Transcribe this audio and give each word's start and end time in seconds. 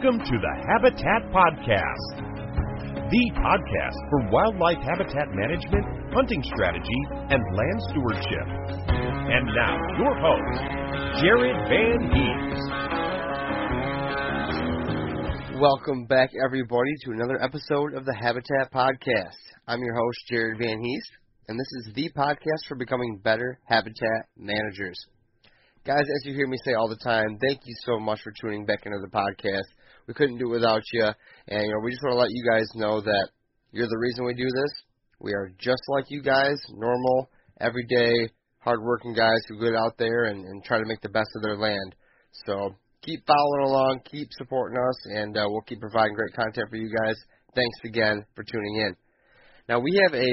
Welcome 0.00 0.20
to 0.20 0.38
the 0.38 0.54
Habitat 0.70 1.26
Podcast, 1.34 2.22
the 3.10 3.24
podcast 3.34 3.98
for 4.10 4.30
wildlife 4.30 4.78
habitat 4.78 5.26
management, 5.34 6.14
hunting 6.14 6.40
strategy, 6.54 7.00
and 7.10 7.42
land 7.56 7.82
stewardship. 7.90 8.46
And 8.86 9.46
now, 9.56 9.76
your 9.98 10.14
host, 10.22 10.62
Jared 11.20 11.58
Van 11.66 11.98
Hees. 12.14 12.60
Welcome 15.60 16.06
back, 16.06 16.30
everybody, 16.46 16.94
to 17.02 17.10
another 17.10 17.42
episode 17.42 17.94
of 17.94 18.04
the 18.04 18.14
Habitat 18.14 18.72
Podcast. 18.72 19.34
I'm 19.66 19.80
your 19.80 19.96
host, 19.96 20.18
Jared 20.30 20.58
Van 20.60 20.80
Hees, 20.80 21.10
and 21.48 21.58
this 21.58 21.72
is 21.80 21.90
the 21.96 22.08
podcast 22.16 22.68
for 22.68 22.76
becoming 22.76 23.18
better 23.24 23.58
habitat 23.64 24.28
managers. 24.36 25.04
Guys, 25.84 26.04
as 26.04 26.24
you 26.24 26.34
hear 26.34 26.46
me 26.46 26.58
say 26.64 26.74
all 26.74 26.88
the 26.88 27.02
time, 27.02 27.38
thank 27.40 27.62
you 27.64 27.74
so 27.84 27.98
much 27.98 28.20
for 28.22 28.30
tuning 28.40 28.64
back 28.64 28.86
into 28.86 28.98
the 29.00 29.08
podcast. 29.08 29.66
We 30.08 30.14
couldn't 30.14 30.38
do 30.38 30.48
it 30.48 30.56
without 30.58 30.82
you, 30.92 31.06
and 31.48 31.62
you 31.62 31.70
know 31.70 31.80
we 31.84 31.92
just 31.92 32.02
want 32.02 32.14
to 32.14 32.18
let 32.18 32.32
you 32.32 32.42
guys 32.50 32.66
know 32.74 33.00
that 33.00 33.28
you're 33.72 33.86
the 33.86 33.98
reason 33.98 34.24
we 34.24 34.34
do 34.34 34.48
this. 34.48 34.72
We 35.20 35.32
are 35.34 35.52
just 35.58 35.82
like 35.88 36.06
you 36.08 36.22
guys, 36.22 36.56
normal, 36.70 37.28
everyday, 37.60 38.30
hardworking 38.60 39.14
guys 39.14 39.40
who 39.48 39.60
get 39.60 39.74
out 39.74 39.98
there 39.98 40.24
and, 40.24 40.44
and 40.44 40.64
try 40.64 40.78
to 40.78 40.86
make 40.86 41.02
the 41.02 41.08
best 41.08 41.28
of 41.36 41.42
their 41.42 41.58
land. 41.58 41.94
So 42.46 42.74
keep 43.02 43.20
following 43.26 43.68
along, 43.68 44.00
keep 44.10 44.28
supporting 44.32 44.78
us, 44.78 44.96
and 45.14 45.36
uh, 45.36 45.44
we'll 45.46 45.62
keep 45.62 45.80
providing 45.80 46.14
great 46.14 46.34
content 46.34 46.68
for 46.70 46.76
you 46.76 46.90
guys. 47.04 47.16
Thanks 47.54 47.78
again 47.84 48.24
for 48.34 48.44
tuning 48.44 48.76
in. 48.76 48.96
Now 49.68 49.80
we 49.80 50.00
have 50.06 50.14
a 50.14 50.30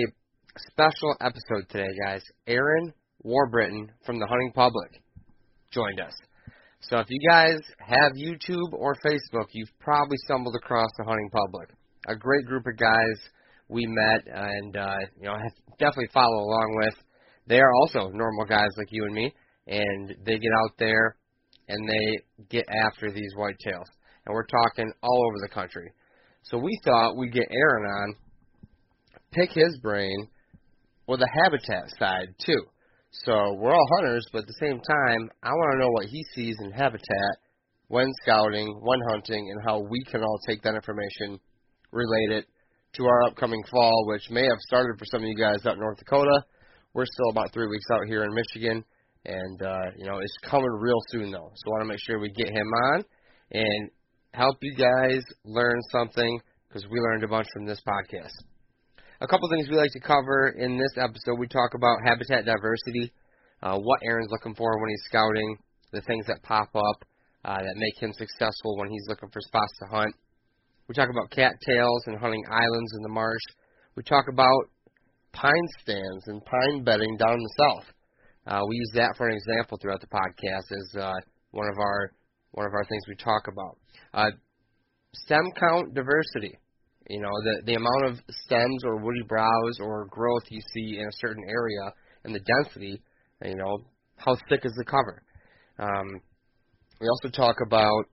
special 0.72 1.16
episode 1.20 1.68
today, 1.70 1.92
guys. 2.06 2.22
Aaron 2.48 2.94
Warbritton 3.26 3.90
from 4.06 4.20
the 4.20 4.28
Hunting 4.28 4.52
Public 4.54 5.02
joined 5.72 6.00
us. 6.00 6.14
So 6.90 7.00
if 7.00 7.08
you 7.10 7.20
guys 7.28 7.60
have 7.80 8.12
YouTube 8.14 8.74
or 8.74 8.96
Facebook, 9.04 9.48
you've 9.54 9.72
probably 9.80 10.18
stumbled 10.26 10.56
across 10.56 10.90
the 10.98 11.04
Hunting 11.04 11.30
Public. 11.32 11.70
A 12.08 12.16
great 12.16 12.46
group 12.46 12.68
of 12.68 12.78
guys 12.78 13.18
we 13.68 13.88
met 13.88 14.22
and 14.28 14.78
uh, 14.78 14.96
you 15.20 15.26
know 15.26 15.36
definitely 15.80 16.10
follow 16.14 16.44
along 16.44 16.76
with. 16.86 16.94
They 17.48 17.60
are 17.60 17.74
also 17.82 18.10
normal 18.10 18.46
guys 18.46 18.70
like 18.78 18.90
you 18.92 19.04
and 19.06 19.16
me, 19.16 19.34
and 19.66 20.16
they 20.26 20.38
get 20.38 20.52
out 20.64 20.72
there 20.78 21.18
and 21.68 21.90
they 21.90 22.46
get 22.50 22.66
after 22.86 23.12
these 23.12 23.34
whitetails. 23.36 23.90
And 24.28 24.34
we're 24.34 24.46
talking 24.46 24.92
all 25.02 25.26
over 25.28 25.38
the 25.42 25.54
country. 25.54 25.92
So 26.44 26.60
we 26.60 26.80
thought 26.86 27.18
we'd 27.18 27.34
get 27.34 27.48
Aaron 27.50 27.86
on, 27.86 28.16
pick 29.32 29.50
his 29.52 29.80
brain 29.82 30.28
with 31.08 31.20
the 31.20 31.30
habitat 31.34 31.90
side 32.00 32.36
too. 32.46 32.62
So 33.24 33.54
we're 33.54 33.74
all 33.74 33.88
hunters, 33.96 34.26
but 34.34 34.40
at 34.40 34.48
the 34.48 34.60
same 34.60 34.80
time, 34.82 35.30
I 35.42 35.50
want 35.50 35.74
to 35.74 35.80
know 35.80 35.92
what 35.92 36.06
he 36.06 36.24
sees 36.36 36.56
in 36.62 36.72
habitat 36.72 37.38
when 37.88 38.12
scouting, 38.24 38.68
when 38.82 39.00
hunting, 39.10 39.50
and 39.52 39.62
how 39.66 39.80
we 39.80 40.04
can 40.12 40.22
all 40.22 40.40
take 40.48 40.62
that 40.64 40.76
information, 40.76 41.40
relate 41.92 42.32
it 42.32 42.46
to 42.96 43.06
our 43.06 43.24
upcoming 43.24 43.64
fall, 43.72 44.06
which 44.08 44.30
may 44.30 44.44
have 44.44 44.60
started 44.68 44.98
for 45.00 45.06
some 45.06 45.22
of 45.22 45.28
you 45.28 45.36
guys 45.36 45.66
out 45.66 45.76
in 45.76 45.80
North 45.80 45.98
Dakota. 45.98 46.44
We're 46.94 47.06
still 47.06 47.30
about 47.32 47.54
three 47.54 47.68
weeks 47.68 47.86
out 47.94 48.08
here 48.08 48.24
in 48.24 48.34
Michigan, 48.34 48.84
and 49.26 49.62
uh, 49.62 49.92
you 49.98 50.06
know 50.06 50.18
it's 50.18 50.38
coming 50.44 50.72
real 50.72 51.00
soon 51.10 51.32
though. 51.32 51.52
So 51.56 51.68
I 51.68 51.70
want 51.72 51.82
to 51.84 51.88
make 51.88 52.00
sure 52.06 52.20
we 52.20 52.32
get 52.32 52.50
him 52.50 52.68
on 52.94 53.04
and 53.52 53.90
help 54.34 54.58
you 54.62 54.76
guys 54.76 55.22
learn 55.46 55.80
something 55.92 56.40
because 56.68 56.86
we 56.90 57.00
learned 57.00 57.24
a 57.24 57.28
bunch 57.28 57.48
from 57.54 57.66
this 57.66 57.82
podcast 57.88 58.44
a 59.26 59.28
couple 59.28 59.50
things 59.50 59.68
we 59.68 59.76
like 59.76 59.92
to 59.92 60.00
cover 60.00 60.50
in 60.50 60.78
this 60.78 60.94
episode. 61.02 61.40
We 61.40 61.48
talk 61.48 61.74
about 61.74 61.98
habitat 62.06 62.46
diversity, 62.46 63.12
uh, 63.64 63.76
what 63.80 64.00
Aaron's 64.04 64.30
looking 64.30 64.54
for 64.54 64.80
when 64.80 64.90
he's 64.92 65.02
scouting, 65.06 65.58
the 65.92 66.02
things 66.02 66.28
that 66.28 66.44
pop 66.44 66.70
up 66.76 67.04
uh, 67.44 67.58
that 67.58 67.74
make 67.76 67.98
him 67.98 68.14
successful 68.14 68.78
when 68.78 68.92
he's 68.92 69.06
looking 69.08 69.30
for 69.34 69.42
spots 69.42 69.74
to 69.82 69.88
hunt. 69.90 70.14
We 70.88 70.94
talk 70.94 71.10
about 71.10 71.32
cattails 71.32 72.04
and 72.06 72.20
hunting 72.20 72.44
islands 72.52 72.94
in 72.96 73.02
the 73.02 73.10
marsh. 73.10 73.42
We 73.96 74.04
talk 74.04 74.26
about 74.32 74.70
pine 75.34 75.68
stands 75.82 76.28
and 76.28 76.46
pine 76.46 76.84
bedding 76.84 77.18
down 77.18 77.40
the 77.40 77.54
south. 77.58 77.86
Uh, 78.46 78.62
we 78.70 78.76
use 78.76 78.92
that 78.94 79.18
for 79.18 79.28
an 79.28 79.36
example 79.36 79.80
throughout 79.82 80.02
the 80.02 80.08
podcast 80.08 80.70
as 80.70 81.02
uh, 81.02 81.14
one 81.50 81.68
of 81.68 81.80
our 81.80 82.12
one 82.52 82.68
of 82.68 82.74
our 82.74 82.86
things 82.86 83.02
we 83.10 83.16
talk 83.16 83.48
about. 83.52 83.78
Uh, 84.14 84.30
stem 85.16 85.46
count 85.60 85.96
diversity. 85.96 86.60
You 87.08 87.22
know, 87.22 87.30
the 87.44 87.62
the 87.66 87.76
amount 87.76 88.06
of 88.06 88.36
stems 88.46 88.84
or 88.84 88.98
woody 88.98 89.24
browse 89.28 89.80
or 89.80 90.08
growth 90.08 90.44
you 90.50 90.62
see 90.74 90.98
in 91.00 91.06
a 91.06 91.18
certain 91.20 91.44
area 91.48 91.94
and 92.24 92.34
the 92.34 92.40
density, 92.40 93.02
you 93.44 93.56
know, 93.56 93.86
how 94.18 94.36
thick 94.50 94.62
is 94.64 94.74
the 94.78 94.86
cover. 94.86 95.22
Um, 95.78 96.22
we 97.00 97.08
also 97.08 97.30
talk 97.30 97.58
about 97.66 98.06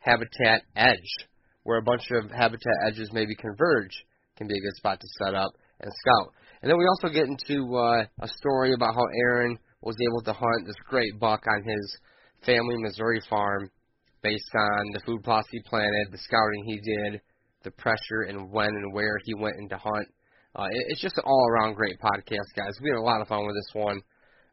habitat 0.00 0.62
edge, 0.74 1.28
where 1.62 1.78
a 1.78 1.82
bunch 1.82 2.02
of 2.10 2.30
habitat 2.30 2.74
edges 2.86 3.10
maybe 3.12 3.34
converge, 3.34 3.92
can 4.36 4.48
be 4.48 4.54
a 4.54 4.60
good 4.60 4.76
spot 4.76 5.00
to 5.00 5.06
set 5.24 5.34
up 5.34 5.52
and 5.80 5.92
scout. 5.92 6.32
And 6.62 6.70
then 6.70 6.78
we 6.78 6.86
also 6.86 7.12
get 7.12 7.28
into 7.28 7.76
uh, 7.76 8.04
a 8.20 8.28
story 8.28 8.72
about 8.72 8.94
how 8.94 9.04
Aaron 9.20 9.58
was 9.82 9.96
able 10.00 10.22
to 10.22 10.32
hunt 10.32 10.66
this 10.66 10.76
great 10.88 11.20
buck 11.20 11.44
on 11.46 11.62
his 11.62 11.98
family 12.46 12.76
Missouri 12.78 13.20
farm 13.28 13.70
based 14.22 14.50
on 14.56 14.92
the 14.92 15.00
food 15.04 15.22
plots 15.22 15.48
he 15.50 15.60
planted, 15.66 16.08
the 16.10 16.18
scouting 16.18 16.64
he 16.64 16.80
did, 16.80 17.20
the 17.64 17.70
pressure 17.72 18.22
and 18.28 18.50
when 18.50 18.68
and 18.68 18.92
where 18.92 19.18
he 19.24 19.34
went 19.34 19.56
into 19.58 19.76
hunt. 19.76 20.08
Uh, 20.56 20.66
it, 20.70 20.86
it's 20.88 21.02
just 21.02 21.16
an 21.16 21.24
all 21.26 21.46
around 21.50 21.74
great 21.74 21.98
podcast, 22.00 22.54
guys. 22.54 22.78
We 22.82 22.90
had 22.90 22.98
a 22.98 23.02
lot 23.02 23.20
of 23.20 23.28
fun 23.28 23.46
with 23.46 23.56
this 23.56 23.74
one. 23.74 24.00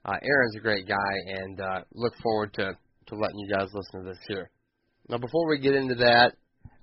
Uh, 0.04 0.18
Aaron's 0.24 0.56
a 0.56 0.60
great 0.60 0.88
guy, 0.88 1.14
and 1.28 1.62
uh, 1.62 1.82
look 1.94 2.14
forward 2.24 2.54
to, 2.56 2.74
to 3.08 3.16
letting 3.16 3.38
you 3.38 3.54
guys 3.54 3.70
listen 3.74 4.04
to 4.04 4.10
this 4.10 4.20
here. 4.28 4.50
Now, 5.10 5.18
before 5.18 5.48
we 5.48 5.60
get 5.60 5.76
into 5.76 5.96
that, 5.96 6.34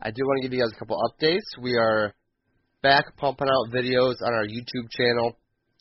I 0.01 0.11
do 0.11 0.23
want 0.23 0.43
to 0.43 0.49
give 0.49 0.55
you 0.55 0.63
guys 0.63 0.73
a 0.75 0.79
couple 0.79 1.01
updates. 1.11 1.61
We 1.61 1.77
are 1.77 2.15
back 2.83 3.17
pumping 3.17 3.49
out 3.49 3.75
videos 3.75 4.15
on 4.23 4.33
our 4.33 4.47
YouTube 4.47 4.89
channel. 4.91 5.37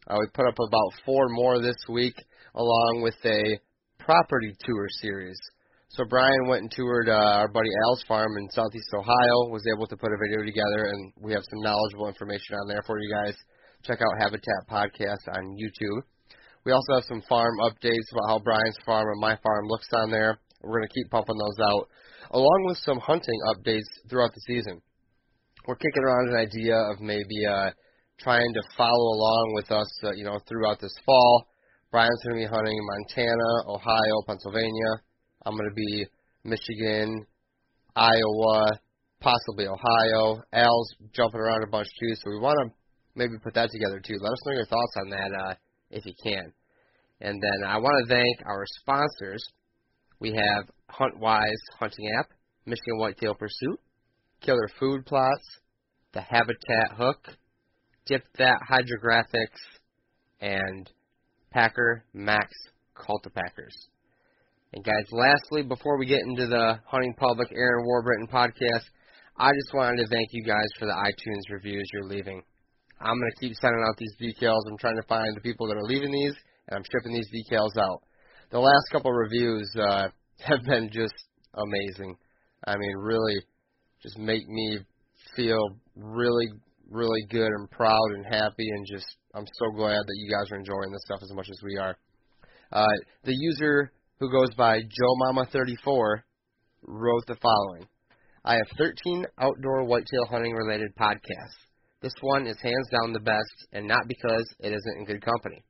Uh, 0.07 0.17
we 0.19 0.27
put 0.33 0.47
up 0.47 0.55
about 0.57 0.93
four 1.05 1.29
more 1.29 1.61
this 1.61 1.77
week, 1.89 2.15
along 2.55 3.01
with 3.03 3.15
a 3.25 3.59
property 3.99 4.55
tour 4.65 4.87
series. 5.01 5.37
So 5.89 6.03
Brian 6.09 6.47
went 6.47 6.61
and 6.63 6.71
toured 6.71 7.07
uh, 7.07 7.41
our 7.41 7.47
buddy 7.47 7.69
Al's 7.85 8.03
farm 8.07 8.37
in 8.37 8.49
Southeast 8.51 8.91
Ohio. 8.93 9.49
Was 9.49 9.63
able 9.73 9.87
to 9.87 9.95
put 9.95 10.11
a 10.11 10.19
video 10.19 10.43
together, 10.43 10.91
and 10.91 11.13
we 11.21 11.31
have 11.31 11.43
some 11.49 11.63
knowledgeable 11.63 12.07
information 12.07 12.55
on 12.55 12.67
there 12.67 12.83
for 12.85 12.99
you 12.99 13.09
guys. 13.09 13.35
Check 13.83 13.99
out 14.01 14.21
Habitat 14.21 14.67
Podcast 14.69 15.23
on 15.31 15.55
YouTube. 15.55 16.01
We 16.65 16.73
also 16.73 16.95
have 16.95 17.07
some 17.07 17.23
farm 17.29 17.55
updates 17.63 18.11
about 18.11 18.27
how 18.27 18.39
Brian's 18.39 18.77
farm 18.85 19.07
and 19.07 19.21
my 19.21 19.37
farm 19.41 19.67
looks 19.67 19.87
on 19.93 20.11
there. 20.11 20.37
We're 20.61 20.79
going 20.79 20.89
to 20.89 20.93
keep 20.93 21.09
pumping 21.09 21.37
those 21.37 21.65
out, 21.71 21.87
along 22.31 22.65
with 22.67 22.77
some 22.79 22.99
hunting 22.99 23.39
updates 23.55 23.87
throughout 24.09 24.33
the 24.33 24.41
season. 24.45 24.81
We're 25.65 25.79
kicking 25.79 26.03
around 26.03 26.29
an 26.29 26.35
idea 26.35 26.75
of 26.75 26.99
maybe 26.99 27.45
uh, 27.47 27.71
trying 28.19 28.53
to 28.53 28.61
follow 28.75 29.15
along 29.15 29.51
with 29.55 29.71
us, 29.71 29.87
uh, 30.03 30.11
you 30.11 30.25
know, 30.25 30.39
throughout 30.47 30.81
this 30.81 30.93
fall. 31.05 31.47
Brian's 31.91 32.21
going 32.27 32.41
to 32.41 32.47
be 32.47 32.53
hunting 32.53 32.75
in 32.75 32.85
Montana, 32.85 33.71
Ohio, 33.71 34.21
Pennsylvania. 34.27 35.06
I'm 35.47 35.55
going 35.55 35.69
to 35.69 35.75
be 35.75 36.05
Michigan, 36.43 37.25
Iowa, 37.95 38.79
possibly 39.21 39.65
Ohio. 39.65 40.43
Al's 40.51 40.95
jumping 41.13 41.39
around 41.39 41.63
a 41.63 41.67
bunch 41.67 41.87
too, 41.99 42.15
so 42.15 42.31
we 42.31 42.39
want 42.39 42.57
to 42.61 42.75
maybe 43.15 43.35
put 43.41 43.53
that 43.53 43.69
together 43.71 44.01
too. 44.05 44.15
Let 44.19 44.33
us 44.33 44.45
know 44.45 44.53
your 44.55 44.65
thoughts 44.65 44.93
on 44.97 45.09
that 45.11 45.31
uh, 45.33 45.53
if 45.89 46.05
you 46.05 46.11
can. 46.21 46.51
And 47.21 47.41
then 47.41 47.63
I 47.65 47.77
want 47.77 48.05
to 48.05 48.13
thank 48.13 48.45
our 48.45 48.65
sponsors. 48.81 49.41
We 50.19 50.31
have 50.31 50.69
HuntWise 50.91 51.63
Hunting 51.79 52.11
App, 52.19 52.27
Michigan 52.65 52.97
Whitetail 52.97 53.35
Pursuit, 53.35 53.79
Killer 54.41 54.69
Food 54.77 55.05
Plots, 55.05 55.47
the 56.13 56.21
Habitat 56.21 56.97
Hook, 56.97 57.25
Dip 58.05 58.23
That 58.37 58.59
Hydrographics, 58.69 59.61
and 60.41 60.91
Packer 61.51 62.03
Max 62.13 62.51
Cultipackers. 62.97 63.87
And 64.73 64.83
guys, 64.83 65.05
lastly, 65.11 65.63
before 65.63 65.97
we 65.97 66.05
get 66.05 66.19
into 66.27 66.45
the 66.45 66.79
Hunting 66.85 67.13
Public 67.17 67.47
Aaron 67.53 67.85
Warbritton 67.85 68.29
podcast, 68.29 68.83
I 69.37 69.49
just 69.51 69.73
wanted 69.73 70.03
to 70.03 70.07
thank 70.07 70.27
you 70.31 70.43
guys 70.43 70.67
for 70.77 70.85
the 70.85 70.91
iTunes 70.91 71.53
reviews 71.53 71.87
you're 71.93 72.09
leaving. 72.09 72.41
I'm 72.99 73.17
going 73.17 73.31
to 73.31 73.39
keep 73.39 73.55
sending 73.61 73.81
out 73.87 73.95
these 73.97 74.15
decals. 74.19 74.59
I'm 74.69 74.77
trying 74.77 74.97
to 74.97 75.07
find 75.07 75.35
the 75.35 75.41
people 75.41 75.67
that 75.67 75.77
are 75.77 75.83
leaving 75.83 76.11
these, 76.11 76.33
and 76.67 76.77
I'm 76.77 76.83
shipping 76.83 77.13
these 77.13 77.29
decals 77.31 77.77
out. 77.79 78.01
The 78.51 78.59
last 78.59 78.83
couple 78.91 79.11
reviews 79.11 79.71
uh, 79.79 80.09
have 80.39 80.63
been 80.65 80.89
just 80.91 81.15
amazing. 81.53 82.17
I 82.65 82.75
mean, 82.75 82.97
really, 82.97 83.37
just 84.03 84.17
make 84.17 84.47
me 84.49 84.79
feel 85.35 85.77
really, 85.95 86.47
really 86.89 87.25
good 87.29 87.47
and 87.47 87.71
proud 87.71 88.11
and 88.15 88.25
happy, 88.25 88.67
and 88.67 88.85
just 88.85 89.07
I'm 89.33 89.45
so 89.59 89.71
glad 89.77 89.99
that 89.99 90.17
you 90.17 90.29
guys 90.29 90.51
are 90.51 90.57
enjoying 90.57 90.91
this 90.91 91.03
stuff 91.05 91.19
as 91.23 91.31
much 91.31 91.47
as 91.49 91.59
we 91.63 91.77
are. 91.77 91.95
Uh, 92.71 92.97
the 93.23 93.33
user 93.33 93.93
who 94.19 94.31
goes 94.31 94.53
by 94.57 94.81
Joe 94.81 95.15
Mama 95.17 95.45
34 95.51 96.23
wrote 96.83 97.25
the 97.27 97.35
following: 97.35 97.87
I 98.43 98.55
have 98.55 98.77
13 98.77 99.25
outdoor 99.39 99.83
whitetail 99.83 100.25
hunting 100.29 100.53
related 100.53 100.95
podcasts. 100.99 101.61
This 102.01 102.13
one 102.21 102.47
is 102.47 102.57
hands 102.61 102.87
down 102.91 103.13
the 103.13 103.19
best, 103.19 103.67
and 103.73 103.87
not 103.87 104.07
because 104.07 104.45
it 104.59 104.73
isn't 104.73 104.97
in 104.97 105.05
good 105.05 105.21
company. 105.21 105.63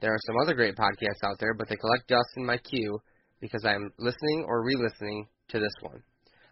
There 0.00 0.12
are 0.12 0.20
some 0.26 0.36
other 0.42 0.54
great 0.54 0.76
podcasts 0.76 1.24
out 1.24 1.38
there, 1.40 1.54
but 1.54 1.68
they 1.68 1.76
collect 1.76 2.08
dust 2.08 2.28
in 2.36 2.44
my 2.44 2.58
queue 2.58 2.98
because 3.40 3.64
I 3.64 3.74
am 3.74 3.90
listening 3.98 4.44
or 4.46 4.64
re-listening 4.64 5.26
to 5.48 5.58
this 5.58 5.72
one. 5.80 6.02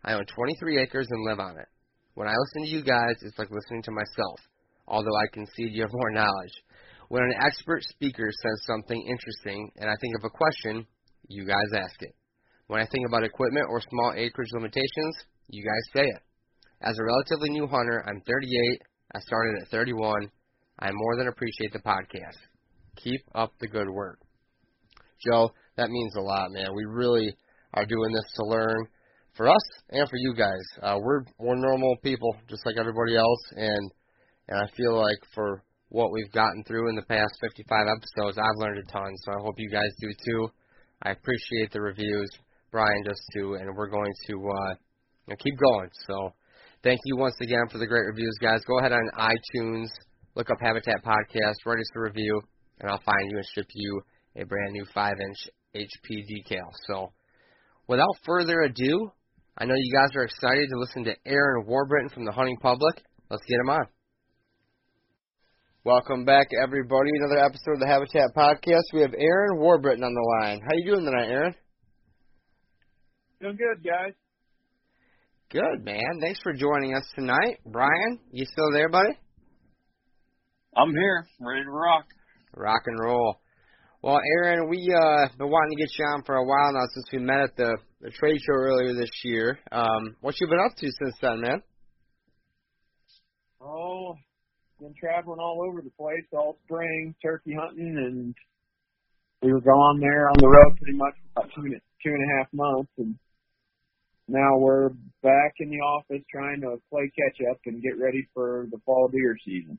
I 0.05 0.14
own 0.14 0.25
23 0.35 0.81
acres 0.81 1.08
and 1.11 1.25
live 1.25 1.40
on 1.40 1.58
it. 1.58 1.69
When 2.14 2.29
I 2.29 2.35
listen 2.37 2.62
to 2.64 2.76
you 2.76 2.82
guys, 2.82 3.17
it's 3.23 3.38
like 3.38 3.50
listening 3.50 3.82
to 3.82 3.90
myself, 3.90 4.40
although 4.87 5.17
I 5.17 5.26
concede 5.32 5.73
you 5.73 5.82
have 5.82 5.93
more 5.93 6.11
knowledge. 6.11 6.52
When 7.08 7.23
an 7.23 7.35
expert 7.44 7.82
speaker 7.82 8.31
says 8.31 8.67
something 8.67 9.00
interesting 9.00 9.70
and 9.76 9.90
I 9.90 9.97
think 10.00 10.14
of 10.17 10.25
a 10.25 10.31
question, 10.31 10.87
you 11.29 11.47
guys 11.47 11.82
ask 11.82 12.00
it. 12.03 12.15
When 12.67 12.81
I 12.81 12.87
think 12.87 13.06
about 13.06 13.25
equipment 13.25 13.67
or 13.69 13.81
small 13.81 14.15
acreage 14.17 14.50
limitations, 14.53 15.17
you 15.49 15.65
guys 15.65 15.93
say 15.94 16.09
it. 16.09 16.23
As 16.81 16.99
a 16.99 17.05
relatively 17.05 17.50
new 17.50 17.67
hunter, 17.67 18.05
I'm 18.06 18.21
38, 18.26 18.82
I 19.15 19.21
started 19.21 19.62
at 19.62 19.69
31. 19.69 20.31
I 20.79 20.91
more 20.93 21.17
than 21.17 21.29
appreciate 21.29 21.73
the 21.73 21.79
podcast. 21.81 22.38
Keep 22.97 23.23
up 23.35 23.53
the 23.61 23.69
good 23.69 23.88
work. 23.88 24.19
Joe, 25.25 25.50
that 25.76 25.91
means 25.91 26.15
a 26.17 26.21
lot, 26.21 26.50
man. 26.50 26.75
We 26.75 26.85
really 26.85 27.35
are 27.75 27.87
doing 27.87 28.12
this 28.12 28.32
to 28.37 28.47
learn 28.47 28.87
for 29.37 29.49
us 29.49 29.62
and 29.91 30.09
for 30.09 30.17
you 30.17 30.35
guys. 30.37 30.62
Uh, 30.82 30.99
we're 31.00 31.23
we're 31.38 31.56
normal 31.56 31.97
people, 32.03 32.37
just 32.49 32.65
like 32.67 32.76
everybody 32.79 33.17
else, 33.17 33.41
and 33.56 33.91
and 34.49 34.59
I 34.59 34.67
feel 34.76 34.97
like 34.97 35.19
for 35.35 35.62
what 35.88 36.12
we've 36.12 36.32
gotten 36.32 36.65
through 36.65 36.88
in 36.88 36.97
the 36.97 37.03
past 37.03 37.32
55 37.41 37.87
episodes, 37.97 38.38
I've 38.38 38.59
learned 38.59 38.79
a 38.79 38.93
ton. 38.93 39.12
So 39.25 39.32
I 39.32 39.43
hope 39.43 39.55
you 39.59 39.71
guys 39.71 39.91
do 40.00 40.09
too. 40.26 40.49
I 41.04 41.10
appreciate 41.10 41.72
the 41.72 41.80
reviews, 41.80 42.30
Brian 42.70 43.02
does 43.04 43.20
too, 43.34 43.54
and 43.54 43.76
we're 43.76 43.90
going 43.90 44.12
to 44.28 44.50
uh, 44.50 45.34
keep 45.38 45.54
going. 45.58 45.90
So 46.06 46.32
Thank 46.84 47.00
you 47.06 47.16
once 47.16 47.34
again 47.40 47.66
for 47.72 47.78
the 47.78 47.86
great 47.86 48.04
reviews, 48.04 48.36
guys. 48.42 48.60
Go 48.66 48.78
ahead 48.78 48.92
on 48.92 49.08
iTunes, 49.16 49.86
look 50.34 50.50
up 50.50 50.58
Habitat 50.60 51.02
Podcast, 51.02 51.54
write 51.64 51.78
us 51.78 51.90
a 51.96 52.00
review, 52.00 52.42
and 52.78 52.90
I'll 52.90 53.00
find 53.00 53.30
you 53.30 53.38
and 53.38 53.46
ship 53.54 53.68
you 53.72 54.02
a 54.36 54.44
brand 54.44 54.72
new 54.72 54.84
5 54.92 55.14
inch 55.18 55.48
HP 55.74 56.26
decal. 56.28 56.68
So, 56.86 57.10
without 57.88 58.14
further 58.26 58.60
ado, 58.60 59.10
I 59.56 59.64
know 59.64 59.72
you 59.74 59.94
guys 59.94 60.14
are 60.14 60.24
excited 60.24 60.68
to 60.68 60.78
listen 60.78 61.04
to 61.04 61.16
Aaron 61.24 61.64
Warbritton 61.66 62.12
from 62.12 62.26
the 62.26 62.32
Hunting 62.32 62.58
Public. 62.58 63.02
Let's 63.30 63.44
get 63.48 63.60
him 63.60 63.70
on. 63.70 63.86
Welcome 65.86 66.25
back, 66.25 66.46
everybody. 66.62 67.10
Another 67.12 67.44
episode 67.44 67.75
of 67.75 67.81
the 67.81 67.86
Habitat 67.86 68.34
Podcast. 68.34 68.94
We 68.94 69.02
have 69.02 69.12
Aaron 69.19 69.58
Warbritton 69.58 70.02
on 70.02 70.14
the 70.14 70.38
line. 70.40 70.60
How 70.62 70.70
you 70.72 70.92
doing 70.92 71.04
tonight, 71.04 71.28
Aaron? 71.28 71.54
Doing 73.38 73.58
good, 73.58 73.84
guys. 73.84 74.14
Good, 75.50 75.84
man. 75.84 76.20
Thanks 76.22 76.40
for 76.42 76.54
joining 76.54 76.94
us 76.94 77.04
tonight. 77.14 77.58
Brian, 77.66 78.19
you 78.32 78.46
still 78.46 78.72
there, 78.72 78.88
buddy? 78.88 79.10
I'm 80.75 80.90
here, 80.90 81.26
ready 81.38 81.64
to 81.64 81.70
rock. 81.70 82.06
Rock 82.56 82.80
and 82.87 82.98
roll. 82.98 83.37
Well, 84.00 84.20
Aaron, 84.38 84.70
we 84.70 84.78
uh 84.90 85.28
been 85.37 85.50
wanting 85.50 85.76
to 85.76 85.82
get 85.82 85.90
you 85.98 86.06
on 86.06 86.22
for 86.25 86.37
a 86.37 86.46
while 86.46 86.72
now 86.72 86.87
since 86.94 87.08
we 87.12 87.19
met 87.19 87.40
at 87.40 87.56
the, 87.56 87.76
the 88.00 88.10
trade 88.10 88.40
show 88.40 88.54
earlier 88.54 88.94
this 88.94 89.10
year. 89.22 89.58
Um, 89.70 90.16
what 90.22 90.34
you 90.40 90.46
been 90.46 90.64
up 90.64 90.78
to 90.78 90.87
since 90.87 91.16
then, 91.20 91.42
man? 91.42 91.62
Oh, 93.60 94.14
been 94.81 94.94
traveling 94.99 95.38
all 95.41 95.65
over 95.67 95.81
the 95.81 95.91
place 95.91 96.25
all 96.32 96.59
spring, 96.65 97.15
turkey 97.23 97.55
hunting, 97.59 97.97
and 97.97 98.35
we 99.43 99.52
were 99.52 99.61
gone 99.61 100.00
there 100.00 100.28
on 100.28 100.37
the 100.38 100.49
road 100.49 100.76
pretty 100.78 100.97
much 100.97 101.14
for 101.23 101.40
about 101.40 101.50
two, 101.54 101.62
and, 101.62 101.81
two 102.02 102.11
and 102.11 102.23
a 102.23 102.37
half 102.37 102.49
months, 102.52 102.90
and 102.99 103.14
now 104.26 104.59
we're 104.59 104.88
back 105.23 105.52
in 105.61 105.71
the 105.71 105.78
office 105.78 106.23
trying 106.31 106.61
to 106.62 106.76
play 106.90 107.11
catch 107.14 107.47
up 107.50 107.59
and 107.66 107.83
get 107.83 107.99
ready 108.02 108.26
for 108.33 108.66
the 108.71 108.78
fall 108.85 109.09
deer 109.09 109.37
season. 109.45 109.78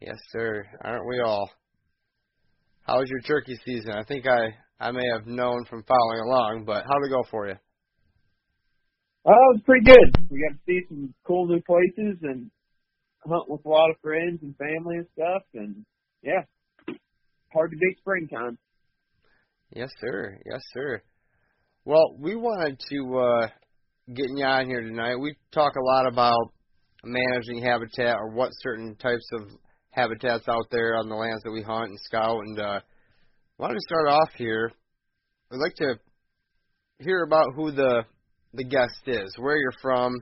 Yes, 0.00 0.16
sir. 0.30 0.64
Aren't 0.82 1.08
we 1.08 1.20
all? 1.20 1.50
How 2.86 2.98
was 2.98 3.08
your 3.08 3.20
turkey 3.20 3.58
season? 3.64 3.92
I 3.92 4.04
think 4.04 4.26
I 4.28 4.50
I 4.78 4.90
may 4.90 5.04
have 5.16 5.26
known 5.26 5.64
from 5.70 5.84
following 5.84 6.20
along, 6.26 6.64
but 6.66 6.84
how'd 6.84 7.04
it 7.06 7.10
go 7.10 7.22
for 7.30 7.48
you? 7.48 7.54
Oh, 9.26 9.30
it 9.30 9.56
was 9.56 9.62
pretty 9.64 9.86
good. 9.86 10.28
We 10.30 10.44
got 10.46 10.52
to 10.52 10.60
see 10.66 10.80
some 10.88 11.14
cool 11.26 11.46
new 11.46 11.62
places 11.62 12.18
and 12.22 12.50
hunt 13.26 13.48
with 13.48 13.64
a 13.64 13.68
lot 13.68 13.90
of 13.90 13.96
friends 14.02 14.40
and 14.42 14.54
family 14.56 14.96
and 14.96 15.06
stuff. 15.12 15.42
And 15.54 15.84
yeah, 16.22 16.42
hard 17.52 17.70
to 17.70 17.76
beat 17.76 17.98
springtime. 17.98 18.58
Yes, 19.74 19.90
sir. 20.00 20.38
Yes, 20.46 20.62
sir. 20.72 21.02
Well, 21.84 22.16
we 22.18 22.36
wanted 22.36 22.80
to 22.90 23.18
uh, 23.18 23.48
get 24.14 24.26
you 24.34 24.44
on 24.44 24.66
here 24.66 24.80
tonight. 24.80 25.16
We 25.16 25.36
talk 25.52 25.72
a 25.76 25.84
lot 25.84 26.06
about 26.06 26.52
managing 27.04 27.62
habitat 27.62 28.16
or 28.16 28.30
what 28.30 28.50
certain 28.60 28.96
types 28.96 29.28
of 29.34 29.48
habitats 29.90 30.48
out 30.48 30.66
there 30.70 30.96
on 30.96 31.08
the 31.08 31.14
lands 31.14 31.42
that 31.44 31.50
we 31.50 31.62
hunt 31.62 31.90
and 31.90 31.98
scout. 32.00 32.40
And 32.46 32.58
uh, 32.58 32.80
wanted 33.58 33.74
to 33.74 33.86
start 33.88 34.08
off 34.08 34.30
here. 34.36 34.72
I'd 35.52 35.58
like 35.58 35.74
to 35.76 35.98
hear 36.98 37.22
about 37.22 37.54
who 37.54 37.70
the 37.70 38.04
the 38.54 38.64
guest 38.64 39.02
is, 39.06 39.34
where 39.36 39.56
you're 39.56 39.72
from, 39.82 40.14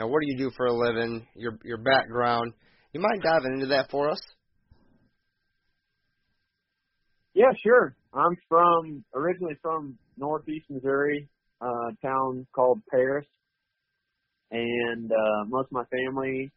know, 0.00 0.08
what 0.08 0.20
do 0.20 0.26
you 0.28 0.38
do 0.38 0.50
for 0.56 0.66
a 0.66 0.72
living, 0.72 1.26
your 1.36 1.58
your 1.64 1.78
background. 1.78 2.52
You 2.92 3.00
mind 3.00 3.22
diving 3.22 3.54
into 3.54 3.66
that 3.66 3.90
for 3.90 4.10
us? 4.10 4.20
Yeah, 7.34 7.52
sure. 7.62 7.94
I'm 8.12 8.36
from 8.48 9.04
originally 9.14 9.54
from 9.62 9.96
northeast 10.16 10.66
Missouri, 10.68 11.28
uh, 11.60 11.92
town 12.02 12.46
called 12.52 12.80
Paris, 12.90 13.26
and 14.50 15.10
uh, 15.12 15.44
most 15.46 15.66
of 15.66 15.72
my 15.72 15.84
family 15.84 16.50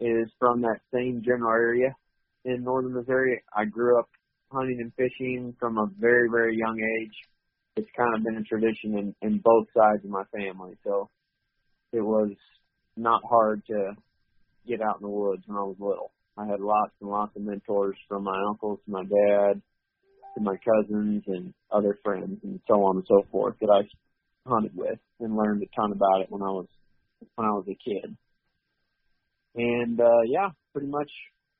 is 0.00 0.30
from 0.38 0.62
that 0.62 0.80
same 0.94 1.20
general 1.22 1.52
area 1.52 1.94
in 2.46 2.64
northern 2.64 2.94
Missouri. 2.94 3.42
I 3.54 3.66
grew 3.66 3.98
up 3.98 4.08
hunting 4.50 4.78
and 4.80 4.92
fishing 4.94 5.54
from 5.60 5.76
a 5.76 5.86
very 5.98 6.28
very 6.30 6.56
young 6.56 6.78
age. 6.78 7.14
It's 7.76 7.90
kind 7.96 8.14
of 8.16 8.24
been 8.24 8.36
a 8.36 8.42
tradition 8.42 8.98
in, 8.98 9.14
in 9.22 9.40
both 9.44 9.66
sides 9.76 10.04
of 10.04 10.10
my 10.10 10.24
family, 10.32 10.76
so 10.84 11.08
it 11.92 12.00
was 12.00 12.30
not 12.96 13.22
hard 13.28 13.62
to 13.66 13.92
get 14.66 14.80
out 14.80 14.96
in 15.00 15.02
the 15.02 15.08
woods 15.08 15.42
when 15.46 15.58
I 15.58 15.62
was 15.62 15.76
little. 15.78 16.12
I 16.36 16.46
had 16.46 16.60
lots 16.60 16.92
and 17.00 17.10
lots 17.10 17.34
of 17.36 17.42
mentors 17.42 17.96
from 18.08 18.24
my 18.24 18.38
uncles 18.48 18.78
to 18.84 18.90
my 18.90 19.02
dad 19.02 19.60
to 20.36 20.40
my 20.40 20.56
cousins 20.56 21.24
and 21.26 21.52
other 21.72 21.98
friends 22.04 22.38
and 22.44 22.60
so 22.68 22.74
on 22.84 22.96
and 22.96 23.04
so 23.08 23.26
forth 23.32 23.56
that 23.60 23.70
I 23.70 23.82
hunted 24.48 24.72
with 24.74 24.98
and 25.18 25.36
learned 25.36 25.62
a 25.62 25.66
ton 25.74 25.92
about 25.92 26.22
it 26.22 26.30
when 26.30 26.42
I 26.42 26.50
was 26.50 26.66
when 27.34 27.46
I 27.48 27.52
was 27.52 27.66
a 27.68 27.74
kid. 27.74 28.16
And 29.56 30.00
uh 30.00 30.22
yeah, 30.26 30.50
pretty 30.72 30.88
much 30.88 31.10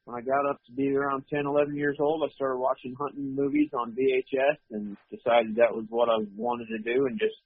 when 0.04 0.16
I 0.16 0.24
got 0.24 0.48
up 0.48 0.60
to 0.66 0.72
be 0.72 0.94
around 0.94 1.24
10, 1.30 1.46
11 1.46 1.76
years 1.76 1.96
old, 2.00 2.22
I 2.24 2.32
started 2.34 2.58
watching 2.58 2.94
hunting 2.98 3.34
movies 3.34 3.70
on 3.74 3.92
VHS 3.92 4.58
and 4.70 4.96
decided 5.10 5.56
that 5.56 5.74
was 5.74 5.84
what 5.88 6.08
I 6.08 6.24
wanted 6.36 6.68
to 6.68 6.78
do 6.78 7.06
and 7.06 7.18
just 7.18 7.36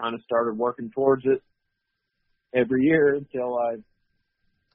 kind 0.00 0.14
of 0.14 0.22
started 0.22 0.56
working 0.56 0.90
towards 0.94 1.24
it 1.24 1.42
every 2.54 2.84
year 2.84 3.14
until 3.14 3.58
I 3.58 3.76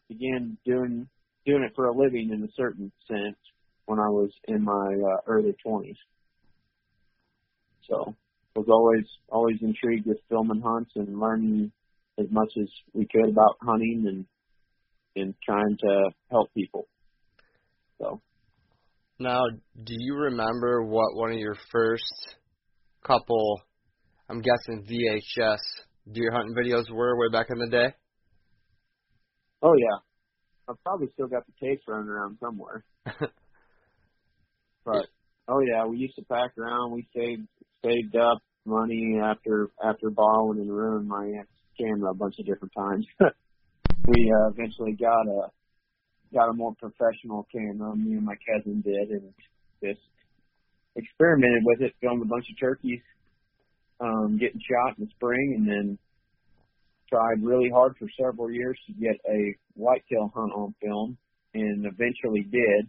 began 0.08 0.58
doing 0.65 1.08
doing 1.46 1.63
it 1.63 1.74
for 1.75 1.88
a 1.88 1.96
living 1.96 2.32
in 2.32 2.44
a 2.44 2.51
certain 2.56 2.92
sense 3.08 3.38
when 3.86 4.00
I 4.00 4.10
was 4.10 4.32
in 4.48 4.63
my 4.63 4.96
uh, 4.96 5.18
early 5.27 5.56
20s. 5.65 5.98
So 7.89 8.15
was 8.56 8.68
always 8.70 9.06
always 9.30 9.58
intrigued 9.62 10.06
with 10.06 10.20
filming 10.30 10.62
hunts 10.62 10.92
and 10.96 11.20
learning 11.20 11.72
as 12.20 12.27
much 12.30 12.51
as 12.62 12.68
we 12.94 13.08
could 13.08 13.30
about 13.30 13.58
hunting 13.62 14.06
and 14.08 14.25
and 15.15 15.34
trying 15.44 15.77
to 15.80 16.10
help 16.32 16.53
people. 16.53 16.88
So 18.00 18.22
now, 19.20 19.44
do 19.84 19.94
you 19.98 20.15
remember 20.15 20.84
what 20.84 21.15
one 21.15 21.32
of 21.32 21.38
your 21.38 21.56
first 21.72 22.36
couple, 23.06 23.62
I'm 24.30 24.42
guessing 24.42 24.86
VHS 24.86 25.60
deer 26.12 26.31
hunting 26.31 26.55
videos 26.55 26.89
were 26.89 27.17
way 27.17 27.29
back 27.31 27.48
in 27.50 27.60
the 27.60 27.69
day? 27.69 27.93
Oh 29.62 29.74
yeah, 29.77 30.00
I've 30.67 30.83
probably 30.83 31.07
still 31.13 31.27
got 31.27 31.43
the 31.45 31.53
tapes 31.65 31.83
running 31.88 32.10
around 32.10 32.38
somewhere. 32.41 32.83
but 34.86 35.07
oh 35.48 35.62
yeah, 35.62 35.86
we 35.86 35.98
used 35.98 36.15
to 36.15 36.24
pack 36.24 36.57
around. 36.57 36.91
We 36.91 37.07
saved 37.15 37.48
saved 37.86 38.15
up 38.15 38.39
money 38.65 39.19
after 39.24 39.69
after 39.83 40.10
borrowing 40.10 40.60
and 40.60 40.72
ruining 40.72 41.07
my 41.07 41.25
aunt's 41.25 41.51
camera 41.79 42.12
a 42.12 42.15
bunch 42.15 42.36
of 42.39 42.45
different 42.45 42.74
times. 42.77 43.05
we 44.07 44.31
uh, 44.31 44.50
eventually 44.50 44.93
got 44.93 45.27
a 45.27 45.50
got 46.33 46.50
a 46.50 46.53
more 46.53 46.75
professional 46.75 47.48
camera. 47.51 47.95
Me 47.95 48.13
and 48.17 48.25
my 48.25 48.36
cousin 48.48 48.81
did, 48.81 49.10
and 49.10 49.33
just 49.81 50.01
experimented 50.95 51.63
with 51.63 51.81
it. 51.81 51.93
Filmed 52.01 52.22
a 52.22 52.25
bunch 52.25 52.45
of 52.50 52.60
turkeys 52.60 53.00
um, 54.00 54.38
getting 54.40 54.62
shot 54.62 54.98
in 54.98 55.06
the 55.06 55.12
spring, 55.12 55.56
and 55.58 55.68
then 55.68 55.98
tried 57.10 57.44
really 57.44 57.70
hard 57.70 57.96
for 57.98 58.08
several 58.20 58.52
years 58.52 58.78
to 58.88 58.94
get 58.94 59.16
a 59.30 59.56
whitetail 59.76 60.32
hunt 60.34 60.52
on 60.54 60.74
film, 60.82 61.18
and 61.54 61.86
eventually 61.86 62.44
did, 62.52 62.88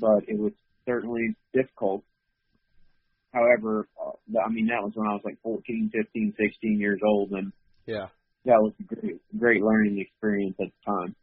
but 0.00 0.22
it 0.26 0.38
was 0.38 0.52
certainly 0.86 1.36
difficult. 1.52 2.02
However, 3.32 3.88
uh, 4.00 4.38
I 4.44 4.48
mean 4.50 4.66
that 4.66 4.82
was 4.82 4.92
when 4.94 5.08
I 5.08 5.12
was 5.12 5.22
like 5.24 5.38
14, 5.42 5.90
15, 5.92 6.34
16 6.38 6.80
years 6.80 7.00
old, 7.06 7.30
and 7.32 7.52
yeah, 7.86 8.06
that 8.44 8.60
was 8.60 8.72
a 8.80 8.94
great, 8.94 9.20
great 9.38 9.62
learning 9.62 9.98
experience 10.00 10.56
at 10.60 10.68
the 10.68 10.92
time. 10.92 11.16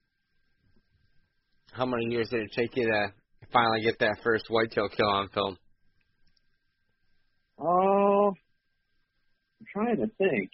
How 1.71 1.85
many 1.85 2.05
years 2.05 2.29
did 2.29 2.41
it 2.41 2.51
take 2.55 2.75
you 2.75 2.85
to 2.85 3.11
finally 3.53 3.81
get 3.81 3.99
that 3.99 4.17
first 4.23 4.45
whitetail 4.49 4.89
kill 4.89 5.07
on 5.07 5.29
film? 5.29 5.57
Oh, 7.57 8.00
I'm 9.61 9.67
trying 9.71 9.97
to 9.97 10.07
think. 10.17 10.49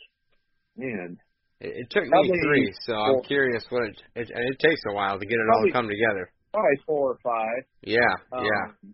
Man, 0.76 1.18
it, 1.60 1.74
it 1.76 1.88
took 1.90 2.08
probably 2.10 2.32
me 2.32 2.40
three, 2.44 2.74
so 2.86 2.94
i 2.94 3.10
I'm 3.10 3.24
curious 3.24 3.64
what 3.70 3.84
it, 3.84 3.96
it. 4.16 4.30
And 4.34 4.44
it 4.44 4.60
takes 4.60 4.82
a 4.90 4.94
while 4.94 5.18
to 5.18 5.26
get 5.26 5.36
it 5.36 5.46
probably, 5.48 5.60
all 5.60 5.66
to 5.66 5.72
come 5.72 5.88
together. 5.88 6.32
Probably 6.54 6.78
four 6.86 7.12
or 7.12 7.20
five. 7.24 7.64
Yeah, 7.84 8.00
um, 8.32 8.44
yeah. 8.44 8.92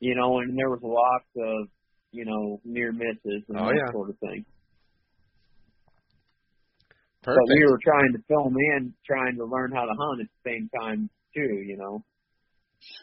You 0.00 0.14
know, 0.16 0.38
and 0.38 0.58
there 0.58 0.70
was 0.70 0.80
lots 0.82 1.28
of 1.36 1.68
you 2.10 2.24
know 2.24 2.60
near 2.64 2.92
misses 2.92 3.44
and 3.48 3.58
oh, 3.58 3.66
that 3.66 3.74
yeah. 3.76 3.92
sort 3.92 4.10
of 4.10 4.18
thing. 4.18 4.44
Perfect. 7.22 7.46
But 7.46 7.54
we 7.54 7.66
were 7.66 7.80
trying 7.84 8.12
to 8.12 8.22
film 8.28 8.54
in, 8.56 8.94
trying 9.06 9.36
to 9.36 9.44
learn 9.44 9.72
how 9.72 9.84
to 9.84 9.92
hunt 9.92 10.20
at 10.22 10.26
the 10.26 10.50
same 10.50 10.70
time 10.80 11.10
too. 11.34 11.62
You 11.66 11.76
know, 11.76 12.04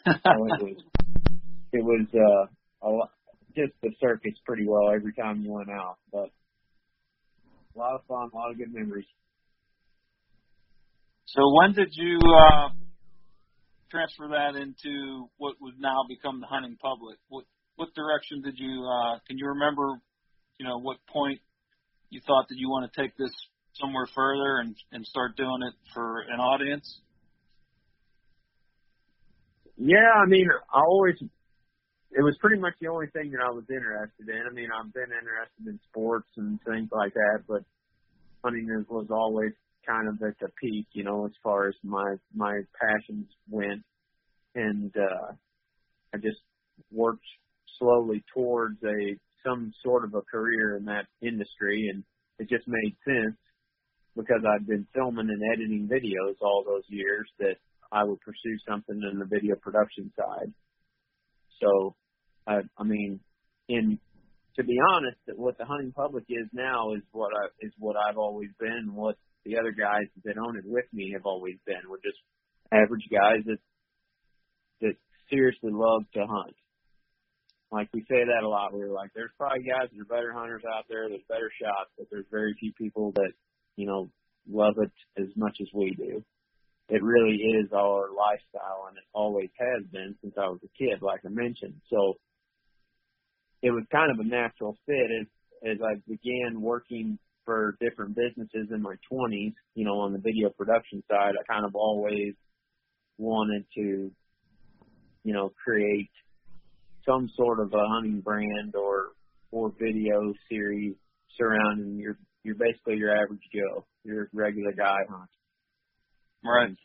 so 0.06 0.12
it 0.12 0.62
was 0.62 0.76
it 1.72 1.84
was 1.84 2.06
uh, 2.12 2.86
a 2.86 2.90
lot, 2.90 3.10
just 3.56 3.72
the 3.82 3.90
circus 4.00 4.34
pretty 4.44 4.66
well 4.66 4.90
every 4.94 5.12
time 5.12 5.42
you 5.42 5.52
went 5.52 5.70
out, 5.70 5.96
but 6.12 6.30
a 7.74 7.78
lot 7.78 7.94
of 7.94 8.04
fun, 8.06 8.30
a 8.32 8.36
lot 8.36 8.50
of 8.50 8.58
good 8.58 8.72
memories. 8.72 9.06
So 11.26 11.42
when 11.60 11.72
did 11.72 11.88
you 11.92 12.18
uh, 12.18 12.68
transfer 13.90 14.28
that 14.28 14.58
into 14.60 15.28
what 15.38 15.54
would 15.60 15.74
now 15.78 16.04
become 16.08 16.40
the 16.40 16.46
hunting 16.46 16.76
public? 16.80 17.18
What 17.28 17.44
what 17.76 17.88
direction 17.94 18.42
did 18.42 18.54
you? 18.56 18.86
Uh, 18.86 19.18
can 19.26 19.38
you 19.38 19.48
remember? 19.48 19.98
You 20.58 20.66
know, 20.66 20.78
what 20.78 20.98
point 21.08 21.40
you 22.10 22.20
thought 22.24 22.46
that 22.48 22.56
you 22.56 22.68
want 22.68 22.90
to 22.92 23.00
take 23.00 23.16
this 23.16 23.32
somewhere 23.74 24.06
further 24.14 24.60
and 24.60 24.76
and 24.92 25.04
start 25.04 25.36
doing 25.36 25.60
it 25.66 25.74
for 25.92 26.20
an 26.20 26.38
audience? 26.38 27.00
Yeah, 29.76 30.22
I 30.22 30.26
mean, 30.28 30.46
I 30.72 30.80
always 30.86 31.16
it 32.14 32.22
was 32.22 32.36
pretty 32.40 32.60
much 32.60 32.74
the 32.80 32.88
only 32.88 33.08
thing 33.08 33.32
that 33.32 33.42
I 33.44 33.50
was 33.50 33.64
interested 33.68 34.28
in. 34.28 34.42
I 34.48 34.52
mean, 34.52 34.68
I've 34.70 34.92
been 34.92 35.10
interested 35.10 35.66
in 35.66 35.80
sports 35.90 36.28
and 36.36 36.58
things 36.62 36.88
like 36.92 37.12
that, 37.14 37.42
but 37.48 37.62
hunting 38.44 38.68
was 38.88 39.08
always 39.10 39.52
kind 39.86 40.08
of 40.08 40.14
at 40.22 40.38
the 40.40 40.48
peak, 40.62 40.86
you 40.92 41.02
know, 41.02 41.26
as 41.26 41.32
far 41.42 41.68
as 41.68 41.74
my 41.82 42.14
my 42.34 42.60
passions 42.80 43.26
went, 43.50 43.82
and 44.54 44.94
uh, 44.96 45.32
I 46.14 46.18
just 46.18 46.40
worked 46.92 47.26
slowly 47.78 48.22
towards 48.32 48.78
a 48.84 49.16
some 49.44 49.72
sort 49.82 50.04
of 50.04 50.14
a 50.14 50.22
career 50.22 50.76
in 50.76 50.84
that 50.86 51.06
industry, 51.20 51.90
and 51.92 52.04
it 52.38 52.48
just 52.48 52.66
made 52.68 52.96
sense 53.04 53.36
because 54.16 54.42
I've 54.46 54.66
been 54.66 54.86
filming 54.94 55.28
and 55.28 55.42
editing 55.52 55.88
videos 55.88 56.36
all 56.40 56.62
those 56.64 56.84
years 56.88 57.28
that 57.40 57.56
I 57.90 58.04
would 58.04 58.20
pursue 58.20 58.56
something 58.68 59.00
in 59.12 59.18
the 59.18 59.26
video 59.26 59.56
production 59.56 60.12
side. 60.16 60.52
So, 61.60 61.96
I, 62.46 62.60
I 62.78 62.84
mean, 62.84 63.20
in 63.68 63.98
to 64.56 64.64
be 64.64 64.78
honest, 64.94 65.18
what 65.34 65.58
the 65.58 65.64
hunting 65.64 65.92
public 65.92 66.24
is 66.28 66.46
now 66.52 66.94
is 66.94 67.02
what 67.12 67.32
I 67.34 67.48
is 67.60 67.72
what 67.78 67.96
I've 67.96 68.18
always 68.18 68.50
been. 68.58 68.94
What 68.94 69.16
the 69.44 69.58
other 69.58 69.72
guys 69.72 70.06
that 70.24 70.38
own 70.38 70.56
it 70.56 70.64
with 70.66 70.86
me 70.92 71.12
have 71.14 71.26
always 71.26 71.56
been. 71.66 71.88
We're 71.88 72.04
just 72.04 72.18
average 72.72 73.06
guys 73.10 73.44
that 73.46 73.58
that 74.80 74.96
seriously 75.30 75.72
love 75.72 76.02
to 76.14 76.26
hunt. 76.26 76.54
Like 77.72 77.88
we 77.92 78.00
say 78.02 78.22
that 78.22 78.44
a 78.44 78.48
lot. 78.48 78.72
We're 78.72 78.92
like, 78.92 79.10
there's 79.14 79.34
probably 79.36 79.64
guys 79.64 79.90
that 79.90 80.00
are 80.00 80.04
better 80.04 80.32
hunters 80.32 80.62
out 80.62 80.84
there. 80.88 81.08
There's 81.08 81.26
better 81.28 81.50
shots, 81.60 81.90
but 81.98 82.06
there's 82.10 82.26
very 82.30 82.54
few 82.60 82.72
people 82.78 83.10
that 83.16 83.32
you 83.76 83.86
know, 83.86 84.10
love 84.48 84.74
it 84.78 84.92
as 85.20 85.28
much 85.36 85.56
as 85.60 85.68
we 85.74 85.94
do. 85.96 86.24
It 86.88 87.02
really 87.02 87.36
is 87.36 87.72
our 87.72 88.08
lifestyle 88.12 88.86
and 88.88 88.98
it 88.98 89.04
always 89.14 89.48
has 89.58 89.86
been 89.90 90.14
since 90.20 90.34
I 90.36 90.48
was 90.48 90.60
a 90.64 90.78
kid, 90.78 91.00
like 91.00 91.20
I 91.24 91.30
mentioned. 91.30 91.80
So 91.90 92.14
it 93.64 93.70
was 93.70 93.84
kind 93.90 94.12
of 94.12 94.18
a 94.20 94.28
natural 94.28 94.76
fit 94.84 95.08
as 95.20 95.26
as 95.66 95.78
I 95.82 95.94
began 96.06 96.60
working 96.60 97.18
for 97.46 97.76
different 97.80 98.14
businesses 98.14 98.68
in 98.70 98.82
my 98.82 98.94
twenties, 99.08 99.54
you 99.74 99.86
know, 99.86 100.00
on 100.00 100.12
the 100.12 100.18
video 100.18 100.50
production 100.50 101.02
side, 101.10 101.32
I 101.40 101.52
kind 101.52 101.64
of 101.64 101.74
always 101.74 102.34
wanted 103.16 103.64
to, 103.76 104.10
you 105.24 105.32
know, 105.32 105.50
create 105.64 106.10
some 107.06 107.30
sort 107.36 107.60
of 107.60 107.72
a 107.72 107.88
hunting 107.88 108.20
brand 108.20 108.74
or 108.74 109.12
or 109.50 109.72
video 109.80 110.34
series 110.50 110.94
surrounding 111.38 111.98
your 111.98 112.18
you're 112.42 112.56
basically 112.56 112.96
your 112.96 113.16
average 113.16 113.40
Joe. 113.54 113.86
You're 114.04 114.28
regular 114.34 114.72
guy 114.72 114.98
hunt. 115.08 115.30
Right. 116.44 116.68
And 116.68 116.76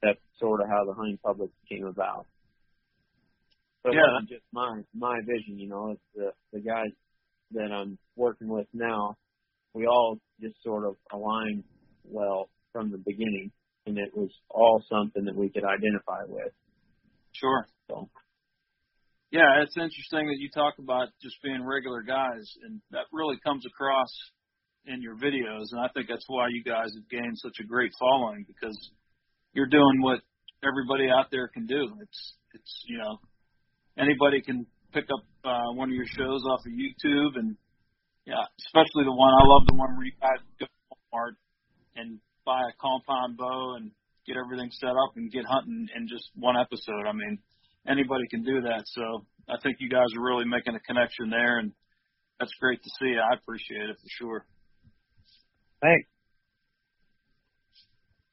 that's 0.00 0.20
sort 0.38 0.60
of 0.60 0.68
how 0.68 0.84
the 0.84 0.94
hunting 0.94 1.18
public 1.24 1.50
came 1.68 1.86
about. 1.86 2.26
But 3.82 3.94
yeah. 3.94 4.00
it 4.00 4.12
wasn't 4.12 4.28
just 4.28 4.44
my 4.52 4.82
my 4.94 5.18
vision, 5.20 5.58
you 5.58 5.68
know, 5.68 5.92
it's 5.92 6.02
the 6.14 6.32
the 6.52 6.60
guys 6.60 6.90
that 7.52 7.72
I'm 7.72 7.98
working 8.16 8.48
with 8.48 8.66
now, 8.72 9.16
we 9.74 9.86
all 9.86 10.18
just 10.40 10.54
sort 10.62 10.86
of 10.86 10.96
aligned 11.12 11.64
well 12.04 12.48
from 12.72 12.90
the 12.90 12.98
beginning 12.98 13.50
and 13.86 13.98
it 13.98 14.10
was 14.14 14.30
all 14.48 14.82
something 14.88 15.24
that 15.24 15.34
we 15.34 15.48
could 15.48 15.64
identify 15.64 16.22
with. 16.28 16.52
Sure. 17.32 17.66
So 17.88 18.08
yeah, 19.30 19.62
it's 19.62 19.76
interesting 19.76 20.26
that 20.26 20.38
you 20.38 20.50
talk 20.50 20.74
about 20.78 21.08
just 21.22 21.36
being 21.42 21.64
regular 21.64 22.02
guys, 22.02 22.50
and 22.66 22.80
that 22.90 23.06
really 23.12 23.38
comes 23.44 23.64
across 23.64 24.10
in 24.86 25.02
your 25.02 25.14
videos, 25.14 25.70
and 25.70 25.80
I 25.80 25.88
think 25.94 26.08
that's 26.08 26.24
why 26.26 26.48
you 26.50 26.64
guys 26.64 26.90
have 26.94 27.08
gained 27.08 27.38
such 27.38 27.56
a 27.60 27.66
great 27.66 27.92
following 27.98 28.44
because 28.46 28.76
you're 29.52 29.70
doing 29.70 30.00
what 30.00 30.20
everybody 30.64 31.08
out 31.10 31.26
there 31.30 31.48
can 31.48 31.66
do. 31.66 31.94
It's 32.02 32.34
it's 32.54 32.84
you 32.88 32.98
know 32.98 33.18
anybody 34.00 34.40
can 34.40 34.66
pick 34.92 35.04
up 35.12 35.24
uh, 35.44 35.72
one 35.74 35.90
of 35.90 35.94
your 35.94 36.06
shows 36.06 36.42
off 36.50 36.60
of 36.66 36.72
YouTube, 36.72 37.36
and 37.36 37.56
yeah, 38.26 38.42
especially 38.66 39.04
the 39.04 39.14
one 39.14 39.32
I 39.32 39.44
love 39.44 39.62
the 39.66 39.76
one 39.76 39.96
where 39.96 40.06
you 40.06 40.16
guys 40.20 40.40
go 40.58 40.66
to 40.66 40.96
Walmart 41.12 41.36
and 41.96 42.18
buy 42.44 42.60
a 42.60 42.74
compound 42.80 43.36
bow 43.36 43.76
and 43.76 43.90
get 44.26 44.36
everything 44.36 44.70
set 44.72 44.90
up 44.90 45.16
and 45.16 45.30
get 45.30 45.44
hunting 45.44 45.88
in 45.96 46.08
just 46.08 46.30
one 46.34 46.56
episode. 46.56 47.06
I 47.06 47.12
mean, 47.12 47.38
anybody 47.88 48.24
can 48.30 48.42
do 48.42 48.62
that. 48.62 48.84
So 48.86 49.26
I 49.48 49.56
think 49.62 49.76
you 49.80 49.88
guys 49.88 50.08
are 50.16 50.24
really 50.24 50.44
making 50.46 50.74
a 50.74 50.80
connection 50.80 51.30
there, 51.30 51.58
and 51.58 51.72
that's 52.38 52.52
great 52.60 52.82
to 52.82 52.90
see. 53.00 53.14
I 53.16 53.36
appreciate 53.36 53.90
it 53.90 53.96
for 53.96 54.10
sure. 54.18 54.46
Thanks. 55.82 56.08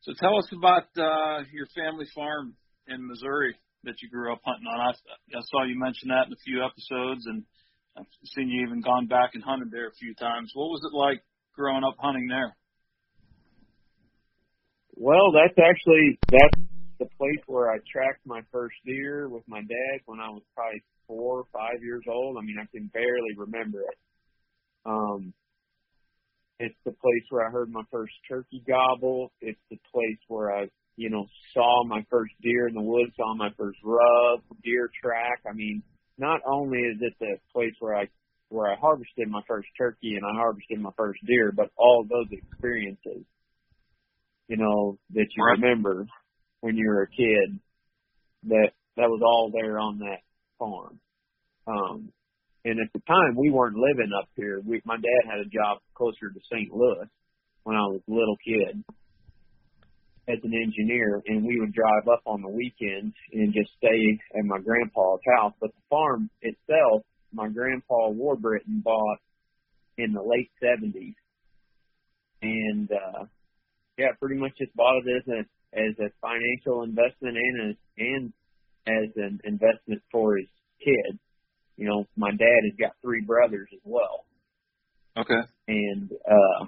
So 0.02 0.14
tell 0.20 0.38
us 0.38 0.48
about 0.56 0.88
uh, 0.96 1.44
your 1.52 1.68
family 1.76 2.06
farm 2.16 2.56
in 2.88 3.06
Missouri 3.06 3.56
that 3.84 4.02
you 4.02 4.10
grew 4.10 4.34
up 4.34 4.42
hunting 4.44 4.68
on. 4.68 4.80
I, 4.80 4.92
I 5.38 5.42
saw 5.46 5.64
you 5.64 5.78
mention 5.78 6.10
that 6.10 6.28
in 6.28 6.34
a 6.34 6.44
few 6.46 6.64
episodes, 6.64 7.26
and 7.26 7.44
I've 7.98 8.06
seen 8.36 8.50
you 8.50 8.66
even 8.66 8.82
gone 8.82 9.08
back 9.08 9.32
and 9.34 9.44
hunted 9.44 9.72
there 9.72 9.88
a 9.88 10.00
few 10.00 10.14
times. 10.16 10.52
What 10.54 10.70
was 10.70 10.82
it 10.84 10.96
like 10.96 11.24
growing 11.56 11.84
up 11.84 11.96
hunting 12.00 12.28
there? 12.28 12.56
Well, 14.96 15.32
that's 15.32 15.58
actually 15.58 16.18
that's 16.30 16.58
the 17.00 17.06
place 17.18 17.42
where 17.46 17.72
I 17.72 17.78
tracked 17.92 18.26
my 18.26 18.42
first 18.52 18.76
deer 18.86 19.30
with 19.30 19.44
my 19.48 19.62
dad 19.62 20.02
when 20.06 20.20
I 20.20 20.30
was 20.30 20.42
probably 20.56 20.82
four 21.08 21.40
or 21.40 21.46
five 21.54 21.82
years 21.82 22.04
old. 22.10 22.38
I 22.38 22.42
mean, 22.42 22.58
I 22.62 22.66
can 22.72 22.88
barely 22.88 23.38
remember 23.38 23.82
it. 23.82 23.98
Um, 24.86 25.34
it's 26.60 26.78
the 26.86 26.92
place 26.92 27.24
where 27.30 27.48
I 27.48 27.52
heard 27.52 27.72
my 27.72 27.84
first 27.92 28.14
turkey 28.28 28.64
gobble. 28.68 29.32
It's 29.42 29.62
the 29.70 29.78
place 29.94 30.18
where 30.28 30.52
I, 30.52 30.68
you 30.98 31.12
know, 31.12 31.28
saw 31.54 31.84
my 31.86 32.04
first 32.10 32.34
deer 32.42 32.68
in 32.68 32.74
the 32.74 32.82
woods, 32.82 33.14
saw 33.16 33.34
my 33.36 33.50
first 33.58 33.78
rub, 33.84 34.42
deer 34.64 34.90
track. 35.02 35.42
I 35.50 35.54
mean, 35.54 35.84
not 36.18 36.42
only 36.46 36.80
is 36.80 36.98
it 37.00 37.14
the 37.20 37.38
place 37.54 37.74
where 37.80 37.96
I 37.96 38.08
where 38.50 38.72
I 38.72 38.76
harvested 38.80 39.30
my 39.30 39.42
first 39.48 39.68
turkey 39.78 40.16
and 40.16 40.26
I 40.26 40.34
harvested 40.34 40.80
my 40.80 40.90
first 40.98 41.20
deer, 41.26 41.52
but 41.56 41.70
all 41.78 42.04
those 42.10 42.28
experiences, 42.32 43.26
you 44.48 44.58
know, 44.58 44.98
that 45.14 45.28
you 45.36 45.44
Right. 45.44 45.60
remember 45.60 46.08
when 46.62 46.76
you 46.78 46.88
were 46.88 47.04
a 47.04 47.08
kid, 47.08 47.60
that 48.46 48.72
that 48.96 49.10
was 49.10 49.22
all 49.24 49.52
there 49.54 49.78
on 49.78 50.00
that 50.00 50.22
farm. 50.58 51.00
Um, 51.68 52.12
and 52.66 52.80
at 52.80 52.92
the 52.94 53.02
time, 53.02 53.36
we 53.36 53.52
weren't 53.52 53.78
living 53.78 54.12
up 54.18 54.30
here. 54.36 54.62
We, 54.66 54.82
my 54.84 54.96
dad 54.96 55.30
had 55.30 55.40
a 55.40 55.46
job 55.46 55.80
closer 55.94 56.30
to 56.34 56.40
St. 56.52 56.74
Louis 56.74 57.06
when 57.64 57.76
I 57.76 57.82
was 57.86 58.02
a 58.08 58.12
little 58.12 58.38
kid 58.44 58.84
as 60.30 60.40
an 60.44 60.52
engineer, 60.54 61.22
and 61.28 61.46
we 61.46 61.60
would 61.60 61.74
drive 61.74 62.08
up 62.12 62.22
on 62.26 62.42
the 62.42 62.50
weekends 62.50 63.16
and 63.34 63.54
just 63.54 63.72
stay 63.78 64.20
at 64.38 64.46
my 64.46 64.60
grandpa's 64.60 65.22
house. 65.38 65.54
But 65.62 65.72
the 65.74 65.82
farm 65.90 66.30
itself, 66.42 67.04
my 67.34 67.48
grandpa 67.48 68.12
Warbritton 68.12 68.84
bought 68.84 69.20
in 69.98 70.14
the 70.14 70.22
late 70.22 70.52
seventies, 70.62 71.16
and 72.42 72.90
uh, 72.92 73.24
yeah, 73.98 74.12
pretty 74.20 74.36
much 74.36 74.52
just 74.58 74.76
bought 74.76 75.02
it 75.06 75.10
as 75.18 75.28
a 75.28 75.40
as 75.78 75.96
a 76.00 76.10
financial 76.22 76.84
investment 76.84 77.38
and 77.38 77.62
a, 77.62 78.02
and 78.04 78.34
as 78.88 79.10
an 79.16 79.40
investment 79.44 80.02
for 80.12 80.38
his 80.38 80.48
kids. 80.84 81.20
You 81.76 81.88
know, 81.88 82.06
my 82.16 82.32
dad 82.32 82.62
has 82.64 82.74
got 82.80 82.96
three 83.02 83.22
brothers 83.22 83.68
as 83.74 83.82
well 83.84 84.26
Okay. 85.18 85.42
and 85.68 86.12
uh 86.12 86.66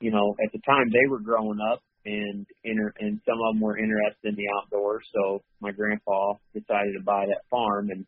you 0.00 0.10
know 0.10 0.34
at 0.44 0.52
the 0.52 0.58
time 0.66 0.90
they 0.90 1.08
were 1.08 1.20
growing 1.20 1.58
up 1.72 1.82
and 2.06 2.46
inter 2.64 2.92
and 2.98 3.20
some 3.24 3.38
of 3.40 3.54
them 3.54 3.60
were 3.60 3.78
interested 3.78 4.28
in 4.28 4.36
the 4.36 4.48
outdoors 4.58 5.04
so 5.14 5.42
my 5.60 5.70
grandpa 5.70 6.34
decided 6.52 6.92
to 6.96 7.04
buy 7.04 7.24
that 7.26 7.42
farm 7.50 7.90
and 7.90 8.04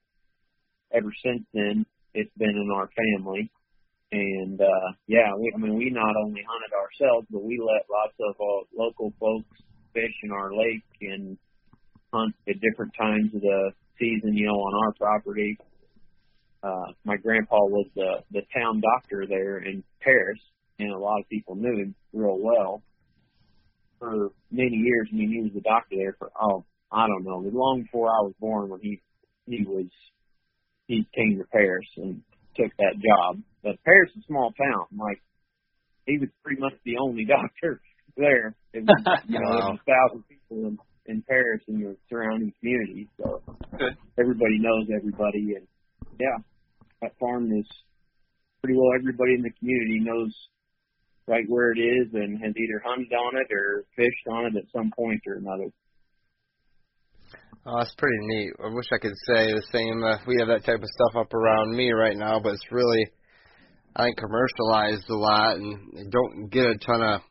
ever 0.92 1.12
since 1.24 1.42
then 1.54 1.84
it's 2.14 2.32
been 2.38 2.50
in 2.50 2.70
our 2.74 2.88
family. 2.96 3.50
And 4.12 4.60
uh 4.60 4.88
yeah 5.08 5.34
we 5.36 5.52
i 5.54 5.58
mean 5.58 5.76
we 5.76 5.90
not 5.90 6.14
only 6.24 6.42
hunted 6.46 6.72
ourselves 6.76 7.26
but 7.30 7.42
we 7.42 7.58
let 7.58 7.86
lots 7.90 8.14
of 8.20 8.34
uh, 8.40 8.64
local 8.76 9.12
folks 9.18 9.50
fish 9.92 10.14
in 10.22 10.30
our 10.30 10.54
lake 10.54 10.84
and 11.00 11.36
hunt 12.12 12.34
at 12.48 12.54
different 12.60 12.92
times 12.96 13.34
of 13.34 13.40
the 13.40 13.72
season 13.98 14.36
you 14.36 14.46
know 14.46 14.54
on 14.54 14.86
our 14.86 14.92
property. 14.92 15.58
Uh, 16.62 16.92
my 17.04 17.16
grandpa 17.16 17.56
was 17.56 17.87
the 17.96 18.22
the 18.30 18.42
town 18.56 18.80
doctor 18.80 19.26
there 19.28 19.59
in 19.59 19.82
Paris, 20.00 20.38
and 20.78 20.92
a 20.92 20.98
lot 20.98 21.18
of 21.18 21.28
people 21.28 21.56
knew 21.56 21.76
him 21.76 21.94
real 22.12 22.38
well 22.38 22.82
for 23.98 24.30
many 24.50 24.76
years. 24.76 25.09
I 25.12 25.16
mean, 25.16 25.30
he 25.30 25.42
was 25.42 25.52
the 25.54 25.61
doctor 25.61 25.96
there 25.96 26.16
for 26.18 26.30
oh, 26.40 26.64
I 26.90 27.06
don't 27.06 27.24
know, 27.24 27.38
long 27.38 27.82
before 27.82 28.09
I 28.09 28.22
was 28.22 28.35
born. 28.40 28.68
When 28.70 28.80
he 28.80 29.00
he 29.46 29.64
was 29.66 29.87
he 30.87 31.06
came 31.14 31.38
to 31.38 31.44
Paris 31.52 31.87
and 31.96 32.22
took 32.56 32.70
that 32.78 32.94
job. 32.94 33.42
But 33.62 33.82
Paris 33.85 34.11
is 34.16 34.22
a 34.24 34.26
small 34.26 34.52
town. 34.52 34.87
Like 34.96 35.20
he 36.06 36.18
was 36.18 36.28
pretty 36.44 36.61
much 36.61 36.74
the 36.85 36.98
only 37.00 37.24
doctor 37.28 37.80
there. 38.16 38.54
It 38.72 38.85
was, 38.85 39.22
you 39.28 39.38
know, 39.40 39.50
there 39.50 39.70
was 39.72 39.80
a 39.82 39.90
thousand 39.90 40.24
people 40.28 40.68
in, 40.68 40.78
in 41.06 41.22
Paris 41.28 41.62
and 41.68 41.82
the 41.82 41.96
surrounding 42.09 42.52
communities. 42.61 43.09
So 43.18 43.42
Okay. 43.74 43.92
everybody 44.18 44.56
knows 44.59 44.87
everybody, 44.94 45.52
and 45.59 45.66
yeah, 46.18 46.38
that 47.02 47.12
farm 47.20 47.52
is 47.52 47.66
pretty 48.62 48.78
well 48.78 48.94
everybody 48.98 49.35
in 49.35 49.42
the 49.42 49.50
community 49.59 50.00
knows 50.00 50.32
right 51.26 51.44
where 51.48 51.72
it 51.72 51.78
is 51.78 52.08
and 52.14 52.38
has 52.42 52.54
either 52.56 52.82
hunted 52.84 53.12
on 53.12 53.36
it 53.36 53.52
or 53.52 53.84
fished 53.96 54.26
on 54.30 54.46
it 54.46 54.56
at 54.56 54.64
some 54.74 54.90
point 54.96 55.20
or 55.26 55.34
another. 55.34 55.70
Oh, 57.66 57.78
that's 57.78 57.94
pretty 57.98 58.18
neat. 58.20 58.52
I 58.62 58.68
wish 58.68 58.86
I 58.92 58.98
could 58.98 59.16
say 59.26 59.50
the 59.52 59.62
same. 59.72 60.02
Uh, 60.04 60.18
we 60.26 60.36
have 60.38 60.46
that 60.46 60.64
type 60.64 60.80
of 60.80 60.88
stuff 60.88 61.20
up 61.20 61.34
around 61.34 61.74
me 61.74 61.90
right 61.90 62.16
now, 62.16 62.38
but 62.38 62.52
it's 62.52 62.70
really, 62.70 63.04
I 63.96 64.04
think, 64.04 64.18
commercialized 64.18 65.10
a 65.10 65.16
lot, 65.16 65.56
and 65.56 66.12
don't 66.12 66.48
get 66.48 66.64
a 66.64 66.78
ton 66.78 67.02
of 67.02 67.22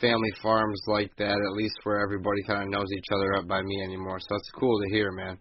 family 0.00 0.32
farms 0.42 0.80
like 0.86 1.14
that. 1.18 1.36
At 1.36 1.56
least 1.56 1.76
where 1.82 2.00
everybody 2.00 2.42
kind 2.46 2.62
of 2.62 2.70
knows 2.70 2.88
each 2.96 3.12
other 3.12 3.34
up 3.36 3.46
by 3.46 3.60
me 3.60 3.82
anymore. 3.84 4.18
So 4.18 4.34
it's 4.34 4.50
cool 4.58 4.80
to 4.80 4.88
hear, 4.88 5.12
man. 5.12 5.36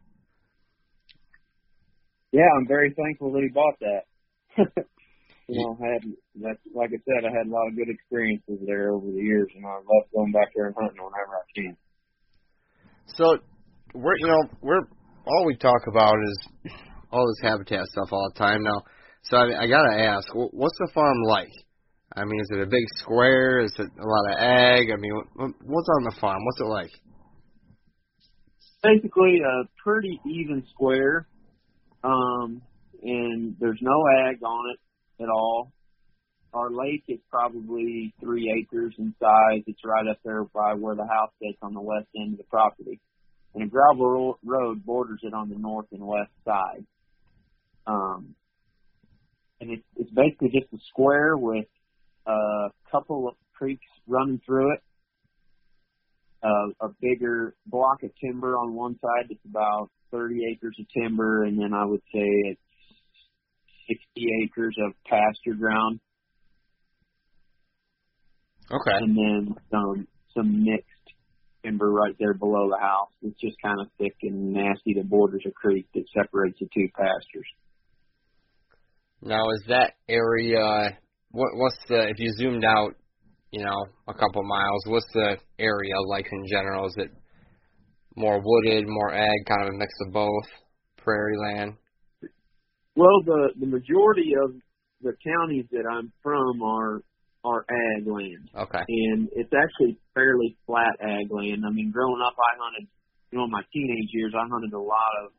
Yeah, 2.33 2.49
I'm 2.59 2.67
very 2.67 2.93
thankful 2.93 3.31
that 3.31 3.41
he 3.41 3.49
bought 3.53 3.79
that. 3.79 4.83
you 5.47 5.61
know, 5.61 5.77
I 5.81 5.93
had 5.93 6.03
that's 6.35 6.59
like 6.73 6.89
I 6.93 6.99
said, 7.05 7.25
I 7.25 7.31
had 7.35 7.47
a 7.47 7.53
lot 7.53 7.67
of 7.67 7.75
good 7.75 7.89
experiences 7.89 8.59
there 8.65 8.91
over 8.91 9.07
the 9.07 9.21
years, 9.21 9.49
and 9.55 9.65
I 9.65 9.75
love 9.75 10.05
going 10.13 10.31
back 10.31 10.49
there 10.55 10.67
and 10.67 10.75
hunting 10.79 11.03
whenever 11.03 11.35
I 11.35 11.45
can. 11.55 11.77
So 13.15 13.37
we're 13.93 14.17
you 14.17 14.27
know 14.27 14.43
we're 14.61 14.85
all 15.27 15.45
we 15.45 15.55
talk 15.55 15.81
about 15.87 16.15
is 16.15 16.71
all 17.11 17.27
this 17.27 17.49
habitat 17.49 17.85
stuff 17.87 18.09
all 18.11 18.31
the 18.33 18.39
time 18.39 18.63
now. 18.63 18.83
So 19.23 19.37
I, 19.37 19.63
I 19.63 19.67
gotta 19.67 19.99
ask, 19.99 20.27
what's 20.33 20.77
the 20.79 20.91
farm 20.93 21.17
like? 21.27 21.51
I 22.15 22.25
mean, 22.25 22.39
is 22.39 22.49
it 22.51 22.61
a 22.61 22.67
big 22.67 22.83
square? 22.97 23.59
Is 23.59 23.73
it 23.79 23.87
a 23.87 24.05
lot 24.05 24.33
of 24.33 24.39
ag? 24.39 24.91
I 24.91 24.97
mean, 24.97 25.13
what's 25.35 25.89
on 25.97 26.03
the 26.03 26.15
farm? 26.19 26.39
What's 26.43 26.61
it 26.61 26.65
like? 26.65 26.91
basically 28.83 29.39
a 29.39 29.63
pretty 29.81 30.19
even 30.25 30.63
square, 30.71 31.27
um, 32.03 32.61
and 33.01 33.55
there's 33.59 33.79
no 33.81 34.03
ag 34.27 34.43
on 34.43 34.71
it 34.73 34.79
at 35.19 35.29
all. 35.29 35.71
Our 36.53 36.69
lake 36.69 37.03
is 37.07 37.19
probably 37.31 38.13
three 38.19 38.53
acres 38.61 38.93
in 38.99 39.15
size. 39.19 39.63
It's 39.65 39.81
right 39.83 40.07
up 40.07 40.19
there 40.23 40.43
by 40.43 40.75
where 40.75 40.95
the 40.95 41.07
house 41.07 41.31
sits 41.41 41.57
on 41.61 41.73
the 41.73 41.81
west 41.81 42.07
end 42.15 42.33
of 42.33 42.37
the 42.37 42.43
property, 42.43 42.99
and 43.55 43.63
a 43.63 43.67
gravel 43.67 44.07
ro- 44.07 44.37
road 44.45 44.85
borders 44.85 45.21
it 45.23 45.33
on 45.33 45.49
the 45.49 45.57
north 45.57 45.87
and 45.91 46.05
west 46.05 46.31
side. 46.45 46.85
Um, 47.87 48.35
and 49.59 49.71
it's, 49.71 49.83
it's 49.95 50.11
basically 50.11 50.49
just 50.49 50.71
a 50.73 50.77
square 50.89 51.35
with 51.35 51.65
a 52.27 52.69
couple 52.91 53.27
of 53.27 53.35
creeks 53.57 53.85
running 54.07 54.39
through 54.45 54.73
it 54.73 54.79
uh, 56.43 56.67
a 56.81 56.89
bigger 57.01 57.55
block 57.65 58.03
of 58.03 58.11
timber 58.23 58.57
on 58.57 58.73
one 58.73 58.99
side 58.99 59.25
that's 59.29 59.45
about 59.49 59.89
30 60.11 60.41
acres 60.51 60.75
of 60.79 60.85
timber, 60.89 61.43
and 61.43 61.57
then 61.57 61.73
I 61.73 61.85
would 61.85 62.01
say 62.13 62.27
it's 62.51 62.61
60 63.87 63.99
acres 64.43 64.75
of 64.85 64.93
pasture 65.05 65.55
ground, 65.57 65.99
Okay. 68.71 68.97
and 68.97 69.17
then 69.17 69.55
some 69.69 70.07
some 70.33 70.63
mixed 70.63 70.87
timber 71.63 71.91
right 71.91 72.15
there 72.19 72.33
below 72.33 72.69
the 72.69 72.77
house. 72.79 73.09
It's 73.21 73.39
just 73.39 73.55
kind 73.63 73.79
of 73.79 73.87
thick 73.97 74.15
and 74.23 74.53
nasty 74.53 74.93
that 74.95 75.09
borders 75.09 75.43
a 75.47 75.51
creek 75.51 75.87
that 75.93 76.05
separates 76.13 76.59
the 76.59 76.67
two 76.73 76.87
pastures. 76.95 77.47
Now 79.21 79.43
is 79.51 79.63
that 79.67 79.93
area? 80.09 80.97
What 81.31 81.51
what's 81.55 81.77
the 81.87 82.09
if 82.09 82.19
you 82.19 82.29
zoomed 82.37 82.65
out, 82.65 82.95
you 83.51 83.63
know, 83.63 83.85
a 84.07 84.13
couple 84.13 84.43
miles? 84.43 84.83
What's 84.87 85.11
the 85.13 85.37
area 85.59 85.93
like 86.07 86.27
in 86.31 86.45
general? 86.47 86.87
Is 86.87 86.95
it 86.97 87.11
more 88.15 88.41
wooded, 88.43 88.85
more 88.87 89.13
ag, 89.13 89.45
kind 89.47 89.63
of 89.63 89.69
a 89.73 89.77
mix 89.77 89.93
of 90.05 90.13
both, 90.13 90.47
prairie 90.97 91.37
land? 91.37 91.73
Well, 92.95 93.23
the 93.25 93.49
the 93.59 93.65
majority 93.65 94.33
of 94.43 94.53
the 95.01 95.13
counties 95.23 95.65
that 95.71 95.83
I'm 95.89 96.11
from 96.21 96.61
are 96.61 97.01
are 97.43 97.65
ag 97.69 98.07
land. 98.07 98.49
Okay. 98.55 98.83
and 98.87 99.27
it's 99.33 99.51
actually 99.51 99.97
fairly 100.13 100.55
flat 100.65 100.95
ag 101.01 101.29
land. 101.29 101.63
I 101.67 101.71
mean, 101.71 101.91
growing 101.91 102.21
up, 102.25 102.33
I 102.39 102.57
hunted, 102.57 102.87
you 103.31 103.37
know, 103.37 103.45
in 103.45 103.51
my 103.51 103.63
teenage 103.73 104.09
years, 104.13 104.33
I 104.33 104.47
hunted 104.49 104.73
a 104.73 104.79
lot 104.79 105.11
of 105.25 105.31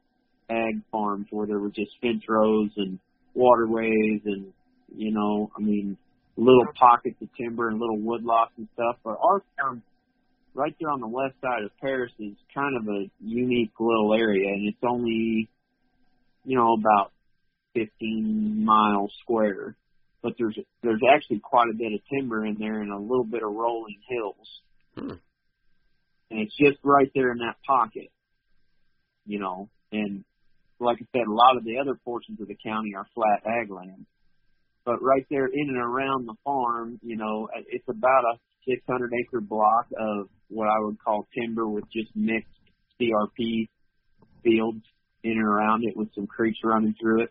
ag 0.50 0.82
farms 0.92 1.26
where 1.30 1.46
there 1.46 1.58
were 1.58 1.70
just 1.70 1.92
fence 2.02 2.22
rows 2.28 2.70
and 2.76 2.98
waterways 3.34 4.20
and, 4.26 4.52
you 4.94 5.12
know, 5.12 5.50
I 5.56 5.62
mean, 5.62 5.96
little 6.36 6.66
pockets 6.78 7.16
of 7.22 7.28
timber 7.40 7.68
and 7.68 7.80
little 7.80 7.98
woodlots 7.98 8.52
and 8.58 8.68
stuff. 8.74 8.96
But 9.02 9.16
our 9.22 9.42
farm 9.56 9.82
right 10.54 10.74
there 10.78 10.90
on 10.90 11.00
the 11.00 11.08
west 11.08 11.34
side 11.40 11.64
of 11.64 11.70
Paris 11.80 12.12
is 12.18 12.34
kind 12.54 12.76
of 12.76 12.86
a 12.86 13.10
unique 13.20 13.72
little 13.80 14.12
area, 14.12 14.48
and 14.52 14.68
it's 14.68 14.84
only, 14.86 15.48
you 16.44 16.56
know, 16.58 16.74
about 16.74 17.12
15 17.74 18.64
miles 18.64 19.12
square. 19.22 19.76
But 20.22 20.34
there's 20.38 20.58
there's 20.82 21.02
actually 21.14 21.40
quite 21.40 21.68
a 21.70 21.76
bit 21.76 21.92
of 21.92 22.00
timber 22.12 22.46
in 22.46 22.56
there 22.58 22.80
and 22.80 22.90
a 22.92 22.98
little 22.98 23.26
bit 23.26 23.42
of 23.42 23.52
rolling 23.52 23.98
hills, 24.08 24.60
Hmm. 24.96 25.10
and 26.30 26.40
it's 26.40 26.56
just 26.56 26.78
right 26.82 27.10
there 27.14 27.30
in 27.32 27.38
that 27.38 27.56
pocket, 27.66 28.10
you 29.26 29.38
know. 29.38 29.68
And 29.92 30.24
like 30.80 30.96
I 31.00 31.06
said, 31.12 31.26
a 31.28 31.32
lot 31.32 31.58
of 31.58 31.64
the 31.64 31.78
other 31.78 31.94
portions 32.04 32.40
of 32.40 32.48
the 32.48 32.56
county 32.64 32.94
are 32.96 33.06
flat 33.14 33.42
ag 33.46 33.70
land. 33.70 34.06
But 34.86 35.02
right 35.02 35.26
there 35.30 35.46
in 35.46 35.68
and 35.68 35.78
around 35.78 36.26
the 36.26 36.34
farm, 36.44 36.98
you 37.02 37.16
know, 37.16 37.48
it's 37.68 37.88
about 37.88 38.24
a 38.24 38.38
600 38.66 39.12
acre 39.20 39.40
block 39.40 39.86
of 39.98 40.28
what 40.48 40.68
I 40.68 40.78
would 40.80 40.98
call 41.02 41.26
timber 41.38 41.66
with 41.68 41.84
just 41.92 42.14
mixed 42.14 42.48
CRP 43.00 43.68
fields 44.42 44.84
in 45.22 45.32
and 45.32 45.46
around 45.46 45.84
it 45.84 45.96
with 45.96 46.08
some 46.14 46.26
creeks 46.26 46.58
running 46.62 46.94
through 47.00 47.22
it. 47.24 47.30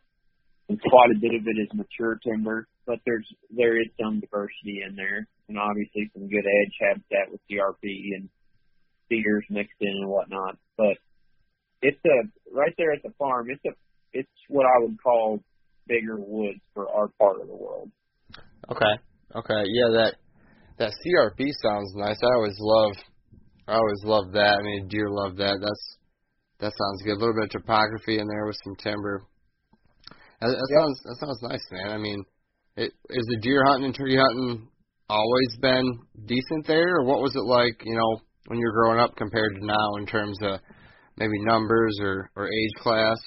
And 0.69 0.79
quite 0.79 1.11
a 1.11 1.19
bit 1.19 1.35
of 1.35 1.45
it 1.45 1.59
is 1.59 1.67
mature 1.73 2.17
timber, 2.23 2.67
but 2.87 2.99
there's 3.05 3.27
there 3.51 3.79
is 3.79 3.87
some 4.01 4.21
diversity 4.21 4.81
in 4.87 4.95
there, 4.95 5.27
and 5.49 5.59
obviously 5.59 6.09
some 6.13 6.29
good 6.29 6.45
edge 6.45 6.73
habitat 6.79 7.31
with 7.31 7.41
CRP 7.51 8.15
and 8.15 8.29
cedars 9.09 9.45
mixed 9.49 9.81
in 9.81 9.89
and 9.89 10.09
whatnot. 10.09 10.57
But 10.77 10.97
it's 11.81 11.99
a 12.05 12.55
right 12.55 12.73
there 12.77 12.93
at 12.93 13.03
the 13.03 13.13
farm. 13.19 13.47
It's 13.49 13.63
a 13.65 13.75
it's 14.13 14.29
what 14.47 14.65
I 14.65 14.79
would 14.81 14.97
call 15.03 15.39
bigger 15.87 16.15
woods 16.17 16.59
for 16.73 16.89
our 16.89 17.09
part 17.19 17.41
of 17.41 17.47
the 17.47 17.55
world. 17.55 17.91
Okay. 18.71 18.95
Okay. 19.35 19.63
Yeah, 19.67 19.89
that 19.91 20.15
that 20.77 20.93
CRP 21.03 21.49
sounds 21.61 21.93
nice. 21.95 22.17
I 22.23 22.35
always 22.35 22.57
love 22.59 22.95
I 23.67 23.73
always 23.75 24.03
love 24.03 24.31
that. 24.33 24.57
I 24.59 24.63
mean 24.63 24.87
deer 24.87 25.09
love 25.09 25.35
that. 25.37 25.57
That's 25.59 25.97
that 26.59 26.71
sounds 26.71 27.03
good. 27.03 27.17
A 27.17 27.19
little 27.19 27.35
bit 27.35 27.53
of 27.53 27.61
topography 27.61 28.19
in 28.19 28.27
there 28.27 28.45
with 28.45 28.57
some 28.63 28.75
timber. 28.75 29.25
That, 30.43 30.51
that 30.59 30.69
Yep. 30.69 30.79
sounds 30.79 30.99
that 31.03 31.17
sounds 31.23 31.41
nice, 31.41 31.65
man. 31.71 31.91
I 31.91 31.97
mean, 31.97 32.23
it, 32.75 32.91
is 33.09 33.25
the 33.31 33.39
deer 33.39 33.63
hunting 33.65 33.85
and 33.85 33.95
tree 33.95 34.17
hunting 34.19 34.67
always 35.09 35.55
been 35.61 35.87
decent 36.25 36.67
there, 36.67 36.99
or 36.99 37.05
what 37.05 37.21
was 37.21 37.33
it 37.35 37.47
like? 37.47 37.79
You 37.85 37.95
know, 37.95 38.19
when 38.47 38.59
you 38.59 38.65
were 38.67 38.73
growing 38.73 38.99
up 38.99 39.15
compared 39.15 39.55
to 39.55 39.65
now 39.65 39.95
in 39.99 40.05
terms 40.05 40.37
of 40.43 40.59
maybe 41.15 41.39
numbers 41.45 41.97
or 42.01 42.29
or 42.35 42.47
age 42.51 42.75
class. 42.81 43.17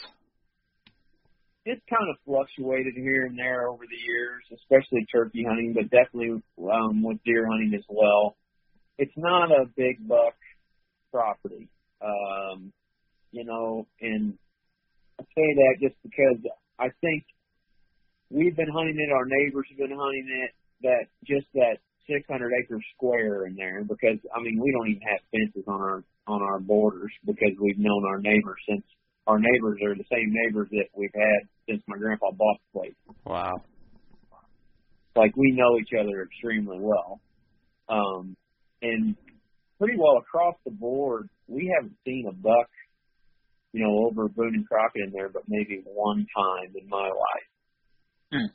it's 1.67 1.83
kind 1.91 2.09
of 2.11 2.17
fluctuated 2.25 2.95
here 2.95 3.27
and 3.27 3.37
there 3.37 3.67
over 3.69 3.83
the 3.83 4.03
years, 4.07 4.43
especially 4.55 5.05
turkey 5.11 5.43
hunting, 5.43 5.75
but 5.75 5.91
definitely 5.91 6.41
um, 6.63 7.03
with 7.03 7.19
deer 7.25 7.45
hunting 7.51 7.75
as 7.75 7.85
well. 7.89 8.37
It's 8.99 9.17
not 9.17 9.51
a 9.51 9.67
big 9.77 10.07
buck 10.07 10.35
property, 11.11 11.69
um, 12.01 12.73
you 13.33 13.45
know, 13.45 13.87
and 14.01 14.39
I 15.19 15.25
say 15.25 15.49
that 15.57 15.75
just 15.81 15.97
because 16.05 16.39
I 16.79 16.89
think 17.01 17.25
we've 18.31 18.57
been 18.57 18.69
hunting 18.69 18.99
it, 18.99 19.13
our 19.13 19.25
neighbors 19.27 19.67
have 19.71 19.79
been 19.79 19.97
hunting 19.97 20.29
it, 20.45 20.51
that 20.83 21.07
just 21.25 21.47
that 21.55 21.79
600 22.09 22.53
acre 22.63 22.81
square 22.95 23.47
in 23.47 23.57
there, 23.57 23.83
because 23.83 24.19
I 24.35 24.43
mean 24.43 24.61
we 24.63 24.73
don't 24.73 24.89
even 24.89 25.03
have 25.03 25.21
fences 25.31 25.65
on 25.67 25.81
our 25.81 26.05
on 26.27 26.43
our 26.43 26.61
borders 26.61 27.13
because 27.25 27.53
we've 27.61 27.79
known 27.79 28.05
our 28.07 28.19
neighbors 28.19 28.61
since 28.69 28.85
our 29.27 29.39
neighbors 29.39 29.81
are 29.83 29.95
the 29.95 30.05
same 30.11 30.31
neighbors 30.31 30.69
that 30.71 30.87
we've 30.95 31.15
had 31.15 31.49
since 31.69 31.83
my 31.89 31.97
grandpa 31.97 32.31
bought 32.31 32.59
the 32.73 32.81
place. 32.81 32.95
Wow. 33.25 33.55
Like 35.17 35.37
we 35.37 35.53
know 35.53 35.79
each 35.79 35.99
other 35.99 36.23
extremely 36.23 36.79
well. 36.79 37.21
Um 37.89 38.37
and 38.83 39.17
pretty 39.79 39.97
well 39.99 40.19
across 40.19 40.55
the 40.65 40.71
board 40.71 41.29
we 41.49 41.73
haven't 41.75 41.97
seen 42.05 42.27
a 42.29 42.33
buck, 42.33 42.69
you 43.77 43.85
know, 43.85 44.07
over 44.07 44.27
Boone 44.27 44.55
and 44.55 44.67
Crockett 44.67 45.03
in 45.05 45.13
there 45.13 45.29
but 45.29 45.43
maybe 45.47 45.83
one 45.85 46.27
time 46.35 46.73
in 46.81 46.89
my 46.89 47.09
life. 47.09 48.33
Hmm. 48.33 48.47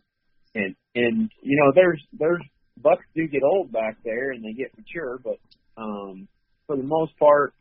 And 0.56 0.76
and 0.96 1.32
you 1.44 1.58
know, 1.58 1.72
there's 1.76 2.02
there's 2.12 2.42
bucks 2.76 3.06
do 3.16 3.28
get 3.28 3.44
old 3.44 3.72
back 3.72 3.98
there 4.04 4.32
and 4.32 4.44
they 4.44 4.54
get 4.54 4.76
mature, 4.76 5.20
but 5.24 5.38
um 5.78 6.28
for 6.66 6.76
the 6.76 6.84
most 6.84 7.16
part 7.20 7.54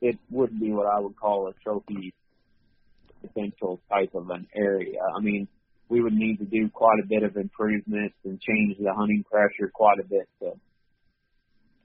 it 0.00 0.18
would 0.30 0.58
be 0.58 0.72
what 0.72 0.86
I 0.86 0.98
would 0.98 1.14
call 1.16 1.48
a 1.48 1.52
trophy 1.62 2.14
potential 3.20 3.80
type 3.90 4.14
of 4.14 4.30
an 4.30 4.46
area. 4.56 5.00
I 5.14 5.20
mean, 5.20 5.46
we 5.90 6.00
would 6.00 6.14
need 6.14 6.38
to 6.38 6.46
do 6.46 6.70
quite 6.70 7.00
a 7.04 7.06
bit 7.06 7.22
of 7.22 7.36
improvements 7.36 8.14
and 8.24 8.40
change 8.40 8.78
the 8.78 8.94
hunting 8.94 9.24
pressure 9.30 9.70
quite 9.72 9.98
a 9.98 10.08
bit 10.08 10.26
to 10.40 10.52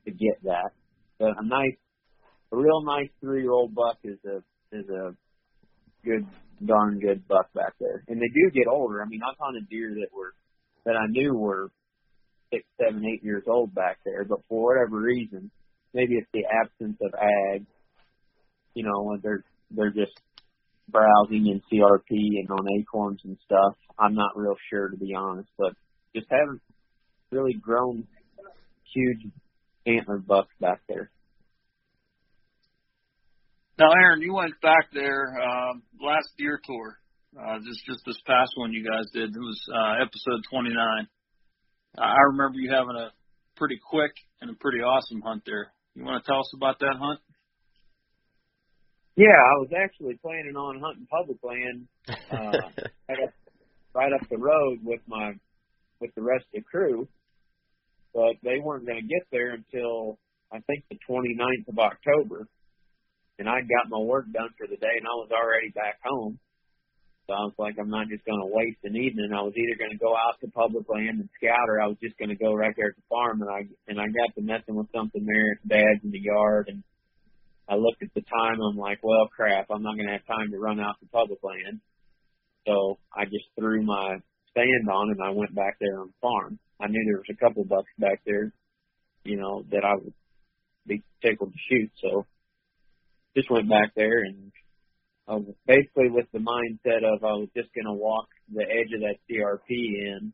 to 0.06 0.12
get 0.12 0.44
that. 0.44 0.72
But 1.20 1.32
a 1.40 1.46
nice, 1.46 1.76
a 2.54 2.56
real 2.56 2.84
nice 2.84 3.10
three 3.20 3.42
year 3.42 3.52
old 3.52 3.76
buck 3.76 3.98
is 4.06 4.20
a 4.26 4.42
is 4.74 4.90
a 4.90 5.16
good, 6.06 6.26
darn 6.66 7.00
good 7.00 7.28
buck 7.28 7.52
back 7.54 7.74
there. 7.80 8.04
And 8.08 8.18
they 8.18 8.28
do 8.28 8.52
get 8.52 8.68
older. 8.68 9.02
I 9.02 9.08
mean, 9.08 9.22
I've 9.28 9.38
hunted 9.40 9.70
deer 9.70 9.90
that 9.90 10.16
were 10.16 10.34
that 10.86 10.96
I 10.96 11.08
knew 11.10 11.34
were 11.34 11.72
six, 12.52 12.66
seven, 12.78 13.06
eight 13.06 13.24
years 13.24 13.44
old 13.48 13.74
back 13.74 14.00
there, 14.06 14.26
but 14.26 14.40
for 14.50 14.74
whatever 14.74 14.98
reason, 15.00 15.50
maybe 15.94 16.16
it's 16.16 16.30
the 16.34 16.44
absence 16.46 16.98
of 17.02 17.14
ag. 17.14 17.66
You 18.74 18.84
know, 18.84 19.04
when 19.04 19.20
they're 19.24 19.44
they're 19.72 19.92
just 19.92 20.20
browsing 20.90 21.48
in 21.48 21.62
CRP 21.72 22.40
and 22.40 22.50
on 22.50 22.66
acorns 22.80 23.22
and 23.24 23.38
stuff. 23.46 23.76
I'm 23.98 24.16
not 24.16 24.36
real 24.36 24.56
sure 24.70 24.90
to 24.90 24.98
be 24.98 25.14
honest, 25.16 25.50
but 25.58 25.74
just 26.16 26.28
haven't 26.30 26.62
really 27.32 27.54
grown 27.54 28.08
huge 28.94 29.32
antler 29.86 30.18
bucks 30.18 30.54
back 30.60 30.82
there. 30.88 31.10
Now, 33.80 33.90
Aaron, 33.92 34.22
you 34.22 34.34
went 34.36 34.54
back 34.62 34.94
there 34.94 35.34
um, 35.42 35.82
last 36.00 36.30
deer 36.38 36.60
tour. 36.64 37.00
Uh, 37.34 37.58
just 37.66 37.82
just 37.88 38.06
this 38.06 38.22
past 38.28 38.54
one 38.56 38.72
you 38.72 38.86
guys 38.86 39.10
did. 39.12 39.34
It 39.34 39.40
was 39.40 39.60
uh, 39.74 40.04
episode 40.06 40.42
29. 40.52 40.78
I 41.98 42.22
remember 42.30 42.60
you 42.60 42.70
having 42.70 42.96
a 42.96 43.10
pretty 43.58 43.80
quick 43.82 44.12
and 44.42 44.52
a 44.52 44.54
pretty 44.54 44.80
awesome 44.80 45.22
hunt 45.22 45.42
there. 45.46 45.74
You 45.96 46.06
want 46.06 46.24
to 46.24 46.30
tell 46.30 46.42
us 46.42 46.54
about 46.56 46.78
that 46.80 46.96
hunt? 47.00 47.20
Yeah, 49.16 49.34
I 49.34 49.58
was 49.58 49.70
actually 49.74 50.18
planning 50.22 50.56
on 50.56 50.80
hunting 50.80 51.08
public 51.10 51.38
land 51.44 51.88
uh, 52.10 52.70
right, 53.10 53.20
up, 53.24 53.34
right 53.94 54.14
up 54.14 54.28
the 54.30 54.38
road 54.38 54.80
with 54.84 55.02
my 55.08 55.34
with 56.00 56.14
the 56.14 56.22
rest 56.22 56.46
of 56.54 56.62
the 56.62 56.70
crew, 56.70 57.08
but 58.14 58.38
they 58.44 58.60
weren't 58.62 58.86
going 58.86 59.02
to 59.02 59.08
get 59.08 59.26
there 59.32 59.54
until 59.54 60.20
I 60.52 60.60
think 60.68 60.86
the 60.90 60.98
29th 61.10 61.70
of 61.70 61.80
October, 61.80 62.48
and 63.40 63.50
I 63.50 63.62
got 63.62 63.90
my 63.90 64.00
work 64.00 64.26
done 64.32 64.50
for 64.58 64.68
the 64.68 64.78
day, 64.78 64.96
and 64.98 65.08
I 65.08 65.16
was 65.18 65.30
already 65.32 65.70
back 65.70 66.00
home. 66.04 66.40
So 67.28 67.34
I 67.34 67.48
was 67.48 67.56
like, 67.58 67.80
I'm 67.80 67.90
not 67.90 68.12
just 68.12 68.26
going 68.26 68.44
to 68.44 68.52
waste 68.52 68.84
an 68.84 69.00
evening. 69.00 69.32
I 69.32 69.42
was 69.42 69.56
either 69.56 69.80
going 69.80 69.96
to 69.96 70.04
go 70.04 70.12
out 70.12 70.36
to 70.42 70.52
public 70.52 70.84
land 70.90 71.24
and 71.24 71.30
scout, 71.40 71.72
or 71.72 71.80
I 71.80 71.88
was 71.88 71.98
just 72.04 72.18
going 72.20 72.30
to 72.30 72.36
go 72.36 72.54
right 72.54 72.76
there 72.76 72.92
at 72.92 73.00
the 73.00 73.08
farm. 73.08 73.42
And 73.42 73.50
I 73.50 73.64
and 73.88 73.96
I 74.00 74.12
got 74.12 74.36
to 74.36 74.42
messing 74.44 74.76
with 74.76 74.92
something 74.92 75.24
there 75.24 75.56
at 75.56 75.68
Dad's 75.68 76.04
in 76.04 76.12
the 76.12 76.20
yard, 76.20 76.68
and 76.68 76.84
I 77.68 77.76
looked 77.76 78.04
at 78.04 78.14
the 78.14 78.28
time. 78.28 78.60
I'm 78.60 78.78
like, 78.78 79.00
well, 79.04 79.32
crap, 79.32 79.72
I'm 79.72 79.84
not 79.84 79.96
going 79.96 80.08
to 80.08 80.20
have 80.20 80.28
time 80.28 80.52
to 80.52 80.60
run 80.60 80.80
out 80.80 81.00
to 81.00 81.08
public 81.08 81.40
land. 81.44 81.80
So 82.68 83.00
I 83.16 83.26
just 83.26 83.48
threw 83.58 83.84
my 83.84 84.20
stand 84.52 84.90
on 84.92 85.10
and 85.10 85.22
I 85.22 85.32
went 85.32 85.56
back 85.56 85.78
there 85.80 86.00
on 86.00 86.08
the 86.08 86.20
farm. 86.22 86.60
I 86.80 86.88
knew 86.88 87.04
there 87.06 87.18
was 87.18 87.32
a 87.32 87.40
couple 87.40 87.64
bucks 87.66 87.90
back 87.98 88.22
there, 88.26 88.52
you 89.24 89.38
know, 89.38 89.64
that 89.72 89.84
I 89.84 89.96
would 89.96 90.14
be 90.86 91.04
tickled 91.22 91.52
to 91.52 91.60
shoot. 91.70 91.92
So 92.02 92.26
just 93.36 93.50
went 93.50 93.70
back 93.70 93.94
there 93.96 94.20
and 94.20 94.52
I 95.28 95.36
was 95.36 95.56
basically 95.66 96.10
with 96.10 96.28
the 96.34 96.40
mindset 96.40 97.04
of 97.04 97.24
I 97.24 97.34
was 97.40 97.50
just 97.56 97.74
going 97.74 97.86
to 97.86 97.94
walk 97.94 98.28
the 98.54 98.64
edge 98.64 98.92
of 98.94 99.02
that 99.02 99.24
CRP 99.30 99.70
in 99.70 100.34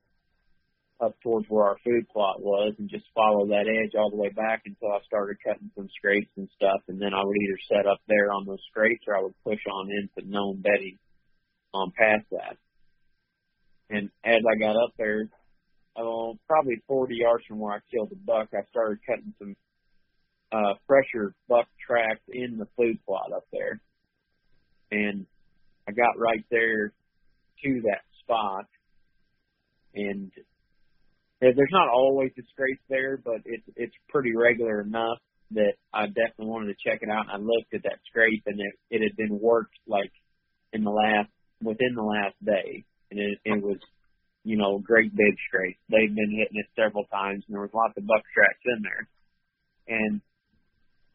up 0.99 1.15
towards 1.21 1.45
where 1.47 1.65
our 1.65 1.77
food 1.85 2.09
plot 2.09 2.41
was 2.41 2.73
and 2.77 2.89
just 2.89 3.05
follow 3.15 3.47
that 3.47 3.69
edge 3.69 3.95
all 3.95 4.09
the 4.09 4.17
way 4.17 4.29
back 4.29 4.63
until 4.65 4.91
I 4.91 4.99
started 5.05 5.37
cutting 5.45 5.71
some 5.75 5.87
scrapes 5.95 6.31
and 6.35 6.49
stuff. 6.55 6.81
And 6.87 6.99
then 6.99 7.13
I 7.13 7.23
would 7.23 7.37
either 7.37 7.59
set 7.69 7.87
up 7.87 7.99
there 8.07 8.33
on 8.33 8.45
those 8.45 8.59
scrapes 8.69 9.05
or 9.07 9.15
I 9.15 9.21
would 9.21 9.43
push 9.45 9.59
on 9.71 9.89
into 9.91 10.29
known 10.29 10.61
bedding 10.61 10.97
on 11.73 11.91
past 11.95 12.25
that. 12.31 12.57
And 13.89 14.09
as 14.25 14.41
I 14.43 14.59
got 14.59 14.75
up 14.75 14.91
there, 14.97 15.29
oh, 15.95 16.37
probably 16.47 16.81
40 16.87 17.15
yards 17.15 17.45
from 17.47 17.59
where 17.59 17.73
I 17.73 17.79
killed 17.91 18.09
the 18.09 18.17
buck, 18.17 18.49
I 18.53 18.67
started 18.69 18.99
cutting 19.07 19.33
some 19.39 19.55
uh, 20.51 20.73
fresher 20.87 21.33
buck 21.47 21.67
tracks 21.85 22.21
in 22.29 22.57
the 22.57 22.67
food 22.77 22.97
plot 23.05 23.31
up 23.35 23.45
there. 23.51 23.79
And 24.91 25.25
I 25.87 25.91
got 25.91 26.17
right 26.17 26.43
there 26.49 26.91
to 27.63 27.81
that 27.83 28.01
spot 28.23 28.65
and 29.95 30.31
there's 31.41 31.71
not 31.71 31.89
always 31.89 32.31
a 32.37 32.41
scrape 32.51 32.81
there, 32.89 33.17
but 33.17 33.41
it's 33.45 33.63
it's 33.75 33.95
pretty 34.09 34.35
regular 34.35 34.81
enough 34.81 35.19
that 35.51 35.73
I 35.93 36.07
definitely 36.07 36.47
wanted 36.47 36.75
to 36.75 36.89
check 36.89 36.99
it 37.01 37.09
out. 37.09 37.25
I 37.31 37.37
looked 37.37 37.73
at 37.73 37.83
that 37.83 37.99
scrape, 38.09 38.43
and 38.45 38.59
it 38.59 38.73
it 38.91 39.01
had 39.01 39.15
been 39.15 39.39
worked 39.39 39.77
like 39.87 40.11
in 40.73 40.83
the 40.83 40.91
last 40.91 41.29
within 41.61 41.95
the 41.95 42.03
last 42.03 42.35
day, 42.43 42.83
and 43.09 43.19
it 43.19 43.39
it 43.45 43.63
was 43.63 43.77
you 44.43 44.57
know 44.57 44.79
great 44.79 45.15
big 45.15 45.35
scrape. 45.47 45.77
They'd 45.89 46.15
been 46.15 46.35
hitting 46.37 46.59
it 46.59 46.67
several 46.75 47.05
times, 47.05 47.43
and 47.47 47.55
there 47.55 47.61
was 47.61 47.73
lots 47.73 47.97
of 47.97 48.05
buck 48.05 48.23
tracks 48.33 48.59
in 48.65 48.83
there. 48.83 49.07
And 49.87 50.21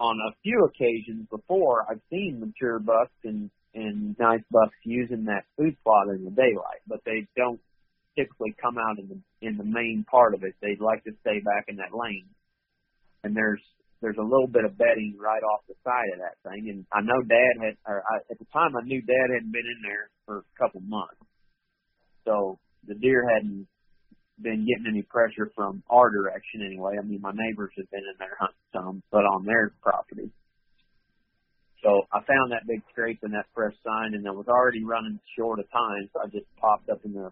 on 0.05 0.21
a 0.21 0.37
few 0.43 0.69
occasions 0.69 1.27
before, 1.31 1.87
I've 1.89 2.05
seen 2.11 2.41
mature 2.41 2.79
bucks 2.79 3.17
and 3.25 3.51
and 3.75 4.15
nice 4.21 4.45
bucks 4.53 4.77
using 4.85 5.25
that 5.25 5.45
food 5.57 5.77
plot 5.83 6.07
in 6.09 6.25
the 6.25 6.31
daylight, 6.31 6.85
but 6.87 7.01
they 7.05 7.27
don't 7.37 7.59
typically 8.17 8.55
come 8.63 8.77
out 8.79 8.99
in 8.99 9.09
the 9.09 9.19
in 9.47 9.57
the 9.57 9.65
main 9.65 10.05
part 10.09 10.35
of 10.35 10.45
it. 10.45 10.55
They 10.61 10.77
like 10.79 11.03
to 11.05 11.13
stay 11.23 11.41
back 11.41 11.65
in 11.69 11.77
that 11.77 11.97
lane. 11.97 12.29
And 13.25 13.35
there's 13.35 13.63
there's 14.01 14.21
a 14.21 14.23
little 14.23 14.47
bit 14.47 14.65
of 14.65 14.77
bedding 14.77 15.17
right 15.19 15.43
off 15.43 15.65
the 15.67 15.75
side 15.83 16.13
of 16.13 16.21
that 16.21 16.37
thing. 16.49 16.69
And 16.69 16.85
I 16.93 17.01
know 17.01 17.25
Dad 17.25 17.57
had, 17.57 17.77
or 17.89 18.05
I, 18.05 18.21
at 18.31 18.39
the 18.39 18.47
time 18.53 18.77
I 18.77 18.85
knew 18.85 19.01
Dad 19.01 19.33
hadn't 19.33 19.53
been 19.53 19.65
in 19.65 19.81
there 19.83 20.11
for 20.27 20.45
a 20.45 20.59
couple 20.61 20.81
months, 20.83 21.25
so 22.25 22.59
the 22.87 22.95
deer 22.95 23.25
hadn't 23.27 23.67
been 24.41 24.67
getting 24.67 24.91
any 24.91 25.03
pressure 25.03 25.51
from 25.55 25.83
our 25.91 26.11
direction 26.11 26.67
anyway. 26.67 26.97
I 26.99 27.05
mean, 27.05 27.21
my 27.21 27.33
neighbors 27.35 27.73
had 27.77 27.91
been 27.91 28.03
in 28.03 28.17
there 28.19 28.37
hunting 28.39 28.69
some, 28.73 29.03
but 29.11 29.23
on 29.23 29.45
their 29.45 29.73
property. 29.83 30.31
So 31.83 32.09
I 32.11 32.25
found 32.25 32.51
that 32.51 32.67
big 32.67 32.81
scrape 32.91 33.21
in 33.23 33.33
that 33.33 33.47
fresh 33.55 33.77
sign, 33.85 34.15
and 34.17 34.27
I 34.27 34.33
was 34.33 34.49
already 34.49 34.83
running 34.83 35.21
short 35.37 35.61
of 35.61 35.71
time, 35.71 36.09
so 36.13 36.21
I 36.25 36.27
just 36.33 36.49
popped 36.57 36.89
up 36.89 37.05
in 37.05 37.13
the 37.13 37.31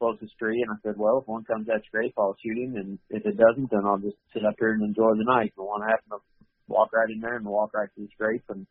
closest 0.00 0.32
tree, 0.38 0.64
and 0.64 0.72
I 0.72 0.80
said, 0.82 0.96
well, 0.96 1.20
if 1.20 1.28
one 1.28 1.44
comes 1.44 1.66
that 1.68 1.84
scrape, 1.86 2.14
I'll 2.16 2.36
shoot 2.42 2.56
him, 2.56 2.76
and 2.76 2.98
if 3.10 3.24
it 3.24 3.36
doesn't, 3.36 3.70
then 3.70 3.84
I'll 3.84 4.00
just 4.00 4.16
sit 4.32 4.44
up 4.44 4.56
here 4.58 4.72
and 4.72 4.82
enjoy 4.82 5.12
the 5.14 5.28
night. 5.28 5.52
The 5.56 5.64
one 5.64 5.82
happened 5.82 6.16
to 6.16 6.20
walk 6.68 6.92
right 6.92 7.12
in 7.12 7.20
there 7.20 7.36
and 7.36 7.44
walk 7.44 7.74
right 7.74 7.88
to 7.94 8.00
the 8.00 8.08
scrape, 8.16 8.44
and 8.48 8.66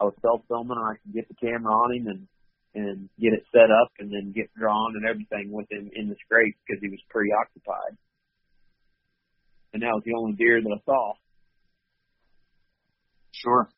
I 0.00 0.04
was 0.04 0.16
self 0.24 0.40
filming, 0.48 0.76
and 0.76 0.88
I 0.88 0.96
could 0.96 1.12
get 1.12 1.28
the 1.28 1.36
camera 1.36 1.72
on 1.72 1.92
him 1.92 2.06
and 2.08 2.26
and 2.74 3.08
get 3.18 3.32
it 3.32 3.44
set 3.52 3.70
up, 3.70 3.90
and 3.98 4.10
then 4.10 4.32
get 4.34 4.52
drawn 4.54 4.94
and 4.94 5.08
everything 5.08 5.52
with 5.52 5.70
him 5.70 5.90
in 5.94 6.08
the 6.08 6.16
scrape 6.24 6.56
because 6.66 6.80
he 6.80 6.88
was 6.88 7.02
preoccupied. 7.10 7.96
And 9.72 9.82
that 9.82 9.94
was 9.94 10.02
the 10.04 10.14
only 10.14 10.36
deer 10.36 10.60
that 10.60 10.78
I 10.78 10.82
saw. 10.84 11.12
Sure. 13.32 13.68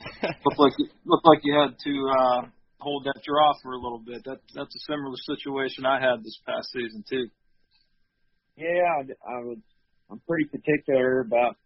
looked 0.44 0.58
like 0.58 0.72
looked 1.04 1.26
like 1.26 1.40
you 1.42 1.54
had 1.54 1.78
to 1.78 2.10
uh, 2.10 2.40
hold 2.80 3.04
that 3.04 3.20
draw 3.24 3.52
for 3.62 3.72
a 3.72 3.78
little 3.78 4.02
bit. 4.04 4.24
That 4.24 4.40
that's 4.54 4.74
a 4.74 4.84
similar 4.90 5.16
situation 5.24 5.86
I 5.86 6.00
had 6.00 6.22
this 6.22 6.38
past 6.46 6.68
season 6.72 7.04
too. 7.08 7.28
Yeah, 8.56 8.66
I, 8.66 9.02
I 9.02 9.38
was. 9.42 9.58
I'm 10.10 10.20
pretty 10.28 10.44
particular 10.46 11.20
about 11.20 11.56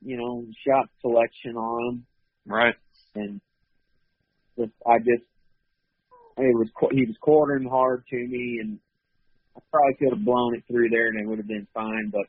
you 0.00 0.16
know 0.16 0.46
shot 0.66 0.88
selection 1.00 1.56
on 1.56 1.88
him. 1.94 2.06
Right. 2.46 2.74
And 3.14 3.40
just 4.58 4.72
I 4.86 4.98
just 4.98 5.24
it 6.38 6.56
was 6.56 6.68
he 6.92 7.04
was 7.06 7.16
quartering 7.20 7.68
hard 7.68 8.04
to 8.08 8.16
me, 8.16 8.58
and 8.60 8.78
I 9.56 9.60
probably 9.70 9.94
could 9.98 10.16
have 10.16 10.24
blown 10.24 10.54
it 10.56 10.64
through 10.70 10.88
there, 10.90 11.08
and 11.08 11.20
it 11.20 11.26
would 11.28 11.38
have 11.38 11.48
been 11.48 11.66
fine. 11.74 12.10
But 12.10 12.26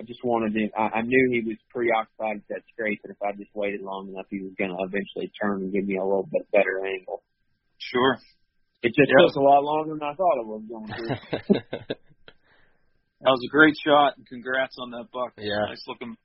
I 0.00 0.02
just 0.04 0.24
wanted 0.24 0.54
to. 0.54 0.68
I, 0.78 0.98
I 0.98 1.02
knew 1.02 1.28
he 1.30 1.42
was 1.46 1.56
preoccupied 1.70 2.36
with 2.44 2.48
that 2.48 2.62
scrape, 2.72 3.00
and 3.04 3.12
if 3.12 3.20
I 3.22 3.32
just 3.36 3.50
waited 3.54 3.82
long 3.82 4.08
enough, 4.08 4.26
he 4.30 4.40
was 4.40 4.52
going 4.58 4.70
to 4.70 4.80
eventually 4.84 5.30
turn 5.40 5.62
and 5.62 5.72
give 5.72 5.84
me 5.86 5.96
a 5.96 6.04
little 6.04 6.28
bit 6.30 6.50
better 6.52 6.84
angle. 6.84 7.22
Sure. 7.78 8.18
It 8.82 8.92
just 8.94 9.08
Yeah. 9.10 9.26
took 9.26 9.36
a 9.36 9.40
lot 9.40 9.64
longer 9.64 9.94
than 9.94 10.02
I 10.02 10.14
thought 10.14 10.40
it 10.40 10.46
was 10.46 10.62
going 10.68 10.86
to. 11.88 11.96
That 13.22 13.30
was 13.32 13.40
a 13.48 13.50
great 13.50 13.74
shot, 13.82 14.18
and 14.18 14.26
congrats 14.28 14.76
on 14.78 14.90
that 14.90 15.08
buck. 15.10 15.32
Yeah. 15.38 15.64
Nice 15.66 15.82
looking. 15.88 16.16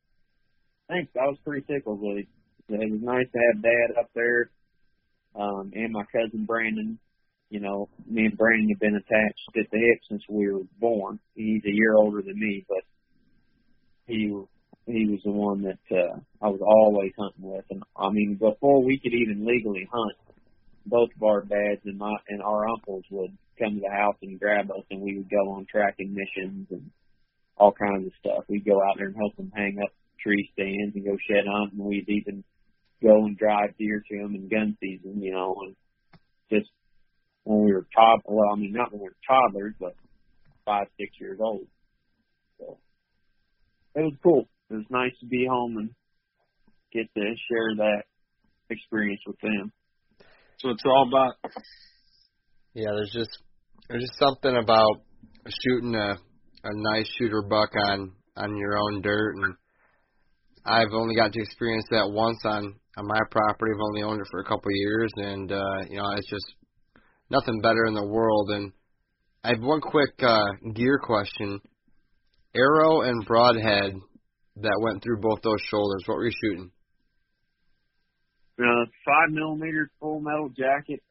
Thanks. 0.90 1.10
I 1.16 1.26
was 1.26 1.38
pretty 1.44 1.66
tickled 1.66 2.02
with 2.02 2.18
it. 2.20 2.28
It 2.68 2.92
was 2.92 3.02
nice 3.02 3.26
to 3.32 3.40
have 3.40 3.64
Dad 3.64 3.98
up 4.00 4.10
there, 4.14 4.52
um, 5.36 5.72
and 5.74 5.94
my 5.94 6.04
cousin 6.06 6.46
Brandon. 6.46 7.00
You 7.50 7.60
know, 7.60 7.90
me 8.08 8.26
and 8.26 8.38
Brandon 8.38 8.70
have 8.70 8.80
been 8.80 8.96
attached 8.96 9.50
at 9.60 9.70
the 9.72 9.78
hip 9.78 10.00
since 10.08 10.24
we 10.30 10.50
were 10.50 10.62
born. 10.80 11.20
He's 11.36 11.62
a 11.66 11.74
year 11.74 11.96
older 11.96 12.22
than 12.22 12.40
me, 12.40 12.66
but 12.68 12.84
he 14.08 14.34
he 14.86 15.06
was 15.06 15.20
the 15.24 15.32
one 15.32 15.64
that 15.64 15.80
uh, 15.92 16.18
I 16.42 16.48
was 16.48 16.62
always 16.62 17.12
hunting 17.20 17.52
with. 17.52 17.66
And 17.70 17.84
I 17.96 18.10
mean, 18.10 18.36
before 18.36 18.82
we 18.82 19.00
could 19.00 19.14
even 19.14 19.46
legally 19.46 19.88
hunt, 19.92 20.16
both 20.86 21.10
of 21.16 21.24
our 21.24 21.42
dads 21.42 21.82
and 21.86 21.98
my 21.98 22.16
and 22.30 22.42
our 22.42 22.70
uncles 22.70 23.04
would 23.12 23.38
come 23.60 23.76
to 23.76 23.82
the 23.82 23.96
house 23.96 24.16
and 24.22 24.40
grab 24.40 24.72
us, 24.72 24.86
and 24.90 25.02
we 25.02 25.18
would 25.18 25.30
go 25.30 25.52
on 25.52 25.66
tracking 25.70 26.16
missions 26.16 26.68
and 26.72 26.90
all 27.58 27.74
kinds 27.74 28.08
of 28.08 28.14
stuff. 28.20 28.46
We'd 28.48 28.66
go 28.66 28.82
out 28.82 28.96
there 28.98 29.08
and 29.08 29.16
help 29.16 29.36
them 29.36 29.52
hang 29.54 29.78
up 29.84 29.92
tree 30.22 30.50
stands 30.54 30.96
and 30.96 31.06
go 31.06 31.18
shed 31.28 31.46
hunt, 31.48 31.74
and 31.74 31.84
we'd 31.84 32.10
even 32.10 32.44
go 33.04 33.26
and 33.26 33.38
drive 33.38 33.78
deer 33.78 34.04
to 34.10 34.18
them 34.18 34.36
in 34.36 34.48
gun 34.48 34.78
season, 34.80 35.22
you 35.22 35.32
know, 35.34 35.56
and 35.66 35.76
just 36.52 36.70
when 37.44 37.64
we 37.64 37.74
were 37.74 37.88
top, 37.96 38.22
well, 38.26 38.54
I 38.54 38.56
mean, 38.58 38.74
not 38.74 38.92
when 38.92 39.02
we 39.02 39.08
were 39.08 39.16
toddlers, 39.28 39.74
but 39.80 39.96
five, 40.66 40.88
six 41.00 41.12
years 41.20 41.40
old. 41.42 41.66
So 42.60 42.78
it 43.96 44.02
was 44.02 44.14
cool. 44.24 44.48
It 44.70 44.76
was 44.76 44.86
nice 44.90 45.14
to 45.20 45.26
be 45.26 45.46
home 45.50 45.78
and 45.78 45.90
get 46.94 47.14
to 47.14 47.22
share 47.50 47.76
that 47.78 48.04
experience 48.70 49.22
with 49.26 49.40
them. 49.42 49.72
So 50.60 50.70
it's 50.70 50.84
all 50.86 51.08
about. 51.10 51.36
Yeah, 52.74 52.92
there's 52.96 53.12
just 53.14 53.38
there's 53.90 54.04
just 54.04 54.20
something 54.20 54.56
about 54.56 55.02
shooting 55.64 55.96
a 55.96 56.18
a 56.64 56.70
nice 56.74 57.10
shooter 57.18 57.42
buck 57.42 57.72
on 57.90 58.12
on 58.38 58.56
your 58.56 58.78
own 58.78 59.02
dirt, 59.02 59.36
and 59.36 59.56
I've 60.66 60.94
only 60.94 61.16
got 61.16 61.34
to 61.34 61.42
experience 61.42 61.86
that 61.92 62.12
once 62.12 62.40
on 62.46 62.76
on 62.98 63.08
my 63.08 63.20
property. 63.32 63.72
I've 63.74 63.82
only 63.82 64.04
owned 64.04 64.22
it 64.22 64.28
for 64.30 64.42
a 64.42 64.44
couple 64.44 64.70
of 64.70 64.76
years, 64.76 65.12
and 65.16 65.52
uh, 65.52 65.80
you 65.90 65.98
know 65.98 66.12
it's 66.16 66.30
just 66.30 66.54
nothing 67.30 67.62
better 67.62 67.86
in 67.88 67.94
the 67.94 68.06
world. 68.06 68.52
And 68.52 68.72
I 69.44 69.50
have 69.50 69.62
one 69.62 69.82
quick 69.82 70.14
uh, 70.22 70.72
gear 70.74 71.00
question: 71.02 71.60
arrow 72.56 73.02
and 73.02 73.26
broadhead 73.26 73.94
that 74.58 74.80
went 74.82 75.02
through 75.02 75.22
both 75.22 75.42
those 75.42 75.62
shoulders. 75.70 76.04
What 76.06 76.18
were 76.18 76.26
you 76.26 76.34
shooting? 76.44 76.72
Uh, 78.60 78.86
five 79.06 79.32
millimeter 79.32 79.90
full 80.00 80.20
metal 80.20 80.50
jacket 80.50 81.02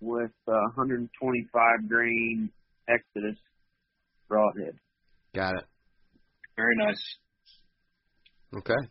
with 0.00 0.32
uh, 0.46 0.68
125 0.76 1.88
grain 1.88 2.50
Exodus 2.88 3.38
broadhead. 4.28 4.74
Got 5.34 5.54
it. 5.54 5.64
Very 6.56 6.76
nice. 6.76 7.00
Okay. 8.56 8.88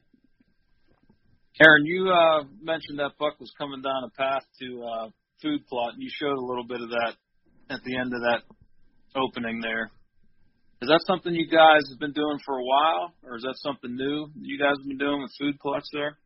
Aaron, 1.62 1.86
you 1.86 2.12
uh, 2.12 2.44
mentioned 2.62 3.00
that 3.00 3.16
buck 3.18 3.40
was 3.40 3.52
coming 3.58 3.82
down 3.82 4.04
a 4.04 4.10
path 4.10 4.44
to 4.60 4.84
uh, 4.84 5.08
food 5.42 5.66
plot, 5.68 5.94
and 5.94 6.04
you 6.04 6.10
showed 6.12 6.36
a 6.36 6.46
little 6.46 6.66
bit 6.68 6.82
of 6.82 6.90
that 6.90 7.14
at 7.70 7.80
the 7.86 7.96
end 7.96 8.12
of 8.12 8.20
that 8.28 8.42
opening 9.16 9.62
there. 9.62 9.92
Is 10.82 10.90
that 10.90 11.00
something 11.08 11.34
you 11.34 11.48
guys 11.48 11.88
have 11.92 12.00
been 12.00 12.12
doing 12.12 12.40
for 12.44 12.58
a 12.60 12.64
while, 12.64 13.14
or 13.24 13.38
is 13.38 13.44
that 13.44 13.56
something 13.64 13.96
new 13.96 14.28
you 14.36 14.60
guys 14.60 14.76
have 14.76 14.88
been 14.88 14.98
doing 14.98 15.22
with 15.22 15.32
food 15.40 15.56
plots 15.62 15.88
there? 15.94 16.18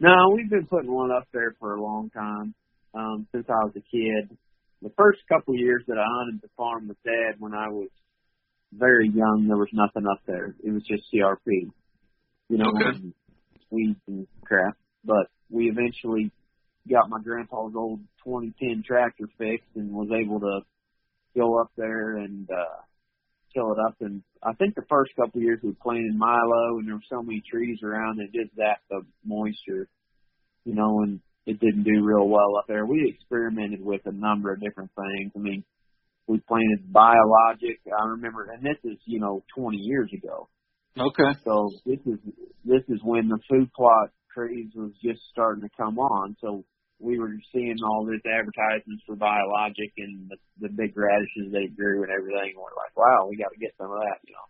No, 0.00 0.34
we've 0.34 0.50
been 0.50 0.66
putting 0.66 0.92
one 0.92 1.12
up 1.12 1.28
there 1.32 1.54
for 1.60 1.76
a 1.76 1.82
long 1.82 2.10
time, 2.10 2.54
um, 2.94 3.28
since 3.30 3.46
I 3.48 3.62
was 3.62 3.72
a 3.76 3.86
kid. 3.86 4.36
The 4.82 4.90
first 4.98 5.20
couple 5.28 5.54
of 5.54 5.60
years 5.60 5.84
that 5.86 5.98
I 5.98 6.04
hunted 6.04 6.42
the 6.42 6.50
farm 6.56 6.88
with 6.88 6.98
Dad 7.04 7.38
when 7.38 7.54
I 7.54 7.68
was 7.68 7.88
very 8.72 9.08
young, 9.08 9.46
there 9.46 9.56
was 9.56 9.70
nothing 9.72 10.08
up 10.10 10.20
there. 10.26 10.56
It 10.64 10.72
was 10.72 10.82
just 10.82 11.04
CRP, 11.14 11.70
you 12.48 12.58
know, 12.58 12.70
Okay. 12.74 13.12
weeds 13.70 14.00
and 14.06 14.26
crap. 14.44 14.76
But 15.04 15.26
we 15.50 15.70
eventually 15.70 16.30
got 16.90 17.08
my 17.08 17.20
grandpa's 17.22 17.74
old 17.76 18.00
2010 18.24 18.82
tractor 18.86 19.26
fixed 19.38 19.68
and 19.74 19.90
was 19.92 20.10
able 20.10 20.40
to 20.40 20.60
go 21.36 21.60
up 21.60 21.70
there 21.76 22.16
and 22.16 22.48
uh 22.50 22.80
kill 23.52 23.72
it 23.72 23.78
up. 23.78 23.94
And 24.00 24.22
I 24.42 24.52
think 24.54 24.74
the 24.74 24.84
first 24.88 25.12
couple 25.16 25.38
of 25.38 25.42
years 25.42 25.60
we 25.62 25.72
planted 25.80 26.16
Milo, 26.16 26.78
and 26.78 26.88
there 26.88 26.96
were 26.96 27.08
so 27.08 27.22
many 27.22 27.40
trees 27.48 27.78
around 27.84 28.20
it 28.20 28.32
did 28.32 28.50
that 28.56 28.78
the 28.90 29.02
moisture, 29.24 29.88
you 30.64 30.74
know, 30.74 31.02
and 31.02 31.20
it 31.46 31.60
didn't 31.60 31.84
do 31.84 32.02
real 32.04 32.26
well 32.28 32.56
up 32.58 32.66
there. 32.66 32.84
We 32.84 33.14
experimented 33.16 33.84
with 33.84 34.00
a 34.06 34.12
number 34.12 34.52
of 34.52 34.60
different 34.60 34.90
things. 34.96 35.32
I 35.36 35.38
mean, 35.38 35.62
we 36.26 36.40
planted 36.48 36.92
biologic. 36.92 37.80
I 37.86 38.06
remember, 38.08 38.50
and 38.50 38.64
this 38.64 38.78
is 38.84 38.98
you 39.04 39.20
know 39.20 39.42
20 39.56 39.76
years 39.76 40.10
ago. 40.12 40.48
Okay. 40.98 41.32
So 41.44 41.70
this 41.84 41.98
is 42.06 42.18
this 42.64 42.82
is 42.88 43.00
when 43.02 43.28
the 43.28 43.38
food 43.50 43.72
plot 43.74 44.10
craze 44.32 44.70
was 44.74 44.92
just 45.02 45.20
starting 45.30 45.62
to 45.62 45.70
come 45.76 45.98
on. 45.98 46.36
So 46.40 46.64
we 47.00 47.18
were 47.18 47.34
seeing 47.52 47.76
all 47.82 48.06
this 48.06 48.22
advertisements 48.22 49.02
for 49.06 49.16
biologic 49.16 49.92
and 49.98 50.30
the, 50.30 50.36
the 50.60 50.68
big 50.70 50.96
radishes 50.96 51.50
they 51.50 51.66
grew 51.66 52.02
and 52.02 52.12
everything. 52.12 52.54
We're 52.56 52.78
like, 52.78 52.94
wow, 52.96 53.26
we 53.28 53.36
got 53.36 53.50
to 53.52 53.58
get 53.58 53.74
some 53.76 53.90
of 53.90 53.98
that, 53.98 54.22
you 54.26 54.32
know. 54.32 54.48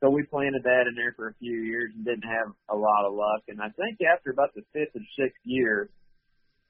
So 0.00 0.08
we 0.08 0.22
planted 0.22 0.62
that 0.64 0.88
in 0.88 0.94
there 0.94 1.12
for 1.14 1.28
a 1.28 1.34
few 1.34 1.60
years 1.60 1.92
and 1.94 2.04
didn't 2.04 2.24
have 2.24 2.54
a 2.70 2.76
lot 2.76 3.04
of 3.04 3.12
luck. 3.12 3.42
And 3.48 3.60
I 3.60 3.68
think 3.76 3.98
after 4.00 4.30
about 4.30 4.54
the 4.54 4.62
fifth 4.72 4.96
or 4.96 5.02
sixth 5.18 5.42
year, 5.44 5.90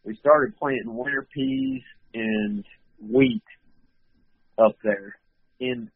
we 0.04 0.16
started 0.16 0.56
planting 0.56 0.96
winter 0.96 1.28
peas 1.32 1.82
and 2.14 2.64
wheat 2.98 3.44
up 4.58 4.76
there 4.82 5.14
in 5.60 5.90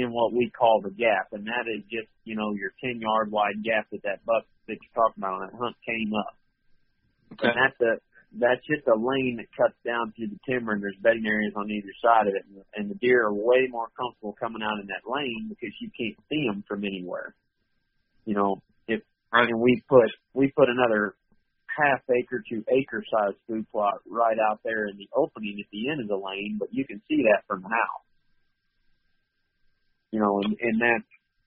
in 0.00 0.12
what 0.12 0.32
we 0.32 0.50
call 0.50 0.80
the 0.82 0.90
gap, 0.90 1.32
and 1.32 1.46
that 1.46 1.68
is 1.68 1.82
just 1.92 2.08
you 2.24 2.36
know 2.36 2.54
your 2.54 2.72
ten 2.82 3.00
yard 3.00 3.30
wide 3.30 3.62
gap 3.64 3.86
that 3.92 4.02
that 4.02 4.24
buck 4.24 4.44
that 4.66 4.78
you're 4.80 4.96
talking 4.96 5.22
about 5.22 5.40
on 5.40 5.48
that 5.48 5.56
hunt 5.58 5.76
came 5.86 6.12
up, 6.16 6.34
Okay. 7.36 7.48
and 7.48 7.56
that's 7.56 7.80
a 7.80 7.92
that's 8.40 8.64
just 8.66 8.86
a 8.86 8.94
lane 8.94 9.42
that 9.42 9.50
cuts 9.58 9.74
down 9.84 10.12
through 10.14 10.30
the 10.30 10.38
timber, 10.48 10.72
and 10.72 10.82
there's 10.82 10.98
bedding 11.02 11.26
areas 11.26 11.52
on 11.56 11.70
either 11.70 11.90
side 12.00 12.26
of 12.26 12.34
it, 12.34 12.44
and, 12.46 12.62
and 12.76 12.84
the 12.90 12.94
deer 13.02 13.26
are 13.26 13.34
way 13.34 13.66
more 13.68 13.88
comfortable 13.98 14.34
coming 14.38 14.62
out 14.62 14.78
in 14.78 14.86
that 14.86 15.02
lane 15.04 15.50
because 15.50 15.74
you 15.80 15.90
can't 15.98 16.16
see 16.30 16.46
them 16.46 16.62
from 16.66 16.84
anywhere. 16.84 17.34
You 18.24 18.34
know, 18.34 18.62
if 18.86 19.02
Right. 19.32 19.48
And 19.48 19.60
we 19.60 19.82
put 19.88 20.10
we 20.34 20.50
put 20.56 20.68
another 20.68 21.14
half 21.70 22.00
acre 22.10 22.42
to 22.50 22.64
acre 22.68 23.02
size 23.10 23.34
food 23.46 23.66
plot 23.70 24.02
right 24.08 24.36
out 24.50 24.60
there 24.64 24.86
in 24.86 24.96
the 24.98 25.08
opening 25.14 25.58
at 25.60 25.70
the 25.70 25.88
end 25.88 26.00
of 26.00 26.08
the 26.08 26.16
lane, 26.18 26.56
but 26.58 26.68
you 26.72 26.84
can 26.84 27.00
see 27.08 27.22
that 27.30 27.42
from 27.46 27.62
the 27.62 27.68
house. 27.68 28.04
You 30.12 30.20
know, 30.20 30.40
and, 30.42 30.56
and 30.60 30.80
that 30.80 31.00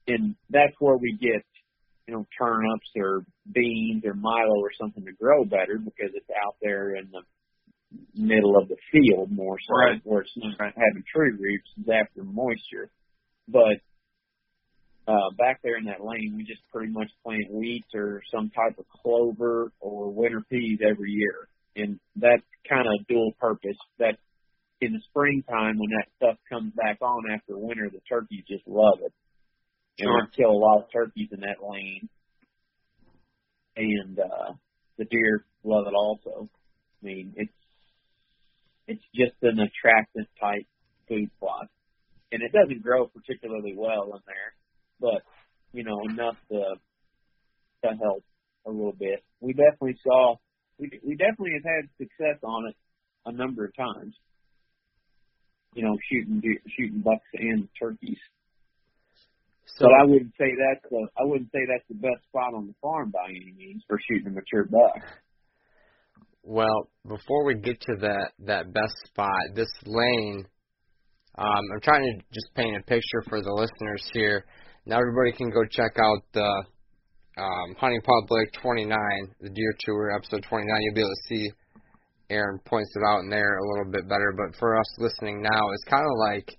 and 0.07 0.35
that's 0.49 0.73
where 0.79 0.97
we 0.97 1.17
get, 1.19 1.43
you 2.07 2.13
know, 2.13 2.25
turnips 2.37 2.89
or 2.97 3.23
beans 3.51 4.03
or 4.05 4.13
milo 4.13 4.59
or 4.59 4.71
something 4.79 5.05
to 5.05 5.11
grow 5.13 5.43
better 5.45 5.77
because 5.77 6.11
it's 6.13 6.29
out 6.45 6.55
there 6.61 6.95
in 6.95 7.09
the 7.11 7.21
middle 8.15 8.57
of 8.57 8.67
the 8.69 8.77
field 8.91 9.31
more 9.31 9.57
so 9.59 9.73
Right. 9.75 10.01
where 10.03 10.21
it's 10.21 10.31
not 10.35 10.57
having 10.59 11.03
tree 11.13 11.31
roots 11.39 11.69
it's 11.77 11.89
after 11.89 12.23
moisture. 12.23 12.89
But 13.47 13.77
uh 15.07 15.31
back 15.37 15.59
there 15.63 15.77
in 15.77 15.85
that 15.85 16.03
lane 16.03 16.33
we 16.35 16.43
just 16.43 16.61
pretty 16.71 16.91
much 16.91 17.09
plant 17.23 17.51
wheat 17.51 17.83
or 17.93 18.21
some 18.33 18.49
type 18.49 18.79
of 18.79 18.85
clover 19.01 19.71
or 19.79 20.11
winter 20.11 20.41
peas 20.49 20.79
every 20.81 21.11
year. 21.11 21.47
And 21.75 21.99
that's 22.15 22.43
kind 22.67 22.87
of 22.87 23.05
dual 23.07 23.33
purpose. 23.39 23.77
That 23.99 24.17
in 24.83 24.93
the 24.93 25.01
springtime 25.09 25.77
when 25.77 25.89
that 25.91 26.07
stuff 26.17 26.37
comes 26.49 26.73
back 26.73 26.97
on 27.01 27.31
after 27.31 27.57
winter, 27.57 27.89
the 27.89 28.01
turkeys 28.09 28.43
just 28.47 28.67
love 28.67 28.99
it. 29.01 29.13
And 29.99 30.07
Sure. 30.07 30.21
we 30.25 30.35
kill 30.35 30.51
a 30.51 30.59
lot 30.59 30.83
of 30.83 30.91
turkeys 30.91 31.29
in 31.31 31.41
that 31.41 31.63
lane. 31.63 32.09
And 33.75 34.19
uh 34.19 34.53
the 34.97 35.05
deer 35.05 35.45
love 35.63 35.87
it 35.87 35.93
also. 35.93 36.49
I 37.01 37.05
mean, 37.05 37.33
it's 37.37 37.53
it's 38.87 39.03
just 39.15 39.35
an 39.41 39.59
attractant 39.59 40.27
type 40.39 40.67
food 41.07 41.29
plot. 41.39 41.67
And 42.31 42.41
it 42.41 42.51
doesn't 42.51 42.81
grow 42.83 43.07
particularly 43.07 43.73
well 43.75 44.13
in 44.15 44.21
there, 44.25 44.53
but 44.99 45.21
you 45.71 45.83
know, 45.83 46.01
enough 46.03 46.37
to 46.51 46.75
to 47.83 47.95
help 48.01 48.23
a 48.65 48.71
little 48.71 48.93
bit. 48.97 49.23
We 49.39 49.53
definitely 49.53 49.97
saw 50.03 50.35
we 50.77 50.89
we 51.05 51.15
definitely 51.15 51.53
have 51.55 51.65
had 51.65 51.89
success 51.97 52.39
on 52.43 52.69
it 52.69 52.75
a 53.25 53.31
number 53.31 53.65
of 53.65 53.75
times. 53.75 54.15
You 55.75 55.83
know, 55.83 55.97
shooting 56.09 56.41
shooting 56.77 57.01
bucks 57.01 57.27
and 57.33 57.67
turkeys. 57.79 58.19
So 59.77 59.85
But 59.85 59.93
I 59.93 60.05
wouldn't 60.05 60.33
say 60.37 60.53
that's 60.53 60.85
the 60.89 61.07
I 61.17 61.23
wouldn't 61.23 61.51
say 61.51 61.59
that's 61.67 61.87
the 61.89 61.95
best 61.95 62.23
spot 62.29 62.53
on 62.53 62.67
the 62.67 62.75
farm 62.81 63.11
by 63.11 63.29
any 63.29 63.53
means 63.57 63.83
for 63.87 63.99
shooting 64.07 64.27
a 64.27 64.31
mature 64.31 64.65
buck. 64.65 65.01
Well, 66.43 66.89
before 67.07 67.45
we 67.45 67.55
get 67.55 67.79
to 67.81 67.95
that 68.01 68.31
that 68.45 68.73
best 68.73 68.93
spot, 69.07 69.55
this 69.55 69.71
lane, 69.85 70.45
um, 71.37 71.63
I'm 71.73 71.81
trying 71.81 72.03
to 72.03 72.25
just 72.33 72.53
paint 72.55 72.77
a 72.77 72.83
picture 72.83 73.23
for 73.29 73.41
the 73.41 73.51
listeners 73.51 74.03
here. 74.13 74.45
Now 74.85 74.99
everybody 74.99 75.31
can 75.31 75.49
go 75.49 75.63
check 75.71 75.97
out 75.97 76.21
the 76.33 76.63
um, 77.37 77.75
Hunting 77.79 78.01
Public 78.01 78.53
29, 78.61 78.97
the 79.41 79.49
Deer 79.49 79.73
Tour 79.79 80.11
episode 80.15 80.43
29. 80.43 80.67
You'll 80.81 80.93
be 80.93 81.01
able 81.01 81.09
to 81.09 81.27
see 81.29 81.51
Aaron 82.29 82.59
points 82.65 82.91
it 82.95 83.03
out 83.07 83.21
in 83.21 83.29
there 83.29 83.57
a 83.57 83.67
little 83.67 83.91
bit 83.91 84.07
better. 84.07 84.33
But 84.35 84.57
for 84.59 84.77
us 84.79 84.85
listening 84.97 85.41
now, 85.41 85.71
it's 85.73 85.83
kind 85.83 86.05
of 86.05 86.15
like, 86.19 86.57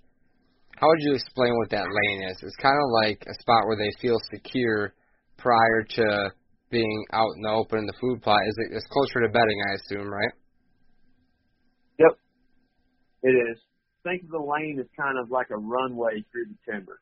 how 0.77 0.87
would 0.87 1.01
you 1.01 1.13
explain 1.13 1.55
what 1.57 1.69
that 1.71 1.87
lane 1.87 2.27
is? 2.29 2.37
It's 2.41 2.55
kind 2.57 2.77
of 2.77 2.89
like 3.03 3.23
a 3.27 3.33
spot 3.41 3.67
where 3.67 3.77
they 3.77 3.91
feel 4.01 4.17
secure 4.31 4.93
prior 5.37 5.83
to 5.95 6.31
being 6.69 7.05
out 7.13 7.29
in 7.35 7.41
the 7.43 7.49
open 7.49 7.79
in 7.79 7.85
the 7.85 7.99
food 8.01 8.21
plot. 8.21 8.39
Is 8.47 8.55
it? 8.57 8.75
It's 8.75 8.87
closer 8.87 9.25
to 9.25 9.31
bedding, 9.31 9.59
I 9.69 9.75
assume, 9.75 10.11
right? 10.11 10.33
Yep, 11.99 12.17
it 13.23 13.35
is. 13.51 13.57
Think 14.03 14.23
of 14.23 14.29
the 14.29 14.39
lane 14.39 14.77
as 14.79 14.87
kind 14.99 15.17
of 15.17 15.31
like 15.31 15.47
a 15.49 15.57
runway 15.57 16.23
through 16.31 16.45
the 16.51 16.71
timber. 16.71 16.99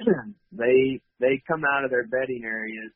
they 0.52 1.00
they 1.18 1.42
come 1.46 1.62
out 1.64 1.84
of 1.84 1.90
their 1.90 2.06
bedding 2.06 2.42
areas 2.44 2.92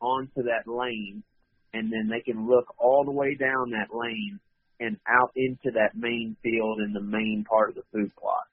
onto 0.00 0.42
that 0.44 0.70
lane, 0.70 1.22
and 1.72 1.92
then 1.92 2.08
they 2.08 2.20
can 2.20 2.48
look 2.48 2.74
all 2.78 3.04
the 3.04 3.12
way 3.12 3.34
down 3.34 3.70
that 3.70 3.94
lane 3.94 4.40
and 4.80 4.96
out 5.08 5.32
into 5.34 5.70
that 5.74 5.96
main 5.96 6.36
field 6.42 6.80
in 6.80 6.92
the 6.92 7.02
main 7.02 7.44
part 7.48 7.70
of 7.70 7.74
the 7.74 7.86
food 7.92 8.10
plot. 8.16 8.46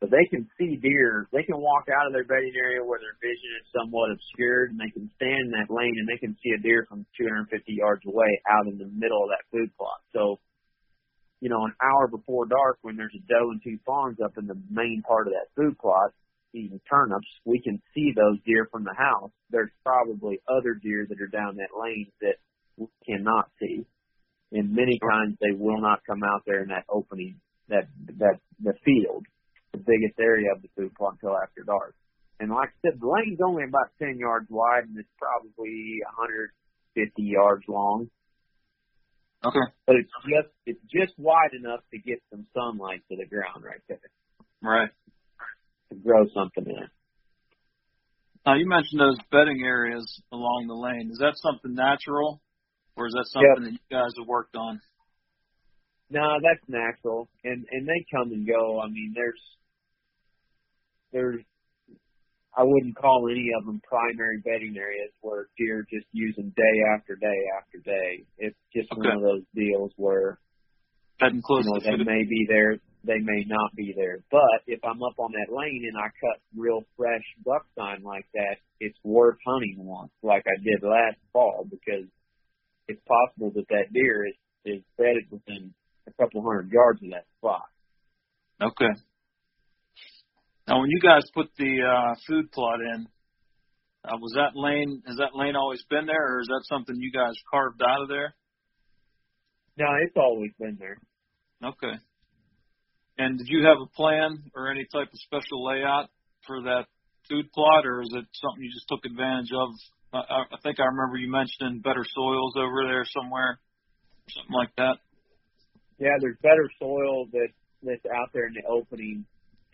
So 0.00 0.08
they 0.10 0.24
can 0.28 0.48
see 0.58 0.76
deer. 0.76 1.28
They 1.32 1.44
can 1.44 1.56
walk 1.56 1.88
out 1.88 2.06
of 2.06 2.12
their 2.12 2.24
bedding 2.24 2.52
area 2.56 2.84
where 2.84 3.00
their 3.00 3.16
vision 3.20 3.50
is 3.60 3.64
somewhat 3.72 4.10
obscured, 4.12 4.70
and 4.70 4.80
they 4.80 4.92
can 4.92 5.08
stand 5.16 5.48
in 5.48 5.52
that 5.56 5.72
lane 5.72 5.96
and 5.96 6.08
they 6.08 6.20
can 6.20 6.36
see 6.42 6.52
a 6.52 6.60
deer 6.60 6.84
from 6.88 7.06
250 7.16 7.48
yards 7.72 8.04
away 8.04 8.40
out 8.48 8.66
in 8.66 8.76
the 8.76 8.90
middle 8.92 9.22
of 9.24 9.30
that 9.32 9.48
food 9.52 9.70
plot. 9.76 10.00
So, 10.12 10.40
you 11.40 11.48
know, 11.48 11.64
an 11.64 11.72
hour 11.80 12.08
before 12.08 12.44
dark, 12.46 12.78
when 12.82 12.96
there's 12.96 13.16
a 13.16 13.24
doe 13.24 13.52
and 13.52 13.60
two 13.62 13.78
fawns 13.86 14.18
up 14.20 14.36
in 14.36 14.46
the 14.46 14.60
main 14.68 15.02
part 15.06 15.26
of 15.26 15.32
that 15.32 15.48
food 15.56 15.78
plot 15.78 16.12
eating 16.54 16.80
turnips, 16.88 17.28
we 17.44 17.60
can 17.60 17.82
see 17.94 18.12
those 18.14 18.38
deer 18.46 18.68
from 18.70 18.84
the 18.84 18.94
house. 18.96 19.30
There's 19.50 19.70
probably 19.84 20.40
other 20.48 20.74
deer 20.74 21.06
that 21.08 21.20
are 21.20 21.26
down 21.26 21.56
that 21.56 21.78
lane 21.78 22.10
that 22.20 22.36
we 22.76 22.86
cannot 23.06 23.50
see, 23.60 23.84
and 24.52 24.74
many 24.74 24.98
times 24.98 25.36
they 25.40 25.56
will 25.56 25.80
not 25.80 26.00
come 26.06 26.22
out 26.22 26.42
there 26.46 26.62
in 26.62 26.68
that 26.68 26.84
opening, 26.88 27.40
that 27.68 27.88
that 28.18 28.38
the 28.62 28.74
field 28.84 29.26
the 29.74 29.82
biggest 29.82 30.18
area 30.20 30.52
of 30.54 30.62
the 30.62 30.68
food 30.76 30.94
plot 30.94 31.18
until 31.20 31.36
after 31.36 31.62
dark. 31.66 31.94
And 32.38 32.50
like 32.50 32.70
I 32.70 32.78
said, 32.86 33.00
the 33.00 33.10
lane's 33.10 33.40
only 33.44 33.64
about 33.64 33.90
10 33.98 34.18
yards 34.18 34.46
wide 34.50 34.86
and 34.86 34.96
it's 34.98 35.10
probably 35.18 35.98
150 36.06 37.22
yards 37.22 37.64
long. 37.68 38.08
Okay. 39.44 39.66
But 39.86 39.96
it's 39.96 40.14
just 40.24 40.50
it's 40.64 40.84
just 40.88 41.12
wide 41.18 41.52
enough 41.52 41.80
to 41.92 41.98
get 41.98 42.22
some 42.30 42.46
sunlight 42.54 43.02
to 43.10 43.16
the 43.16 43.26
ground 43.26 43.62
right 43.62 43.82
there 43.88 43.98
Right. 44.62 44.88
To 45.90 45.96
grow 45.96 46.24
something 46.34 46.64
in. 46.66 46.88
Now 48.46 48.54
you 48.56 48.68
mentioned 48.68 49.00
those 49.00 49.18
bedding 49.30 49.62
areas 49.64 50.04
along 50.32 50.66
the 50.68 50.74
lane. 50.74 51.10
Is 51.10 51.18
that 51.18 51.34
something 51.36 51.74
natural, 51.74 52.40
or 52.96 53.06
is 53.06 53.14
that 53.14 53.26
something 53.32 53.64
that 53.64 53.72
you 53.72 53.86
guys 53.90 54.12
have 54.18 54.26
worked 54.28 54.56
on? 54.56 54.80
No, 56.10 56.36
that's 56.42 56.68
natural, 56.68 57.28
and 57.42 57.64
and 57.70 57.88
they 57.88 58.04
come 58.14 58.32
and 58.32 58.46
go. 58.46 58.80
I 58.80 58.88
mean, 58.88 59.14
there's 59.16 59.40
there's 61.12 61.44
I 62.56 62.62
wouldn't 62.62 62.96
call 62.96 63.26
any 63.30 63.50
of 63.58 63.66
them 63.66 63.80
primary 63.88 64.38
bedding 64.44 64.76
areas 64.76 65.10
where 65.22 65.48
deer 65.58 65.84
just 65.90 66.06
use 66.12 66.36
them 66.36 66.52
day 66.54 66.76
after 66.94 67.16
day 67.16 67.40
after 67.58 67.78
day. 67.84 68.24
It's 68.38 68.58
just 68.72 68.88
one 68.94 69.10
of 69.10 69.22
those 69.22 69.42
deals 69.54 69.90
where 69.96 70.38
Bedding 71.18 71.42
close 71.42 71.64
you 71.64 71.72
know 71.72 71.80
to 71.80 71.84
they 71.84 71.96
food. 71.96 72.06
may 72.06 72.22
be 72.28 72.46
there, 72.48 72.76
they 73.06 73.18
may 73.20 73.44
not 73.46 73.74
be 73.74 73.94
there. 73.96 74.18
But 74.30 74.64
if 74.66 74.80
I'm 74.84 75.02
up 75.02 75.18
on 75.18 75.32
that 75.32 75.54
lane 75.54 75.84
and 75.88 75.96
I 75.96 76.08
cut 76.20 76.40
real 76.56 76.82
fresh 76.96 77.24
buck 77.44 77.66
sign 77.76 78.02
like 78.02 78.26
that, 78.34 78.56
it's 78.80 78.98
worth 79.04 79.38
hunting 79.46 79.76
once, 79.78 80.12
like 80.22 80.44
I 80.46 80.56
did 80.62 80.82
last 80.82 81.18
fall, 81.32 81.66
because 81.68 82.08
it's 82.88 83.00
possible 83.06 83.52
that 83.54 83.68
that 83.68 83.92
deer 83.92 84.26
is 84.26 84.34
is 84.64 84.82
bedded 84.96 85.24
within 85.30 85.74
a 86.08 86.12
couple 86.12 86.42
hundred 86.42 86.70
yards 86.72 87.02
of 87.02 87.10
that 87.10 87.26
spot. 87.38 87.68
Okay. 88.62 88.92
Now, 90.66 90.80
when 90.80 90.88
you 90.88 91.00
guys 91.00 91.22
put 91.34 91.48
the 91.58 91.82
uh, 91.84 92.14
food 92.26 92.50
plot 92.50 92.80
in, 92.80 93.06
uh, 94.04 94.16
was 94.16 94.32
that 94.36 94.58
lane 94.58 95.02
has 95.06 95.16
that 95.18 95.36
lane 95.36 95.56
always 95.56 95.84
been 95.90 96.06
there, 96.06 96.36
or 96.36 96.40
is 96.40 96.46
that 96.48 96.64
something 96.68 96.96
you 96.96 97.12
guys 97.12 97.34
carved 97.50 97.82
out 97.82 98.02
of 98.02 98.08
there? 98.08 98.34
No, 99.76 99.86
it's 100.02 100.16
always 100.16 100.52
been 100.58 100.78
there. 100.78 100.98
Okay. 101.62 101.98
And 103.18 103.38
did 103.38 103.46
you 103.48 103.64
have 103.66 103.78
a 103.78 103.86
plan 103.94 104.50
or 104.54 104.70
any 104.70 104.86
type 104.92 105.08
of 105.12 105.18
special 105.26 105.64
layout 105.64 106.10
for 106.46 106.62
that 106.62 106.86
food 107.28 107.50
plot, 107.52 107.86
or 107.86 108.02
is 108.02 108.10
it 108.12 108.26
something 108.42 108.62
you 108.62 108.70
just 108.72 108.88
took 108.88 109.04
advantage 109.04 109.50
of? 109.54 109.70
I, 110.12 110.46
I- 110.50 110.58
think 110.62 110.80
I 110.80 110.86
remember 110.86 111.16
you 111.16 111.30
mentioning 111.30 111.80
better 111.80 112.04
soils 112.14 112.54
over 112.56 112.84
there 112.88 113.04
somewhere, 113.14 113.58
something 114.30 114.54
like 114.54 114.74
that. 114.76 114.96
Yeah, 115.98 116.18
there's 116.20 116.38
better 116.42 116.68
soil 116.78 117.26
that 117.32 117.48
that's 117.82 118.04
out 118.10 118.30
there 118.32 118.46
in 118.46 118.54
the 118.54 118.66
opening, 118.66 119.26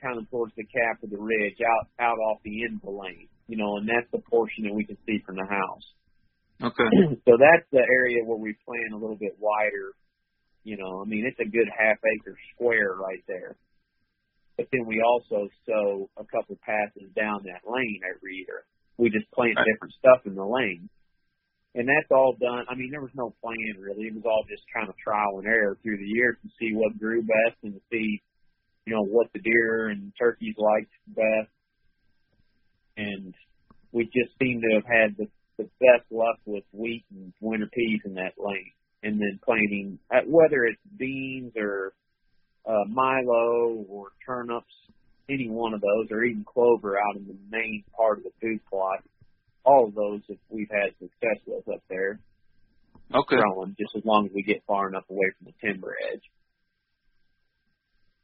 kind 0.02 0.18
of 0.18 0.28
towards 0.30 0.52
the 0.56 0.64
cap 0.64 1.02
of 1.02 1.10
the 1.10 1.18
ridge, 1.18 1.56
out 1.64 1.88
out 1.98 2.18
off 2.18 2.38
the 2.44 2.64
end 2.64 2.76
of 2.76 2.82
the 2.82 2.90
lane. 2.90 3.28
You 3.48 3.56
know, 3.56 3.78
and 3.78 3.88
that's 3.88 4.10
the 4.12 4.20
portion 4.20 4.64
that 4.64 4.74
we 4.74 4.84
can 4.84 4.98
see 5.06 5.18
from 5.24 5.36
the 5.36 5.46
house. 5.48 5.86
Okay. 6.62 6.88
so 7.24 7.32
that's 7.40 7.66
the 7.72 7.80
area 7.80 8.22
where 8.24 8.36
we 8.38 8.54
plan 8.66 8.92
a 8.92 8.98
little 9.00 9.16
bit 9.16 9.36
wider. 9.40 9.96
You 10.64 10.76
know, 10.76 11.00
I 11.00 11.04
mean, 11.04 11.24
it's 11.26 11.40
a 11.40 11.50
good 11.50 11.68
half 11.68 11.98
acre 12.04 12.36
square 12.54 12.94
right 12.94 13.22
there. 13.26 13.56
But 14.56 14.68
then 14.72 14.84
we 14.86 15.00
also 15.00 15.48
sow 15.66 16.10
a 16.18 16.24
couple 16.24 16.58
passes 16.60 17.10
down 17.16 17.44
that 17.44 17.64
lane 17.70 18.00
every 18.04 18.44
year. 18.46 18.64
We 18.98 19.08
just 19.08 19.30
plant 19.32 19.56
Right. 19.56 19.64
different 19.72 19.94
stuff 19.94 20.26
in 20.26 20.34
the 20.34 20.44
lane. 20.44 20.90
And 21.74 21.88
that's 21.88 22.10
all 22.10 22.36
done. 22.38 22.66
I 22.68 22.74
mean, 22.74 22.90
there 22.90 23.00
was 23.00 23.14
no 23.14 23.32
plan 23.40 23.76
really. 23.78 24.08
It 24.08 24.14
was 24.14 24.24
all 24.26 24.44
just 24.50 24.64
kind 24.74 24.88
of 24.88 24.96
trial 24.98 25.38
and 25.38 25.46
error 25.46 25.78
through 25.82 25.98
the 25.98 26.04
year 26.12 26.34
to 26.34 26.48
see 26.58 26.74
what 26.74 26.98
grew 26.98 27.22
best 27.22 27.56
and 27.62 27.74
to 27.74 27.80
see, 27.90 28.20
you 28.86 28.92
know, 28.94 29.04
what 29.04 29.32
the 29.32 29.38
deer 29.38 29.88
and 29.88 30.12
turkeys 30.18 30.56
liked 30.58 30.92
best. 31.06 31.48
And 32.96 33.34
we 33.92 34.04
just 34.04 34.36
seem 34.38 34.60
to 34.60 34.74
have 34.76 34.84
had 34.86 35.16
the 35.16 35.28
the 35.56 35.68
best 35.78 36.10
luck 36.10 36.38
with 36.46 36.64
wheat 36.72 37.04
and 37.10 37.32
winter 37.40 37.68
peas 37.72 38.00
in 38.06 38.14
that 38.14 38.32
lane, 38.38 38.72
and 39.02 39.20
then 39.20 39.38
planting 39.44 39.98
whether 40.26 40.64
it's 40.64 40.80
beans 40.98 41.52
or 41.56 41.92
uh, 42.66 42.84
milo 42.88 43.84
or 43.88 44.08
turnips, 44.26 44.72
any 45.28 45.48
one 45.48 45.72
of 45.74 45.80
those, 45.80 46.08
or 46.10 46.24
even 46.24 46.44
clover 46.44 46.98
out 46.98 47.16
in 47.16 47.26
the 47.26 47.36
main 47.50 47.84
part 47.96 48.18
of 48.18 48.24
the 48.24 48.30
food 48.40 48.60
plot. 48.68 48.98
all 49.64 49.86
of 49.88 49.94
those 49.94 50.20
if 50.28 50.38
we've 50.48 50.70
had 50.70 50.90
success 50.98 51.38
with 51.46 51.68
up 51.68 51.82
there 51.88 52.18
Okay. 53.14 53.36
growing, 53.36 53.74
just 53.78 53.94
as 53.96 54.04
long 54.04 54.26
as 54.26 54.32
we 54.34 54.42
get 54.42 54.62
far 54.66 54.88
enough 54.88 55.04
away 55.10 55.30
from 55.38 55.46
the 55.52 55.66
timber 55.66 55.94
edge. 56.12 56.22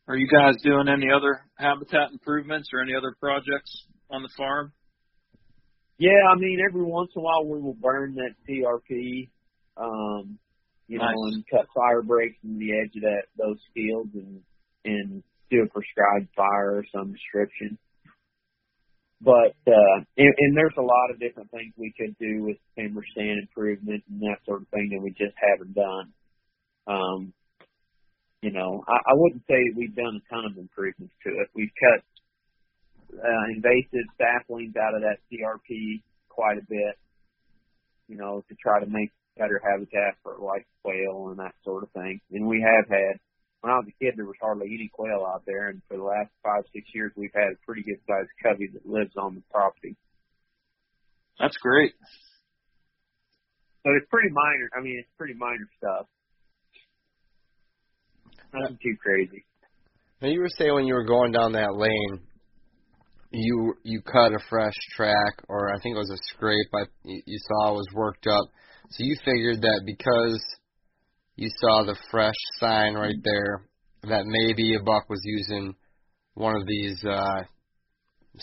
Are 0.08 0.16
you 0.16 0.28
guys 0.28 0.54
doing 0.62 0.86
any 0.88 1.10
other 1.10 1.40
habitat 1.56 2.12
improvements 2.12 2.68
or 2.72 2.80
any 2.80 2.94
other 2.94 3.14
projects 3.18 3.86
on 4.10 4.22
the 4.22 4.28
farm? 4.36 4.72
Yeah, 5.98 6.10
I 6.32 6.38
mean, 6.38 6.58
every 6.68 6.84
once 6.84 7.10
in 7.16 7.20
a 7.20 7.24
while 7.24 7.44
we 7.44 7.60
will 7.60 7.74
burn 7.74 8.14
that 8.16 8.34
CRP, 8.48 9.30
um, 9.76 10.38
you 10.88 10.98
know, 10.98 11.06
and 11.06 11.44
cut 11.50 11.66
fire 11.74 12.02
breaks 12.02 12.36
in 12.44 12.58
the 12.58 12.72
edge 12.72 12.94
of 12.96 13.02
that 13.02 13.24
those 13.36 13.58
fields 13.74 14.10
and 14.14 14.40
and 14.84 15.22
do 15.50 15.62
a 15.62 15.68
prescribed 15.68 16.28
fire 16.36 16.78
or 16.78 16.84
some 16.94 17.12
description. 17.12 17.78
But 19.20 19.56
uh, 19.66 19.98
and, 20.16 20.34
and 20.38 20.56
there's 20.56 20.76
a 20.78 20.82
lot 20.82 21.10
of 21.10 21.18
different 21.18 21.50
things 21.50 21.72
we 21.76 21.94
could 21.98 22.16
do 22.18 22.44
with 22.44 22.56
timber 22.76 23.02
stand 23.12 23.40
improvement 23.40 24.04
and 24.10 24.20
that 24.20 24.44
sort 24.44 24.62
of 24.62 24.68
thing 24.68 24.90
that 24.92 25.02
we 25.02 25.10
just 25.10 25.34
haven't 25.36 25.74
done. 25.74 26.12
Um, 26.86 27.32
you 28.42 28.52
know, 28.52 28.84
I, 28.86 29.10
I 29.10 29.14
wouldn't 29.14 29.42
say 29.48 29.56
we've 29.74 29.96
done 29.96 30.20
a 30.20 30.34
ton 30.34 30.44
of 30.44 30.58
improvements 30.58 31.14
to 31.24 31.30
it. 31.30 31.48
We've 31.54 31.72
cut 31.80 32.04
uh, 33.18 33.44
invasive 33.54 34.06
saplings 34.18 34.74
out 34.76 34.94
of 34.94 35.02
that 35.02 35.18
CRP 35.32 36.02
quite 36.28 36.58
a 36.58 36.66
bit, 36.68 36.94
you 38.08 38.16
know, 38.16 38.44
to 38.48 38.54
try 38.62 38.80
to 38.80 38.86
make 38.86 39.10
better 39.38 39.60
habitat 39.62 40.16
for 40.22 40.36
like 40.40 40.66
quail 40.82 41.28
and 41.30 41.38
that 41.38 41.54
sort 41.64 41.82
of 41.82 41.90
thing. 41.90 42.20
And 42.32 42.46
we 42.46 42.60
have 42.60 42.88
had, 42.88 43.20
when 43.60 43.72
I 43.72 43.76
was 43.76 43.86
a 43.88 44.04
kid, 44.04 44.14
there 44.16 44.26
was 44.26 44.36
hardly 44.40 44.66
any 44.68 44.90
quail 44.92 45.24
out 45.26 45.42
there, 45.46 45.68
and 45.68 45.82
for 45.88 45.96
the 45.96 46.02
last 46.02 46.30
five, 46.42 46.64
six 46.72 46.88
years, 46.94 47.12
we've 47.16 47.34
had 47.34 47.52
a 47.52 47.66
pretty 47.66 47.82
good 47.82 48.00
sized 48.06 48.30
covey 48.42 48.68
that 48.72 48.86
lives 48.86 49.16
on 49.16 49.34
the 49.34 49.42
property. 49.50 49.96
That's 51.38 51.56
great. 51.58 51.92
So 53.84 53.92
it's 53.96 54.08
pretty 54.10 54.30
minor. 54.30 54.68
I 54.76 54.80
mean, 54.82 54.98
it's 54.98 55.08
pretty 55.16 55.34
minor 55.34 55.68
stuff. 55.78 56.06
Nothing 58.52 58.78
too 58.82 58.96
crazy. 59.02 59.44
Now 60.20 60.28
you 60.28 60.40
were 60.40 60.50
saying 60.58 60.74
when 60.74 60.86
you 60.86 60.94
were 60.94 61.04
going 61.04 61.32
down 61.32 61.52
that 61.52 61.76
lane, 61.76 62.20
you 63.30 63.74
you 63.82 64.00
cut 64.00 64.32
a 64.32 64.38
fresh 64.48 64.74
track, 64.96 65.42
or 65.48 65.68
I 65.68 65.78
think 65.80 65.94
it 65.94 65.98
was 65.98 66.10
a 66.10 66.34
scrape. 66.34 66.68
I 66.74 66.84
you 67.04 67.22
you 67.26 67.38
saw 67.48 67.74
was 67.74 67.86
worked 67.92 68.26
up. 68.26 68.48
So 68.90 68.98
you 69.00 69.16
figured 69.24 69.62
that 69.62 69.82
because 69.84 70.42
you 71.36 71.50
saw 71.60 71.84
the 71.84 71.96
fresh 72.10 72.34
sign 72.58 72.94
right 72.94 73.20
there, 73.24 73.68
that 74.04 74.24
maybe 74.26 74.74
a 74.74 74.82
buck 74.82 75.08
was 75.10 75.20
using 75.24 75.74
one 76.34 76.54
of 76.54 76.66
these 76.66 77.02
uh, 77.04 77.42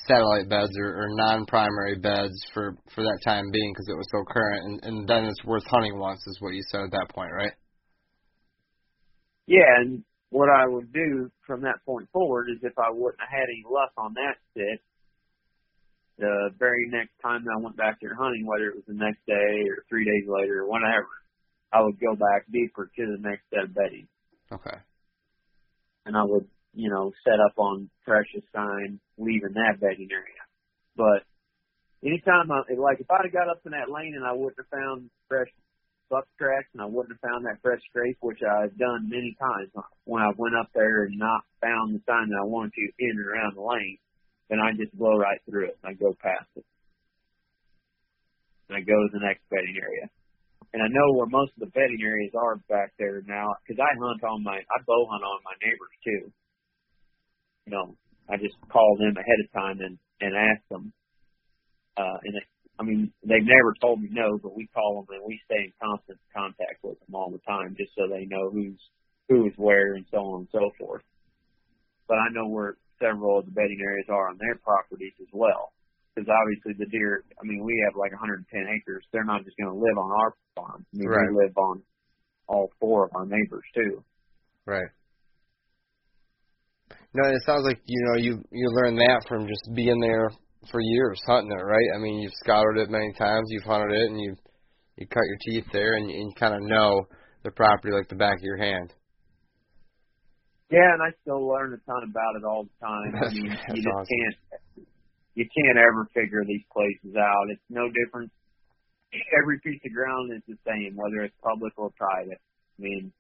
satellite 0.08 0.50
beds 0.50 0.72
or, 0.78 1.04
or 1.04 1.08
non-primary 1.12 1.98
beds 2.00 2.34
for 2.54 2.76
for 2.94 3.04
that 3.04 3.20
time 3.24 3.46
being 3.52 3.72
because 3.72 3.88
it 3.90 3.98
was 3.98 4.08
so 4.12 4.24
current, 4.28 4.66
and, 4.66 4.84
and 4.84 5.08
then 5.08 5.26
it's 5.26 5.44
worth 5.46 5.66
hunting 5.68 5.98
once, 5.98 6.20
is 6.28 6.38
what 6.42 6.54
you 6.54 6.62
said 6.70 6.82
at 6.82 6.92
that 6.92 7.08
point, 7.10 7.32
right? 7.32 7.54
Yeah, 9.48 9.70
and 9.80 10.04
what 10.30 10.50
I 10.50 10.68
would 10.68 10.92
do 10.92 11.30
from 11.46 11.62
that 11.62 11.84
point 11.86 12.10
forward 12.12 12.48
is 12.50 12.60
if 12.64 12.78
I 12.78 12.90
wouldn't 12.90 13.20
have 13.20 13.30
had 13.30 13.48
any 13.50 13.64
luck 13.70 13.92
on 13.98 14.14
that 14.16 14.36
sit, 14.56 14.82
the 16.18 16.50
very 16.60 16.88
next 16.90 17.14
time 17.22 17.46
I 17.50 17.62
went 17.62 17.78
back 17.78 17.98
there 18.02 18.16
hunting, 18.16 18.46
whether 18.46 18.68
it 18.68 18.76
was 18.76 18.86
the 18.88 18.94
next 18.94 19.26
day 19.26 19.66
or 19.70 19.84
three 19.90 20.06
days 20.06 20.28
later 20.28 20.62
or 20.62 20.70
whatever, 20.70 21.10
I 21.72 21.82
would 21.82 22.00
go 22.00 22.16
back 22.16 22.46
deeper 22.52 22.86
to 22.86 23.06
the 23.06 23.18
next 23.20 23.44
set 23.50 23.66
of 23.66 23.74
bedding. 23.74 24.08
Okay. 24.52 24.78
And 26.06 26.16
I 26.16 26.24
would, 26.24 26.46
you 26.74 26.90
know, 26.90 27.12
set 27.24 27.40
up 27.40 27.58
on 27.58 27.90
precious 28.06 28.44
sign, 28.54 29.00
leaving 29.18 29.54
that 29.54 29.80
bedding 29.80 30.10
area. 30.12 30.44
But 30.96 31.26
anytime 32.06 32.52
I, 32.52 32.62
like 32.78 33.00
if 33.00 33.10
I'd 33.10 33.26
have 33.26 33.34
got 33.34 33.50
up 33.50 33.62
in 33.66 33.72
that 33.72 33.90
lane 33.90 34.14
and 34.16 34.26
I 34.26 34.34
wouldn't 34.34 34.58
have 34.58 34.70
found 34.70 35.10
fresh 35.28 35.50
buck 36.10 36.28
tracks 36.38 36.70
and 36.74 36.82
I 36.84 36.86
wouldn't 36.86 37.18
have 37.18 37.26
found 37.26 37.46
that 37.46 37.62
fresh 37.64 37.82
scrape, 37.90 38.18
which 38.22 38.44
I've 38.46 38.78
done 38.78 39.10
many 39.10 39.36
times 39.42 39.72
when 40.06 40.22
I 40.22 40.30
went 40.38 40.54
up 40.54 40.70
there 40.76 41.06
and 41.06 41.18
not 41.18 41.42
found 41.62 41.96
the 41.96 42.02
sign 42.06 42.30
that 42.30 42.44
I 42.44 42.46
wanted 42.46 42.74
to 42.78 42.86
in 43.00 43.18
and 43.18 43.26
around 43.26 43.56
the 43.56 43.66
lane, 43.66 43.98
then 44.54 44.62
I 44.62 44.78
just 44.78 44.94
blow 44.94 45.18
right 45.18 45.42
through 45.50 45.74
it 45.74 45.82
and 45.82 45.90
I 45.90 45.94
go 45.98 46.14
past 46.22 46.46
it. 46.54 46.66
And 48.70 48.78
I 48.78 48.86
go 48.86 48.94
to 48.94 49.10
the 49.10 49.26
next 49.26 49.42
bedding 49.50 49.74
area. 49.82 50.06
And 50.74 50.82
I 50.82 50.94
know 50.94 51.18
where 51.18 51.26
most 51.26 51.58
of 51.58 51.66
the 51.66 51.74
bedding 51.74 52.06
areas 52.06 52.38
are 52.38 52.62
back 52.70 52.94
there 53.02 53.26
now 53.26 53.58
because 53.66 53.82
I 53.82 53.98
hunt 53.98 54.22
on 54.22 54.46
my, 54.46 54.62
I 54.62 54.78
bow 54.86 55.10
hunt 55.10 55.26
on 55.26 55.42
my 55.42 55.58
neighbors 55.58 55.96
too. 56.06 56.24
You 57.66 57.72
know, 57.74 57.98
I 58.30 58.38
just 58.38 58.54
call 58.70 58.94
them 59.02 59.18
ahead 59.18 59.42
of 59.42 59.50
time 59.58 59.82
and, 59.82 59.98
and 60.22 60.38
ask 60.38 60.62
them. 60.70 60.94
Uh, 61.98 62.18
and 62.22 62.38
it, 62.38 62.46
I 62.78 62.84
mean, 62.84 63.10
they've 63.26 63.46
never 63.46 63.74
told 63.82 64.02
me 64.02 64.10
no, 64.12 64.38
but 64.38 64.56
we 64.56 64.70
call 64.70 65.02
them 65.02 65.18
and 65.18 65.26
we 65.26 65.42
stay 65.46 65.66
in 65.66 65.74
constant 65.82 66.18
contact 66.30 66.82
with 66.82 67.00
them 67.02 67.14
all 67.14 67.30
the 67.30 67.42
time, 67.46 67.74
just 67.78 67.94
so 67.98 68.06
they 68.06 68.26
know 68.26 68.50
who's 68.50 68.78
who 69.30 69.46
is 69.46 69.54
where 69.58 69.94
and 69.94 70.06
so 70.10 70.18
on 70.18 70.40
and 70.46 70.50
so 70.52 70.70
forth. 70.78 71.04
But 72.08 72.18
I 72.18 72.34
know 72.34 72.50
where 72.50 72.78
several 73.04 73.40
of 73.40 73.46
the 73.46 73.52
bedding 73.52 73.80
areas 73.84 74.08
are 74.08 74.30
on 74.32 74.40
their 74.40 74.56
properties 74.64 75.12
as 75.20 75.28
well, 75.36 75.76
because 76.16 76.32
obviously 76.32 76.80
the 76.80 76.88
deer. 76.88 77.24
I 77.36 77.44
mean, 77.44 77.64
we 77.64 77.76
have 77.84 78.00
like 78.00 78.16
110 78.16 78.48
acres. 78.72 79.04
They're 79.12 79.28
not 79.28 79.44
just 79.44 79.58
going 79.60 79.76
to 79.76 79.76
live 79.76 79.98
on 80.00 80.12
our 80.16 80.32
farm. 80.56 80.86
I 80.88 80.96
mean, 80.96 81.10
Right. 81.10 81.28
they 81.28 81.44
live 81.44 81.58
on 81.58 81.84
all 82.48 82.72
four 82.80 83.06
of 83.06 83.12
our 83.16 83.26
neighbors 83.26 83.68
too. 83.76 84.04
Right. 84.66 84.88
No, 87.14 87.30
it 87.30 87.44
sounds 87.46 87.66
like 87.66 87.80
you 87.86 88.02
know 88.08 88.18
you 88.18 88.44
you 88.52 88.70
learned 88.72 88.98
that 88.98 89.22
from 89.28 89.48
just 89.48 89.62
being 89.76 90.00
there 90.00 90.32
for 90.72 90.80
years 90.80 91.20
hunting 91.28 91.52
it, 91.52 91.62
right? 91.62 91.90
I 91.96 92.00
mean, 92.00 92.20
you've 92.20 92.34
scouted 92.44 92.78
it 92.78 92.90
many 92.90 93.14
times, 93.14 93.46
you've 93.50 93.64
hunted 93.64 93.92
it, 93.94 94.10
and 94.10 94.20
you 94.20 94.36
you 94.98 95.08
cut 95.08 95.24
your 95.26 95.38
teeth 95.46 95.66
there, 95.72 95.96
and 95.96 96.10
you, 96.10 96.16
and 96.18 96.30
you 96.30 96.34
kind 96.40 96.56
of 96.56 96.62
know 96.62 97.06
the 97.44 97.52
property 97.52 97.94
like 97.94 98.10
the 98.10 98.16
back 98.16 98.38
of 98.38 98.44
your 98.44 98.58
hand. 98.58 98.94
Yeah, 100.74 100.98
and 100.98 101.06
I 101.06 101.14
still 101.22 101.46
learn 101.46 101.78
a 101.78 101.82
ton 101.86 102.02
about 102.02 102.34
it 102.34 102.44
all 102.44 102.66
the 102.66 102.78
time. 102.82 103.14
I 103.14 103.30
mean, 103.30 103.54
that's 103.54 103.78
you 103.78 103.86
just 103.86 103.94
awesome. 103.94 104.10
can't 104.10 104.38
you 105.38 105.46
can't 105.46 105.78
ever 105.78 106.10
figure 106.14 106.42
these 106.46 106.66
places 106.74 107.14
out. 107.14 107.54
It's 107.54 107.70
no 107.70 107.90
different. 107.94 108.34
Every 109.38 109.62
piece 109.62 109.82
of 109.86 109.94
ground 109.94 110.34
is 110.34 110.42
the 110.50 110.58
same, 110.66 110.98
whether 110.98 111.22
it's 111.22 111.38
public 111.46 111.74
or 111.78 111.94
private. 111.94 112.42
I 112.42 112.82
mean, 112.82 113.14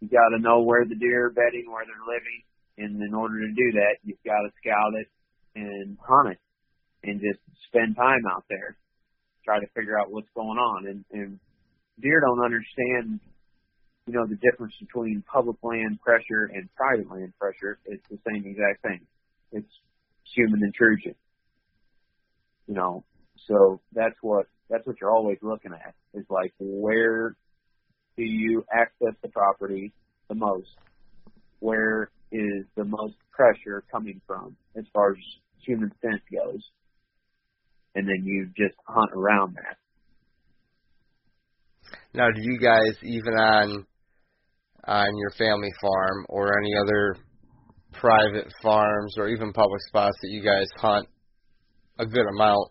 you 0.00 0.08
got 0.08 0.36
to 0.36 0.40
know 0.40 0.60
where 0.60 0.84
the 0.84 0.96
deer 0.96 1.32
are 1.32 1.36
bedding, 1.36 1.64
where 1.72 1.84
they're 1.88 2.04
living, 2.04 2.40
and 2.76 3.00
in 3.00 3.14
order 3.14 3.40
to 3.40 3.48
do 3.48 3.80
that, 3.80 3.96
you've 4.04 4.20
got 4.24 4.44
to 4.44 4.52
scout 4.60 4.92
it 5.00 5.08
and 5.56 5.96
hunt 5.96 6.36
it, 6.36 6.40
and 7.08 7.20
just 7.20 7.40
spend 7.68 7.96
time 7.96 8.24
out 8.28 8.44
there, 8.48 8.76
try 9.44 9.60
to 9.60 9.66
figure 9.72 9.98
out 9.98 10.12
what's 10.12 10.28
going 10.34 10.60
on. 10.60 10.86
And, 10.88 11.04
and 11.12 11.40
deer 12.00 12.20
don't 12.20 12.44
understand 12.44 13.20
you 14.06 14.14
know, 14.14 14.26
the 14.26 14.36
difference 14.36 14.74
between 14.80 15.22
public 15.30 15.56
land 15.62 16.00
pressure 16.00 16.50
and 16.52 16.68
private 16.74 17.10
land 17.10 17.32
pressure 17.38 17.78
It's 17.84 18.06
the 18.10 18.18
same 18.28 18.44
exact 18.46 18.82
thing. 18.82 19.00
It's 19.52 19.68
human 20.34 20.62
intrusion. 20.64 21.14
You 22.66 22.74
know, 22.74 23.04
so 23.46 23.80
that's 23.92 24.16
what 24.22 24.46
that's 24.70 24.86
what 24.86 24.96
you're 25.00 25.10
always 25.10 25.38
looking 25.42 25.72
at 25.72 25.94
is 26.14 26.24
like 26.30 26.52
where 26.58 27.36
do 28.16 28.22
you 28.22 28.64
access 28.72 29.14
the 29.22 29.28
property 29.28 29.92
the 30.28 30.34
most? 30.34 30.68
Where 31.60 32.10
is 32.30 32.64
the 32.76 32.84
most 32.84 33.14
pressure 33.30 33.84
coming 33.90 34.20
from 34.26 34.56
as 34.76 34.84
far 34.92 35.12
as 35.12 35.18
human 35.64 35.92
sense 36.00 36.22
goes? 36.32 36.62
And 37.94 38.08
then 38.08 38.24
you 38.24 38.46
just 38.56 38.76
hunt 38.86 39.10
around 39.14 39.56
that. 39.56 39.76
Now, 42.14 42.28
do 42.34 42.40
you 42.40 42.58
guys 42.58 42.96
even 43.02 43.34
on 43.34 43.86
on 44.84 45.16
your 45.16 45.30
family 45.38 45.72
farm 45.80 46.26
or 46.28 46.58
any 46.58 46.72
other 46.76 47.16
private 47.92 48.52
farms 48.62 49.14
or 49.18 49.28
even 49.28 49.52
public 49.52 49.80
spots 49.88 50.16
that 50.22 50.30
you 50.30 50.42
guys 50.42 50.66
hunt 50.76 51.08
a 51.98 52.06
good 52.06 52.26
amount? 52.36 52.68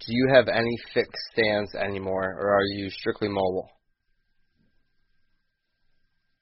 Do 0.00 0.06
you 0.08 0.30
have 0.34 0.48
any 0.48 0.76
fixed 0.92 1.22
stands 1.32 1.74
anymore, 1.74 2.36
or 2.38 2.54
are 2.56 2.64
you 2.74 2.90
strictly 2.90 3.28
mobile? 3.28 3.68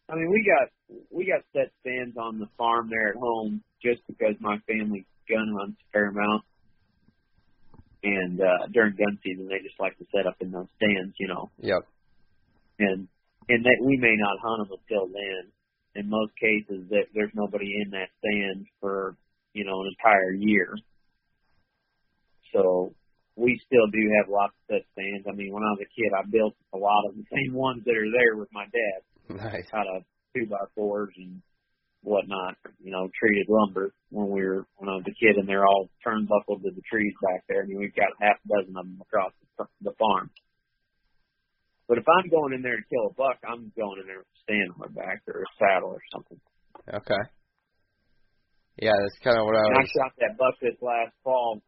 I 0.09 0.16
mean, 0.16 0.31
we 0.31 0.45
got 0.45 0.68
we 1.11 1.27
got 1.27 1.45
set 1.53 1.71
stands 1.81 2.16
on 2.16 2.39
the 2.39 2.49
farm 2.57 2.89
there 2.91 3.11
at 3.11 3.16
home 3.16 3.62
just 3.83 4.01
because 4.09 4.35
my 4.41 4.59
family 4.66 5.07
gun 5.29 5.55
hunts 5.59 5.79
a 5.81 5.93
fair 5.93 6.09
amount, 6.09 6.43
and 8.03 8.41
uh, 8.41 8.66
during 8.73 8.97
gun 8.97 9.18
season 9.23 9.47
they 9.49 9.59
just 9.62 9.79
like 9.79 9.97
to 9.99 10.07
set 10.14 10.27
up 10.27 10.37
in 10.41 10.51
those 10.51 10.66
stands, 10.77 11.14
you 11.18 11.29
know, 11.29 11.51
Yep. 11.59 11.83
and 12.79 13.09
and 13.51 13.64
that 13.64 13.82
we 13.82 13.96
may 13.96 14.14
not 14.16 14.38
hunt 14.42 14.68
them 14.68 14.78
until 14.78 15.07
then. 15.11 15.51
In 15.96 16.09
most 16.09 16.30
cases, 16.38 16.86
that 16.90 17.11
there's 17.14 17.34
nobody 17.34 17.82
in 17.82 17.90
that 17.90 18.14
stand 18.22 18.66
for 18.80 19.16
you 19.55 19.64
know 19.64 19.82
an 19.82 19.90
entire 19.98 20.32
year. 20.32 20.76
So 22.53 22.94
we 23.36 23.61
still 23.66 23.86
do 23.90 24.03
have 24.18 24.30
lots 24.30 24.55
of 24.68 24.76
set 24.78 24.84
stands. 24.94 25.26
I 25.26 25.34
mean, 25.34 25.53
when 25.53 25.62
I 25.62 25.74
was 25.74 25.82
a 25.82 25.90
kid, 25.90 26.12
I 26.14 26.22
built 26.30 26.55
a 26.74 26.78
lot 26.78 27.07
of 27.09 27.16
the 27.16 27.24
same 27.30 27.55
ones 27.55 27.82
that 27.84 27.96
are 27.96 28.11
there 28.11 28.36
with 28.36 28.48
my 28.53 28.66
dad 28.70 29.01
Nice. 29.34 29.66
out 29.72 29.86
of 29.86 30.03
two 30.34 30.46
by 30.46 30.62
fours 30.74 31.11
and 31.16 31.42
whatnot, 32.03 32.57
you 32.82 32.90
know, 32.90 33.09
treated 33.18 33.46
lumber 33.48 33.92
when 34.11 34.30
we 34.30 34.42
were 34.42 34.66
when 34.76 34.88
I 34.88 34.94
was 34.94 35.05
a 35.07 35.14
kid, 35.18 35.36
and 35.36 35.48
they're 35.48 35.66
all 35.66 35.88
turnbuckled 36.05 36.62
to 36.62 36.70
the 36.70 36.82
trees 36.90 37.14
back 37.22 37.44
there. 37.48 37.62
I 37.62 37.66
mean, 37.66 37.78
we've 37.78 37.94
got 37.94 38.14
half 38.20 38.38
a 38.44 38.48
dozen 38.48 38.76
of 38.76 38.86
them 38.86 38.98
across 39.03 39.32
the, 39.59 39.66
the 39.82 39.92
farm. 39.98 40.30
But 41.91 41.99
if 41.99 42.07
I'm 42.07 42.30
going 42.30 42.55
in 42.55 42.62
there 42.62 42.78
to 42.78 42.86
kill 42.86 43.11
a 43.11 43.14
buck, 43.18 43.43
I'm 43.43 43.74
going 43.74 43.99
in 43.99 44.07
there 44.07 44.22
with 44.22 44.30
a 44.30 44.41
stand 44.47 44.70
on 44.70 44.78
my 44.78 44.91
back 44.95 45.26
or 45.26 45.43
a 45.43 45.51
saddle 45.59 45.91
or 45.91 45.99
something. 46.14 46.38
Okay. 46.86 47.22
Yeah, 48.78 48.95
that's 48.95 49.18
kind 49.26 49.34
of 49.34 49.43
what 49.43 49.59
I 49.59 49.66
And 49.74 49.82
I 49.82 49.86
shot 49.91 50.14
that 50.22 50.38
buck 50.38 50.55
this 50.62 50.78
last 50.78 51.11
fall, 51.26 51.59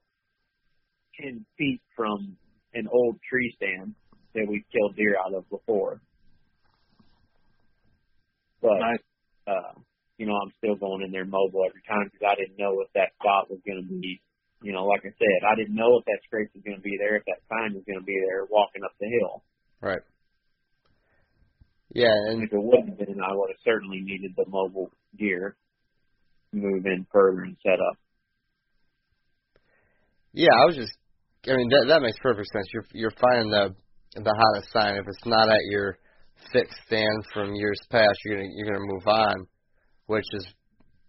ten 1.19 1.45
feet 1.59 1.83
from 1.99 2.39
an 2.73 2.87
old 2.87 3.19
tree 3.27 3.51
stand 3.59 3.99
that 4.39 4.47
we 4.47 4.63
killed 4.71 4.95
deer 4.95 5.19
out 5.19 5.35
of 5.35 5.43
before. 5.51 5.99
But 8.63 8.79
Nice. 8.79 9.03
uh, 9.51 9.75
you 10.23 10.27
know, 10.31 10.39
I'm 10.39 10.55
still 10.63 10.79
going 10.79 11.03
in 11.03 11.11
there 11.11 11.27
mobile 11.27 11.67
every 11.67 11.83
time 11.83 12.07
because 12.07 12.23
I 12.31 12.39
didn't 12.39 12.63
know 12.63 12.79
if 12.79 12.95
that 12.95 13.11
spot 13.19 13.51
was 13.51 13.59
going 13.67 13.83
to 13.83 13.89
be, 13.91 14.23
you 14.63 14.71
know, 14.71 14.87
like 14.87 15.03
I 15.03 15.11
said, 15.19 15.43
I 15.43 15.59
didn't 15.59 15.75
know 15.75 15.99
if 15.99 16.07
that 16.07 16.23
scrape 16.31 16.55
was 16.55 16.63
going 16.63 16.79
to 16.79 16.87
be 16.87 16.95
there, 16.95 17.19
if 17.19 17.27
that 17.27 17.43
sign 17.51 17.75
was 17.75 17.83
going 17.91 17.99
to 17.99 18.07
be 18.07 18.23
there 18.23 18.47
walking 18.47 18.87
up 18.87 18.95
the 19.03 19.11
hill. 19.19 19.43
Right. 19.83 20.07
Yeah, 21.95 22.09
And 22.29 22.43
if 22.45 22.53
it 22.53 22.63
wouldn't 22.63 22.89
have 22.89 22.99
been, 22.99 23.21
I 23.21 23.35
would 23.35 23.51
have 23.51 23.61
certainly 23.65 24.01
needed 24.01 24.33
the 24.37 24.45
mobile 24.49 24.91
gear 25.19 25.57
to 26.53 26.57
move 26.57 26.87
in 26.87 27.07
further 27.13 27.43
and 27.43 27.57
set 27.63 27.81
up. 27.81 27.99
yeah, 30.33 30.53
I 30.63 30.67
was 30.67 30.77
just. 30.77 30.93
I 31.47 31.57
mean, 31.57 31.69
that 31.71 31.87
that 31.89 32.03
makes 32.03 32.17
perfect 32.23 32.49
sense. 32.53 32.67
You're 32.73 32.87
you're 32.93 33.13
finding 33.21 33.51
the 33.51 33.75
the 34.15 34.35
hottest 34.35 34.73
sign. 34.73 34.95
If 34.97 35.07
it's 35.07 35.27
not 35.27 35.49
at 35.49 35.61
your 35.71 35.99
fixed 36.53 36.79
stand 36.87 37.25
from 37.35 37.55
years 37.55 37.79
past, 37.91 38.17
you're 38.25 38.37
gonna 38.37 38.49
you're 38.57 38.67
gonna 38.73 38.87
move 38.87 39.07
on, 39.07 39.47
which 40.07 40.25
is 40.33 40.47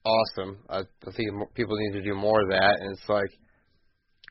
awesome. 0.06 0.58
I, 0.70 0.80
I 0.80 1.12
think 1.16 1.30
people 1.54 1.76
need 1.78 2.00
to 2.00 2.04
do 2.04 2.16
more 2.16 2.42
of 2.42 2.50
that. 2.50 2.76
And 2.80 2.92
it's 2.94 3.08
like, 3.08 3.30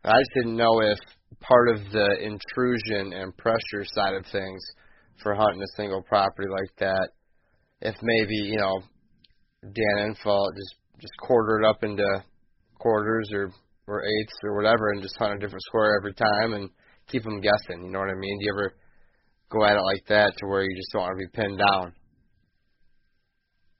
I 0.05 0.19
just 0.19 0.31
didn't 0.35 0.57
know 0.57 0.81
if 0.83 0.99
part 1.41 1.69
of 1.71 1.79
the 1.93 2.17
intrusion 2.21 3.13
and 3.15 3.37
pressure 3.37 3.85
side 3.95 4.15
of 4.15 4.27
things 4.27 4.61
for 5.23 5.35
hunting 5.35 5.63
a 5.63 5.77
single 5.77 6.03
property 6.03 6.49
like 6.49 6.75
that, 6.79 7.11
if 7.81 7.95
maybe 8.03 8.35
you 8.35 8.59
know 8.59 8.83
Dan 9.63 10.15
Infalt 10.15 10.55
just 10.57 10.77
just 11.01 11.13
quarter 11.21 11.61
it 11.61 11.67
up 11.67 11.83
into 11.83 12.05
quarters 12.79 13.29
or 13.33 13.51
or 13.87 14.03
eighths 14.05 14.39
or 14.45 14.57
whatever, 14.57 14.91
and 14.91 15.03
just 15.03 15.17
hunt 15.19 15.35
a 15.35 15.39
different 15.39 15.63
square 15.63 15.97
every 15.99 16.15
time 16.15 16.55
and 16.55 16.71
keep 17.09 17.23
them 17.25 17.41
guessing. 17.41 17.85
You 17.85 17.91
know 17.91 17.99
what 17.99 18.11
I 18.11 18.15
mean? 18.15 18.39
Do 18.39 18.45
you 18.45 18.53
ever 18.55 18.75
go 19.51 19.65
at 19.65 19.77
it 19.77 19.83
like 19.83 20.07
that 20.09 20.37
to 20.39 20.47
where 20.47 20.63
you 20.63 20.77
just 20.77 20.93
don't 20.93 21.03
want 21.03 21.19
to 21.19 21.27
be 21.27 21.43
pinned 21.43 21.59
down? 21.59 21.93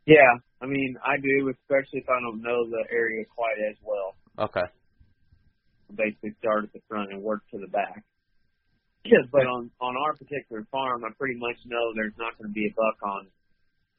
Yeah, 0.07 0.35
I 0.61 0.67
mean, 0.67 0.97
I 1.05 1.17
do, 1.17 1.49
especially 1.51 2.01
if 2.01 2.09
I 2.09 2.19
don't 2.21 2.43
know 2.43 2.67
the 2.69 2.85
area 2.91 3.25
quite 3.25 3.59
as 3.71 3.77
well. 3.83 4.15
Okay. 4.47 4.67
Basically, 5.95 6.35
start 6.41 6.65
at 6.65 6.73
the 6.73 6.81
front 6.89 7.13
and 7.13 7.23
work 7.23 7.43
to 7.53 7.59
the 7.59 7.69
back. 7.69 8.03
Yeah, 9.05 9.27
but 9.31 9.43
on 9.43 9.71
on 9.81 9.95
our 9.97 10.15
particular 10.15 10.65
farm, 10.71 11.05
I 11.05 11.09
pretty 11.19 11.39
much 11.39 11.57
know 11.67 11.93
there's 11.95 12.15
not 12.19 12.39
going 12.39 12.51
to 12.51 12.55
be 12.55 12.67
a 12.67 12.75
buck 12.75 12.99
on. 13.03 13.27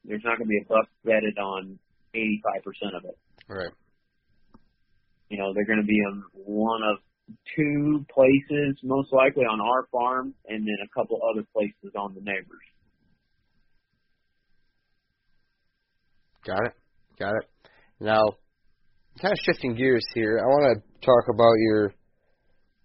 There's 0.06 0.24
not 0.24 0.38
going 0.38 0.48
to 0.48 0.54
be 0.56 0.62
a 0.64 0.68
buck 0.68 0.88
bedded 1.04 1.38
on 1.38 1.80
85% 2.16 2.98
of 2.98 3.06
it. 3.06 3.18
Right. 3.48 3.72
You 5.30 5.38
know, 5.38 5.54
they're 5.54 5.66
going 5.66 5.82
to 5.82 5.88
be 5.88 6.00
on 6.08 6.24
one 6.34 6.82
of 6.84 6.98
two 7.56 8.06
places, 8.14 8.78
most 8.84 9.12
likely 9.12 9.44
on 9.44 9.60
our 9.60 9.88
farm, 9.92 10.34
and 10.48 10.68
then 10.68 10.78
a 10.84 10.90
couple 10.94 11.20
other 11.32 11.46
places 11.54 11.96
on 11.98 12.14
the 12.14 12.22
neighbors. 12.22 12.68
Got 16.46 16.66
it. 16.66 16.74
Got 17.18 17.36
it. 17.36 17.50
Now, 18.00 18.22
kind 19.22 19.32
of 19.32 19.40
shifting 19.46 19.76
gears 19.76 20.04
here, 20.14 20.40
I 20.44 20.46
want 20.46 20.78
to 20.78 21.06
talk 21.06 21.34
about 21.34 21.54
your 21.58 21.94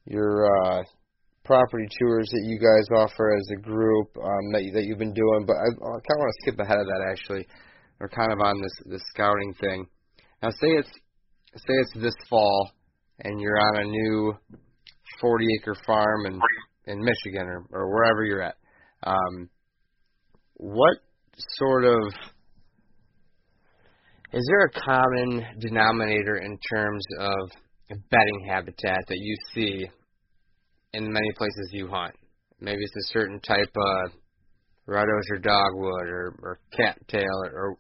your 0.07 0.47
uh, 0.63 0.83
property 1.49 1.89
tours 1.99 2.29
that 2.31 2.45
you 2.45 2.61
guys 2.61 2.87
offer 2.93 3.35
as 3.35 3.49
a 3.57 3.63
group 3.63 4.09
um, 4.23 4.53
that 4.53 4.63
you, 4.63 4.73
that 4.75 4.85
you've 4.85 4.99
been 4.99 5.15
doing. 5.15 5.47
But 5.47 5.57
I, 5.57 5.69
I 5.73 5.97
kind 6.05 6.17
of 6.17 6.21
want 6.21 6.35
to 6.37 6.43
skip 6.43 6.61
ahead 6.61 6.79
of 6.79 6.87
that 6.87 7.09
actually. 7.11 7.49
We're 7.99 8.11
kind 8.11 8.31
of 8.31 8.39
on 8.41 8.61
this 8.61 8.77
this 8.85 9.03
scouting 9.15 9.55
thing. 9.59 9.87
Now, 10.43 10.51
say 10.51 10.69
it's 10.77 10.93
say 11.57 11.75
it's 11.81 11.95
this 11.95 12.15
fall, 12.29 12.71
and 13.25 13.41
you're 13.41 13.59
on 13.59 13.81
a 13.81 13.85
new 13.85 14.35
40 15.21 15.47
acre 15.59 15.77
farm 15.87 16.27
in 16.27 16.39
in 16.87 17.03
Michigan 17.03 17.47
or, 17.47 17.65
or 17.73 17.95
wherever 17.95 18.25
you're 18.25 18.43
at. 18.43 18.57
Um, 19.03 19.49
what 20.55 20.99
sort 21.57 21.85
of 21.85 22.13
is 24.33 24.47
there 24.47 24.67
a 24.67 24.81
common 24.85 25.47
denominator 25.59 26.37
in 26.37 26.59
terms 26.71 27.03
of 27.19 27.51
bedding 28.11 28.47
habitat 28.47 28.99
that 29.09 29.19
you 29.19 29.35
see 29.55 29.89
in 30.95 31.13
many 31.13 31.33
places 31.37 31.71
you 31.73 31.89
hunt? 31.89 32.15
Maybe 32.61 32.83
it's 32.83 33.11
a 33.11 33.13
certain 33.13 33.41
type 33.41 33.73
of 33.77 34.13
red 34.87 35.07
osier 35.07 35.39
dogwood 35.41 36.09
or, 36.09 36.35
or 36.43 36.59
cattail 36.73 37.45
or, 37.45 37.51
or 37.53 37.79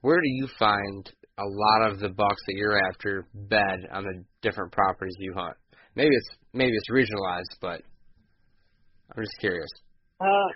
where 0.00 0.20
do 0.20 0.28
you 0.28 0.48
find 0.58 1.12
a 1.38 1.44
lot 1.44 1.90
of 1.90 1.98
the 1.98 2.08
bucks 2.08 2.42
that 2.46 2.54
you're 2.54 2.78
after 2.88 3.26
bed 3.34 3.88
on 3.92 4.04
the 4.04 4.24
different 4.42 4.72
properties 4.72 5.16
you 5.18 5.34
hunt? 5.34 5.56
Maybe 5.94 6.14
it's 6.14 6.28
maybe 6.52 6.72
it's 6.72 6.90
regionalized, 6.90 7.58
but 7.60 7.82
I'm 9.16 9.22
just 9.22 9.36
curious. 9.40 9.68
Uh, 10.20 10.48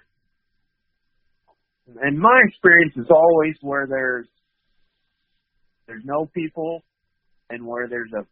in 2.06 2.18
my 2.18 2.40
experience, 2.48 2.92
it's 2.96 3.10
always 3.10 3.54
where 3.60 3.86
there's 3.88 4.28
there's 5.86 6.04
no 6.04 6.26
people 6.26 6.82
and 7.50 7.66
where 7.66 7.88
there's 7.88 8.12
a 8.12 8.24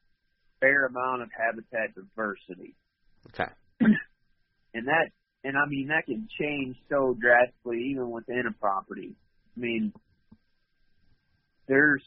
fair 0.61 0.87
amount 0.87 1.23
of 1.23 1.29
habitat 1.37 1.95
diversity. 1.95 2.77
Okay. 3.29 3.51
And 4.73 4.87
that 4.87 5.11
and 5.43 5.57
I 5.59 5.69
mean 5.69 5.89
that 5.89 6.07
can 6.07 6.29
change 6.39 6.77
so 6.89 7.17
drastically 7.21 7.91
even 7.91 8.09
within 8.09 8.45
a 8.49 8.53
property. 8.53 9.17
I 9.57 9.61
mean 9.61 9.93
there's 11.67 12.05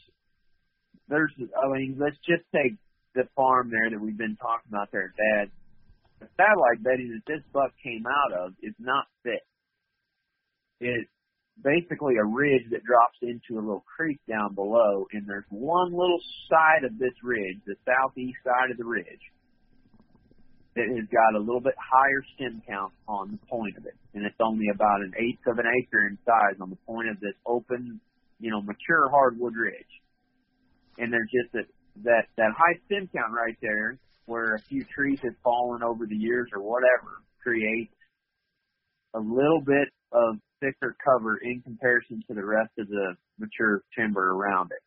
there's 1.08 1.32
I 1.38 1.68
mean, 1.68 1.96
let's 1.98 2.16
just 2.26 2.44
take 2.54 2.76
the 3.14 3.24
farm 3.36 3.70
there 3.70 3.90
that 3.90 4.00
we've 4.00 4.16
been 4.16 4.36
talking 4.36 4.68
about 4.68 4.90
there, 4.92 5.12
Dad. 5.16 5.50
The 6.20 6.28
satellite 6.36 6.82
bedding 6.82 7.12
that 7.12 7.32
this 7.32 7.42
buck 7.52 7.72
came 7.82 8.04
out 8.06 8.32
of 8.32 8.52
is 8.62 8.74
not 8.78 9.04
thick. 9.22 9.44
It's 10.80 11.10
basically 11.62 12.16
a 12.16 12.24
ridge 12.24 12.66
that 12.70 12.82
drops 12.84 13.18
into 13.22 13.60
a 13.60 13.62
little 13.62 13.84
creek 13.96 14.18
down 14.28 14.54
below, 14.54 15.06
and 15.12 15.26
there's 15.26 15.48
one 15.50 15.92
little 15.92 16.20
side 16.50 16.84
of 16.84 16.98
this 16.98 17.14
ridge, 17.22 17.60
the 17.66 17.76
southeast 17.86 18.38
side 18.42 18.70
of 18.70 18.76
the 18.76 18.84
ridge, 18.84 19.22
that 20.76 20.86
has 20.90 21.06
got 21.06 21.38
a 21.38 21.42
little 21.42 21.60
bit 21.60 21.74
higher 21.78 22.22
stem 22.34 22.62
count 22.66 22.92
on 23.06 23.30
the 23.30 23.46
point 23.46 23.76
of 23.78 23.86
it, 23.86 23.94
and 24.14 24.26
it's 24.26 24.40
only 24.40 24.66
about 24.74 25.00
an 25.00 25.12
eighth 25.18 25.46
of 25.46 25.58
an 25.58 25.66
acre 25.66 26.06
in 26.06 26.18
size 26.26 26.58
on 26.60 26.70
the 26.70 26.80
point 26.86 27.08
of 27.08 27.20
this 27.20 27.34
open, 27.46 28.00
you 28.40 28.50
know, 28.50 28.60
mature 28.60 29.08
hardwood 29.10 29.54
ridge. 29.54 29.94
And 30.98 31.12
there's 31.12 31.30
just 31.30 31.52
that 31.52 31.66
that 32.02 32.26
that 32.36 32.50
high 32.56 32.78
stem 32.86 33.08
count 33.14 33.32
right 33.32 33.56
there, 33.62 33.98
where 34.26 34.54
a 34.54 34.60
few 34.68 34.84
trees 34.84 35.20
have 35.22 35.36
fallen 35.42 35.82
over 35.82 36.06
the 36.06 36.16
years 36.16 36.48
or 36.54 36.62
whatever, 36.62 37.22
creates 37.42 37.94
a 39.14 39.20
little 39.20 39.62
bit 39.64 39.88
of 40.12 40.36
thicker 40.60 40.96
cover 41.04 41.38
in 41.38 41.60
comparison 41.62 42.22
to 42.26 42.34
the 42.34 42.44
rest 42.44 42.70
of 42.78 42.88
the 42.88 43.14
mature 43.38 43.82
timber 43.96 44.32
around 44.32 44.70
it. 44.72 44.82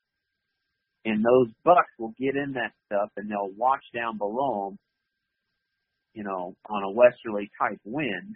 And 1.09 1.23
those 1.23 1.53
bucks 1.63 1.91
will 1.99 2.13
get 2.19 2.35
in 2.35 2.53
that 2.53 2.73
stuff 2.87 3.09
and 3.15 3.29
they'll 3.29 3.55
watch 3.55 3.83
down 3.93 4.17
below 4.17 4.69
them, 4.71 4.79
you 6.17 6.23
know, 6.23 6.55
on 6.67 6.83
a 6.83 6.89
westerly 6.89 7.51
type 7.61 7.79
wind 7.85 8.35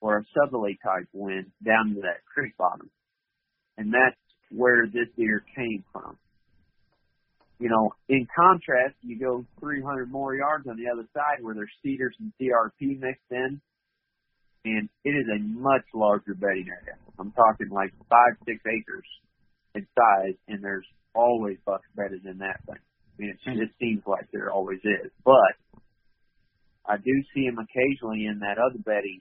or 0.00 0.16
a 0.16 0.24
southerly 0.32 0.78
type 0.82 1.06
wind 1.12 1.52
down 1.62 1.94
to 1.94 2.00
that 2.00 2.24
creek 2.32 2.56
bottom. 2.56 2.88
And 3.76 3.92
that's 3.92 4.16
where 4.50 4.86
this 4.86 5.12
deer 5.14 5.44
came 5.54 5.84
from. 5.92 6.16
You 7.58 7.68
know, 7.68 7.92
in 8.08 8.26
contrast, 8.34 8.94
you 9.02 9.20
go 9.20 9.44
300 9.60 10.10
more 10.10 10.34
yards 10.34 10.66
on 10.66 10.76
the 10.76 10.90
other 10.90 11.06
side 11.12 11.44
where 11.44 11.54
there's 11.54 11.70
cedars 11.82 12.16
and 12.18 12.32
CRP 12.40 12.98
mixed 12.98 13.30
in, 13.30 13.60
and 14.64 14.88
it 15.04 15.10
is 15.10 15.26
a 15.28 15.38
much 15.42 15.84
larger 15.92 16.32
bedding 16.32 16.68
area. 16.70 16.96
I'm 17.18 17.32
talking 17.32 17.68
like 17.68 17.92
five, 18.08 18.32
six 18.46 18.62
acres 18.64 19.06
in 19.74 19.86
size, 19.94 20.36
and 20.48 20.64
there's 20.64 20.86
always 21.14 21.58
bucks 21.66 21.86
bedded 21.94 22.24
in 22.24 22.38
that 22.38 22.64
thing. 22.64 22.80
I 22.80 23.22
mean, 23.22 23.30
it, 23.30 23.38
hmm. 23.44 23.60
it 23.60 23.68
seems 23.78 24.02
like 24.06 24.26
there 24.32 24.50
always 24.50 24.80
is, 24.84 25.10
but 25.22 25.52
I 26.86 26.96
do 26.96 27.12
see 27.34 27.46
them 27.46 27.58
occasionally 27.58 28.26
in 28.26 28.40
that 28.40 28.58
other 28.58 28.78
bedding. 28.84 29.20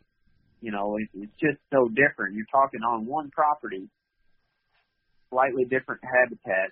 You 0.61 0.72
know, 0.72 0.97
it, 0.97 1.09
it's 1.14 1.38
just 1.39 1.59
so 1.72 1.88
different. 1.89 2.36
You're 2.36 2.51
talking 2.51 2.82
on 2.82 3.05
one 3.05 3.32
property, 3.32 3.89
slightly 5.30 5.64
different 5.66 6.01
habitat. 6.03 6.72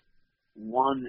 One 0.55 1.07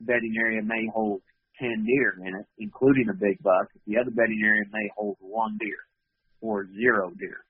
bedding 0.00 0.34
area 0.38 0.62
may 0.62 0.88
hold 0.92 1.22
10 1.58 1.86
deer 1.86 2.18
in 2.26 2.34
it, 2.34 2.46
including 2.58 3.08
a 3.10 3.14
big 3.14 3.42
buck. 3.42 3.68
The 3.86 3.98
other 3.98 4.10
bedding 4.10 4.42
area 4.44 4.64
may 4.72 4.90
hold 4.96 5.16
one 5.20 5.58
deer 5.58 5.82
or 6.40 6.66
zero 6.74 7.10
deer. 7.18 7.44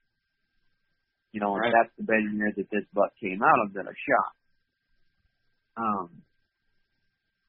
You 1.31 1.39
know, 1.39 1.55
and 1.55 1.65
that's 1.73 1.93
the 1.97 2.03
bedding 2.03 2.37
area 2.39 2.53
that 2.57 2.69
this 2.71 2.85
buck 2.93 3.09
came 3.19 3.41
out 3.41 3.65
of 3.65 3.73
that 3.73 3.85
I 3.89 3.93
shot. 3.97 4.33
Um, 5.75 6.09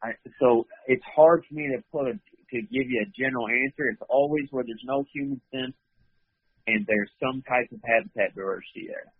I, 0.02 0.12
so 0.40 0.66
it's 0.86 1.04
hard 1.14 1.44
for 1.46 1.54
me 1.54 1.68
to 1.76 1.82
put 1.92 2.08
a, 2.08 2.18
to 2.54 2.62
give 2.62 2.86
you 2.86 3.02
a 3.02 3.10
general 3.10 3.50
answer. 3.50 3.90
It's 3.90 4.02
always 4.08 4.46
where 4.50 4.62
there's 4.62 4.86
no 4.86 5.04
human 5.12 5.40
sense 5.50 5.74
and 6.66 6.86
there's 6.86 7.10
some 7.20 7.42
type 7.42 7.68
of 7.74 7.80
habitat 7.84 8.34
diversity 8.34 8.86
there. 8.88 9.10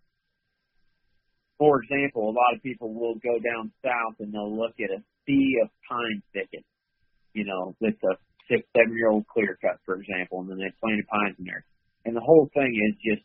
For 1.59 1.83
example, 1.83 2.31
a 2.31 2.35
lot 2.35 2.55
of 2.55 2.63
people 2.63 2.95
will 2.95 3.19
go 3.19 3.39
down 3.39 3.73
south 3.83 4.19
and 4.19 4.33
they'll 4.33 4.55
look 4.55 4.75
at 4.79 4.91
a 4.91 5.03
sea 5.27 5.59
of 5.63 5.69
pine 5.89 6.23
thickets, 6.33 6.67
you 7.33 7.45
know, 7.45 7.75
with 7.81 7.95
a 8.07 8.15
six, 8.51 8.63
seven 8.77 8.97
year 8.97 9.11
old 9.11 9.27
clear 9.27 9.59
cut, 9.61 9.79
for 9.85 9.99
example, 9.99 10.41
and 10.41 10.51
then 10.51 10.59
they 10.59 10.73
planted 10.81 11.07
pines 11.07 11.37
in 11.39 11.45
there. 11.45 11.65
And 12.05 12.15
the 12.17 12.25
whole 12.25 12.51
thing 12.55 12.75
is 12.75 12.95
just 13.03 13.25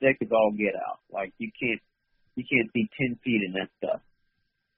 thick 0.00 0.18
as 0.22 0.28
all 0.32 0.52
get 0.56 0.74
out. 0.74 1.00
Like 1.10 1.32
you 1.38 1.50
can't, 1.54 1.80
you 2.34 2.44
can't 2.46 2.70
see 2.72 2.88
10 2.98 3.18
feet 3.22 3.42
in 3.46 3.52
that 3.54 3.70
stuff. 3.78 4.00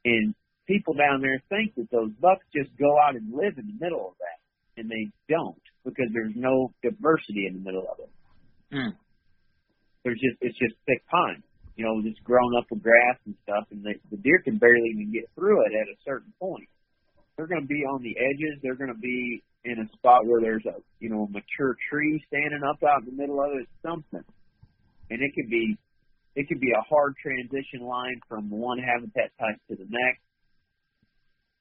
And 0.04 0.34
people 0.66 0.94
down 0.94 1.22
there 1.22 1.40
think 1.48 1.74
that 1.76 1.90
those 1.90 2.12
bucks 2.20 2.44
just 2.54 2.70
go 2.76 2.98
out 3.00 3.16
and 3.16 3.32
live 3.32 3.56
in 3.56 3.66
the 3.66 3.78
middle 3.80 4.12
of 4.12 4.14
that. 4.18 4.43
And 4.76 4.90
they 4.90 5.10
don't 5.28 5.62
because 5.84 6.10
there's 6.12 6.34
no 6.34 6.72
diversity 6.82 7.46
in 7.46 7.54
the 7.54 7.64
middle 7.64 7.86
of 7.86 7.98
it. 8.00 8.10
Mm. 8.74 8.92
There's 10.02 10.18
just, 10.18 10.36
it's 10.40 10.58
just 10.58 10.74
thick 10.84 11.02
pine, 11.08 11.42
you 11.76 11.84
know, 11.84 12.02
just 12.02 12.22
grown 12.24 12.56
up 12.58 12.66
with 12.70 12.82
grass 12.82 13.16
and 13.24 13.34
stuff 13.44 13.64
and 13.70 13.84
the, 13.84 13.94
the 14.10 14.16
deer 14.18 14.42
can 14.42 14.58
barely 14.58 14.90
even 14.92 15.12
get 15.12 15.30
through 15.34 15.64
it 15.64 15.72
at 15.72 15.88
a 15.88 15.96
certain 16.04 16.32
point. 16.40 16.68
They're 17.36 17.46
going 17.46 17.62
to 17.62 17.66
be 17.66 17.82
on 17.86 18.02
the 18.02 18.14
edges. 18.18 18.60
They're 18.62 18.78
going 18.78 18.92
to 18.92 19.00
be 19.00 19.42
in 19.64 19.78
a 19.78 19.88
spot 19.96 20.26
where 20.26 20.40
there's 20.40 20.64
a, 20.66 20.78
you 21.00 21.08
know, 21.08 21.24
a 21.24 21.30
mature 21.30 21.74
tree 21.90 22.22
standing 22.28 22.62
up 22.62 22.82
out 22.82 23.02
in 23.06 23.16
the 23.16 23.16
middle 23.16 23.40
of 23.40 23.50
it, 23.58 23.66
something. 23.82 24.22
And 25.10 25.18
it 25.22 25.32
could 25.34 25.50
be, 25.50 25.76
it 26.36 26.48
could 26.48 26.60
be 26.60 26.70
a 26.70 26.82
hard 26.82 27.14
transition 27.22 27.86
line 27.86 28.20
from 28.28 28.50
one 28.50 28.78
habitat 28.78 29.30
type 29.38 29.58
to 29.70 29.76
the 29.76 29.86
next 29.88 30.24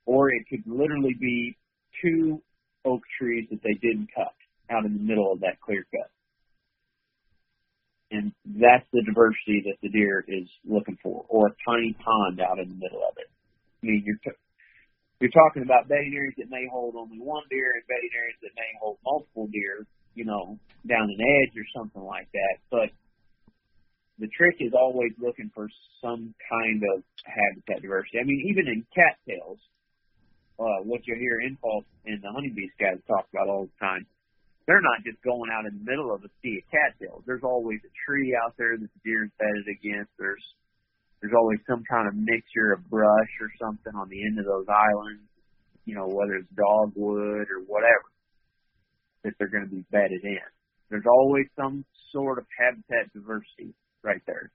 or 0.05 0.29
it 0.29 0.43
could 0.49 0.63
literally 0.65 1.15
be 1.19 1.55
two 2.01 2.41
oak 2.85 3.01
trees 3.19 3.47
that 3.51 3.61
they 3.63 3.73
didn't 3.73 4.09
cut 4.15 4.33
out 4.69 4.85
in 4.85 4.93
the 4.93 5.03
middle 5.03 5.31
of 5.31 5.41
that 5.41 5.59
clear 5.61 5.85
cut. 5.91 6.09
And 8.11 8.31
that's 8.45 8.85
the 8.93 9.01
diversity 9.01 9.65
that 9.65 9.81
the 9.81 9.89
deer 9.89 10.23
is 10.27 10.47
looking 10.65 10.97
for, 11.01 11.25
or 11.29 11.47
a 11.47 11.55
tiny 11.65 11.97
pond 11.97 12.39
out 12.39 12.59
in 12.59 12.69
the 12.69 12.75
middle 12.75 13.01
of 13.01 13.17
it. 13.17 13.29
I 13.81 13.85
mean, 13.87 14.03
you're 14.05 14.21
t- 14.23 14.37
you're 15.19 15.33
talking 15.33 15.63
about 15.63 15.87
bedding 15.87 16.13
areas 16.15 16.35
that 16.37 16.49
may 16.49 16.67
hold 16.69 16.95
only 16.95 17.17
one 17.17 17.43
deer 17.49 17.73
and 17.73 17.83
bedding 17.87 18.11
areas 18.13 18.37
that 18.43 18.51
may 18.55 18.69
hold 18.79 18.97
multiple 19.05 19.47
deer, 19.47 19.87
you 20.15 20.25
know, 20.25 20.59
down 20.85 21.09
an 21.09 21.21
edge 21.41 21.57
or 21.57 21.65
something 21.73 22.03
like 22.03 22.27
that. 22.33 22.59
But 22.69 22.91
the 24.19 24.27
trick 24.35 24.57
is 24.59 24.73
always 24.77 25.11
looking 25.17 25.49
for 25.55 25.69
some 26.01 26.35
kind 26.51 26.83
of 26.93 27.03
habitat 27.25 27.81
diversity. 27.81 28.19
I 28.19 28.25
mean, 28.25 28.45
even 28.51 28.67
in 28.67 28.85
cattails, 28.93 29.57
uh, 30.59 30.85
what 30.85 31.01
you 31.07 31.15
hear 31.15 31.41
Infalt 31.41 31.85
and 32.05 32.21
the 32.21 32.31
Hunting 32.31 32.53
Beast 32.55 32.73
guys 32.79 33.01
talk 33.07 33.25
about 33.33 33.49
all 33.49 33.65
the 33.65 33.79
time. 33.79 34.05
They're 34.67 34.81
not 34.81 35.03
just 35.03 35.21
going 35.23 35.51
out 35.51 35.65
in 35.65 35.75
the 35.75 35.83
middle 35.83 36.13
of 36.13 36.23
a 36.23 36.31
sea 36.41 36.63
of 36.63 36.65
cattails. 36.71 37.23
There's 37.25 37.43
always 37.43 37.79
a 37.83 37.93
tree 38.05 38.37
out 38.37 38.55
there 38.57 38.77
that 38.77 38.87
the 38.87 39.01
deer 39.03 39.25
is 39.25 39.31
bedded 39.35 39.67
against. 39.67 40.11
There's 40.17 40.43
there's 41.19 41.35
always 41.35 41.59
some 41.67 41.83
kind 41.89 42.07
of 42.07 42.15
mixture 42.15 42.73
of 42.73 42.83
brush 42.89 43.33
or 43.39 43.47
something 43.59 43.95
on 43.95 44.09
the 44.09 44.23
end 44.23 44.39
of 44.39 44.45
those 44.45 44.67
islands, 44.67 45.23
you 45.85 45.95
know, 45.95 46.07
whether 46.07 46.35
it's 46.35 46.51
dogwood 46.51 47.47
or 47.47 47.63
whatever 47.65 48.11
that 49.23 49.31
they're 49.39 49.47
going 49.47 49.63
to 49.63 49.71
be 49.71 49.85
bedded 49.89 50.23
in. 50.23 50.47
There's 50.89 51.07
always 51.07 51.47
some 51.55 51.85
sort 52.11 52.39
of 52.39 52.45
habitat 52.59 53.11
diversity 53.13 53.73
right 54.03 54.21
there 54.27 54.51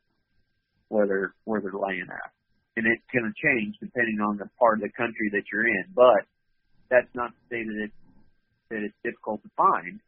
where 0.88 1.06
they're 1.06 1.34
where 1.44 1.60
they're 1.60 1.72
laying 1.72 2.08
at 2.08 2.32
and 2.78 2.86
it's 2.86 3.02
going 3.10 3.26
to 3.26 3.34
change 3.34 3.74
depending 3.82 4.22
on 4.22 4.38
the 4.38 4.46
part 4.54 4.78
of 4.78 4.86
the 4.86 4.94
country 4.94 5.26
that 5.34 5.42
you're 5.50 5.66
in. 5.66 5.90
But 5.90 6.22
that's 6.88 7.10
not 7.12 7.34
to 7.34 7.42
say 7.50 7.66
that 7.66 7.78
it's 7.90 8.00
that 8.70 8.86
it's 8.86 9.00
difficult 9.02 9.42
to 9.42 9.50
find. 9.58 9.98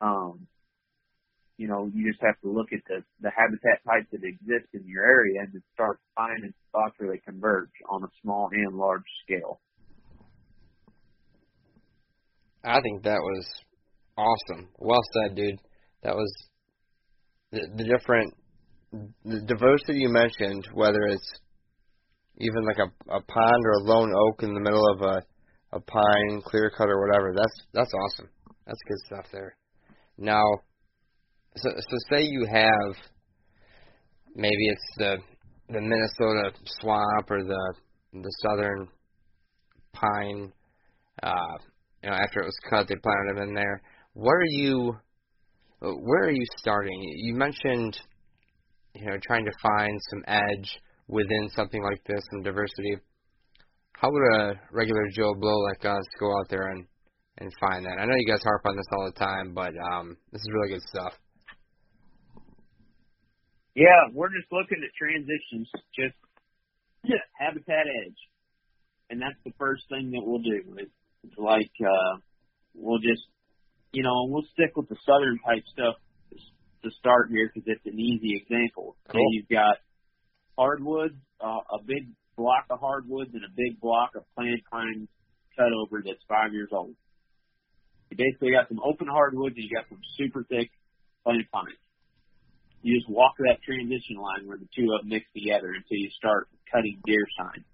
Um, 0.00 0.48
you 1.58 1.68
know, 1.68 1.90
you 1.92 2.10
just 2.10 2.22
have 2.24 2.40
to 2.40 2.48
look 2.48 2.72
at 2.72 2.80
the 2.88 3.04
the 3.20 3.28
habitat 3.28 3.84
types 3.84 4.08
that 4.10 4.24
exist 4.24 4.72
in 4.72 4.88
your 4.88 5.04
area 5.04 5.44
and 5.44 5.62
start 5.74 6.00
finding 6.16 6.54
spots 6.72 6.96
where 6.96 7.12
they 7.12 7.20
converge 7.20 7.70
on 7.90 8.02
a 8.02 8.10
small 8.22 8.48
and 8.50 8.78
large 8.78 9.04
scale. 9.24 9.60
I 12.64 12.80
think 12.80 13.04
that 13.04 13.20
was 13.20 13.44
awesome. 14.16 14.68
Well 14.78 15.02
said, 15.12 15.36
dude. 15.36 15.60
That 16.02 16.16
was 16.16 16.32
the, 17.52 17.60
the 17.76 17.84
different 17.84 18.34
the 19.24 19.40
diversity 19.46 20.00
you 20.00 20.08
mentioned, 20.08 20.68
whether 20.72 21.02
it's 21.08 21.30
even 22.38 22.64
like 22.64 22.78
a 22.78 23.12
a 23.12 23.20
pond 23.20 23.64
or 23.64 23.72
a 23.72 23.84
lone 23.84 24.12
oak 24.14 24.42
in 24.42 24.54
the 24.54 24.60
middle 24.60 24.86
of 24.94 25.02
a 25.02 25.22
a 25.72 25.80
pine 25.80 26.42
clear 26.44 26.70
cut 26.76 26.88
or 26.88 27.00
whatever. 27.06 27.32
That's 27.34 27.62
that's 27.72 27.92
awesome. 27.94 28.28
That's 28.66 28.80
good 28.86 28.98
stuff 29.06 29.26
there. 29.32 29.56
Now, 30.18 30.44
so 31.56 31.70
so 31.76 31.96
say 32.10 32.22
you 32.22 32.46
have 32.52 32.96
maybe 34.34 34.66
it's 34.68 34.94
the 34.96 35.16
the 35.68 35.80
Minnesota 35.80 36.52
swamp 36.80 37.30
or 37.30 37.42
the 37.44 37.74
the 38.12 38.32
southern 38.42 38.88
pine. 39.92 40.52
Uh, 41.22 41.58
you 42.02 42.10
know, 42.10 42.16
after 42.16 42.40
it 42.40 42.46
was 42.46 42.58
cut, 42.68 42.88
they 42.88 42.96
planted 42.96 43.36
them 43.36 43.48
in 43.48 43.54
there. 43.54 43.82
Where 44.14 44.38
are 44.38 44.44
you? 44.44 44.96
Where 45.80 46.24
are 46.24 46.32
you 46.32 46.44
starting? 46.58 47.00
You 47.16 47.34
mentioned, 47.34 47.98
you 48.94 49.06
know, 49.06 49.16
trying 49.22 49.44
to 49.44 49.52
find 49.62 50.00
some 50.10 50.24
edge 50.28 50.78
within 51.08 51.48
something 51.54 51.82
like 51.82 52.02
this 52.04 52.22
and 52.32 52.44
diversity, 52.44 52.96
how 53.92 54.10
would 54.10 54.40
a 54.40 54.54
regular 54.72 55.06
Joe 55.14 55.34
Blow 55.34 55.58
like 55.70 55.84
us 55.84 56.04
go 56.18 56.26
out 56.38 56.48
there 56.48 56.68
and 56.68 56.86
and 57.38 57.50
find 57.60 57.84
that? 57.86 57.98
I 57.98 58.04
know 58.04 58.14
you 58.16 58.26
guys 58.26 58.42
harp 58.42 58.62
on 58.66 58.76
this 58.76 58.86
all 58.92 59.06
the 59.06 59.18
time, 59.18 59.54
but 59.54 59.72
um, 59.92 60.16
this 60.32 60.40
is 60.40 60.48
really 60.52 60.74
good 60.74 60.88
stuff. 60.88 61.14
Yeah, 63.74 64.12
we're 64.12 64.28
just 64.28 64.52
looking 64.52 64.84
at 64.84 64.92
transitions, 64.98 65.70
just 65.96 66.14
yeah, 67.04 67.24
habitat 67.38 67.86
edge, 68.04 68.20
and 69.08 69.20
that's 69.20 69.38
the 69.44 69.52
first 69.58 69.84
thing 69.88 70.10
that 70.12 70.20
we'll 70.22 70.42
do. 70.42 70.76
It's 70.78 71.38
like 71.38 71.72
uh, 71.80 72.20
we'll 72.74 72.98
just, 73.00 73.22
you 73.92 74.02
know, 74.02 74.26
we'll 74.28 74.46
stick 74.52 74.76
with 74.76 74.88
the 74.88 74.96
southern 75.06 75.38
type 75.46 75.64
stuff 75.72 75.94
to 76.84 76.90
start 76.98 77.30
here 77.30 77.50
because 77.52 77.66
it's 77.66 77.86
an 77.86 77.98
easy 77.98 78.36
example. 78.36 78.96
Cool. 79.08 79.20
So 79.20 79.26
you've 79.30 79.48
got 79.48 79.78
hardwoods, 80.56 81.16
uh, 81.40 81.60
a 81.72 81.82
big 81.84 82.08
block 82.36 82.66
of 82.70 82.80
hardwoods 82.80 83.30
and 83.34 83.44
a 83.44 83.52
big 83.56 83.80
block 83.80 84.10
of 84.16 84.22
planted 84.34 84.60
pines 84.70 85.08
cut 85.56 85.72
over 85.72 86.02
that's 86.04 86.22
five 86.28 86.52
years 86.52 86.70
old. 86.72 86.94
You 88.10 88.16
basically 88.16 88.52
got 88.52 88.68
some 88.68 88.80
open 88.84 89.08
hardwoods 89.08 89.56
and 89.56 89.64
you 89.64 89.74
got 89.74 89.88
some 89.88 90.00
super 90.16 90.44
thick 90.44 90.70
planted 91.24 91.50
pines. 91.50 91.80
You 92.82 92.98
just 92.98 93.08
walk 93.08 93.34
that 93.38 93.62
transition 93.64 94.16
line 94.16 94.46
where 94.46 94.58
the 94.58 94.68
two 94.74 94.92
of 94.92 95.02
them 95.02 95.10
mix 95.10 95.26
together 95.32 95.68
until 95.68 95.98
you 95.98 96.10
start 96.16 96.48
cutting 96.70 97.00
deer 97.06 97.24
sign. 97.38 97.64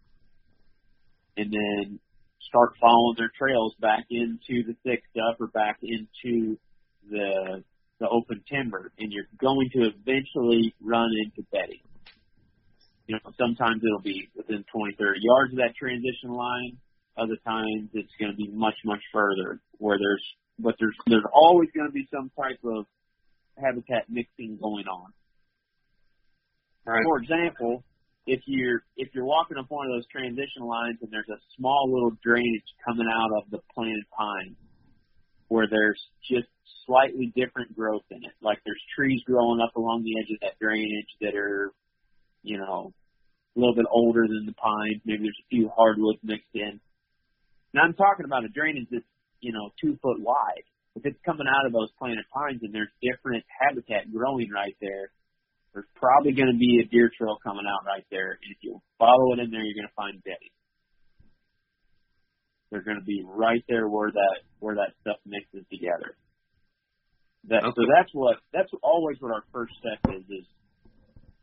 And 1.36 1.52
then 1.52 1.98
start 2.46 2.74
following 2.80 3.14
their 3.16 3.30
trails 3.36 3.74
back 3.80 4.04
into 4.10 4.66
the 4.66 4.76
thick 4.84 5.02
stuff 5.10 5.36
or 5.40 5.48
back 5.48 5.78
into 5.82 6.58
the 7.10 7.64
the 8.00 8.08
open 8.08 8.42
timber 8.48 8.92
and 8.98 9.10
you're 9.10 9.26
going 9.40 9.68
to 9.72 9.90
eventually 9.90 10.72
run 10.80 11.10
into 11.24 11.42
bedding. 11.50 11.82
You 13.08 13.16
know, 13.16 13.32
sometimes 13.40 13.80
it'll 13.80 14.04
be 14.04 14.28
within 14.36 14.62
20, 14.68 14.94
30 15.00 15.20
yards 15.24 15.52
of 15.52 15.58
that 15.64 15.72
transition 15.74 16.28
line. 16.28 16.76
Other 17.16 17.40
times 17.42 17.88
it's 17.94 18.12
going 18.20 18.30
to 18.30 18.36
be 18.36 18.52
much, 18.52 18.76
much 18.84 19.00
further 19.12 19.60
where 19.78 19.98
there's, 19.98 20.22
but 20.60 20.76
there's, 20.78 20.94
there's 21.08 21.26
always 21.32 21.68
going 21.74 21.88
to 21.88 21.92
be 21.92 22.06
some 22.12 22.30
type 22.36 22.60
of 22.62 22.84
habitat 23.56 24.06
mixing 24.12 24.58
going 24.60 24.86
on. 24.86 25.10
Right. 26.84 27.02
For 27.02 27.18
example, 27.18 27.82
if 28.26 28.40
you're, 28.46 28.84
if 28.96 29.08
you're 29.14 29.24
walking 29.24 29.56
up 29.56 29.66
one 29.68 29.88
of 29.88 29.96
those 29.96 30.06
transition 30.12 30.62
lines 30.62 30.98
and 31.00 31.10
there's 31.10 31.32
a 31.32 31.40
small 31.56 31.88
little 31.90 32.12
drainage 32.22 32.68
coming 32.86 33.08
out 33.08 33.30
of 33.40 33.50
the 33.50 33.58
planted 33.74 34.04
pine 34.12 34.54
where 35.48 35.66
there's 35.66 36.00
just 36.28 36.48
slightly 36.84 37.32
different 37.34 37.74
growth 37.74 38.04
in 38.10 38.18
it. 38.18 38.36
Like 38.40 38.60
there's 38.64 38.80
trees 38.94 39.20
growing 39.26 39.60
up 39.60 39.74
along 39.76 40.04
the 40.04 40.12
edge 40.20 40.28
of 40.30 40.40
that 40.42 40.60
drainage 40.60 41.08
that 41.20 41.34
are, 41.34 41.72
you 42.48 42.56
know, 42.56 42.96
a 43.52 43.60
little 43.60 43.76
bit 43.76 43.84
older 43.92 44.24
than 44.24 44.48
the 44.48 44.56
pines. 44.56 45.04
Maybe 45.04 45.28
there's 45.28 45.44
a 45.44 45.52
few 45.52 45.68
hardwoods 45.68 46.24
mixed 46.24 46.54
in. 46.54 46.80
Now 47.76 47.84
I'm 47.84 47.92
talking 47.92 48.24
about 48.24 48.48
a 48.48 48.48
drainage 48.48 48.88
that's, 48.90 49.04
you 49.44 49.52
know, 49.52 49.68
two 49.76 50.00
foot 50.00 50.16
wide. 50.18 50.64
If 50.96 51.04
it's 51.04 51.20
coming 51.28 51.46
out 51.46 51.66
of 51.68 51.76
those 51.76 51.92
planted 52.00 52.24
pines 52.32 52.64
and 52.64 52.72
there's 52.72 52.90
different 53.04 53.44
habitat 53.52 54.08
growing 54.10 54.48
right 54.48 54.74
there, 54.80 55.12
there's 55.74 55.86
probably 55.94 56.32
going 56.32 56.50
to 56.50 56.58
be 56.58 56.80
a 56.80 56.88
deer 56.88 57.12
trail 57.12 57.36
coming 57.44 57.68
out 57.68 57.84
right 57.84 58.08
there. 58.10 58.40
And 58.40 58.48
if 58.50 58.58
you 58.64 58.80
follow 58.98 59.36
it 59.36 59.44
in 59.44 59.52
there, 59.52 59.60
you're 59.60 59.76
going 59.76 59.92
to 59.92 60.00
find 60.00 60.24
bedding. 60.24 60.56
They're 62.72 62.82
going 62.82 62.98
to 62.98 63.04
be 63.04 63.22
right 63.24 63.62
there 63.68 63.86
where 63.86 64.10
that 64.10 64.38
where 64.58 64.76
that 64.76 64.96
stuff 65.04 65.20
mixes 65.24 65.64
together. 65.70 66.16
That, 67.48 67.64
okay. 67.64 67.76
So 67.76 67.82
that's 67.88 68.12
what 68.12 68.36
that's 68.52 68.72
always 68.82 69.16
what 69.20 69.32
our 69.32 69.44
first 69.52 69.72
step 69.78 70.00
is. 70.16 70.24
Is 70.28 70.48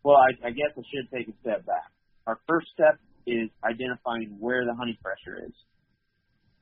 well, 0.05 0.21
I, 0.21 0.47
I 0.47 0.51
guess 0.53 0.69
I 0.77 0.85
should 0.85 1.09
take 1.09 1.27
a 1.27 1.35
step 1.41 1.65
back 1.65 1.89
our 2.27 2.39
first 2.47 2.67
step 2.73 2.97
is 3.25 3.49
identifying 3.63 4.37
where 4.39 4.65
the 4.65 4.73
hunting 4.73 4.97
pressure 5.01 5.45
is. 5.45 5.53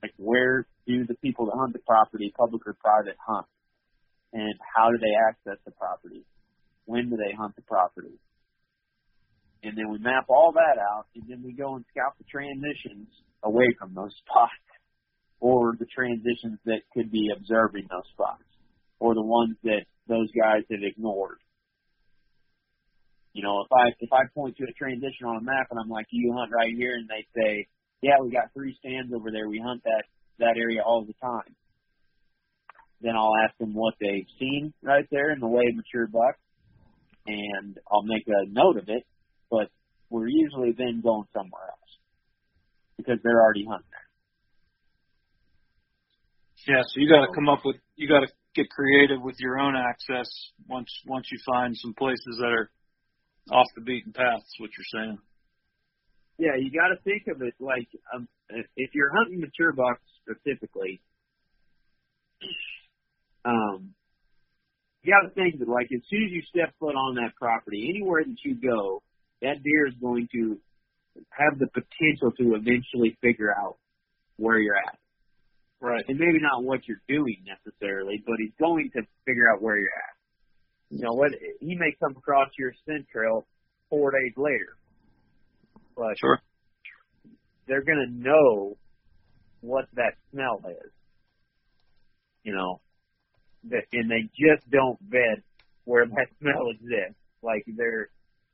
Like 0.02 0.14
where 0.18 0.68
do 0.88 1.06
the 1.08 1.16
people 1.16 1.46
that 1.48 1.56
hunt 1.56 1.74
the 1.74 1.80
property, 1.88 2.34
public 2.38 2.62
or 2.68 2.76
private, 2.80 3.16
hunt? 3.26 3.48
And 4.34 4.54
how 4.76 4.90
do 4.92 4.98
they 4.98 5.16
access 5.30 5.60
the 5.66 5.72
property? 5.72 6.26
When 6.86 7.10
do 7.10 7.16
they 7.16 7.34
hunt 7.38 7.56
the 7.56 7.62
property? 7.62 8.20
And 9.64 9.78
then 9.78 9.90
we 9.90 10.00
map 10.00 10.26
all 10.28 10.52
that 10.54 10.76
out 10.76 11.08
and 11.16 11.24
then 11.28 11.42
we 11.44 11.54
go 11.54 11.76
and 11.76 11.86
scout 11.92 12.18
the 12.18 12.28
transitions 12.28 13.08
away 13.44 13.68
from 13.80 13.94
those 13.96 14.12
spots 14.28 14.68
or 15.40 15.76
the 15.80 15.88
transitions 15.88 16.60
that 16.66 16.84
could 16.94 17.12
be 17.12 17.32
observing 17.36 17.88
those 17.90 18.08
spots 18.12 18.44
or 19.00 19.14
the 19.16 19.24
ones 19.24 19.56
that 19.64 19.88
those 20.08 20.28
guys 20.36 20.64
have 20.70 20.84
ignored. 20.84 21.40
You 23.34 23.42
know, 23.42 23.62
if 23.62 23.72
I 23.74 23.90
if 24.00 24.14
I 24.14 24.26
point 24.34 24.58
to 24.58 24.64
a 24.64 24.74
transition 24.74 25.26
on 25.26 25.38
a 25.38 25.42
map 25.42 25.68
and 25.72 25.80
I'm 25.80 25.90
like, 25.90 26.06
you 26.12 26.34
hunt 26.38 26.52
right 26.56 26.74
here, 26.76 26.96
and 26.96 27.10
they 27.10 27.26
say, 27.36 27.68
yeah, 28.02 28.20
we 28.22 28.32
got 28.32 28.54
three 28.54 28.76
stands 28.80 29.12
over 29.14 29.32
there. 29.32 29.50
We 29.50 29.60
hunt 29.60 29.84
that 29.84 30.04
that 30.40 30.56
area 30.58 30.82
all 30.86 31.04
the 31.04 31.16
time. 31.22 31.56
Then 33.02 33.16
I'll 33.16 33.36
ask 33.44 33.58
them 33.58 33.74
what 33.74 33.96
they've 34.00 34.28
seen 34.40 34.74
right 34.84 35.08
there 35.12 35.32
in 35.32 35.40
the 35.40 35.48
way 35.48 35.64
of 35.68 35.76
mature 35.76 36.08
buck, 36.08 36.38
and 37.26 37.80
I'll 37.92 38.04
make 38.04 38.28
a 38.28 38.46
note 38.48 38.78
of 38.78 38.88
it. 38.88 39.04
But 39.50 39.70
we're 40.10 40.28
usually 40.28 40.74
then 40.78 41.02
going 41.02 41.28
somewhere 41.34 41.70
else 41.70 41.98
because 42.98 43.18
they're 43.24 43.42
already 43.42 43.66
hunting 43.68 43.90
there. 43.90 44.00
Yeah, 46.76 46.84
so 46.84 47.02
you 47.02 47.10
got 47.10 47.26
to 47.26 47.34
come 47.34 47.50
up 47.50 47.66
with 47.66 47.78
you 47.96 48.08
got 48.08 48.22
to 48.22 48.28
get 48.56 48.70
creative 48.70 49.22
with 49.22 49.36
your 49.40 49.60
own 49.60 49.76
access 49.76 50.30
once 50.70 51.02
once 51.08 51.28
you 51.32 51.40
find 51.46 51.76
some 51.76 51.94
places 51.94 52.38
that 52.40 52.54
are 52.54 52.70
off 53.52 53.68
the 53.76 53.82
beaten 53.82 54.14
path. 54.14 54.40
Is 54.40 54.56
what 54.60 54.70
you're 54.78 55.02
saying? 55.02 55.18
Yeah, 56.38 56.56
you 56.58 56.72
got 56.72 56.90
to 56.90 57.02
think 57.04 57.28
of 57.28 57.42
it 57.42 57.54
like 57.60 57.88
um, 58.14 58.28
if 58.76 58.92
you're 58.94 59.12
hunting 59.16 59.40
mature 59.40 59.72
bucks 59.72 60.02
specifically, 60.24 61.02
um, 63.46 63.94
you 65.04 65.14
got 65.14 65.28
to 65.28 65.34
think 65.36 65.60
that 65.60 65.68
like 65.68 65.88
as 65.94 66.02
soon 66.10 66.24
as 66.26 66.32
you 66.32 66.42
step 66.50 66.74
foot 66.80 66.96
on 66.96 67.16
that 67.16 67.36
property, 67.40 67.88
anywhere 67.90 68.24
that 68.24 68.38
you 68.44 68.56
go, 68.56 69.04
that 69.42 69.62
deer 69.64 69.88
is 69.88 69.94
going 70.02 70.28
to 70.34 70.58
have 71.30 71.60
the 71.60 71.68
potential 71.68 72.32
to 72.40 72.56
eventually 72.56 73.18
figure 73.22 73.54
out 73.54 73.78
where 74.38 74.58
you're 74.58 74.78
at. 74.78 74.98
Right. 75.80 76.04
And 76.08 76.18
maybe 76.18 76.40
not 76.40 76.64
what 76.64 76.88
you're 76.88 77.04
doing 77.10 77.44
necessarily, 77.46 78.24
but 78.26 78.36
he's 78.40 78.56
going 78.58 78.90
to 78.96 79.02
figure 79.26 79.52
out 79.54 79.62
where 79.62 79.78
you're 79.78 79.88
at. 79.88 80.16
You 80.94 81.02
know 81.02 81.14
what? 81.14 81.32
He 81.60 81.74
may 81.74 81.92
come 82.00 82.16
across 82.16 82.50
your 82.58 82.72
scent 82.86 83.08
trail 83.10 83.48
four 83.90 84.12
days 84.12 84.34
later, 84.38 84.78
but 85.98 86.20
Sure. 86.20 86.40
they're 87.66 87.82
going 87.82 88.06
to 88.06 88.14
know 88.14 88.78
what 89.62 89.86
that 89.96 90.14
smell 90.32 90.62
is. 90.70 90.92
You 92.44 92.54
know, 92.54 92.80
that, 93.72 93.86
and 93.92 94.12
they 94.12 94.30
just 94.38 94.70
don't 94.70 95.00
bed 95.10 95.42
where 95.86 96.06
that 96.06 96.28
smell 96.40 96.70
exists. 96.70 97.18
Like 97.42 97.66
they're, 97.66 98.10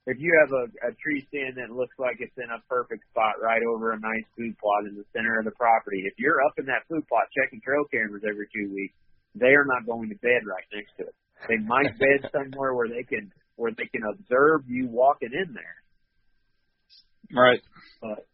if 0.07 0.17
you 0.17 0.31
have 0.39 0.53
a, 0.53 0.63
a 0.87 0.95
tree 0.95 1.27
stand 1.27 1.57
that 1.57 1.75
looks 1.75 1.99
like 1.99 2.17
it's 2.19 2.37
in 2.37 2.49
a 2.49 2.63
perfect 2.69 3.03
spot 3.11 3.35
right 3.43 3.61
over 3.67 3.91
a 3.91 3.99
nice 3.99 4.25
food 4.37 4.55
plot 4.63 4.87
in 4.87 4.95
the 4.95 5.03
center 5.11 5.39
of 5.39 5.45
the 5.45 5.51
property, 5.59 6.03
if 6.07 6.13
you're 6.17 6.39
up 6.47 6.53
in 6.57 6.65
that 6.67 6.87
food 6.87 7.05
plot 7.09 7.27
checking 7.35 7.59
trail 7.59 7.83
cameras 7.91 8.23
every 8.23 8.47
two 8.55 8.71
weeks, 8.73 8.95
they 9.35 9.51
are 9.59 9.65
not 9.65 9.85
going 9.85 10.07
to 10.07 10.15
bed 10.23 10.47
right 10.47 10.63
next 10.73 10.95
to 10.97 11.03
it. 11.03 11.15
They 11.47 11.57
might 11.57 11.97
bed 11.97 12.29
somewhere 12.31 12.73
where 12.73 12.87
they 12.89 13.03
can 13.03 13.31
where 13.55 13.71
they 13.71 13.85
can 13.91 14.03
observe 14.03 14.63
you 14.67 14.87
walking 14.87 15.31
in 15.33 15.53
there 15.53 15.79
Right. 17.35 17.61
but 18.01 18.25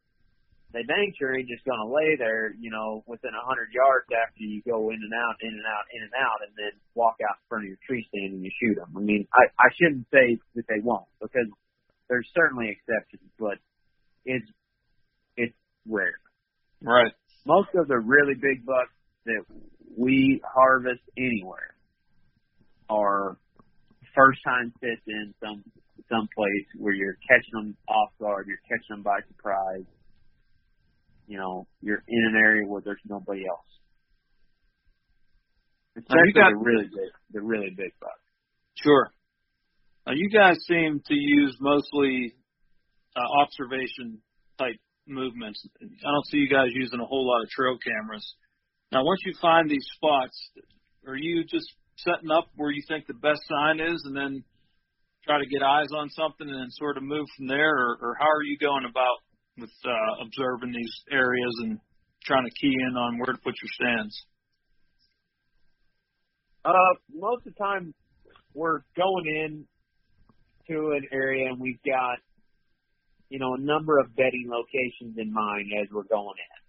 they 0.71 0.83
dang 0.83 1.13
sure 1.17 1.35
ain't 1.35 1.47
just 1.47 1.63
gonna 1.63 1.87
lay 1.87 2.15
there, 2.17 2.53
you 2.59 2.69
know, 2.69 3.03
within 3.07 3.31
a 3.31 3.45
hundred 3.45 3.71
yards 3.71 4.07
after 4.11 4.43
you 4.43 4.61
go 4.67 4.89
in 4.89 4.99
and 4.99 5.13
out, 5.13 5.35
in 5.41 5.49
and 5.51 5.63
out, 5.67 5.85
in 5.91 6.03
and 6.03 6.13
out, 6.19 6.39
and 6.47 6.51
then 6.57 6.71
walk 6.95 7.15
out 7.23 7.37
in 7.39 7.45
front 7.47 7.63
of 7.63 7.67
your 7.69 7.79
tree 7.87 8.05
stand 8.09 8.33
and 8.33 8.43
you 8.43 8.51
shoot 8.59 8.75
them. 8.75 8.91
I 8.95 8.99
mean, 8.99 9.27
I 9.33 9.47
I 9.59 9.69
shouldn't 9.79 10.07
say 10.11 10.39
that 10.55 10.67
they 10.67 10.79
won't 10.83 11.07
because 11.21 11.47
there's 12.09 12.27
certainly 12.35 12.69
exceptions, 12.75 13.31
but 13.39 13.57
it's 14.25 14.47
it's 15.37 15.55
rare. 15.87 16.19
Right. 16.81 17.11
Most 17.45 17.69
of 17.75 17.87
the 17.87 17.97
really 17.99 18.35
big 18.35 18.65
bucks 18.65 18.91
that 19.25 19.43
we 19.97 20.41
harvest 20.43 21.01
anywhere 21.17 21.74
are 22.89 23.37
first 24.15 24.39
time 24.45 24.73
sits 24.79 25.01
in 25.07 25.33
some 25.43 25.63
some 26.09 26.27
place 26.35 26.67
where 26.77 26.93
you're 26.93 27.17
catching 27.27 27.53
them 27.53 27.77
off 27.87 28.09
guard, 28.19 28.45
you're 28.47 28.61
catching 28.69 28.95
them 28.95 29.01
by 29.03 29.19
surprise. 29.27 29.85
You 31.27 31.37
know, 31.39 31.67
you're 31.81 32.03
in 32.07 32.23
an 32.29 32.35
area 32.35 32.67
where 32.67 32.81
there's 32.85 33.01
nobody 33.09 33.47
else. 33.47 33.65
Especially 35.97 36.33
got- 36.33 36.51
the 36.51 36.57
really 36.57 36.85
big, 36.85 37.11
the 37.31 37.41
really 37.41 37.69
big 37.75 37.91
bucks. 37.99 38.21
Sure. 38.75 39.09
Now 40.05 40.13
you 40.13 40.29
guys 40.29 40.57
seem 40.67 41.01
to 41.07 41.15
use 41.15 41.57
mostly 41.59 42.35
uh, 43.15 43.41
observation 43.41 44.21
type 44.59 44.75
movements. 45.07 45.65
I 45.81 46.11
don't 46.11 46.25
see 46.27 46.37
you 46.37 46.49
guys 46.49 46.67
using 46.73 46.99
a 46.99 47.05
whole 47.05 47.25
lot 47.27 47.41
of 47.43 47.49
trail 47.49 47.77
cameras. 47.77 48.35
Now, 48.91 49.03
once 49.03 49.19
you 49.25 49.33
find 49.41 49.69
these 49.69 49.85
spots, 49.95 50.37
are 51.07 51.15
you 51.15 51.43
just 51.43 51.67
setting 51.97 52.31
up 52.31 52.47
where 52.55 52.71
you 52.71 52.83
think 52.87 53.07
the 53.07 53.13
best 53.13 53.41
sign 53.47 53.79
is, 53.79 54.01
and 54.05 54.15
then 54.15 54.43
try 55.23 55.39
to 55.39 55.45
get 55.45 55.63
eyes 55.63 55.89
on 55.97 56.09
something, 56.09 56.47
and 56.47 56.59
then 56.59 56.69
sort 56.71 56.97
of 56.97 57.03
move 57.03 57.25
from 57.37 57.47
there, 57.47 57.75
or, 57.75 57.97
or 58.01 58.15
how 58.19 58.29
are 58.29 58.43
you 58.43 58.57
going 58.57 58.85
about 58.89 59.17
with 59.57 59.71
uh, 59.85 60.23
observing 60.25 60.71
these 60.71 60.93
areas 61.11 61.53
and 61.63 61.79
trying 62.23 62.45
to 62.45 62.51
key 62.59 62.73
in 62.73 62.95
on 62.95 63.17
where 63.17 63.33
to 63.33 63.39
put 63.43 63.53
your 63.61 63.71
stands? 63.73 64.25
Uh, 66.65 66.71
most 67.13 67.45
of 67.45 67.53
the 67.53 67.59
time, 67.59 67.93
we're 68.53 68.81
going 68.97 69.25
in 69.27 69.65
to 70.67 70.91
an 70.91 71.07
area 71.11 71.47
and 71.49 71.59
we've 71.59 71.81
got, 71.85 72.17
you 73.29 73.37
know, 73.37 73.53
a 73.53 73.59
number 73.59 73.99
of 73.99 74.15
bedding 74.15 74.49
locations 74.49 75.17
in 75.17 75.31
mind 75.31 75.67
as 75.81 75.87
we're 75.91 76.03
going 76.03 76.35
in. 76.39 76.64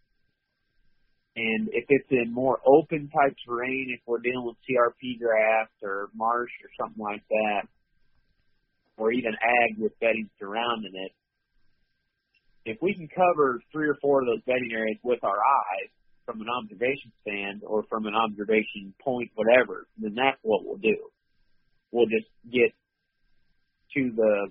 And 1.37 1.69
if 1.73 1.85
it's 1.89 2.09
in 2.11 2.33
more 2.33 2.59
open 2.67 3.11
type 3.13 3.37
terrain, 3.47 3.93
if 3.93 4.01
we're 4.07 4.21
dealing 4.21 4.47
with 4.47 4.57
CRP 4.65 5.21
grass 5.21 5.69
or 5.83 6.09
marsh 6.15 6.51
or 6.65 6.71
something 6.81 7.03
like 7.03 7.23
that, 7.29 7.69
or 8.97 9.13
even 9.13 9.33
ag 9.35 9.79
with 9.79 9.93
bedding 10.01 10.31
surrounding 10.41 10.95
it, 10.95 11.13
if 12.65 12.79
we 12.81 12.95
can 12.95 13.09
cover 13.09 13.61
three 13.71 13.87
or 13.87 13.97
four 14.01 14.23
of 14.23 14.27
those 14.27 14.43
bedding 14.47 14.73
areas 14.73 14.97
with 15.05 15.23
our 15.23 15.37
eyes, 15.37 15.91
from 16.27 16.41
an 16.41 16.49
observation 16.51 17.13
stand 17.23 17.63
or 17.63 17.85
from 17.89 18.05
an 18.07 18.15
observation 18.15 18.93
point, 19.01 19.31
whatever, 19.37 19.87
then 19.97 20.15
that's 20.17 20.41
what 20.43 20.67
we'll 20.67 20.83
do. 20.83 20.99
We'll 21.93 22.11
just 22.11 22.27
get 22.51 22.75
to 23.95 24.11
the 24.11 24.51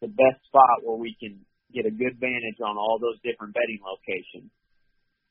the 0.00 0.08
best 0.08 0.40
spot 0.46 0.80
where 0.84 0.96
we 0.96 1.14
can 1.20 1.44
get 1.74 1.84
a 1.84 1.90
good 1.90 2.16
vantage 2.16 2.62
on 2.64 2.78
all 2.78 2.96
those 2.98 3.20
different 3.20 3.52
bedding 3.52 3.80
locations 3.84 4.48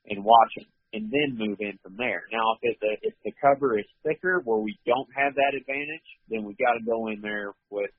and 0.08 0.24
watch 0.24 0.54
them, 0.56 0.66
and 0.94 1.12
then 1.12 1.38
move 1.38 1.58
in 1.60 1.78
from 1.84 1.98
there. 1.98 2.24
Now, 2.32 2.58
if 2.62 2.80
the 2.80 2.98
if 3.02 3.14
the 3.24 3.34
cover 3.42 3.78
is 3.78 3.86
thicker 4.04 4.42
where 4.44 4.60
we 4.60 4.78
don't 4.86 5.10
have 5.16 5.36
that 5.36 5.58
advantage, 5.58 6.08
then 6.30 6.44
we 6.46 6.56
got 6.56 6.80
to 6.80 6.86
go 6.86 7.08
in 7.08 7.22
there 7.22 7.54
with 7.70 7.92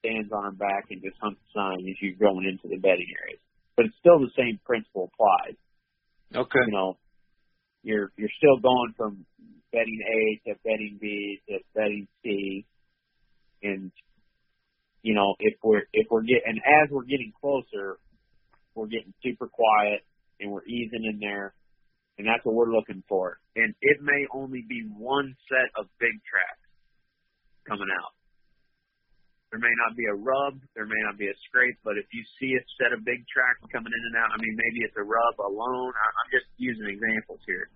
stands 0.00 0.32
on 0.32 0.44
our 0.44 0.52
back 0.52 0.86
and 0.90 1.02
just 1.02 1.16
hunt 1.20 1.36
the 1.36 1.48
sign 1.54 1.80
as 1.88 1.96
you're 2.00 2.16
going 2.16 2.46
into 2.48 2.68
the 2.68 2.80
bedding 2.80 3.10
areas. 3.20 3.40
But 3.76 3.86
it's 3.86 3.96
still 4.00 4.18
the 4.20 4.32
same 4.36 4.60
principle 4.64 5.10
applies 5.12 5.56
Okay. 6.34 6.66
you 6.66 6.72
know, 6.72 6.96
you're 7.82 8.10
you're 8.16 8.30
still 8.36 8.58
going 8.60 8.94
from 8.96 9.26
bedding 9.72 10.00
A 10.06 10.50
to 10.50 10.56
bedding 10.64 10.98
B 11.00 11.40
to 11.48 11.58
bedding 11.74 12.08
C, 12.22 12.66
and 13.62 13.90
you 15.02 15.14
know 15.14 15.34
if 15.40 15.54
we're 15.62 15.84
if 15.92 16.06
we're 16.10 16.22
getting 16.22 16.42
and 16.46 16.58
as 16.58 16.90
we're 16.90 17.04
getting 17.04 17.32
closer, 17.40 17.98
we're 18.74 18.86
getting 18.86 19.14
super 19.22 19.48
quiet 19.48 20.02
and 20.40 20.50
we're 20.50 20.64
easing 20.64 21.04
in 21.04 21.20
there, 21.20 21.54
and 22.18 22.26
that's 22.26 22.44
what 22.44 22.54
we're 22.56 22.72
looking 22.72 23.04
for. 23.08 23.38
And 23.56 23.74
it 23.80 23.98
may 24.00 24.26
only 24.32 24.64
be 24.66 24.88
one 24.96 25.36
set 25.48 25.68
of 25.76 25.86
big 26.00 26.16
tracks 26.24 26.66
coming 27.68 27.88
out. 27.92 28.12
There 29.50 29.58
may 29.58 29.74
not 29.82 29.98
be 29.98 30.06
a 30.06 30.14
rub, 30.14 30.62
there 30.78 30.86
may 30.86 31.02
not 31.04 31.18
be 31.18 31.26
a 31.26 31.36
scrape, 31.50 31.74
but 31.82 31.98
if 31.98 32.06
you 32.14 32.22
see 32.38 32.54
a 32.54 32.62
set 32.78 32.94
of 32.94 33.02
big 33.02 33.26
tracks 33.26 33.58
coming 33.74 33.90
in 33.90 34.02
and 34.14 34.16
out, 34.22 34.30
I 34.30 34.38
mean, 34.38 34.54
maybe 34.54 34.86
it's 34.86 34.94
a 34.94 35.02
rub 35.02 35.36
alone. 35.42 35.90
I- 35.90 36.14
I'm 36.22 36.30
just 36.30 36.46
using 36.56 36.86
examples 36.86 37.42
here. 37.46 37.66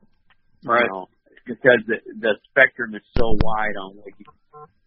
Right. 0.63 0.87
You 0.87 0.95
know, 0.95 1.07
because 1.45 1.83
the, 1.91 1.99
the 2.23 2.39
spectrum 2.49 2.95
is 2.95 3.03
so 3.19 3.37
wide 3.43 3.77
on 3.77 3.99
what 3.99 4.13
you, 4.17 4.27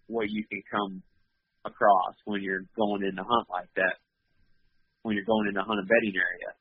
what 0.08 0.28
you 0.32 0.48
can 0.48 0.64
come 0.72 1.04
across 1.66 2.16
when 2.24 2.42
you're 2.42 2.64
going 2.80 3.04
in 3.04 3.20
to 3.20 3.24
hunt 3.28 3.48
like 3.52 3.70
that. 3.76 4.00
When 5.04 5.16
you're 5.16 5.28
going 5.28 5.52
in 5.52 5.56
to 5.56 5.64
hunt 5.68 5.84
a 5.84 5.86
bedding 5.86 6.16
area. 6.16 6.56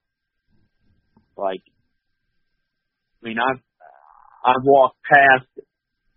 Like, 1.36 1.62
I 3.22 3.28
mean, 3.28 3.38
I've, 3.38 3.60
I've 4.44 4.64
walked 4.64 4.98
past 5.04 5.48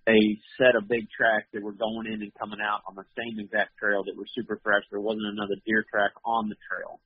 a 0.07 0.19
set 0.57 0.73
of 0.75 0.87
big 0.89 1.05
tracks 1.13 1.45
that 1.53 1.61
were 1.61 1.75
going 1.77 2.07
in 2.07 2.21
and 2.25 2.33
coming 2.39 2.59
out 2.63 2.81
on 2.87 2.95
the 2.95 3.05
same 3.13 3.37
exact 3.37 3.77
trail 3.77 4.03
that 4.05 4.17
were 4.17 4.25
super 4.33 4.59
fresh. 4.63 4.81
There 4.89 4.99
wasn't 5.01 5.29
another 5.29 5.55
deer 5.65 5.85
track 5.91 6.11
on 6.25 6.49
the 6.49 6.57
trail. 6.69 6.99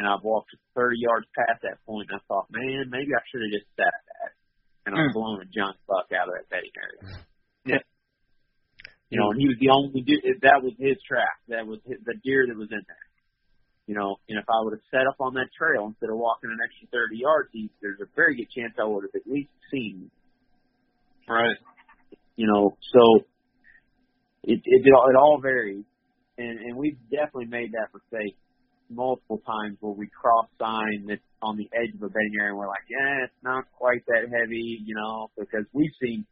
and 0.00 0.08
I've 0.08 0.24
walked 0.24 0.48
30 0.74 0.96
yards 0.96 1.26
past 1.36 1.60
that 1.60 1.76
point, 1.84 2.08
and 2.08 2.16
I 2.16 2.24
thought, 2.24 2.48
man, 2.48 2.88
maybe 2.88 3.12
I 3.12 3.20
should 3.28 3.44
have 3.44 3.52
just 3.52 3.68
sat 3.76 3.92
at 3.92 4.04
that, 4.08 4.30
and 4.88 4.96
I've 4.96 5.10
Mm. 5.10 5.12
blown 5.12 5.42
a 5.42 5.44
giant 5.44 5.76
buck 5.86 6.08
out 6.16 6.24
of 6.28 6.40
that 6.40 6.48
bedding 6.48 6.72
area. 6.72 7.20
Yeah. 7.68 7.84
You 9.10 9.20
know, 9.20 9.28
and 9.30 9.38
he 9.38 9.46
was 9.46 9.58
the 9.60 9.68
only 9.68 10.00
deer. 10.00 10.22
That 10.40 10.62
was 10.64 10.72
his 10.78 10.96
track. 11.04 11.36
That 11.48 11.66
was 11.66 11.80
his, 11.84 12.00
the 12.08 12.14
deer 12.24 12.46
that 12.48 12.56
was 12.56 12.72
in 12.72 12.80
there. 12.80 13.06
You 13.90 13.98
know, 13.98 14.22
and 14.30 14.38
if 14.38 14.46
I 14.46 14.62
would 14.62 14.78
have 14.78 14.86
set 14.94 15.10
up 15.10 15.18
on 15.18 15.34
that 15.34 15.50
trail 15.50 15.90
instead 15.90 16.14
of 16.14 16.16
walking 16.16 16.54
an 16.54 16.62
extra 16.62 16.86
30 16.94 17.18
yards, 17.26 17.48
he, 17.50 17.70
there's 17.82 17.98
a 17.98 18.06
very 18.14 18.36
good 18.38 18.46
chance 18.54 18.70
I 18.78 18.86
would 18.86 19.02
have 19.02 19.16
at 19.18 19.26
least 19.26 19.50
seen 19.66 20.14
Right. 21.26 21.58
you 22.36 22.46
know, 22.46 22.76
so 22.94 23.02
it 24.44 24.60
it 24.64 24.86
it 24.86 24.92
all, 24.94 25.10
it 25.10 25.16
all 25.16 25.38
varies, 25.42 25.84
and 26.38 26.58
and 26.58 26.76
we've 26.76 26.98
definitely 27.10 27.46
made 27.46 27.72
that 27.72 27.90
mistake 27.90 28.36
multiple 28.90 29.42
times 29.46 29.76
where 29.80 29.92
we 29.92 30.06
cross 30.08 30.46
sign 30.58 31.06
that's 31.06 31.22
on 31.42 31.56
the 31.56 31.68
edge 31.74 31.94
of 31.94 32.02
a 32.02 32.08
bedding 32.08 32.34
area 32.38 32.50
and 32.50 32.58
we're 32.58 32.66
like, 32.66 32.86
yeah, 32.90 33.24
it's 33.24 33.42
not 33.42 33.64
quite 33.78 34.02
that 34.06 34.26
heavy, 34.26 34.82
you 34.84 34.94
know, 34.94 35.30
because 35.38 35.64
we've 35.72 35.94
seen 36.02 36.26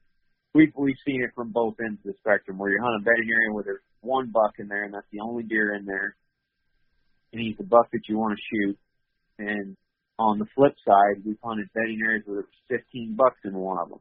we've 0.55 0.73
we've 0.77 0.99
seen 1.07 1.23
it 1.23 1.31
from 1.35 1.53
both 1.53 1.75
ends 1.79 2.01
of 2.05 2.13
the 2.13 2.19
spectrum 2.19 2.59
where 2.59 2.71
you're 2.71 2.83
hunting 2.83 3.03
a 3.03 3.05
bedding 3.05 3.31
area 3.31 3.55
where 3.55 3.65
there's 3.65 3.87
one 4.01 4.31
buck 4.33 4.55
in 4.59 4.69
there 4.69 4.85
and 4.85 4.95
that's 4.95 5.07
the 5.13 5.21
only 5.21 5.43
deer 5.45 5.75
in 5.75 5.87
there, 5.87 6.17
and 7.33 7.41
he's 7.43 7.57
the 7.59 7.65
buck 7.65 7.91
that 7.93 8.03
you 8.09 8.19
want 8.19 8.37
to 8.39 8.43
shoot, 8.51 8.79
and 9.39 9.77
on 10.19 10.39
the 10.39 10.47
flip 10.55 10.75
side, 10.87 11.23
we've 11.25 11.39
hunted 11.45 11.69
bedding 11.75 12.01
areas 12.05 12.23
where 12.27 12.43
there's 12.69 12.81
15 12.83 13.15
bucks 13.17 13.39
in 13.45 13.55
one 13.55 13.79
of 13.79 13.89
them 13.91 14.01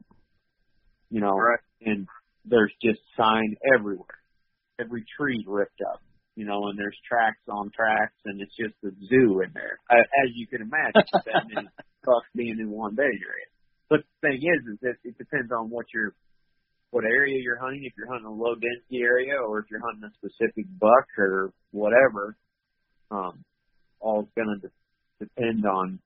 you 1.10 1.20
know, 1.20 1.32
Right. 1.38 1.58
and 1.82 2.06
there's 2.44 2.72
just 2.82 3.00
sign 3.16 3.56
everywhere. 3.74 4.20
Every 4.78 5.04
tree 5.16 5.42
ripped 5.46 5.80
up, 5.80 6.02
you 6.36 6.44
know, 6.44 6.68
and 6.68 6.78
there's 6.78 6.96
tracks 7.08 7.40
on 7.48 7.70
tracks, 7.74 8.12
and 8.26 8.40
it's 8.42 8.54
just 8.56 8.74
a 8.84 8.90
zoo 9.08 9.40
in 9.40 9.50
there, 9.54 9.78
uh, 9.90 9.94
as 9.96 10.30
you 10.34 10.46
can 10.46 10.60
imagine, 10.62 10.92
that 11.24 11.48
many 11.48 11.66
bucks 12.04 12.28
being 12.34 12.58
in 12.60 12.70
one 12.70 12.94
bedding 12.94 13.20
area. 13.26 13.46
But 13.88 14.00
the 14.20 14.28
thing 14.28 14.36
is, 14.42 14.74
is 14.74 14.78
that 14.82 14.96
it 15.02 15.16
depends 15.16 15.50
on 15.50 15.70
what 15.70 15.86
your 15.94 16.12
what 16.90 17.04
area 17.04 17.36
you're 17.42 17.58
hunting. 17.58 17.84
If 17.84 17.92
you're 17.96 18.08
hunting 18.08 18.26
a 18.26 18.32
low 18.32 18.54
density 18.54 19.00
area, 19.02 19.34
or 19.40 19.60
if 19.60 19.66
you're 19.70 19.80
hunting 19.80 20.04
a 20.04 20.12
specific 20.20 20.66
buck 20.78 21.06
or 21.18 21.52
whatever, 21.70 22.36
um, 23.10 23.44
all 24.00 24.28
going 24.36 24.60
to 24.60 24.68
de- 24.68 24.74
depend 25.20 25.66
on 25.66 25.98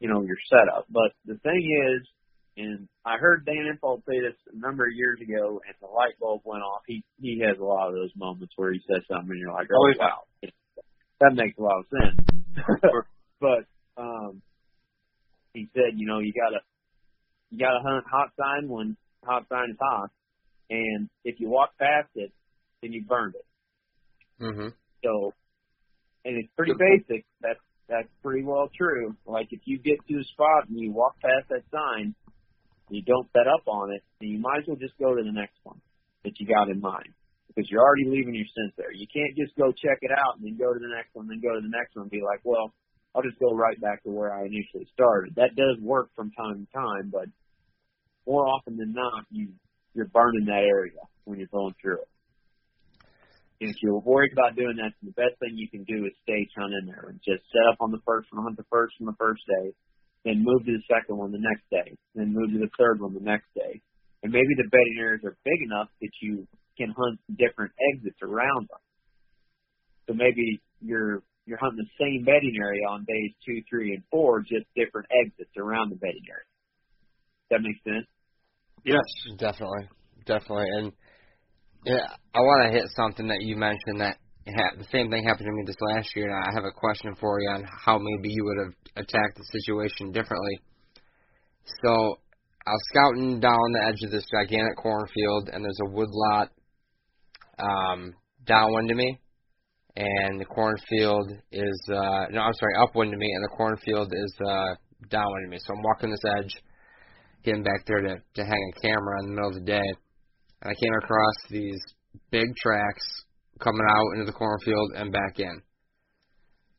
you 0.00 0.08
know 0.08 0.22
your 0.22 0.36
setup. 0.48 0.86
But 0.90 1.12
the 1.26 1.38
thing 1.38 1.62
is, 1.62 2.06
and 2.56 2.88
I 3.04 3.16
heard 3.18 3.44
Dan 3.44 3.66
Infalt 3.72 4.02
say 4.08 4.20
this 4.20 4.36
a 4.52 4.58
number 4.58 4.84
of 4.84 4.92
years 4.94 5.20
ago, 5.20 5.60
and 5.66 5.74
the 5.80 5.86
light 5.86 6.18
bulb 6.20 6.42
went 6.44 6.62
off. 6.62 6.82
He 6.86 7.02
he 7.20 7.42
has 7.46 7.58
a 7.58 7.64
lot 7.64 7.88
of 7.88 7.94
those 7.94 8.12
moments 8.16 8.54
where 8.56 8.72
he 8.72 8.80
says 8.86 9.02
something, 9.08 9.30
and 9.30 9.38
you're 9.38 9.52
like, 9.52 9.68
oh, 9.72 9.92
Oh, 9.92 9.98
wow, 9.98 10.50
that 11.20 11.34
makes 11.34 11.58
a 11.58 11.62
lot 11.62 11.80
of 11.80 11.86
sense. 11.90 12.28
but 13.40 13.66
um, 13.96 14.42
he 15.52 15.68
said, 15.74 15.96
you 15.96 16.06
know, 16.06 16.18
you 16.18 16.32
gotta 16.32 16.60
you 17.50 17.58
gotta 17.58 17.80
hunt 17.82 18.04
hot 18.10 18.30
sign 18.38 18.68
when 18.68 18.96
hot 19.24 19.46
sign 19.48 19.70
is 19.70 19.76
hot, 19.80 20.10
and 20.70 21.08
if 21.24 21.40
you 21.40 21.48
walk 21.48 21.70
past 21.78 22.08
it, 22.14 22.32
then 22.82 22.92
you 22.92 23.02
burned 23.04 23.34
it. 23.34 23.46
Mm-hmm. 24.42 24.68
So, 25.04 25.32
and 26.24 26.36
it's 26.36 26.48
pretty 26.56 26.72
basic. 26.78 27.24
That's 27.40 27.60
that's 27.88 28.08
pretty 28.22 28.42
well 28.42 28.70
true. 28.76 29.14
Like 29.26 29.48
if 29.50 29.60
you 29.64 29.78
get 29.78 30.00
to 30.08 30.14
a 30.18 30.24
spot 30.32 30.68
and 30.68 30.80
you 30.80 30.92
walk 30.92 31.16
past 31.20 31.48
that 31.50 31.64
sign, 31.70 32.14
you 32.88 33.02
don't 33.02 33.28
set 33.32 33.46
up 33.46 33.68
on 33.68 33.92
it, 33.92 34.02
then 34.20 34.30
you 34.30 34.38
might 34.38 34.60
as 34.62 34.64
well 34.66 34.76
just 34.76 34.96
go 34.98 35.14
to 35.14 35.22
the 35.22 35.32
next 35.32 35.56
one 35.62 35.80
that 36.24 36.32
you 36.40 36.46
got 36.46 36.70
in 36.70 36.80
mind 36.80 37.12
because 37.48 37.68
you're 37.70 37.82
already 37.82 38.08
leaving 38.08 38.34
your 38.34 38.48
scent 38.56 38.74
there. 38.76 38.92
You 38.92 39.06
can't 39.06 39.36
just 39.36 39.54
go 39.56 39.70
check 39.70 40.00
it 40.00 40.10
out 40.10 40.36
and 40.36 40.44
then 40.44 40.56
go 40.56 40.72
to 40.72 40.80
the 40.80 40.90
next 40.90 41.14
one, 41.14 41.28
then 41.28 41.40
go 41.40 41.54
to 41.54 41.60
the 41.60 41.70
next 41.70 41.94
one 41.94 42.08
and 42.08 42.10
be 42.10 42.24
like, 42.24 42.40
well, 42.42 42.72
I'll 43.14 43.22
just 43.22 43.38
go 43.38 43.54
right 43.54 43.80
back 43.80 44.02
to 44.04 44.10
where 44.10 44.34
I 44.34 44.48
initially 44.48 44.88
started. 44.92 45.36
That 45.36 45.54
does 45.54 45.78
work 45.80 46.08
from 46.16 46.32
time 46.32 46.66
to 46.66 46.72
time, 46.72 47.12
but 47.12 47.28
more 48.26 48.48
often 48.48 48.76
than 48.76 48.92
not, 48.92 49.24
you 49.30 49.48
you're 49.94 50.06
burning 50.06 50.46
that 50.46 50.66
area 50.66 50.98
when 51.24 51.38
you're 51.38 51.52
going 51.52 51.74
through 51.80 52.00
it. 52.02 52.08
And 53.64 53.72
if 53.72 53.80
you're 53.80 53.96
worried 54.04 54.36
about 54.36 54.60
doing 54.60 54.76
that, 54.76 54.92
the 55.00 55.16
best 55.16 55.40
thing 55.40 55.56
you 55.56 55.72
can 55.72 55.88
do 55.88 56.04
is 56.04 56.12
stage 56.20 56.52
hunt 56.52 56.76
in 56.76 56.84
there 56.84 57.08
and 57.08 57.16
just 57.24 57.48
set 57.48 57.64
up 57.72 57.80
on 57.80 57.88
the 57.88 58.04
first 58.04 58.28
one, 58.28 58.44
hunt 58.44 58.60
the 58.60 58.68
first 58.68 58.92
one 59.00 59.08
the 59.08 59.16
first 59.16 59.40
day, 59.48 59.72
then 60.20 60.44
move 60.44 60.68
to 60.68 60.76
the 60.76 60.84
second 60.84 61.16
one 61.16 61.32
the 61.32 61.40
next 61.40 61.64
day, 61.72 61.96
then 62.12 62.36
move 62.36 62.52
to 62.52 62.60
the 62.60 62.68
third 62.76 63.00
one 63.00 63.16
the 63.16 63.24
next 63.24 63.48
day. 63.56 63.80
And 64.20 64.28
maybe 64.36 64.52
the 64.52 64.68
bedding 64.68 65.00
areas 65.00 65.24
are 65.24 65.40
big 65.48 65.64
enough 65.64 65.88
that 66.04 66.12
you 66.20 66.44
can 66.76 66.92
hunt 66.92 67.16
different 67.40 67.72
exits 67.88 68.20
around 68.20 68.68
them. 68.68 68.84
So 70.08 70.10
maybe 70.12 70.60
you're 70.84 71.24
you're 71.48 71.56
hunting 71.56 71.88
the 71.88 71.96
same 71.96 72.20
bedding 72.20 72.60
area 72.60 72.84
on 72.84 73.08
days 73.08 73.32
two, 73.48 73.64
three, 73.64 73.96
and 73.96 74.04
four, 74.12 74.44
just 74.44 74.68
different 74.76 75.08
exits 75.08 75.56
around 75.56 75.88
the 75.88 75.96
bedding 75.96 76.24
area. 76.28 76.48
Does 77.48 77.56
That 77.56 77.60
makes 77.64 77.80
sense. 77.80 78.08
Yes. 78.84 79.08
Definitely, 79.40 79.88
definitely, 80.28 80.68
and 80.68 80.92
yeah, 81.84 82.06
I 82.34 82.40
want 82.40 82.72
to 82.72 82.78
hit 82.78 82.88
something 82.96 83.28
that 83.28 83.42
you 83.42 83.56
mentioned 83.56 84.00
that 84.00 84.16
ha- 84.48 84.76
the 84.78 84.86
same 84.90 85.10
thing 85.10 85.24
happened 85.24 85.46
to 85.46 85.52
me 85.52 85.64
this 85.66 85.80
last 85.80 86.08
year, 86.16 86.30
and 86.30 86.44
I 86.48 86.54
have 86.54 86.64
a 86.64 86.72
question 86.72 87.14
for 87.20 87.40
you 87.40 87.48
on 87.50 87.64
how 87.64 87.98
maybe 87.98 88.32
you 88.32 88.44
would 88.44 88.58
have 88.64 89.04
attacked 89.04 89.36
the 89.36 89.44
situation 89.60 90.12
differently. 90.12 90.60
So 91.84 92.18
I 92.66 92.70
was 92.70 92.82
scouting 92.88 93.40
down 93.40 93.72
the 93.72 93.84
edge 93.84 94.02
of 94.02 94.10
this 94.10 94.24
gigantic 94.32 94.76
cornfield, 94.76 95.50
and 95.52 95.64
there's 95.64 95.80
a 95.82 95.90
woodlot 95.90 96.50
um, 97.58 98.14
downwind 98.46 98.90
of 98.90 98.96
me, 98.96 99.18
and 99.96 100.40
the 100.40 100.46
cornfield 100.46 101.30
is 101.52 101.88
uh, 101.88 102.26
no, 102.30 102.40
I'm 102.40 102.54
sorry, 102.54 102.74
upwind 102.80 103.12
of 103.12 103.18
me, 103.18 103.30
and 103.30 103.44
the 103.44 103.56
cornfield 103.56 104.12
is 104.12 104.34
uh, 104.46 104.74
downwind 105.10 105.44
of 105.46 105.50
me. 105.50 105.58
So 105.58 105.74
I'm 105.74 105.82
walking 105.82 106.10
this 106.10 106.24
edge, 106.38 106.54
getting 107.44 107.62
back 107.62 107.84
there 107.86 108.00
to 108.00 108.16
to 108.36 108.42
hang 108.42 108.72
a 108.76 108.80
camera 108.80 109.20
in 109.20 109.26
the 109.26 109.34
middle 109.34 109.50
of 109.50 109.54
the 109.54 109.60
day, 109.60 109.92
and 110.62 110.70
I 110.70 110.74
came 110.74 110.94
across 111.02 111.34
these 111.50 111.80
big 112.30 112.54
tracks 112.56 113.04
coming 113.60 113.86
out 113.88 114.12
into 114.14 114.26
the 114.26 114.36
cornfield 114.36 114.92
and 114.96 115.12
back 115.12 115.38
in, 115.38 115.62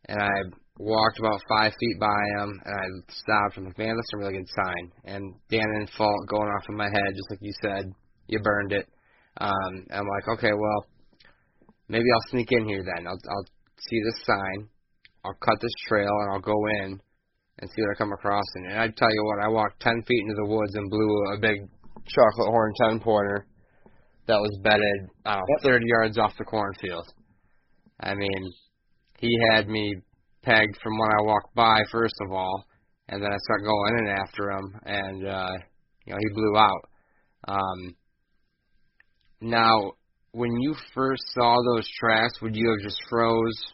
and 0.07 0.21
I 0.21 0.57
walked 0.77 1.19
about 1.19 1.41
five 1.47 1.71
feet 1.79 1.99
by 1.99 2.21
them, 2.37 2.59
and 2.65 2.75
I 2.75 2.85
stopped. 3.11 3.57
I'm 3.57 3.65
like, 3.65 3.77
man, 3.77 3.95
that's 3.95 4.13
a 4.13 4.17
really 4.17 4.33
good 4.33 4.49
sign. 4.55 4.91
And 5.05 5.33
Dan 5.49 5.67
Infalt 5.81 6.27
going 6.27 6.49
off 6.49 6.69
in 6.69 6.75
my 6.75 6.89
head, 6.89 7.15
just 7.15 7.29
like 7.31 7.39
you 7.41 7.53
said, 7.61 7.93
you 8.27 8.39
burned 8.39 8.73
it. 8.73 8.87
Um, 9.37 9.85
I'm 9.91 10.07
like, 10.07 10.37
okay, 10.37 10.53
well, 10.53 10.85
maybe 11.87 12.05
I'll 12.13 12.31
sneak 12.31 12.51
in 12.51 12.67
here 12.67 12.83
then. 12.83 13.07
I'll, 13.07 13.19
I'll 13.29 13.47
see 13.79 13.99
this 14.03 14.25
sign. 14.25 14.69
I'll 15.23 15.37
cut 15.41 15.59
this 15.61 15.73
trail 15.87 16.11
and 16.21 16.33
I'll 16.33 16.39
go 16.39 16.57
in 16.81 16.99
and 17.59 17.69
see 17.69 17.81
what 17.81 17.95
I 17.95 17.97
come 17.97 18.13
across. 18.13 18.45
And, 18.55 18.67
and 18.67 18.79
I 18.79 18.87
tell 18.87 19.11
you 19.11 19.23
what, 19.25 19.43
I 19.43 19.47
walked 19.47 19.81
10 19.81 20.03
feet 20.07 20.21
into 20.21 20.35
the 20.35 20.49
woods 20.49 20.75
and 20.75 20.89
blew 20.89 21.33
a 21.33 21.39
big 21.39 21.67
chocolate 22.07 22.49
horn 22.49 22.73
10 22.89 22.99
pointer 22.99 23.47
that 24.27 24.39
was 24.39 24.59
bedded, 24.63 25.09
I 25.25 25.35
don't 25.35 25.43
know, 25.47 25.69
30 25.69 25.85
yards 25.87 26.17
off 26.17 26.33
the 26.37 26.45
cornfield. 26.45 27.05
I 27.99 28.13
mean, 28.15 28.53
he 29.19 29.37
had 29.51 29.67
me 29.67 29.95
pegged 30.43 30.77
from 30.81 30.97
when 30.97 31.09
I 31.19 31.23
walked 31.23 31.53
by, 31.55 31.79
first 31.91 32.15
of 32.21 32.31
all, 32.31 32.65
and 33.07 33.21
then 33.21 33.31
I 33.31 33.37
start 33.37 33.63
going 33.63 33.99
in 33.99 34.07
after 34.07 34.51
him, 34.51 34.79
and, 34.85 35.27
uh, 35.27 35.57
you 36.05 36.13
know, 36.13 36.19
he 36.19 36.33
blew 36.33 36.57
out. 36.57 36.89
Um, 37.47 37.95
now, 39.41 39.91
when 40.31 40.51
you 40.59 40.75
first 40.93 41.23
saw 41.33 41.55
those 41.73 41.87
tracks, 41.99 42.41
would 42.41 42.55
you 42.55 42.69
have 42.69 42.83
just 42.83 43.01
froze, 43.09 43.73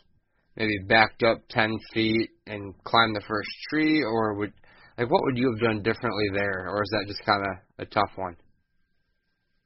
maybe 0.56 0.78
backed 0.88 1.24
up 1.24 1.42
10 1.50 1.78
feet 1.94 2.30
and 2.46 2.74
climbed 2.84 3.16
the 3.16 3.24
first 3.28 3.50
tree, 3.70 4.04
or 4.04 4.36
would, 4.36 4.54
like, 4.98 5.10
what 5.10 5.24
would 5.24 5.38
you 5.38 5.52
have 5.52 5.62
done 5.62 5.82
differently 5.82 6.28
there, 6.34 6.68
or 6.70 6.84
is 6.84 6.90
that 6.92 7.08
just 7.08 7.26
kind 7.26 7.42
of 7.42 7.58
a 7.80 7.86
tough 7.86 8.12
one? 8.16 8.36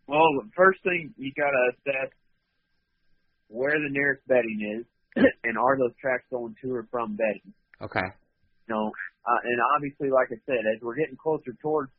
Well, 0.08 0.26
the 0.42 0.50
first 0.56 0.84
thing 0.84 1.14
you 1.18 1.32
gotta 1.36 1.72
assess 1.74 2.12
where 3.48 3.74
the 3.74 3.90
nearest 3.90 4.26
bedding 4.28 4.82
is, 4.82 4.86
and 5.44 5.58
are 5.58 5.78
those 5.78 5.96
tracks 6.02 6.26
going 6.30 6.56
to 6.62 6.76
or 6.76 6.88
from 6.92 7.16
bedding? 7.16 7.54
Okay. 7.82 8.06
You 8.68 8.74
know, 8.74 8.92
uh, 9.26 9.42
and 9.44 9.60
obviously, 9.76 10.10
like 10.10 10.30
I 10.30 10.40
said, 10.46 10.62
as 10.76 10.82
we're 10.82 10.96
getting 10.96 11.18
closer 11.18 11.54
towards 11.62 11.92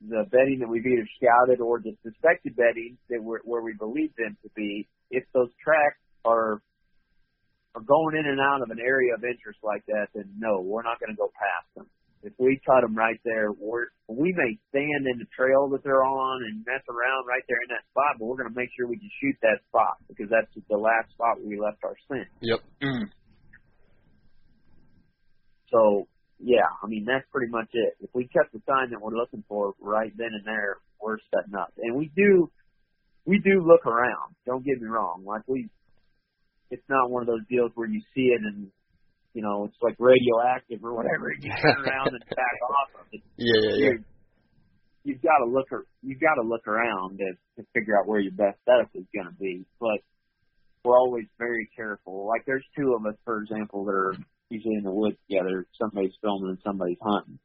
the 0.00 0.24
bedding 0.30 0.60
that 0.60 0.68
we've 0.68 0.84
either 0.84 1.08
scouted 1.16 1.60
or 1.60 1.80
the 1.80 1.96
suspected 2.02 2.54
bedding 2.54 2.98
that 3.08 3.22
we're, 3.22 3.40
where 3.44 3.62
we 3.62 3.74
believe 3.78 4.14
them 4.16 4.36
to 4.42 4.50
be, 4.54 4.88
if 5.10 5.24
those 5.32 5.50
tracks 5.62 5.98
are 6.24 6.60
are 7.74 7.84
going 7.84 8.16
in 8.16 8.24
and 8.24 8.40
out 8.40 8.62
of 8.62 8.70
an 8.70 8.80
area 8.80 9.12
of 9.12 9.22
interest 9.22 9.60
like 9.62 9.84
that, 9.86 10.08
then 10.14 10.24
no, 10.38 10.60
we're 10.64 10.82
not 10.82 10.98
going 10.98 11.12
to 11.12 11.16
go 11.16 11.28
past 11.28 11.68
them. 11.76 11.86
If 12.26 12.34
we 12.42 12.58
cut 12.66 12.82
them 12.82 12.98
right 12.98 13.20
there, 13.22 13.54
we're, 13.54 13.86
we 14.10 14.34
may 14.34 14.58
stand 14.74 15.06
in 15.06 15.22
the 15.22 15.30
trail 15.30 15.70
that 15.70 15.86
they're 15.86 16.02
on 16.02 16.42
and 16.42 16.66
mess 16.66 16.82
around 16.90 17.22
right 17.30 17.46
there 17.46 17.62
in 17.62 17.70
that 17.70 17.86
spot, 17.94 18.18
but 18.18 18.26
we're 18.26 18.34
going 18.34 18.50
to 18.50 18.58
make 18.58 18.74
sure 18.74 18.90
we 18.90 18.98
can 18.98 19.14
shoot 19.22 19.38
that 19.46 19.62
spot 19.70 20.02
because 20.10 20.26
that's 20.26 20.50
the 20.50 20.76
last 20.76 21.14
spot 21.14 21.38
where 21.38 21.46
we 21.46 21.62
left 21.62 21.86
our 21.86 21.94
scent. 22.10 22.26
Yep. 22.42 22.60
Mm. 22.82 23.06
So 25.70 26.08
yeah, 26.38 26.68
I 26.82 26.86
mean 26.86 27.04
that's 27.06 27.24
pretty 27.32 27.50
much 27.50 27.68
it. 27.72 27.94
If 28.00 28.10
we 28.12 28.28
cut 28.28 28.50
the 28.52 28.60
sign 28.66 28.90
that 28.90 29.00
we're 29.00 29.16
looking 29.16 29.44
for 29.48 29.74
right 29.80 30.12
then 30.16 30.30
and 30.34 30.44
there, 30.44 30.78
we're 31.00 31.18
setting 31.30 31.54
up. 31.54 31.72
And 31.78 31.96
we 31.96 32.10
do 32.14 32.50
we 33.24 33.38
do 33.38 33.62
look 33.64 33.86
around. 33.86 34.34
Don't 34.46 34.64
get 34.64 34.80
me 34.80 34.88
wrong. 34.88 35.24
Like 35.24 35.42
we 35.46 35.68
it's 36.70 36.88
not 36.88 37.10
one 37.10 37.22
of 37.22 37.26
those 37.26 37.46
deals 37.48 37.70
where 37.74 37.88
you 37.88 38.00
see 38.14 38.34
it 38.34 38.40
and 38.42 38.68
you 39.36 39.42
know, 39.42 39.66
it's 39.66 39.76
like 39.82 39.96
radioactive 39.98 40.82
or 40.82 40.96
whatever. 40.96 41.28
You 41.28 41.52
turn 41.60 41.84
around 41.84 42.08
and 42.08 42.24
back 42.30 42.56
off 42.64 43.00
of 43.00 43.06
it. 43.12 43.20
Yeah, 43.36 43.52
yeah, 43.60 43.76
yeah. 43.76 43.90
You've 45.04 45.20
got 45.20 45.44
to 45.44 45.50
look. 45.52 45.68
You've 46.02 46.20
got 46.20 46.40
to 46.40 46.48
look 46.48 46.66
around 46.66 47.18
to, 47.18 47.36
to 47.60 47.68
figure 47.74 47.98
out 47.98 48.08
where 48.08 48.18
your 48.18 48.32
best 48.32 48.56
setup 48.64 48.88
is 48.94 49.04
going 49.14 49.26
to 49.28 49.36
be. 49.38 49.66
But 49.78 50.00
we're 50.82 50.96
always 50.96 51.26
very 51.38 51.68
careful. 51.76 52.26
Like 52.26 52.46
there's 52.46 52.64
two 52.74 52.96
of 52.98 53.04
us, 53.04 53.14
for 53.26 53.42
example, 53.42 53.84
that 53.84 53.92
are 53.92 54.16
usually 54.48 54.76
in 54.76 54.84
the 54.84 54.90
woods 54.90 55.18
together. 55.28 55.66
Somebody's 55.78 56.16
filming 56.22 56.48
and 56.48 56.58
somebody's 56.64 56.98
hunting. 57.02 57.38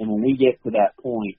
And 0.00 0.10
when 0.10 0.22
we 0.22 0.36
get 0.36 0.60
to 0.64 0.72
that 0.72 1.00
point, 1.00 1.38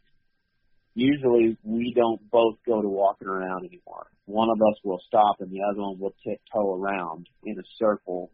usually 0.95 1.58
we 1.64 1.93
don't 1.93 2.22
both 2.32 2.56
go 2.66 2.82
to 2.82 2.88
walking 2.88 3.28
around 3.28 3.66
anymore. 3.66 4.08
One 4.26 4.50
of 4.50 4.62
us 4.62 4.80
will 4.86 5.02
stop 5.08 5.41
and 5.41 5.52
the 5.52 5.60
other 5.70 5.82
one 5.82 6.00
will 6.00 6.16
tiptoe 6.26 6.74
around 6.74 7.28
in 7.43 7.60
a 7.60 7.68
circle, 7.78 8.32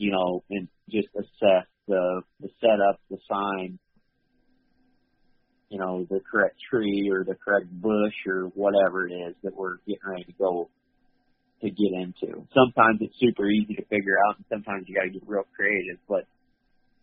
you 0.00 0.10
know, 0.10 0.42
and 0.48 0.66
just 0.88 1.08
assess 1.14 1.68
the 1.86 2.22
the 2.40 2.48
setup, 2.58 2.98
the 3.10 3.18
sign, 3.28 3.78
you 5.68 5.78
know, 5.78 6.06
the 6.08 6.20
correct 6.20 6.56
tree 6.70 7.10
or 7.12 7.22
the 7.22 7.34
correct 7.34 7.66
bush 7.70 8.14
or 8.26 8.44
whatever 8.54 9.06
it 9.06 9.12
is 9.12 9.34
that 9.44 9.54
we're 9.54 9.76
getting 9.86 10.00
ready 10.08 10.24
to 10.24 10.32
go 10.32 10.70
to 11.60 11.68
get 11.68 11.92
into. 11.92 12.46
Sometimes 12.56 12.98
it's 13.02 13.14
super 13.20 13.46
easy 13.50 13.74
to 13.74 13.84
figure 13.84 14.16
out 14.26 14.36
and 14.38 14.46
sometimes 14.48 14.88
you 14.88 14.94
gotta 14.94 15.10
get 15.10 15.22
real 15.26 15.44
creative, 15.54 15.98
but 16.08 16.24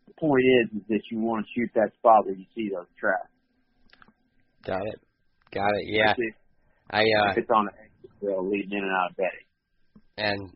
the 0.08 0.14
point 0.20 0.44
is 0.64 0.82
is 0.82 0.88
that 0.90 1.02
you 1.12 1.20
want 1.20 1.46
to 1.46 1.52
shoot 1.54 1.70
that 1.76 1.92
spot 2.00 2.26
where 2.26 2.34
you 2.34 2.46
see 2.56 2.70
those 2.74 2.90
tracks. 3.00 3.30
Got 4.66 4.82
it. 4.88 5.00
Got 5.52 5.70
it. 5.76 5.86
Yeah. 5.86 6.12
If, 6.14 6.18
it- 6.18 6.34
I 6.90 7.02
uh 7.02 7.32
if 7.32 7.38
it's 7.38 7.52
on 7.52 7.68
a 7.68 8.26
trail 8.26 8.50
leading 8.50 8.72
in 8.72 8.84
and 8.84 8.92
out 8.92 9.12
of 9.12 9.18
bedding. 9.18 9.47
And 10.18 10.52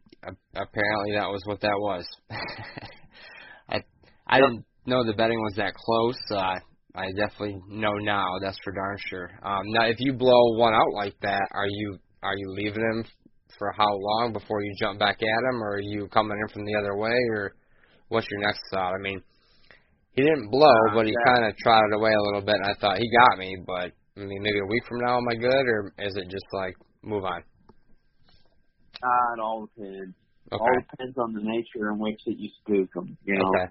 apparently 0.56 1.14
that 1.14 1.30
was 1.30 1.42
what 1.46 1.62
that 1.62 1.78
was. 1.78 2.06
I 3.70 3.82
I 4.28 4.40
didn't 4.40 4.66
know 4.86 5.06
the 5.06 5.14
bedding 5.14 5.40
was 5.42 5.54
that 5.58 5.74
close. 5.74 6.18
Uh, 6.32 6.60
I 6.96 7.08
definitely 7.16 7.60
know 7.70 7.94
now. 7.94 8.26
That's 8.42 8.58
for 8.64 8.74
darn 8.74 8.98
sure. 9.10 9.30
Um, 9.44 9.64
now, 9.72 9.86
if 9.86 9.98
you 10.00 10.14
blow 10.14 10.58
one 10.58 10.74
out 10.74 10.94
like 10.94 11.16
that, 11.22 11.42
are 11.52 11.68
you 11.68 11.98
are 12.24 12.36
you 12.36 12.54
leaving 12.54 12.82
him 12.82 13.06
for 13.58 13.72
how 13.78 13.88
long 13.90 14.34
before 14.34 14.62
you 14.64 14.74
jump 14.80 15.00
back 15.00 15.18
at 15.22 15.50
him, 15.50 15.62
or 15.64 15.76
are 15.76 15.80
you 15.80 16.08
coming 16.08 16.38
in 16.42 16.54
from 16.54 16.66
the 16.66 16.76
other 16.76 16.98
way, 16.98 17.18
or 17.30 17.56
what's 18.10 18.28
your 18.32 18.42
next 18.42 18.62
thought? 18.72 18.94
I 18.94 18.98
mean, 19.02 19.22
he 20.14 20.22
didn't 20.24 20.50
blow, 20.50 20.76
Uh, 20.90 20.96
but 20.96 21.06
he 21.06 21.14
yeah. 21.14 21.34
kind 21.34 21.46
of 21.46 21.56
trotted 21.58 21.94
away 21.94 22.12
a 22.14 22.22
little 22.22 22.42
bit, 22.42 22.56
and 22.56 22.66
I 22.66 22.74
thought 22.80 22.98
he 22.98 23.10
got 23.12 23.38
me. 23.38 23.58
But 23.66 23.92
I 24.18 24.26
mean, 24.26 24.42
maybe 24.42 24.60
a 24.60 24.66
week 24.66 24.84
from 24.88 25.00
now, 25.00 25.18
am 25.18 25.28
I 25.30 25.36
good, 25.36 25.66
or 25.68 25.94
is 26.00 26.16
it 26.18 26.30
just 26.30 26.46
like 26.54 26.74
move 27.04 27.24
on? 27.26 27.44
Ah, 29.04 29.34
it 29.34 29.40
all 29.40 29.68
depends. 29.76 30.16
All 30.52 30.68
depends 30.92 31.18
on 31.18 31.34
the 31.34 31.42
nature 31.42 31.90
in 31.92 32.00
which 32.00 32.20
that 32.26 32.38
you 32.38 32.50
spook 32.62 32.94
them. 32.94 33.18
You 33.24 33.36
know, 33.38 33.50
Okay. 33.50 33.68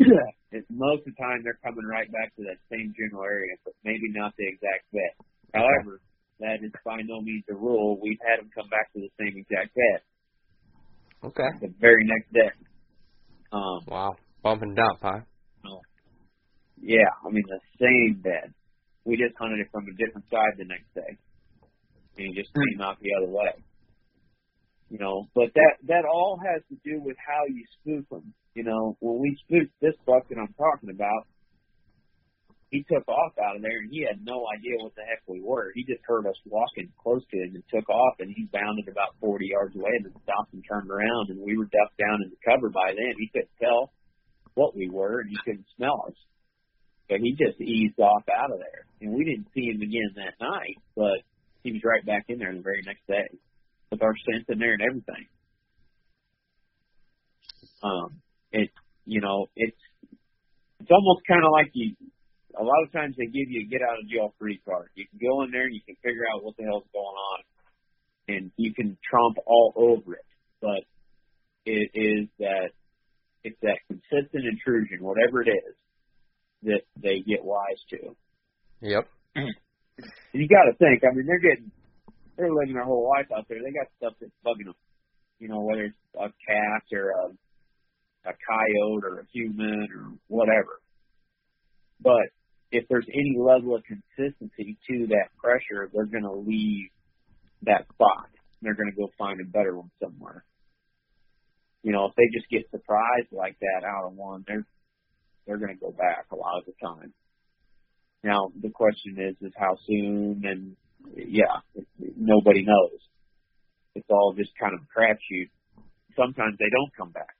it, 0.52 0.64
most 0.70 1.00
of 1.06 1.12
the 1.12 1.18
time 1.20 1.42
they're 1.44 1.58
coming 1.62 1.84
right 1.84 2.10
back 2.10 2.34
to 2.36 2.42
that 2.44 2.56
same 2.70 2.94
general 2.96 3.24
area, 3.24 3.52
but 3.64 3.74
maybe 3.84 4.08
not 4.14 4.32
the 4.38 4.46
exact 4.48 4.88
bed. 4.92 5.12
However, 5.52 6.00
that 6.40 6.64
is 6.64 6.72
by 6.84 7.02
no 7.04 7.20
means 7.20 7.44
a 7.50 7.54
rule. 7.54 7.98
We've 8.00 8.20
had 8.24 8.40
them 8.40 8.50
come 8.54 8.68
back 8.70 8.92
to 8.94 9.00
the 9.00 9.10
same 9.20 9.36
exact 9.36 9.74
bed 9.74 10.00
Okay. 11.22 11.50
the 11.60 11.74
very 11.80 12.04
next 12.06 12.32
day. 12.32 12.50
Um, 13.52 13.80
Wow. 13.86 14.16
Bump 14.42 14.62
and 14.62 14.74
dump, 14.74 15.00
huh? 15.02 15.20
yeah, 16.80 17.12
I 17.26 17.28
mean 17.30 17.44
the 17.46 17.60
same 17.78 18.22
bed. 18.22 18.54
We 19.04 19.16
just 19.16 19.36
hunted 19.38 19.60
it 19.60 19.68
from 19.70 19.84
a 19.84 19.92
different 20.00 20.24
side 20.30 20.56
the 20.56 20.64
next 20.64 20.88
day, 20.94 21.18
and 22.16 22.26
he 22.28 22.32
just 22.40 22.54
came 22.54 22.80
out 22.80 22.96
the 23.02 23.10
other 23.20 23.28
way. 23.30 23.52
You 24.90 24.98
know, 24.98 25.30
but 25.38 25.54
that 25.54 25.74
that 25.86 26.02
all 26.04 26.36
has 26.42 26.62
to 26.66 26.76
do 26.82 27.00
with 27.00 27.16
how 27.16 27.46
you 27.46 27.62
spook 27.78 28.10
them. 28.10 28.34
You 28.58 28.64
know, 28.64 28.98
when 28.98 29.22
we 29.22 29.38
spooked 29.46 29.70
this 29.80 29.94
buck 30.04 30.26
that 30.28 30.34
I'm 30.34 30.50
talking 30.58 30.90
about, 30.90 31.30
he 32.74 32.82
took 32.90 33.06
off 33.06 33.38
out 33.38 33.54
of 33.54 33.62
there 33.62 33.78
and 33.78 33.90
he 33.90 34.02
had 34.02 34.18
no 34.26 34.46
idea 34.50 34.82
what 34.82 34.94
the 34.98 35.06
heck 35.06 35.22
we 35.30 35.42
were. 35.42 35.70
He 35.74 35.86
just 35.86 36.02
heard 36.02 36.26
us 36.26 36.34
walking 36.42 36.90
close 36.98 37.22
to 37.30 37.36
him 37.38 37.54
and 37.54 37.62
took 37.70 37.88
off 37.88 38.18
and 38.18 38.34
he 38.34 38.50
bounded 38.50 38.90
about 38.90 39.14
40 39.20 39.46
yards 39.46 39.74
away 39.74 39.94
and 39.94 40.06
then 40.06 40.22
stopped 40.26 40.54
and 40.54 40.64
turned 40.66 40.90
around 40.90 41.30
and 41.30 41.38
we 41.38 41.58
were 41.58 41.70
ducked 41.70 41.98
down 41.98 42.22
in 42.26 42.30
the 42.30 42.42
cover 42.42 42.70
by 42.70 42.90
then. 42.90 43.14
He 43.14 43.30
couldn't 43.30 43.54
tell 43.62 43.94
what 44.54 44.74
we 44.74 44.90
were 44.90 45.20
and 45.20 45.30
he 45.30 45.38
couldn't 45.46 45.66
smell 45.78 46.10
us. 46.10 46.18
But 47.08 47.22
he 47.22 47.38
just 47.38 47.62
eased 47.62 47.98
off 47.98 48.26
out 48.26 48.50
of 48.50 48.58
there. 48.58 48.86
And 49.02 49.14
we 49.14 49.22
didn't 49.22 49.50
see 49.54 49.70
him 49.70 49.82
again 49.82 50.14
that 50.18 50.38
night, 50.42 50.78
but 50.94 51.22
he 51.62 51.70
was 51.70 51.82
right 51.86 52.06
back 52.06 52.26
in 52.26 52.38
there 52.38 52.54
the 52.54 52.62
very 52.62 52.82
next 52.86 53.06
day 53.06 53.38
with 53.90 54.02
our 54.02 54.14
scent 54.16 54.46
in 54.48 54.58
there 54.58 54.74
and 54.74 54.82
everything. 54.82 55.26
Um, 57.82 58.20
it, 58.52 58.70
you 59.04 59.20
know, 59.20 59.46
it's, 59.56 59.76
it's 60.80 60.90
almost 60.90 61.22
kind 61.26 61.44
of 61.44 61.50
like 61.52 61.70
you, 61.74 61.94
a 62.58 62.62
lot 62.62 62.82
of 62.84 62.92
times 62.92 63.14
they 63.16 63.26
give 63.26 63.48
you 63.48 63.66
a 63.66 63.70
get 63.70 63.82
out 63.82 63.98
of 63.98 64.08
jail 64.08 64.34
free 64.38 64.60
card. 64.64 64.90
You 64.94 65.06
can 65.08 65.18
go 65.18 65.42
in 65.42 65.50
there 65.50 65.64
and 65.66 65.74
you 65.74 65.80
can 65.84 65.96
figure 66.02 66.24
out 66.32 66.44
what 66.44 66.56
the 66.56 66.64
hell's 66.64 66.86
going 66.92 67.04
on 67.04 67.40
and 68.28 68.52
you 68.56 68.74
can 68.74 68.96
trump 69.08 69.36
all 69.46 69.72
over 69.76 70.14
it. 70.14 70.26
But 70.60 70.84
it 71.64 71.90
is 71.94 72.28
that, 72.38 72.70
it's 73.42 73.58
that 73.62 73.78
consistent 73.88 74.44
intrusion, 74.44 75.02
whatever 75.02 75.42
it 75.42 75.48
is, 75.48 75.74
that 76.62 76.82
they 76.96 77.20
get 77.26 77.42
wise 77.44 77.80
to. 77.90 78.16
Yep. 78.80 79.08
And 80.32 80.40
you 80.40 80.48
got 80.48 80.64
to 80.64 80.72
think. 80.78 81.04
I 81.04 81.14
mean, 81.14 81.26
they're 81.26 81.44
getting, 81.44 81.70
they're 82.40 82.52
living 82.52 82.74
their 82.74 82.84
whole 82.84 83.08
life 83.08 83.26
out 83.36 83.46
there. 83.48 83.58
They 83.62 83.70
got 83.70 83.92
stuff 83.98 84.14
that's 84.20 84.32
bugging 84.44 84.66
them. 84.66 84.74
You 85.38 85.48
know, 85.48 85.60
whether 85.60 85.84
it's 85.84 85.96
a 86.14 86.28
cat 86.28 86.82
or 86.92 87.10
a, 87.10 88.28
a 88.28 88.32
coyote 88.32 89.04
or 89.04 89.20
a 89.20 89.26
human 89.32 89.88
or 89.94 90.12
whatever. 90.28 90.80
But 92.00 92.32
if 92.72 92.84
there's 92.88 93.06
any 93.08 93.36
level 93.38 93.76
of 93.76 93.82
consistency 93.84 94.78
to 94.88 95.06
that 95.08 95.28
pressure, 95.42 95.90
they're 95.92 96.06
going 96.06 96.24
to 96.24 96.32
leave 96.32 96.88
that 97.62 97.84
spot. 97.92 98.28
They're 98.62 98.74
going 98.74 98.90
to 98.90 98.96
go 98.96 99.10
find 99.18 99.40
a 99.40 99.44
better 99.44 99.76
one 99.76 99.90
somewhere. 100.02 100.44
You 101.82 101.92
know, 101.92 102.06
if 102.06 102.14
they 102.16 102.28
just 102.32 102.48
get 102.50 102.70
surprised 102.70 103.32
like 103.32 103.56
that 103.60 103.86
out 103.86 104.06
of 104.06 104.14
one, 104.14 104.44
they're 104.46 104.66
they're 105.46 105.58
going 105.58 105.74
to 105.74 105.80
go 105.80 105.90
back 105.90 106.26
a 106.30 106.36
lot 106.36 106.58
of 106.58 106.66
the 106.66 106.72
time. 106.80 107.12
Now 108.22 108.52
the 108.60 108.68
question 108.68 109.16
is, 109.18 109.36
is 109.40 109.54
how 109.56 109.76
soon? 109.86 110.42
And 110.44 110.76
yeah, 111.16 111.60
nobody 112.16 112.64
knows. 112.64 112.98
It's 113.94 114.06
all 114.10 114.34
just 114.36 114.50
kind 114.60 114.74
of 114.74 114.80
a 114.80 114.88
crapshoot. 114.90 115.50
Sometimes 116.16 116.56
they 116.58 116.70
don't 116.70 116.94
come 116.96 117.10
back. 117.10 117.34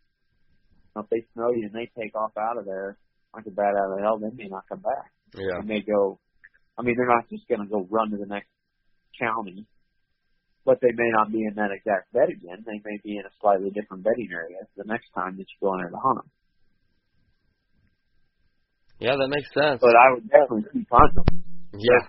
Now, 0.95 1.03
if 1.03 1.11
they 1.11 1.25
smell 1.35 1.55
you 1.55 1.67
and 1.67 1.75
they 1.75 1.91
take 2.01 2.15
off 2.17 2.33
out 2.37 2.59
of 2.59 2.65
there 2.65 2.97
like 3.35 3.47
a 3.47 3.51
bat 3.51 3.75
out 3.79 3.93
of 3.93 4.01
hell, 4.01 4.19
they 4.19 4.35
may 4.35 4.49
not 4.49 4.65
come 4.69 4.81
back. 4.81 5.13
Yeah. 5.35 5.63
They 5.63 5.67
may 5.67 5.81
go. 5.81 6.19
I 6.79 6.83
mean, 6.83 6.97
they're 6.97 7.07
not 7.07 7.29
just 7.29 7.47
going 7.49 7.61
to 7.61 7.67
go 7.67 7.87
run 7.91 8.11
to 8.11 8.17
the 8.17 8.27
next 8.27 8.49
county, 9.19 9.67
but 10.65 10.79
they 10.81 10.93
may 10.95 11.11
not 11.13 11.31
be 11.31 11.45
in 11.45 11.55
that 11.57 11.71
exact 11.71 12.13
bed 12.13 12.31
again. 12.31 12.65
They 12.67 12.81
may 12.85 12.99
be 13.05 13.17
in 13.19 13.25
a 13.27 13.33
slightly 13.41 13.71
different 13.71 14.03
bedding 14.03 14.31
area 14.33 14.67
the 14.77 14.85
next 14.87 15.11
time 15.15 15.37
that 15.37 15.47
you 15.47 15.57
go 15.61 15.75
in 15.75 15.81
there 15.81 15.91
to 15.91 15.97
hunt 15.97 16.19
them. 16.19 16.31
Yeah, 18.99 19.17
that 19.17 19.29
makes 19.29 19.49
sense. 19.55 19.81
But 19.81 19.97
I 19.97 20.13
would 20.13 20.29
definitely 20.29 20.69
keep 20.73 20.89
hunting 20.91 21.25
them. 21.25 21.45
Yeah. 21.79 22.05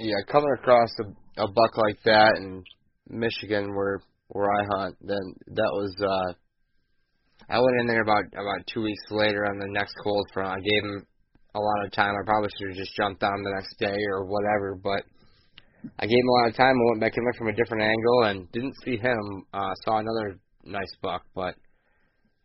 Yeah, 0.00 0.16
coming 0.32 0.48
across 0.58 0.88
a, 1.00 1.44
a 1.44 1.46
buck 1.46 1.76
like 1.76 1.98
that 2.04 2.36
in 2.38 2.64
Michigan 3.08 3.74
where 3.74 4.00
where 4.28 4.48
I 4.48 4.64
hunt, 4.76 4.96
then 5.02 5.34
that 5.48 5.72
was 5.74 5.94
uh 6.00 6.32
I 7.52 7.60
went 7.60 7.80
in 7.80 7.86
there 7.86 8.02
about 8.02 8.24
about 8.32 8.66
two 8.72 8.80
weeks 8.82 9.02
later 9.10 9.44
on 9.44 9.58
the 9.58 9.68
next 9.68 9.94
cold 10.02 10.24
front. 10.32 10.56
I 10.56 10.60
gave 10.60 10.84
him 10.84 11.06
a 11.54 11.60
lot 11.60 11.84
of 11.84 11.92
time. 11.92 12.14
I 12.14 12.24
probably 12.24 12.48
should 12.56 12.68
have 12.68 12.78
just 12.78 12.96
jumped 12.96 13.22
on 13.22 13.42
the 13.42 13.52
next 13.56 13.76
day 13.78 13.98
or 14.12 14.24
whatever, 14.24 14.78
but 14.82 15.04
I 15.98 16.06
gave 16.06 16.16
him 16.16 16.28
a 16.28 16.36
lot 16.40 16.48
of 16.48 16.56
time. 16.56 16.72
I 16.72 16.88
went 16.90 17.00
back 17.00 17.16
in 17.16 17.24
there 17.24 17.36
from 17.36 17.48
a 17.48 17.56
different 17.56 17.82
angle 17.84 18.22
and 18.24 18.50
didn't 18.52 18.80
see 18.82 18.96
him. 18.96 19.44
Uh 19.52 19.74
saw 19.84 19.98
another 19.98 20.40
nice 20.64 20.94
buck, 21.02 21.24
but 21.34 21.56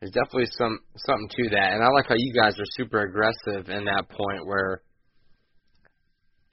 there's 0.02 0.12
definitely 0.12 0.52
some 0.58 0.80
something 1.08 1.30
to 1.30 1.50
that. 1.56 1.72
And 1.72 1.84
I 1.84 1.88
like 1.88 2.10
how 2.10 2.16
you 2.18 2.34
guys 2.36 2.60
are 2.60 2.76
super 2.76 3.08
aggressive 3.08 3.70
in 3.70 3.86
that 3.86 4.10
point 4.10 4.46
where 4.46 4.82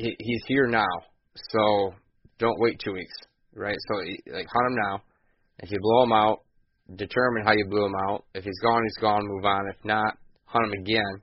he, 0.03 0.17
he's 0.19 0.43
here 0.47 0.67
now, 0.67 0.87
so 1.51 1.95
don't 2.39 2.59
wait 2.59 2.81
two 2.85 2.93
weeks, 2.93 3.15
right? 3.55 3.77
So 3.89 3.95
like 4.33 4.47
hunt 4.53 4.67
him 4.67 4.77
now. 4.77 5.03
If 5.61 5.71
you 5.71 5.79
blow 5.81 6.03
him 6.05 6.13
out, 6.13 6.41
determine 6.97 7.45
how 7.45 7.53
you 7.53 7.67
blew 7.69 7.87
him 7.87 7.95
out. 8.09 8.25
If 8.35 8.45
he's 8.45 8.59
gone, 8.63 8.83
he's 8.83 9.01
gone. 9.01 9.23
Move 9.25 9.45
on. 9.45 9.69
If 9.69 9.85
not, 9.85 10.19
hunt 10.45 10.67
him 10.67 10.81
again, 10.81 11.23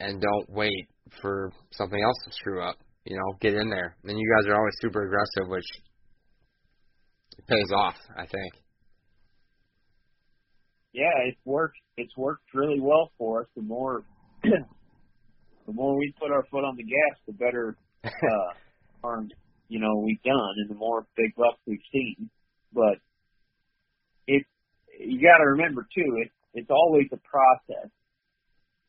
and 0.00 0.20
don't 0.20 0.50
wait 0.50 0.88
for 1.20 1.52
something 1.72 2.00
else 2.00 2.16
to 2.26 2.32
screw 2.32 2.62
up. 2.62 2.76
You 3.04 3.16
know, 3.16 3.36
get 3.40 3.54
in 3.54 3.68
there. 3.70 3.96
And 4.04 4.18
you 4.18 4.36
guys 4.36 4.48
are 4.48 4.56
always 4.56 4.74
super 4.80 5.04
aggressive, 5.04 5.50
which 5.50 5.66
pays 7.48 7.70
off, 7.72 7.94
I 8.16 8.26
think. 8.26 8.52
yeah, 10.96 11.12
it's 11.28 11.38
worked. 11.44 11.76
It's 11.98 12.16
worked 12.16 12.54
really 12.54 12.80
well 12.80 13.12
for 13.18 13.42
us. 13.42 13.48
The 13.54 13.62
more, 13.62 14.02
the 15.66 15.72
more 15.72 15.96
we 15.98 16.14
put 16.18 16.30
our 16.30 16.44
foot 16.50 16.64
on 16.64 16.76
the 16.76 16.84
gas, 16.84 17.18
the 17.26 17.32
better 17.32 17.76
uh, 18.04 18.52
harm 19.02 19.30
you 19.68 19.80
know 19.80 19.96
we've 19.96 20.22
done, 20.22 20.54
and 20.58 20.70
the 20.70 20.74
more 20.74 21.06
big 21.16 21.34
bucks 21.36 21.58
we've 21.66 21.78
seen. 21.92 22.30
But 22.72 22.98
it 24.26 24.44
you 24.98 25.20
got 25.20 25.38
to 25.38 25.50
remember 25.50 25.82
too, 25.94 26.22
it, 26.22 26.30
it's 26.54 26.70
always 26.70 27.06
a 27.12 27.18
process. 27.18 27.90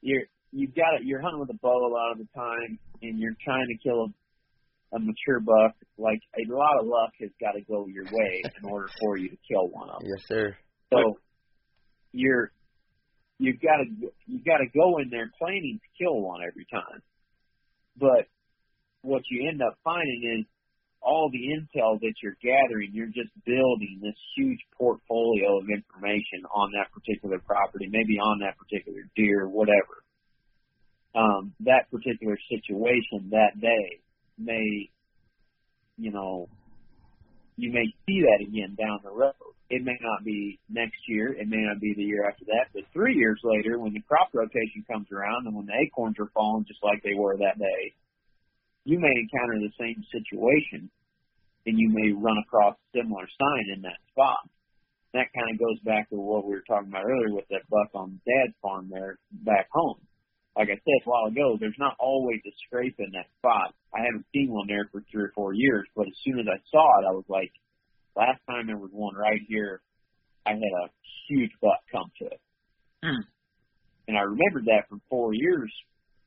You're 0.02 0.24
you've 0.52 0.76
got 0.76 0.98
to, 0.98 1.06
you're 1.06 1.22
hunting 1.22 1.40
with 1.40 1.50
a 1.50 1.60
bow 1.62 1.88
a 1.88 1.92
lot 1.92 2.12
of 2.12 2.20
the 2.20 2.28
time, 2.36 2.80
and 3.02 3.20
you're 3.20 3.36
trying 3.44 3.68
to 3.68 3.78
kill 3.78 4.06
a, 4.06 4.96
a 4.96 5.00
mature 5.00 5.40
buck. 5.40 5.76
Like 5.98 6.22
a 6.38 6.52
lot 6.54 6.80
of 6.80 6.86
luck 6.86 7.12
has 7.20 7.32
got 7.42 7.54
to 7.54 7.62
go 7.62 7.88
your 7.88 8.06
way 8.06 8.44
in 8.62 8.70
order 8.70 8.90
for 9.02 9.18
you 9.18 9.30
to 9.30 9.38
kill 9.50 9.68
one 9.70 9.90
of 9.90 10.00
them. 10.00 10.10
Yes, 10.10 10.26
sir. 10.28 10.56
So 10.94 11.18
you're 12.12 12.52
you've 13.40 13.62
got 13.62 13.78
to 13.78 14.12
you've 14.26 14.46
got 14.46 14.58
to 14.58 14.68
go 14.74 14.98
in 14.98 15.10
there 15.10 15.32
planning 15.38 15.80
to 15.82 16.04
kill 16.04 16.20
one 16.22 16.42
every 16.48 16.66
time. 16.72 17.02
But 17.98 18.28
what 19.02 19.24
you 19.30 19.50
end 19.50 19.62
up 19.62 19.78
finding 19.84 20.40
is 20.40 20.46
all 21.02 21.30
the 21.32 21.40
intel 21.40 22.00
that 22.00 22.14
you're 22.22 22.38
gathering, 22.42 22.90
you're 22.92 23.08
just 23.08 23.32
building 23.46 24.00
this 24.02 24.18
huge 24.36 24.60
portfolio 24.78 25.60
of 25.60 25.66
information 25.70 26.44
on 26.54 26.72
that 26.74 26.92
particular 26.92 27.40
property, 27.40 27.88
maybe 27.90 28.20
on 28.20 28.40
that 28.40 28.58
particular 28.58 29.02
deer, 29.16 29.48
whatever. 29.48 30.04
Um, 31.16 31.54
that 31.62 31.90
particular 31.90 32.38
situation 32.50 33.30
that 33.32 33.60
day 33.60 34.02
may, 34.38 34.90
you 35.98 36.12
know, 36.12 36.50
you 37.56 37.72
may 37.72 37.86
see 38.06 38.22
that 38.22 38.46
again 38.46 38.76
down 38.78 39.00
the 39.04 39.10
road. 39.10 39.34
It 39.70 39.84
may 39.84 39.98
not 40.00 40.24
be 40.24 40.60
next 40.70 41.00
year, 41.08 41.34
it 41.34 41.48
may 41.48 41.60
not 41.68 41.82
be 41.82 41.94
the 41.96 42.04
year 42.04 42.24
after 42.30 42.46
that, 42.46 42.72
but 42.74 42.84
three 42.94 43.16
years 43.16 43.40
later, 43.44 43.80
when 43.80 43.92
the 43.92 44.02
crop 44.08 44.30
rotation 44.34 44.86
comes 44.88 45.08
around 45.12 45.46
and 45.46 45.56
when 45.56 45.66
the 45.66 45.76
acorns 45.76 46.16
are 46.20 46.32
falling 46.34 46.64
just 46.68 46.80
like 46.84 47.04
they 47.04 47.16
were 47.20 47.36
that 47.36 47.60
day, 47.60 47.94
you 48.86 49.00
may 49.00 49.12
encounter 49.12 49.60
the 49.60 49.76
same 49.76 50.00
situation 50.08 50.90
and 51.68 51.76
you 51.78 51.92
may 51.92 52.16
run 52.16 52.40
across 52.40 52.80
a 52.80 52.98
similar 52.98 53.28
sign 53.28 53.66
in 53.76 53.82
that 53.84 54.00
spot. 54.12 54.40
That 55.12 55.28
kind 55.36 55.52
of 55.52 55.60
goes 55.60 55.80
back 55.84 56.10
to 56.10 56.16
what 56.16 56.48
we 56.48 56.56
were 56.56 56.64
talking 56.64 56.88
about 56.88 57.04
earlier 57.04 57.36
with 57.36 57.48
that 57.52 57.68
buck 57.68 57.92
on 57.94 58.22
dad's 58.24 58.56
farm 58.62 58.88
there 58.88 59.20
back 59.44 59.68
home. 59.72 60.00
Like 60.56 60.72
I 60.72 60.80
said 60.80 61.04
a 61.04 61.10
while 61.10 61.28
ago, 61.28 61.58
there's 61.60 61.78
not 61.78 62.00
always 62.00 62.40
a 62.48 62.54
scrape 62.66 62.96
in 63.00 63.12
that 63.14 63.28
spot. 63.38 63.76
I 63.94 64.08
haven't 64.08 64.26
seen 64.34 64.48
one 64.50 64.68
there 64.68 64.88
for 64.92 65.04
three 65.12 65.28
or 65.28 65.32
four 65.36 65.54
years, 65.54 65.86
but 65.96 66.08
as 66.08 66.18
soon 66.24 66.40
as 66.40 66.48
I 66.48 66.58
saw 66.72 66.88
it, 67.04 67.06
I 67.06 67.14
was 67.14 67.28
like, 67.28 67.52
last 68.18 68.42
time 68.50 68.66
there 68.66 68.78
was 68.78 68.90
one 68.92 69.16
right 69.16 69.42
here, 69.48 69.82
I 70.46 70.58
had 70.58 70.74
a 70.84 70.90
huge 71.30 71.52
buck 71.62 71.80
come 71.92 72.10
to 72.20 72.26
it. 72.26 72.42
Hmm. 73.06 73.22
And 74.08 74.18
I 74.18 74.22
remembered 74.22 74.66
that 74.66 74.90
from 74.90 75.02
four 75.10 75.34
years 75.34 75.72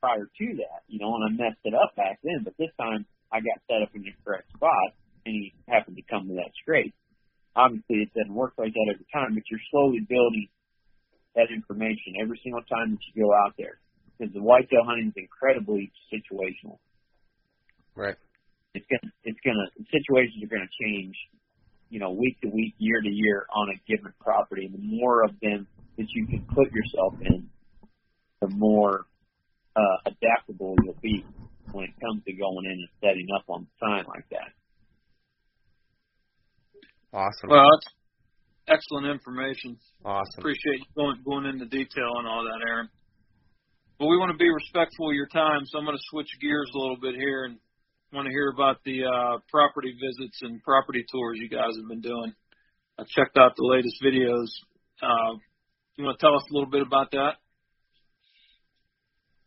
prior 0.01 0.25
to 0.25 0.47
that, 0.63 0.87
you 0.87 1.01
know, 1.01 1.13
and 1.17 1.25
I 1.27 1.31
messed 1.35 1.61
it 1.65 1.75
up 1.75 1.97
back 1.97 2.21
then, 2.23 2.45
but 2.45 2.55
this 2.57 2.71
time 2.79 3.05
I 3.33 3.41
got 3.41 3.61
set 3.69 3.83
up 3.83 3.91
in 3.95 4.03
the 4.03 4.15
correct 4.25 4.49
spot 4.55 4.95
and 5.27 5.35
he 5.35 5.53
happened 5.69 5.97
to 5.97 6.07
come 6.09 6.29
to 6.29 6.35
that 6.35 6.53
scrape. 6.63 6.95
Obviously 7.57 8.07
it 8.07 8.15
doesn't 8.15 8.33
work 8.33 8.55
like 8.57 8.73
that 8.73 8.89
every 8.95 9.07
time, 9.13 9.35
but 9.35 9.45
you're 9.51 9.61
slowly 9.71 10.01
building 10.07 10.49
that 11.35 11.53
information 11.53 12.21
every 12.21 12.41
single 12.43 12.63
time 12.63 12.93
that 12.93 13.03
you 13.13 13.25
go 13.25 13.33
out 13.35 13.55
there. 13.59 13.81
Because 14.17 14.33
the 14.33 14.43
whitetail 14.43 14.85
hunting 14.85 15.09
is 15.09 15.17
incredibly 15.17 15.93
situational. 16.13 16.79
Right. 17.97 18.17
It's 18.75 18.87
gonna 18.87 19.13
it's 19.25 19.41
gonna 19.43 19.67
situations 19.91 20.45
are 20.45 20.53
gonna 20.53 20.71
change, 20.81 21.17
you 21.91 21.99
know, 21.99 22.11
week 22.11 22.41
to 22.41 22.49
week, 22.49 22.75
year 22.79 23.01
to 23.01 23.09
year 23.11 23.47
on 23.55 23.69
a 23.69 23.79
given 23.87 24.13
property. 24.21 24.65
And 24.65 24.75
the 24.75 24.83
more 24.83 25.25
of 25.25 25.33
them 25.43 25.67
that 25.99 26.07
you 26.15 26.27
can 26.27 26.47
put 26.55 26.73
yourself 26.73 27.15
in, 27.21 27.49
the 28.41 28.49
more 28.49 29.05
uh, 29.77 29.97
adaptable 30.07 30.77
you'll 30.83 30.97
be 31.03 31.25
when 31.73 31.85
it 31.85 31.95
comes 32.01 32.23
to 32.25 32.33
going 32.33 32.65
in 32.67 32.73
and 32.73 32.89
setting 33.01 33.27
up 33.37 33.45
on 33.49 33.67
the 33.67 33.87
sign 33.87 34.05
like 34.09 34.25
that. 34.31 34.51
Awesome. 37.13 37.51
Well, 37.51 37.67
that's 37.67 38.79
excellent 38.79 39.07
information. 39.07 39.77
awesome. 40.05 40.39
Appreciate 40.39 40.79
you 40.79 40.87
going 40.97 41.19
going 41.25 41.47
into 41.47 41.67
detail 41.67 42.15
on 42.17 42.27
all 42.27 42.45
that, 42.45 42.65
Aaron. 42.67 42.89
But 43.99 44.07
we 44.07 44.17
want 44.17 44.31
to 44.33 44.39
be 44.39 44.49
respectful 44.49 45.11
of 45.11 45.15
your 45.15 45.29
time, 45.29 45.67
so 45.67 45.79
I'm 45.79 45.85
going 45.85 45.97
to 45.97 46.09
switch 46.09 46.31
gears 46.41 46.71
a 46.75 46.79
little 46.79 46.97
bit 46.97 47.15
here 47.17 47.45
and 47.45 47.59
want 48.13 48.27
to 48.27 48.33
hear 48.33 48.51
about 48.51 48.83
the 48.85 49.05
uh, 49.05 49.39
property 49.51 49.95
visits 49.95 50.39
and 50.43 50.63
property 50.63 51.05
tours 51.11 51.39
you 51.41 51.49
guys 51.49 51.77
have 51.77 51.89
been 51.89 52.01
doing. 52.01 52.35
I 52.99 53.05
checked 53.09 53.39
out 53.39 53.55
the 53.57 53.65
latest 53.65 54.03
videos. 54.03 54.49
Uh, 55.01 55.39
you 55.97 56.05
want 56.05 56.19
to 56.19 56.25
tell 56.25 56.35
us 56.35 56.43
a 56.51 56.55
little 56.55 56.71
bit 56.71 56.83
about 56.83 57.13
that? 57.13 57.35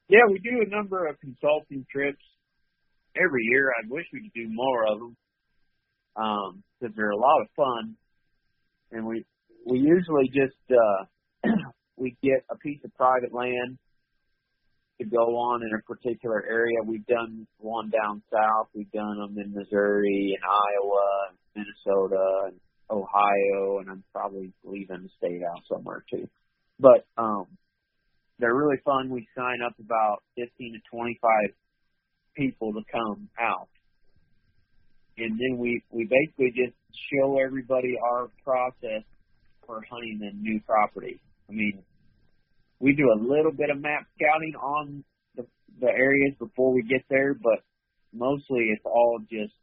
Yeah, 0.07 0.26
we 0.30 0.39
do 0.39 0.64
a 0.66 0.70
number 0.70 1.07
of 1.07 1.20
consulting 1.20 1.86
trips 1.91 2.24
every 3.16 3.43
year. 3.43 3.72
I 3.72 3.88
wish 3.89 4.05
we 4.14 4.22
could 4.22 4.34
do 4.34 4.47
more 4.49 4.86
of 4.88 4.99
them 4.99 6.64
because 6.80 6.95
they're 6.95 7.11
a 7.11 7.18
lot 7.18 7.41
of 7.41 7.47
fun, 7.55 7.95
and 8.91 9.05
we 9.05 9.26
we 9.66 9.80
usually 9.80 10.28
just 10.28 10.59
uh, 10.70 11.49
we 11.97 12.16
get 12.22 12.45
a 12.51 12.57
piece 12.57 12.80
of 12.84 12.93
private 12.95 13.34
land 13.34 13.78
to 15.00 15.06
go 15.06 15.38
on 15.38 15.62
in 15.64 15.70
a 15.74 15.82
particular 15.82 16.44
area. 16.48 16.78
We've 16.86 17.06
done 17.06 17.48
one 17.58 17.89
down 17.89 18.22
south. 18.32 18.68
We've 18.74 18.91
done 18.91 19.18
them 19.18 19.38
in 19.38 19.54
Missouri 19.54 20.38
and 20.38 20.44
Iowa, 20.44 21.34
Minnesota, 21.56 22.48
and 22.48 22.60
Ohio, 22.89 23.80
and 23.80 23.89
I'm 23.89 24.04
probably 24.14 24.54
leaving 24.64 25.04
the 25.04 25.10
state 25.18 25.41
out 25.44 25.62
somewhere 25.72 26.04
too. 26.10 26.30
But 26.80 27.06
um, 27.18 27.48
they're 28.39 28.56
really 28.56 28.82
fun. 28.86 29.10
We 29.10 29.28
sign 29.36 29.60
up 29.66 29.74
about 29.80 30.24
15 30.38 30.74
to 30.74 30.80
25 30.91 31.30
people 32.36 32.74
to 32.74 32.82
come 32.91 33.30
out. 33.39 33.70
And 35.18 35.39
then 35.39 35.60
we, 35.60 35.84
we 35.91 36.06
basically 36.10 36.52
just 36.56 36.76
show 37.12 37.39
everybody 37.39 37.96
our 38.04 38.30
process 38.44 39.04
for 39.66 39.82
hunting 39.89 40.20
a 40.24 40.36
new 40.36 40.60
property. 40.66 41.20
I 41.50 41.54
mean, 41.54 41.84
we 42.84 42.92
do 42.92 43.08
a 43.16 43.18
little 43.18 43.54
bit 43.54 43.70
of 43.70 43.80
map 43.80 44.06
scouting 44.20 44.56
on 44.62 45.06
the, 45.38 45.48
the 45.80 45.88
areas 45.88 46.36
before 46.38 46.74
we 46.74 46.84
get 46.84 47.00
there, 47.10 47.34
but 47.34 47.64
mostly 48.12 48.76
it's 48.76 48.84
all 48.84 49.20
just 49.32 49.56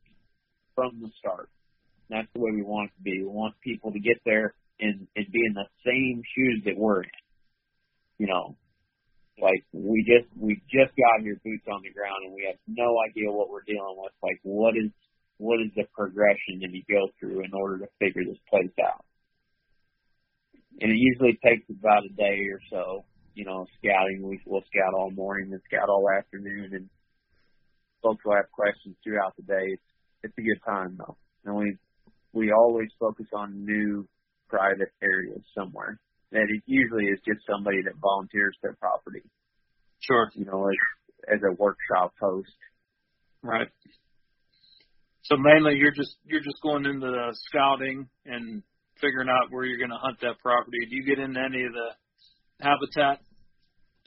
from 0.74 1.02
the 1.02 1.10
start. 1.18 1.50
That's 2.08 2.28
the 2.32 2.40
way 2.40 2.50
we 2.52 2.62
want 2.62 2.88
it 2.88 2.96
to 2.96 3.02
be. 3.02 3.20
We 3.20 3.28
want 3.28 3.60
people 3.60 3.92
to 3.92 4.00
get 4.00 4.16
there 4.24 4.54
and, 4.80 5.06
and 5.14 5.26
be 5.30 5.42
in 5.46 5.52
the 5.52 5.68
same 5.84 6.22
shoes 6.34 6.62
that 6.64 6.78
we're 6.78 7.02
in. 7.02 7.20
You 8.16 8.26
know, 8.26 8.56
like 9.40 9.64
we 9.72 10.00
just 10.08 10.28
we 10.36 10.56
just 10.72 10.96
got 10.96 11.20
here 11.20 11.38
boots 11.44 11.68
on 11.70 11.82
the 11.82 11.92
ground 11.92 12.24
and 12.24 12.34
we 12.34 12.48
have 12.48 12.56
no 12.66 12.96
idea 13.04 13.30
what 13.30 13.50
we're 13.50 13.68
dealing 13.68 13.96
with. 14.00 14.12
Like 14.22 14.40
what 14.42 14.76
is 14.76 14.90
what 15.36 15.60
is 15.60 15.72
the 15.76 15.84
progression 15.92 16.60
that 16.60 16.72
you 16.72 16.82
go 16.88 17.08
through 17.20 17.44
in 17.44 17.52
order 17.52 17.84
to 17.84 17.88
figure 17.98 18.24
this 18.24 18.40
place 18.48 18.72
out? 18.80 19.04
And 20.80 20.90
it 20.90 20.96
usually 20.96 21.38
takes 21.44 21.68
about 21.68 22.04
a 22.04 22.12
day 22.16 22.48
or 22.48 22.60
so, 22.70 23.04
you 23.34 23.44
know, 23.44 23.66
scouting. 23.78 24.22
We 24.22 24.40
will 24.46 24.62
scout 24.62 24.94
all 24.96 25.10
morning 25.10 25.52
and 25.52 25.60
scout 25.70 25.88
all 25.88 26.06
afternoon 26.18 26.70
and 26.72 26.88
folks 28.02 28.24
will 28.24 28.36
have 28.36 28.50
questions 28.52 28.96
throughout 29.04 29.36
the 29.36 29.42
day. 29.42 29.64
It's 29.66 29.82
it's 30.22 30.34
a 30.38 30.42
good 30.42 30.60
time 30.66 30.96
though. 30.98 31.16
And 31.44 31.56
we 31.56 31.76
we 32.32 32.52
always 32.52 32.88
focus 32.98 33.26
on 33.34 33.64
new 33.64 34.06
private 34.48 34.92
areas 35.02 35.42
somewhere. 35.56 35.98
And 36.32 36.48
it 36.48 36.62
usually 36.66 37.06
is 37.06 37.18
just 37.26 37.40
somebody 37.48 37.82
that 37.82 37.94
volunteers 38.00 38.56
their 38.62 38.74
property, 38.74 39.22
Sure. 40.00 40.30
you 40.34 40.44
know, 40.44 40.68
as 40.68 41.36
as 41.36 41.40
a 41.42 41.54
workshop 41.54 42.12
host. 42.20 42.54
Right. 43.42 43.68
So 45.22 45.36
mainly 45.36 45.74
you're 45.76 45.94
just 45.94 46.16
you're 46.24 46.42
just 46.42 46.60
going 46.62 46.86
into 46.86 47.06
the 47.06 47.36
scouting 47.48 48.08
and 48.26 48.62
figuring 49.00 49.28
out 49.28 49.50
where 49.50 49.64
you're 49.64 49.78
going 49.78 49.90
to 49.90 50.00
hunt 50.00 50.20
that 50.20 50.38
property. 50.42 50.78
Do 50.88 50.96
you 50.96 51.04
get 51.04 51.18
into 51.18 51.40
any 51.40 51.64
of 51.64 51.72
the 51.72 51.88
habitat 52.60 53.20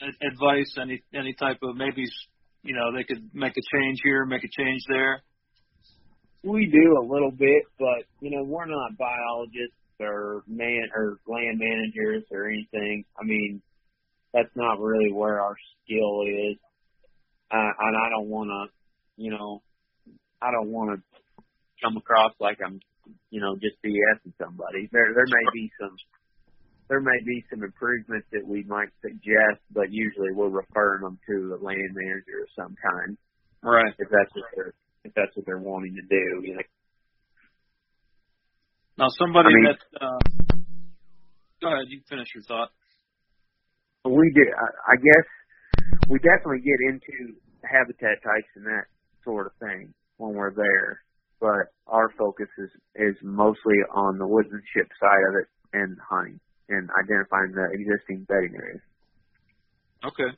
advice? 0.02 0.76
Any 0.82 1.02
any 1.14 1.34
type 1.34 1.60
of 1.64 1.76
maybe 1.76 2.06
you 2.64 2.76
know 2.76 2.92
they 2.96 3.04
could 3.04 3.30
make 3.34 3.54
a 3.54 3.78
change 3.78 4.00
here, 4.04 4.26
make 4.26 4.44
a 4.44 4.52
change 4.62 4.82
there. 4.88 5.24
We 6.44 6.66
do 6.66 6.98
a 7.00 7.06
little 7.08 7.32
bit, 7.32 7.64
but 7.80 8.04
you 8.20 8.32
know, 8.32 8.44
we're 8.44 8.66
not 8.66 8.98
biologists 8.98 9.78
or 10.00 10.44
man 10.48 10.90
or 10.96 11.20
land 11.28 11.60
managers 11.60 12.24
or 12.32 12.50
anything. 12.50 13.06
I 13.20 13.24
mean, 13.24 13.62
that's 14.34 14.50
not 14.56 14.80
really 14.80 15.12
where 15.14 15.40
our 15.42 15.56
skill 15.86 16.24
is. 16.28 16.58
Uh, 17.52 17.72
and 17.80 17.96
I 17.96 18.10
don't 18.10 18.30
want 18.30 18.50
to, 18.50 19.24
you 19.24 19.30
know, 19.30 19.62
I 20.42 20.52
don't 20.52 20.72
want 20.72 21.00
to 21.00 21.44
come 21.84 21.98
across 21.98 22.34
like 22.40 22.58
I'm, 22.66 22.80
you 23.30 23.40
know, 23.40 23.56
just 23.56 23.78
BSing 23.86 24.34
somebody. 24.42 24.90
There, 24.92 25.14
there 25.14 25.28
may 25.28 25.46
be 25.54 25.72
some, 25.80 25.96
there 26.94 27.02
may 27.02 27.18
be 27.26 27.42
some 27.50 27.64
improvements 27.64 28.28
that 28.32 28.46
we 28.46 28.62
might 28.70 28.94
suggest, 29.02 29.58
but 29.74 29.90
usually 29.90 30.30
we're 30.32 30.54
referring 30.54 31.02
them 31.02 31.18
to 31.26 31.58
a 31.58 31.60
land 31.66 31.90
manager 31.98 32.46
of 32.46 32.50
some 32.56 32.76
kind 32.78 33.18
Right. 33.64 33.90
if 33.98 34.10
that's 34.14 34.30
what 34.36 34.46
they're, 34.56 34.74
if 35.04 35.12
that's 35.16 35.34
what 35.36 35.44
they're 35.48 35.58
wanting 35.58 35.96
to 35.96 36.04
do. 36.06 36.46
You 36.46 36.54
know, 36.54 36.62
Now 39.00 39.08
somebody 39.18 39.50
I 39.50 39.56
mean- 39.56 39.66
that 39.74 39.82
uh, 40.06 40.20
go 41.64 41.74
ahead, 41.74 41.88
you 41.90 42.02
finish 42.08 42.28
your 42.36 42.44
thought. 42.44 42.70
we 44.06 44.32
do. 44.36 44.46
I, 44.54 44.94
I 44.94 44.96
guess 45.02 45.28
we 46.10 46.20
definitely 46.20 46.62
get 46.62 46.78
into 46.94 47.34
habitat 47.64 48.22
types 48.22 48.52
and 48.56 48.66
that 48.68 48.86
sort 49.24 49.48
of 49.48 49.54
thing 49.60 49.96
when 50.18 50.36
we're 50.36 50.54
there. 50.54 51.02
But 51.42 51.74
our 51.88 52.12
focus 52.20 52.50
is 52.60 52.70
is 52.96 53.16
mostly 53.24 53.82
on 53.96 54.20
the 54.20 54.28
woodsmanship 54.28 54.90
side 55.02 55.24
of 55.30 55.36
it 55.42 55.48
and 55.74 55.98
hunting. 56.08 56.40
And 56.70 56.90
identifying 57.04 57.52
the 57.52 57.68
existing 57.74 58.26
bedding 58.28 58.56
areas. 58.56 58.82
Okay. 60.06 60.32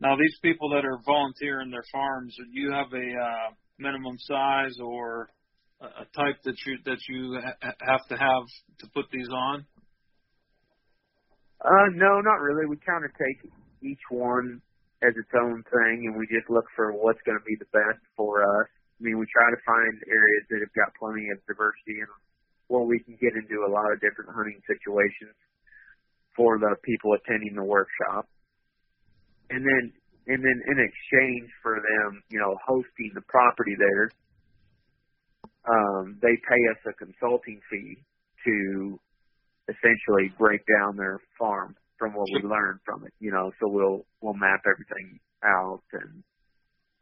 Now, 0.00 0.16
these 0.16 0.36
people 0.42 0.70
that 0.70 0.84
are 0.84 0.98
volunteering 1.04 1.70
their 1.70 1.84
farms, 1.92 2.34
do 2.36 2.44
you 2.52 2.72
have 2.72 2.92
a 2.92 3.08
uh, 3.20 3.48
minimum 3.78 4.16
size 4.18 4.76
or 4.80 5.28
a 5.80 6.04
type 6.16 6.36
that 6.44 6.56
you 6.66 6.76
that 6.84 7.00
you 7.08 7.40
ha- 7.40 7.72
have 7.80 8.04
to 8.08 8.16
have 8.16 8.44
to 8.80 8.86
put 8.94 9.06
these 9.12 9.28
on? 9.28 9.64
Uh, 11.60 11.88
no, 11.94 12.20
not 12.20 12.40
really. 12.40 12.66
We 12.68 12.76
kind 12.80 13.04
of 13.04 13.12
take 13.12 13.52
each 13.82 14.00
one 14.10 14.60
as 15.02 15.12
its 15.16 15.32
own 15.36 15.64
thing, 15.68 16.08
and 16.08 16.16
we 16.16 16.28
just 16.28 16.48
look 16.48 16.64
for 16.76 16.92
what's 16.92 17.20
going 17.24 17.36
to 17.36 17.44
be 17.44 17.56
the 17.56 17.68
best 17.72 18.00
for 18.16 18.40
us. 18.40 18.68
I 19.00 19.04
mean, 19.04 19.16
we 19.16 19.24
try 19.32 19.48
to 19.48 19.60
find 19.64 19.96
areas 20.08 20.44
that 20.52 20.60
have 20.60 20.74
got 20.76 20.92
plenty 21.00 21.28
of 21.32 21.40
diversity 21.48 22.00
and 22.04 22.12
where 22.70 22.86
we 22.86 23.02
can 23.02 23.18
get 23.18 23.34
into 23.34 23.66
a 23.66 23.70
lot 23.70 23.90
of 23.90 23.98
different 23.98 24.30
hunting 24.30 24.62
situations 24.62 25.34
for 26.38 26.56
the 26.56 26.78
people 26.86 27.10
attending 27.18 27.58
the 27.58 27.66
workshop. 27.66 28.30
And 29.50 29.66
then, 29.66 29.92
and 30.30 30.38
then 30.38 30.58
in 30.70 30.78
exchange 30.78 31.50
for 31.66 31.82
them, 31.82 32.22
you 32.30 32.38
know, 32.38 32.54
hosting 32.64 33.10
the 33.12 33.26
property 33.26 33.74
there, 33.74 34.10
um, 35.66 36.16
they 36.22 36.38
pay 36.46 36.62
us 36.70 36.78
a 36.86 36.94
consulting 36.94 37.60
fee 37.68 37.98
to 38.46 39.00
essentially 39.66 40.30
break 40.38 40.62
down 40.70 40.96
their 40.96 41.18
farm 41.36 41.74
from 41.98 42.14
what 42.14 42.28
we 42.32 42.48
learned 42.48 42.78
from 42.86 43.04
it. 43.04 43.12
You 43.18 43.32
know, 43.32 43.50
so 43.58 43.66
we'll 43.66 44.06
we'll 44.22 44.38
map 44.38 44.62
everything 44.64 45.18
out 45.44 45.82
and 45.92 46.22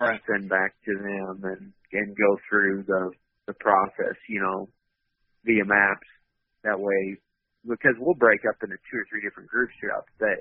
right. 0.01 0.21
send 0.27 0.49
back 0.49 0.75
to 0.87 0.95
them 0.97 1.45
and 1.45 1.73
and 1.93 2.17
go 2.17 2.39
through 2.49 2.85
the 2.89 3.11
the 3.47 3.55
process. 3.61 4.17
You 4.29 4.41
know, 4.41 4.69
via 5.49 5.65
maps. 5.65 6.05
That 6.65 6.77
way, 6.77 7.17
because 7.65 7.97
we'll 7.97 8.19
break 8.19 8.45
up 8.45 8.61
into 8.61 8.77
two 8.93 8.99
or 9.01 9.07
three 9.09 9.25
different 9.25 9.49
groups 9.49 9.73
throughout 9.81 10.05
the 10.05 10.37
day, 10.37 10.41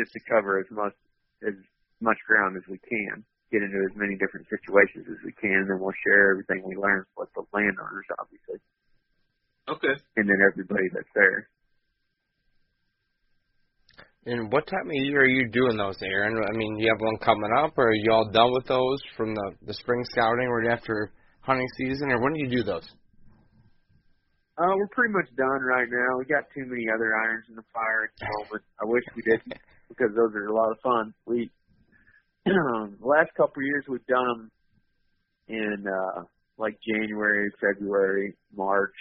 just 0.00 0.12
to 0.16 0.20
cover 0.24 0.56
as 0.56 0.70
much 0.72 0.96
as 1.44 1.54
much 2.00 2.16
ground 2.26 2.56
as 2.56 2.64
we 2.64 2.80
can 2.88 3.26
get 3.50 3.62
into 3.62 3.80
as 3.88 3.96
many 3.96 4.16
different 4.16 4.46
situations 4.48 5.08
as 5.08 5.20
we 5.24 5.32
can, 5.32 5.64
and 5.64 5.68
then 5.70 5.80
we'll 5.80 5.96
share 6.04 6.32
everything 6.32 6.62
we 6.64 6.76
learn 6.76 7.04
with 7.16 7.28
the 7.34 7.42
landowners, 7.52 8.04
obviously. 8.20 8.60
Okay. 9.68 9.94
And 10.16 10.28
then 10.28 10.36
everybody 10.44 10.88
that's 10.92 11.08
there. 11.14 11.48
And 14.26 14.52
what 14.52 14.66
time 14.66 14.88
of 14.88 14.92
year 14.92 15.22
are 15.22 15.26
you 15.26 15.48
doing 15.48 15.78
those, 15.78 15.96
Aaron? 16.02 16.36
I 16.36 16.52
mean, 16.52 16.76
you 16.78 16.88
have 16.92 17.00
one 17.00 17.16
coming 17.24 17.50
up, 17.56 17.72
or 17.78 17.88
are 17.88 17.94
you 17.94 18.12
all 18.12 18.30
done 18.30 18.52
with 18.52 18.66
those 18.66 19.00
from 19.16 19.34
the 19.34 19.52
the 19.64 19.72
spring 19.72 20.04
scouting, 20.12 20.48
or 20.48 20.68
after 20.70 21.12
hunting 21.40 21.68
season, 21.78 22.12
or 22.12 22.20
when 22.20 22.34
do 22.34 22.40
you 22.40 22.50
do 22.50 22.62
those? 22.62 22.84
Uh, 24.58 24.74
we're 24.74 24.90
pretty 24.90 25.14
much 25.14 25.30
done 25.36 25.62
right 25.62 25.86
now. 25.88 26.18
We 26.18 26.24
got 26.24 26.50
too 26.50 26.66
many 26.66 26.86
other 26.92 27.14
irons 27.14 27.46
in 27.48 27.54
the 27.54 27.62
fire 27.72 28.10
at 28.10 28.14
the 28.18 28.26
moment. 28.26 28.64
I 28.82 28.84
wish 28.90 29.04
we 29.14 29.22
didn't, 29.22 29.54
because 29.88 30.10
those 30.16 30.34
are 30.34 30.46
a 30.50 30.54
lot 30.54 30.72
of 30.72 30.78
fun. 30.82 31.14
We 31.26 31.50
the 32.44 33.06
last 33.06 33.30
couple 33.36 33.62
of 33.62 33.66
years 33.66 33.84
we've 33.86 34.06
done 34.06 34.26
them 34.26 34.50
in 35.46 35.84
uh 35.86 36.22
like 36.58 36.76
January, 36.82 37.50
February, 37.62 38.34
March, 38.52 38.94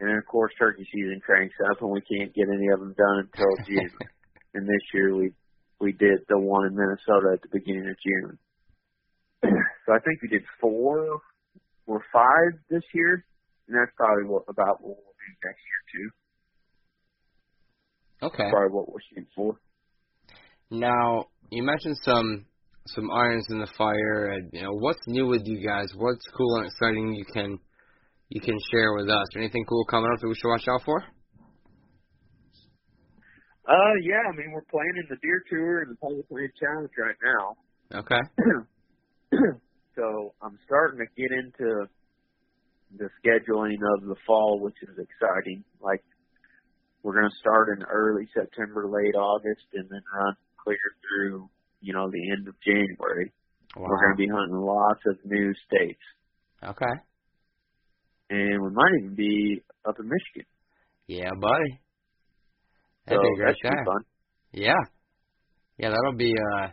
and 0.00 0.10
then 0.10 0.16
of 0.16 0.26
course 0.26 0.50
turkey 0.58 0.86
season 0.92 1.20
cranks 1.24 1.54
up 1.70 1.80
and 1.80 1.92
we 1.92 2.00
can't 2.00 2.34
get 2.34 2.48
any 2.52 2.66
of 2.74 2.80
them 2.80 2.94
done 2.98 3.30
until 3.30 3.54
June. 3.68 3.90
and 4.54 4.66
this 4.66 4.82
year 4.92 5.14
we 5.14 5.30
we 5.80 5.92
did 5.92 6.26
the 6.28 6.38
one 6.38 6.66
in 6.66 6.74
Minnesota 6.74 7.34
at 7.34 7.42
the 7.42 7.48
beginning 7.52 7.88
of 7.88 7.96
June. 8.02 8.38
so 9.86 9.94
I 9.94 10.00
think 10.00 10.20
we 10.22 10.28
did 10.28 10.42
four 10.60 11.20
or 11.86 12.02
five 12.12 12.58
this 12.68 12.82
year, 12.92 13.24
and 13.70 13.78
that's 13.78 13.94
probably 13.96 14.24
what 14.26 14.42
about 14.48 14.82
what 14.82 14.98
we'll 14.98 15.14
do 15.14 15.30
next 15.46 15.62
year 15.62 15.82
too. 15.94 16.10
Okay. 18.26 18.50
Probably 18.50 18.74
what 18.74 18.90
we're 18.90 18.98
shooting 19.08 19.30
for. 19.34 19.54
Now 20.70 21.26
you 21.50 21.62
mentioned 21.62 21.96
some 22.02 22.46
some 22.86 23.10
irons 23.10 23.46
in 23.50 23.60
the 23.60 23.70
fire, 23.78 24.32
and 24.32 24.50
you 24.52 24.62
know 24.62 24.72
what's 24.72 25.00
new 25.06 25.26
with 25.26 25.42
you 25.46 25.64
guys? 25.64 25.86
What's 25.96 26.26
cool 26.36 26.56
and 26.56 26.66
exciting 26.66 27.14
you 27.14 27.24
can 27.24 27.58
you 28.28 28.40
can 28.40 28.56
share 28.72 28.94
with 28.94 29.08
us? 29.08 29.26
Anything 29.36 29.64
cool 29.68 29.84
coming 29.84 30.10
up 30.12 30.20
that 30.20 30.28
we 30.28 30.34
should 30.34 30.48
watch 30.48 30.66
out 30.68 30.82
for? 30.84 30.98
Uh, 33.68 33.94
yeah, 34.02 34.26
I 34.26 34.36
mean 34.36 34.50
we're 34.52 34.66
planning 34.66 35.06
the 35.08 35.16
deer 35.22 35.44
tour 35.48 35.82
and 35.82 35.92
the 35.92 35.96
public 35.96 36.26
land 36.28 36.50
challenge 36.58 36.90
right 36.98 37.14
now. 37.22 37.56
Okay. 38.00 38.20
so 39.94 40.34
I'm 40.42 40.58
starting 40.66 40.98
to 40.98 41.06
get 41.16 41.30
into 41.30 41.86
the 42.96 43.08
scheduling 43.24 43.78
of 43.96 44.08
the 44.08 44.16
fall, 44.26 44.60
which 44.60 44.76
is 44.82 44.96
exciting. 44.98 45.64
Like 45.80 46.02
we're 47.02 47.14
going 47.18 47.30
to 47.30 47.36
start 47.38 47.76
in 47.78 47.84
early 47.84 48.28
September, 48.34 48.86
late 48.88 49.14
August, 49.14 49.64
and 49.74 49.88
then 49.90 50.02
run 50.14 50.34
clear 50.62 50.76
through, 51.02 51.48
you 51.80 51.92
know, 51.94 52.10
the 52.10 52.30
end 52.36 52.48
of 52.48 52.54
January. 52.60 53.32
Wow. 53.76 53.86
We're 53.88 54.00
going 54.06 54.16
to 54.16 54.22
be 54.22 54.28
hunting 54.28 54.56
lots 54.56 55.00
of 55.06 55.16
new 55.24 55.52
states, 55.66 56.02
Okay. 56.64 56.94
and 58.30 58.62
we 58.62 58.70
might 58.70 58.92
even 59.00 59.14
be 59.14 59.62
up 59.88 59.94
in 59.98 60.06
Michigan. 60.08 60.46
Yeah, 61.06 61.30
buddy. 61.40 61.80
So 63.08 63.14
That'd 63.16 63.22
be 63.22 63.28
a 63.28 63.36
that 63.38 63.44
great 63.44 63.56
be 63.62 63.68
time. 63.68 63.84
fun. 63.86 64.02
Yeah. 64.52 64.82
Yeah, 65.78 65.88
that'll 65.90 66.16
be 66.18 66.34
uh, 66.54 66.68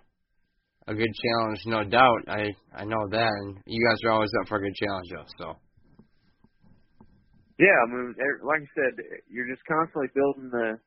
a 0.88 0.94
good 0.94 1.14
challenge, 1.23 1.60
no 1.68 1.84
doubt. 1.85 2.19
I 2.27 2.49
I 2.76 2.84
know 2.84 3.07
that, 3.11 3.30
and 3.41 3.57
you 3.65 3.80
guys 3.88 3.98
are 4.06 4.11
always 4.11 4.30
up 4.41 4.48
for 4.49 4.57
a 4.57 4.61
good 4.61 4.76
challenge, 4.76 5.07
though. 5.15 5.26
So. 5.53 5.60
Yeah, 7.59 7.77
I 7.85 7.88
mean, 7.89 8.15
er- 8.19 8.41
like 8.45 8.61
I 8.61 8.71
said, 8.75 8.93
you're 9.29 9.47
just 9.49 9.65
constantly 9.67 10.09
building 10.15 10.49
the, 10.51 10.79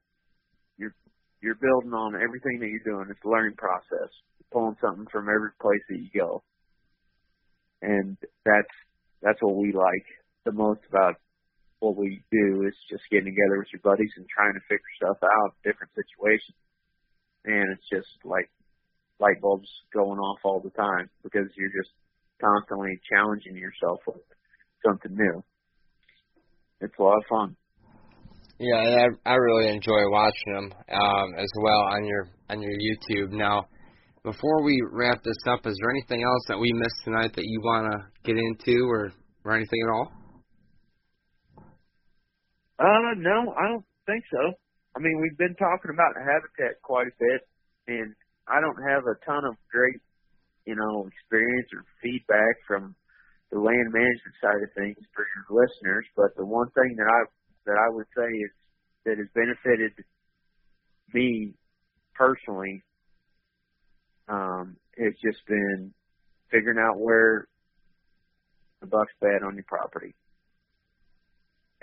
you're 0.79 0.95
you're 1.43 1.61
building 1.61 1.93
on 1.95 2.17
everything 2.17 2.61
that 2.61 2.69
you're 2.69 2.85
doing. 2.87 3.09
It's 3.11 3.25
a 3.25 3.29
learning 3.31 3.57
process, 3.57 4.11
you're 4.39 4.53
pulling 4.53 4.77
something 4.81 5.07
from 5.13 5.29
every 5.29 5.53
place 5.61 5.83
that 5.91 5.99
you 6.01 6.11
go, 6.15 6.43
and 7.83 8.17
that's 8.45 8.75
that's 9.23 9.43
what 9.43 9.57
we 9.57 9.73
like 9.73 10.07
the 10.45 10.53
most 10.53 10.81
about 10.89 11.17
what 11.81 11.97
we 11.97 12.23
do 12.33 12.65
is 12.67 12.75
just 12.91 13.05
getting 13.11 13.33
together 13.33 13.59
with 13.59 13.69
your 13.73 13.83
buddies 13.85 14.13
and 14.17 14.27
trying 14.29 14.55
to 14.55 14.61
figure 14.69 14.95
stuff 14.97 15.19
out, 15.23 15.55
different 15.65 15.93
situations, 15.97 16.57
and 17.47 17.73
it's 17.73 17.89
just 17.91 18.11
like 18.25 18.51
light 19.21 19.41
bulbs 19.41 19.69
going 19.95 20.19
off 20.19 20.41
all 20.45 20.61
the 20.61 20.71
time 20.73 21.11
because 21.23 21.49
you're 21.57 21.73
just 21.75 21.93
constantly 22.41 23.01
challenging 23.11 23.57
yourself 23.57 24.01
with 24.07 24.23
something 24.85 25.15
new. 25.15 25.43
It's 26.81 26.99
a 26.99 27.03
lot 27.03 27.17
of 27.19 27.25
fun. 27.29 27.57
Yeah, 28.59 28.77
and 28.77 29.19
I 29.25 29.33
I 29.33 29.35
really 29.37 29.73
enjoy 29.73 30.11
watching 30.11 30.53
them 30.53 30.73
um, 30.93 31.35
as 31.39 31.49
well 31.63 31.81
on 31.81 32.05
your 32.05 32.29
on 32.51 32.61
your 32.61 32.73
YouTube. 32.73 33.33
Now, 33.33 33.67
before 34.23 34.63
we 34.63 34.81
wrap 34.93 35.23
this 35.23 35.39
up, 35.47 35.67
is 35.67 35.77
there 35.81 35.91
anything 35.91 36.23
else 36.23 36.45
that 36.49 36.59
we 36.59 36.71
missed 36.75 37.05
tonight 37.05 37.33
that 37.37 37.45
you 37.45 37.61
want 37.63 37.91
to 37.93 37.99
get 38.23 38.37
into, 38.37 38.85
or 38.85 39.13
or 39.45 39.57
anything 39.57 39.81
at 39.89 39.93
all? 39.93 40.13
Uh, 42.79 43.13
no, 43.17 43.53
I 43.57 43.69
don't 43.69 43.85
think 44.07 44.25
so. 44.31 44.53
I 44.97 45.01
mean, 45.01 45.21
we've 45.21 45.39
been 45.39 45.55
talking 45.57 45.93
about 45.93 46.17
habitat 46.17 46.83
quite 46.83 47.07
a 47.07 47.17
bit, 47.19 47.49
and 47.89 48.15
I 48.49 48.61
don't 48.61 48.83
have 48.89 49.05
a 49.05 49.17
ton 49.25 49.45
of 49.45 49.55
great, 49.71 50.01
you 50.67 50.75
know, 50.75 51.07
experience 51.07 51.69
or 51.73 51.85
feedback 52.03 52.57
from 52.67 52.95
the 53.51 53.59
land 53.59 53.93
management 53.93 54.35
side 54.41 54.63
of 54.63 54.73
things 54.75 54.97
for 55.15 55.27
your 55.27 55.63
listeners. 55.63 56.07
But 56.17 56.37
the 56.37 56.47
one 56.47 56.71
thing 56.71 56.95
that 56.97 57.07
I 57.07 57.21
that 57.67 57.77
I 57.77 57.91
would 57.91 58.07
say 58.17 58.27
is 58.27 58.51
that 59.05 59.19
has 59.19 59.29
benefited 59.35 59.93
me 61.13 61.55
personally 62.15 62.83
um, 64.29 64.77
has 64.99 65.15
just 65.23 65.45
been 65.47 65.93
figuring 66.51 66.79
out 66.79 66.99
where 66.99 67.49
the 68.81 68.87
buck's 68.87 69.13
bed 69.21 69.43
on 69.45 69.55
your 69.55 69.65
property 69.65 70.15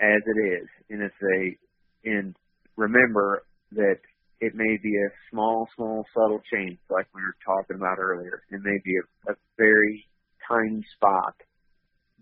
as 0.00 0.22
it 0.26 0.62
is, 0.62 0.68
and 0.90 1.02
it's 1.02 1.14
a 1.22 2.08
and 2.08 2.34
remember 2.76 3.42
that 3.72 3.98
it 4.40 4.54
may 4.54 4.78
be 4.82 4.94
a 4.94 5.10
small, 5.30 5.68
small, 5.74 6.06
subtle 6.14 6.40
change, 6.52 6.78
like 6.88 7.06
we 7.12 7.20
were 7.20 7.36
talking 7.44 7.76
about 7.76 7.98
earlier. 7.98 8.42
It 8.50 8.60
may 8.62 8.78
be 8.84 8.94
a, 8.96 9.32
a 9.32 9.34
very 9.56 10.06
tiny 10.48 10.84
spot 10.94 11.34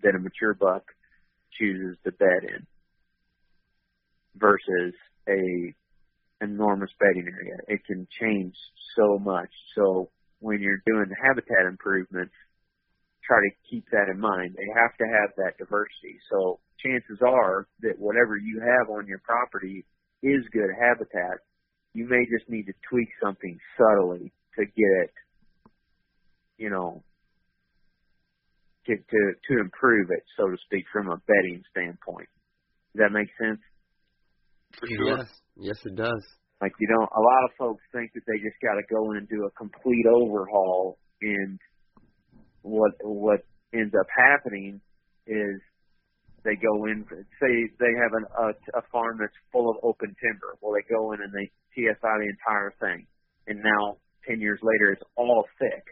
that 0.03 0.15
a 0.15 0.19
mature 0.19 0.55
buck 0.55 0.85
chooses 1.59 1.97
to 2.05 2.13
bed 2.13 2.43
in 2.43 2.67
versus 4.37 4.95
a 5.29 5.75
enormous 6.43 6.91
bedding 7.01 7.27
area. 7.27 7.57
It 7.69 7.85
can 7.87 8.07
change 8.21 8.55
so 8.97 9.19
much. 9.19 9.49
So 9.75 10.11
when 10.41 10.61
you're 10.61 10.83
doing 10.87 11.07
the 11.09 11.17
habitat 11.23 11.67
improvements, 11.67 12.35
try 13.25 13.39
to 13.39 13.51
keep 13.71 13.85
that 13.91 14.09
in 14.13 14.21
mind. 14.21 14.55
They 14.57 14.69
have 14.75 14.97
to 14.99 15.05
have 15.05 15.31
that 15.37 15.59
diversity. 15.59 16.21
So 16.31 16.61
chances 16.83 17.19
are 17.27 17.67
that 17.81 17.99
whatever 17.99 18.37
you 18.37 18.61
have 18.61 18.91
on 18.91 19.07
your 19.07 19.21
property 19.25 19.85
is 20.23 20.45
good 20.53 20.71
habitat. 20.79 21.41
You 21.95 22.07
may 22.09 22.25
just 22.27 22.49
need 22.49 22.67
to 22.67 22.75
tweak 22.89 23.09
something 23.23 23.59
subtly 23.77 24.33
to 24.59 24.65
get 24.65 24.93
it, 25.05 25.13
you 26.59 26.71
know, 26.71 27.03
to 28.87 28.97
to 28.97 29.21
to 29.49 29.61
improve 29.61 30.11
it, 30.11 30.25
so 30.37 30.49
to 30.49 30.57
speak, 30.65 30.85
from 30.93 31.09
a 31.09 31.17
bedding 31.27 31.63
standpoint. 31.71 32.29
Does 32.95 33.07
that 33.07 33.13
make 33.13 33.29
sense? 33.39 33.61
For 34.79 34.87
sure. 34.89 35.19
Yes, 35.19 35.29
yes, 35.57 35.79
it 35.85 35.97
does. 35.97 36.23
Like 36.61 36.73
you 36.81 36.89
don't. 36.89 37.11
A 37.13 37.21
lot 37.21 37.43
of 37.45 37.51
folks 37.59 37.83
think 37.93 38.13
that 38.15 38.25
they 38.27 38.39
just 38.39 38.57
got 38.63 38.81
to 38.81 38.85
go 38.89 39.13
in 39.13 39.19
and 39.19 39.29
do 39.29 39.45
a 39.45 39.51
complete 39.53 40.07
overhaul, 40.09 40.99
and 41.21 41.59
what 42.63 42.93
what 43.03 43.41
ends 43.75 43.95
up 43.99 44.07
happening 44.09 44.81
is 45.27 45.61
they 46.45 46.57
go 46.57 46.87
in. 46.87 47.05
Say 47.43 47.53
they 47.79 47.93
have 48.01 48.13
an, 48.17 48.25
a, 48.39 48.79
a 48.79 48.83
farm 48.91 49.19
that's 49.21 49.37
full 49.53 49.69
of 49.69 49.77
open 49.83 50.15
timber. 50.17 50.57
Well, 50.63 50.73
they 50.73 50.87
go 50.89 51.13
in 51.13 51.21
and 51.21 51.33
they 51.33 51.51
TSI 51.75 52.01
the 52.01 52.33
entire 52.33 52.73
thing, 52.81 53.07
and 53.47 53.61
now 53.61 53.99
ten 54.27 54.41
years 54.41 54.61
later 54.63 54.93
it's 54.93 55.05
all 55.17 55.45
thick. 55.59 55.85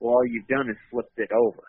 Well, 0.00 0.14
all 0.14 0.26
you've 0.26 0.48
done 0.48 0.70
is 0.70 0.76
flipped 0.90 1.18
it 1.18 1.30
over. 1.32 1.64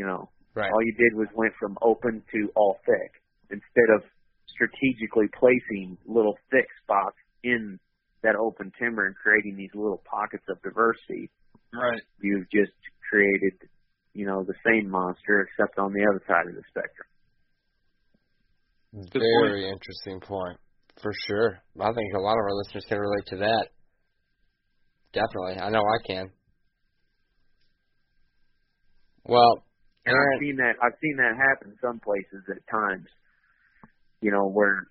You 0.00 0.06
know, 0.06 0.30
Right. 0.54 0.72
all 0.72 0.82
you 0.82 0.94
did 0.96 1.14
was 1.14 1.28
went 1.34 1.52
from 1.60 1.76
open 1.82 2.22
to 2.32 2.48
all 2.56 2.78
thick 2.86 3.12
instead 3.50 3.90
of 3.94 4.02
strategically 4.48 5.28
placing 5.38 5.98
little 6.06 6.38
thick 6.50 6.66
spots 6.82 7.18
in 7.44 7.78
that 8.22 8.34
open 8.34 8.72
timber 8.78 9.06
and 9.06 9.14
creating 9.14 9.56
these 9.56 9.74
little 9.74 10.02
pockets 10.10 10.44
of 10.48 10.56
diversity. 10.62 11.28
Right. 11.72 12.00
You've 12.22 12.48
just 12.50 12.72
created, 13.10 13.52
you 14.14 14.24
know, 14.24 14.42
the 14.42 14.54
same 14.64 14.88
monster 14.88 15.42
except 15.42 15.78
on 15.78 15.92
the 15.92 16.02
other 16.08 16.22
side 16.26 16.48
of 16.48 16.54
the 16.54 16.64
spectrum. 16.70 17.08
Good 19.12 19.22
Very 19.44 19.68
interesting 19.68 20.18
point. 20.20 20.58
For 21.02 21.12
sure. 21.28 21.60
I 21.78 21.92
think 21.92 22.14
a 22.16 22.20
lot 22.20 22.38
of 22.40 22.44
our 22.48 22.54
listeners 22.54 22.86
can 22.88 22.98
relate 22.98 23.26
to 23.26 23.36
that. 23.36 23.68
Definitely. 25.12 25.60
I 25.62 25.68
know 25.68 25.82
I 25.82 25.98
can. 26.06 26.30
Well, 29.24 29.62
And 30.06 30.14
Aaron, 30.16 30.32
I've 30.34 30.40
seen 30.40 30.56
that 30.56 30.74
I've 30.82 30.98
seen 31.00 31.16
that 31.16 31.34
happen 31.36 31.76
some 31.80 32.00
places 32.00 32.42
at 32.48 32.60
times. 32.70 33.06
You 34.20 34.32
know, 34.32 34.48
where 34.48 34.88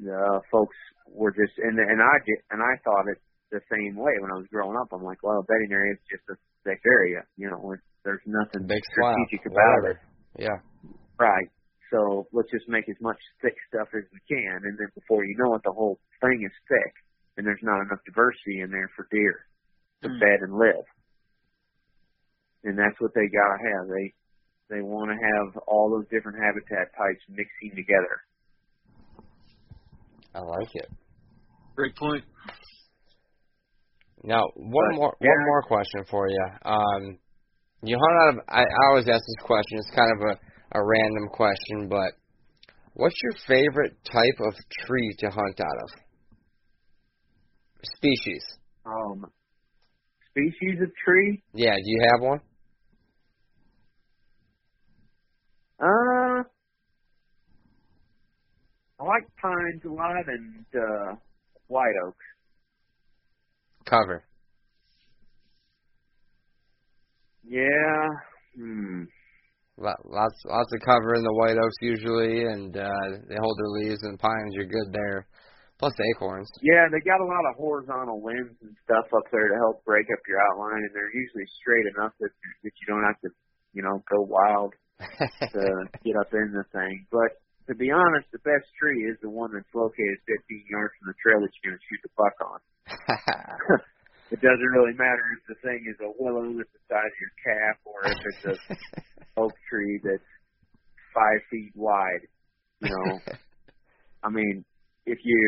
uh 0.00 0.40
folks 0.50 0.76
were 1.08 1.32
just 1.32 1.56
and 1.58 1.78
and 1.78 2.00
I 2.00 2.16
did 2.24 2.38
and 2.50 2.60
I 2.62 2.74
thought 2.84 3.08
it 3.12 3.20
the 3.50 3.60
same 3.68 3.96
way 3.98 4.14
when 4.20 4.30
I 4.30 4.38
was 4.38 4.46
growing 4.48 4.78
up. 4.78 4.88
I'm 4.92 5.02
like, 5.02 5.22
well, 5.22 5.42
bedding 5.42 5.72
area 5.74 5.92
is 5.94 6.04
just 6.08 6.24
a 6.30 6.36
thick 6.64 6.80
area. 6.86 7.26
You 7.36 7.50
know, 7.50 7.74
there's 8.04 8.22
nothing 8.24 8.66
big 8.66 8.82
strategic 8.94 9.44
about 9.46 9.90
it. 9.90 9.98
Yeah. 10.38 10.58
Right. 11.18 11.50
So 11.90 12.30
let's 12.32 12.48
just 12.54 12.68
make 12.70 12.88
as 12.88 12.96
much 13.02 13.18
thick 13.42 13.58
stuff 13.66 13.90
as 13.92 14.06
we 14.14 14.22
can, 14.30 14.62
and 14.62 14.78
then 14.78 14.86
before 14.94 15.24
you 15.26 15.34
know 15.42 15.58
it, 15.58 15.62
the 15.66 15.74
whole 15.74 15.98
thing 16.22 16.38
is 16.46 16.54
thick, 16.70 16.94
and 17.36 17.42
there's 17.44 17.62
not 17.66 17.82
enough 17.82 17.98
diversity 18.06 18.62
in 18.62 18.70
there 18.70 18.88
for 18.94 19.10
deer 19.10 19.42
to 20.02 20.08
Mm. 20.08 20.20
bed 20.22 20.38
and 20.46 20.54
live. 20.54 20.86
And 22.64 22.78
that's 22.78 22.96
what 23.00 23.12
they 23.14 23.26
gotta 23.28 23.58
have. 23.72 23.88
They 23.88 24.14
they 24.76 24.82
want 24.82 25.10
to 25.10 25.16
have 25.16 25.62
all 25.66 25.90
those 25.90 26.06
different 26.10 26.38
habitat 26.38 26.92
types 26.96 27.22
mixing 27.28 27.74
together. 27.74 28.20
I 30.34 30.40
like 30.40 30.68
it. 30.74 30.88
Great 31.74 31.96
point. 31.96 32.24
Now, 34.22 34.42
one 34.54 34.84
But, 34.90 34.96
more 34.96 35.16
yeah. 35.20 35.30
one 35.30 35.46
more 35.46 35.62
question 35.62 36.04
for 36.10 36.28
you. 36.28 36.46
Um, 36.64 37.18
you 37.82 37.96
hunt 37.98 38.16
out 38.22 38.28
of. 38.34 38.44
I, 38.48 38.60
I 38.62 38.82
always 38.90 39.08
ask 39.08 39.18
this 39.24 39.46
question. 39.46 39.78
It's 39.78 39.90
kind 39.96 40.12
of 40.12 40.36
a 40.36 40.78
a 40.78 40.84
random 40.84 41.28
question, 41.32 41.88
but 41.88 42.12
what's 42.94 43.16
your 43.22 43.32
favorite 43.48 43.96
type 44.04 44.38
of 44.46 44.54
tree 44.86 45.16
to 45.20 45.30
hunt 45.30 45.58
out 45.58 45.78
of? 45.82 45.90
Species. 47.96 48.44
Um, 48.86 49.24
species 50.30 50.78
of 50.82 50.90
tree. 51.04 51.42
Yeah. 51.54 51.74
Do 51.74 51.82
you 51.82 52.02
have 52.12 52.20
one? 52.28 52.40
Uh, 55.82 56.42
I 59.00 59.04
like 59.04 59.24
pines 59.40 59.82
a 59.86 59.92
lot 59.92 60.28
and 60.28 60.64
uh, 60.76 61.14
white 61.68 61.96
oaks. 62.06 62.26
Cover. 63.86 64.24
Yeah. 67.48 68.06
Hmm. 68.56 69.04
Lots 69.78 70.36
lots 70.44 70.68
of 70.76 70.80
cover 70.84 71.14
in 71.16 71.24
the 71.24 71.32
white 71.32 71.56
oaks 71.56 71.80
usually, 71.80 72.44
and 72.44 72.76
uh, 72.76 73.08
they 73.24 73.40
hold 73.40 73.56
their 73.56 73.72
leaves. 73.80 74.02
And 74.02 74.18
pines, 74.18 74.52
you're 74.52 74.68
good 74.68 74.92
there. 74.92 75.26
Plus 75.78 75.96
the 75.96 76.04
acorns. 76.14 76.50
Yeah, 76.60 76.92
they 76.92 77.00
got 77.00 77.24
a 77.24 77.24
lot 77.24 77.48
of 77.48 77.56
horizontal 77.56 78.20
limbs 78.20 78.52
and 78.60 78.76
stuff 78.84 79.08
up 79.16 79.24
there 79.32 79.48
to 79.48 79.56
help 79.64 79.82
break 79.88 80.04
up 80.12 80.20
your 80.28 80.36
outline, 80.52 80.84
and 80.84 80.92
they're 80.92 81.16
usually 81.16 81.48
straight 81.56 81.88
enough 81.96 82.12
that 82.20 82.28
that 82.64 82.72
you 82.76 82.86
don't 82.86 83.08
have 83.08 83.16
to, 83.24 83.30
you 83.72 83.80
know, 83.80 84.04
go 84.12 84.20
wild 84.28 84.74
to 85.00 85.64
get 86.04 86.20
up 86.20 86.28
in 86.36 86.52
the 86.52 86.68
thing. 86.76 87.08
But 87.08 87.40
to 87.70 87.74
be 87.78 87.86
honest, 87.94 88.26
the 88.34 88.42
best 88.42 88.66
tree 88.74 89.06
is 89.06 89.14
the 89.22 89.30
one 89.30 89.54
that's 89.54 89.70
located 89.70 90.18
15 90.26 90.66
yards 90.66 90.90
from 90.98 91.14
the 91.14 91.18
trail 91.22 91.38
that 91.38 91.54
you're 91.62 91.70
going 91.70 91.78
to 91.78 91.86
shoot 91.86 92.02
the 92.02 92.10
buck 92.18 92.34
on. 92.42 92.58
it 94.34 94.42
doesn't 94.42 94.72
really 94.74 94.98
matter 94.98 95.22
if 95.38 95.42
the 95.46 95.58
thing 95.62 95.86
is 95.86 95.94
a 96.02 96.10
willow 96.18 96.50
that's 96.58 96.66
the 96.74 96.82
size 96.90 97.14
of 97.14 97.22
your 97.22 97.34
calf 97.46 97.76
or 97.86 98.00
if 98.10 98.18
it's 98.26 98.44
a 98.50 98.54
oak 99.40 99.54
tree 99.70 100.02
that's 100.02 100.26
five 101.14 101.38
feet 101.46 101.70
wide. 101.78 102.26
You 102.82 102.90
know, 102.90 103.22
I 104.26 104.30
mean, 104.34 104.64
if 105.06 105.18
you, 105.22 105.38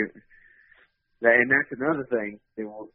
and 1.26 1.50
that's 1.50 1.74
another 1.74 2.06
thing. 2.06 2.38
That 2.56 2.70
will, 2.70 2.94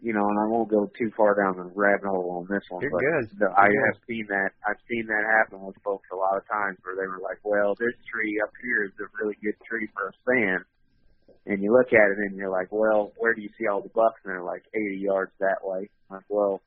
you 0.00 0.12
know, 0.12 0.22
and 0.30 0.38
I 0.38 0.46
won't 0.46 0.70
go 0.70 0.86
too 0.98 1.10
far 1.16 1.34
down 1.34 1.56
the 1.58 1.70
rabbit 1.74 2.06
hole 2.06 2.38
on 2.38 2.46
this 2.46 2.62
one. 2.70 2.82
You're 2.82 2.94
but 2.94 3.02
good. 3.02 3.38
The, 3.38 3.48
I 3.50 3.66
You're 3.66 3.86
have 3.90 3.98
seen 4.06 4.26
that. 4.30 4.50
I've 4.62 4.78
seen 4.88 5.06
that 5.10 5.24
happen 5.26 5.64
with 5.66 5.74
folks 5.82 6.06
a 6.12 6.16
lot 6.16 6.38
of 6.38 6.46
times 6.46 6.78
where 6.86 6.94
they 6.94 7.06
were 7.06 7.18
like, 7.18 7.42
"Well, 7.42 7.74
this 7.74 7.98
tree 8.06 8.38
up 8.42 8.54
here 8.62 8.86
is 8.86 8.94
a 9.02 9.10
really 9.18 9.34
good 9.42 9.58
tree 9.66 9.88
for 9.94 10.08
a 10.08 10.14
stand," 10.22 10.62
and 11.46 11.62
you 11.62 11.74
look 11.74 11.90
at 11.90 12.08
it 12.14 12.18
and 12.30 12.36
you're 12.36 12.52
like, 12.52 12.70
"Well, 12.70 13.12
where 13.18 13.34
do 13.34 13.42
you 13.42 13.50
see 13.58 13.66
all 13.66 13.82
the 13.82 13.90
bucks?" 13.90 14.22
And 14.24 14.32
they're 14.32 14.46
like 14.46 14.62
80 14.70 15.02
yards 15.02 15.32
that 15.40 15.66
way. 15.66 15.90
I'm 16.10 16.22
like, 16.22 16.30
well, 16.30 16.62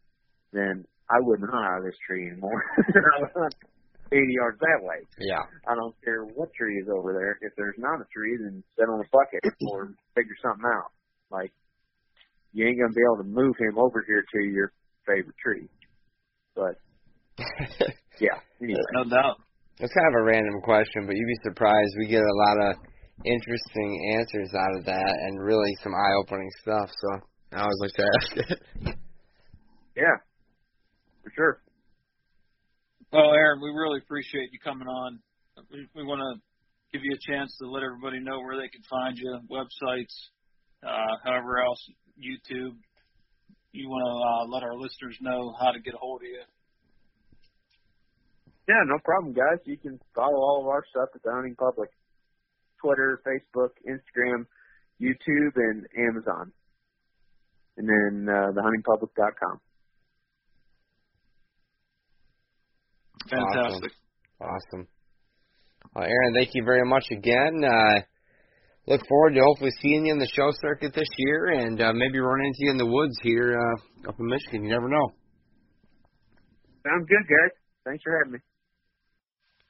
then 0.51 0.85
I 1.09 1.19
wouldn't 1.19 1.49
hunt 1.49 1.65
out 1.65 1.79
of 1.79 1.85
this 1.85 1.97
tree 2.05 2.27
anymore. 2.27 2.63
I 2.77 3.21
would 3.21 3.31
hunt 3.35 3.55
80 4.11 4.27
yards 4.27 4.59
that 4.59 4.83
way. 4.83 5.07
yeah. 5.19 5.39
I 5.67 5.75
don't 5.75 5.95
care 6.03 6.23
what 6.23 6.53
tree 6.53 6.77
is 6.83 6.89
over 6.91 7.13
there. 7.13 7.39
If 7.39 7.55
there's 7.55 7.79
not 7.79 8.01
a 8.01 8.07
tree, 8.11 8.35
then 8.43 8.63
sit 8.77 8.89
on 8.91 8.99
a 8.99 9.07
bucket 9.07 9.39
or 9.71 9.95
figure 10.15 10.35
something 10.43 10.67
out. 10.67 10.91
Like 11.31 11.51
you 12.53 12.67
ain't 12.67 12.79
gonna 12.79 12.93
be 12.93 13.01
able 13.05 13.23
to 13.23 13.29
move 13.29 13.55
him 13.57 13.77
over 13.77 14.03
here 14.05 14.23
to 14.23 14.39
your 14.43 14.71
favorite 15.07 15.37
tree. 15.37 15.67
But 16.55 16.75
yeah, 18.19 18.37
anyway. 18.61 18.79
No 18.93 19.03
doubt. 19.05 19.37
That's 19.79 19.93
kind 19.93 20.13
of 20.13 20.21
a 20.21 20.23
random 20.23 20.61
question, 20.61 21.07
but 21.07 21.15
you'd 21.15 21.27
be 21.27 21.41
surprised. 21.43 21.95
We 21.97 22.07
get 22.07 22.21
a 22.21 22.37
lot 22.47 22.69
of 22.69 22.75
interesting 23.25 24.15
answers 24.17 24.53
out 24.53 24.77
of 24.77 24.85
that, 24.85 25.13
and 25.25 25.41
really 25.41 25.73
some 25.81 25.93
eye-opening 25.93 26.49
stuff. 26.61 26.89
So 26.89 27.09
I 27.53 27.61
always 27.61 27.79
like 27.81 27.93
to 27.93 28.05
ask 28.05 28.37
it. 28.37 28.95
Yeah, 29.95 30.15
for 31.23 31.31
sure. 31.35 31.61
Well, 33.11 33.33
Aaron, 33.33 33.59
we 33.61 33.69
really 33.69 33.99
appreciate 33.99 34.53
you 34.53 34.59
coming 34.63 34.87
on. 34.87 35.19
We, 35.69 35.87
we 35.95 36.03
want 36.03 36.21
to 36.21 36.41
give 36.93 37.03
you 37.03 37.11
a 37.15 37.31
chance 37.31 37.55
to 37.59 37.67
let 37.67 37.83
everybody 37.83 38.19
know 38.19 38.39
where 38.39 38.55
they 38.55 38.69
can 38.69 38.81
find 38.89 39.17
you, 39.17 39.39
websites, 39.51 40.15
uh, 40.83 41.15
however 41.23 41.59
else, 41.59 41.89
YouTube. 42.21 42.75
You 43.73 43.89
want 43.89 44.05
to 44.05 44.15
uh, 44.21 44.53
let 44.53 44.63
our 44.63 44.75
listeners 44.77 45.17
know 45.21 45.53
how 45.59 45.71
to 45.71 45.79
get 45.79 45.93
a 45.93 45.97
hold 45.97 46.21
of 46.21 46.27
you. 46.27 46.43
Yeah, 48.67 48.83
no 48.85 48.99
problem, 49.03 49.33
guys. 49.33 49.59
You 49.65 49.77
can 49.77 49.99
follow 50.15 50.37
all 50.37 50.61
of 50.61 50.67
our 50.67 50.83
stuff 50.89 51.09
at 51.15 51.23
the 51.23 51.31
Hunting 51.31 51.55
Public. 51.55 51.89
Twitter, 52.81 53.21
Facebook, 53.25 53.69
Instagram, 53.87 54.45
YouTube, 55.01 55.55
and 55.55 55.85
Amazon. 55.97 56.51
And 57.77 57.87
then 57.87 58.33
uh, 58.33 58.51
thehuntingpublic.com. 58.51 59.59
Fantastic. 63.29 63.91
Awesome. 64.41 64.87
Well, 65.95 66.05
Aaron, 66.05 66.33
thank 66.33 66.49
you 66.53 66.63
very 66.65 66.85
much 66.85 67.05
again. 67.11 67.63
Uh, 67.63 68.01
look 68.91 69.07
forward 69.07 69.33
to 69.33 69.41
hopefully 69.41 69.71
seeing 69.81 70.05
you 70.05 70.11
in 70.11 70.19
the 70.19 70.27
show 70.35 70.51
circuit 70.61 70.93
this 70.93 71.07
year, 71.17 71.47
and 71.59 71.81
uh, 71.81 71.93
maybe 71.93 72.19
running 72.19 72.47
into 72.47 72.59
you 72.59 72.71
in 72.71 72.77
the 72.77 72.85
woods 72.85 73.15
here 73.23 73.57
uh, 73.57 74.09
up 74.09 74.19
in 74.19 74.27
Michigan. 74.27 74.65
You 74.65 74.71
never 74.71 74.89
know. 74.89 75.13
Sounds 76.85 77.07
good, 77.07 77.23
guys. 77.23 77.55
Thanks 77.85 78.03
for 78.03 78.17
having 78.17 78.33
me. 78.33 78.39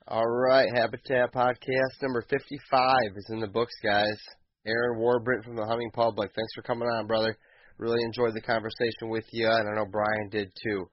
All 0.07 0.27
right, 0.27 0.67
Habitat 0.73 1.31
Podcast 1.33 2.01
number 2.01 2.25
55 2.29 2.93
is 3.15 3.29
in 3.29 3.39
the 3.39 3.47
books, 3.47 3.73
guys. 3.83 4.17
Aaron 4.65 4.99
Warbritton 4.99 5.43
from 5.43 5.55
the 5.55 5.65
Hunting 5.65 5.91
Public. 5.91 6.31
Thanks 6.35 6.53
for 6.55 6.63
coming 6.63 6.87
on, 6.87 7.07
brother. 7.07 7.37
Really 7.77 8.03
enjoyed 8.03 8.33
the 8.33 8.41
conversation 8.41 9.09
with 9.09 9.25
you, 9.31 9.47
and 9.47 9.69
I 9.69 9.75
know 9.75 9.85
Brian 9.85 10.29
did 10.29 10.51
too. 10.63 10.85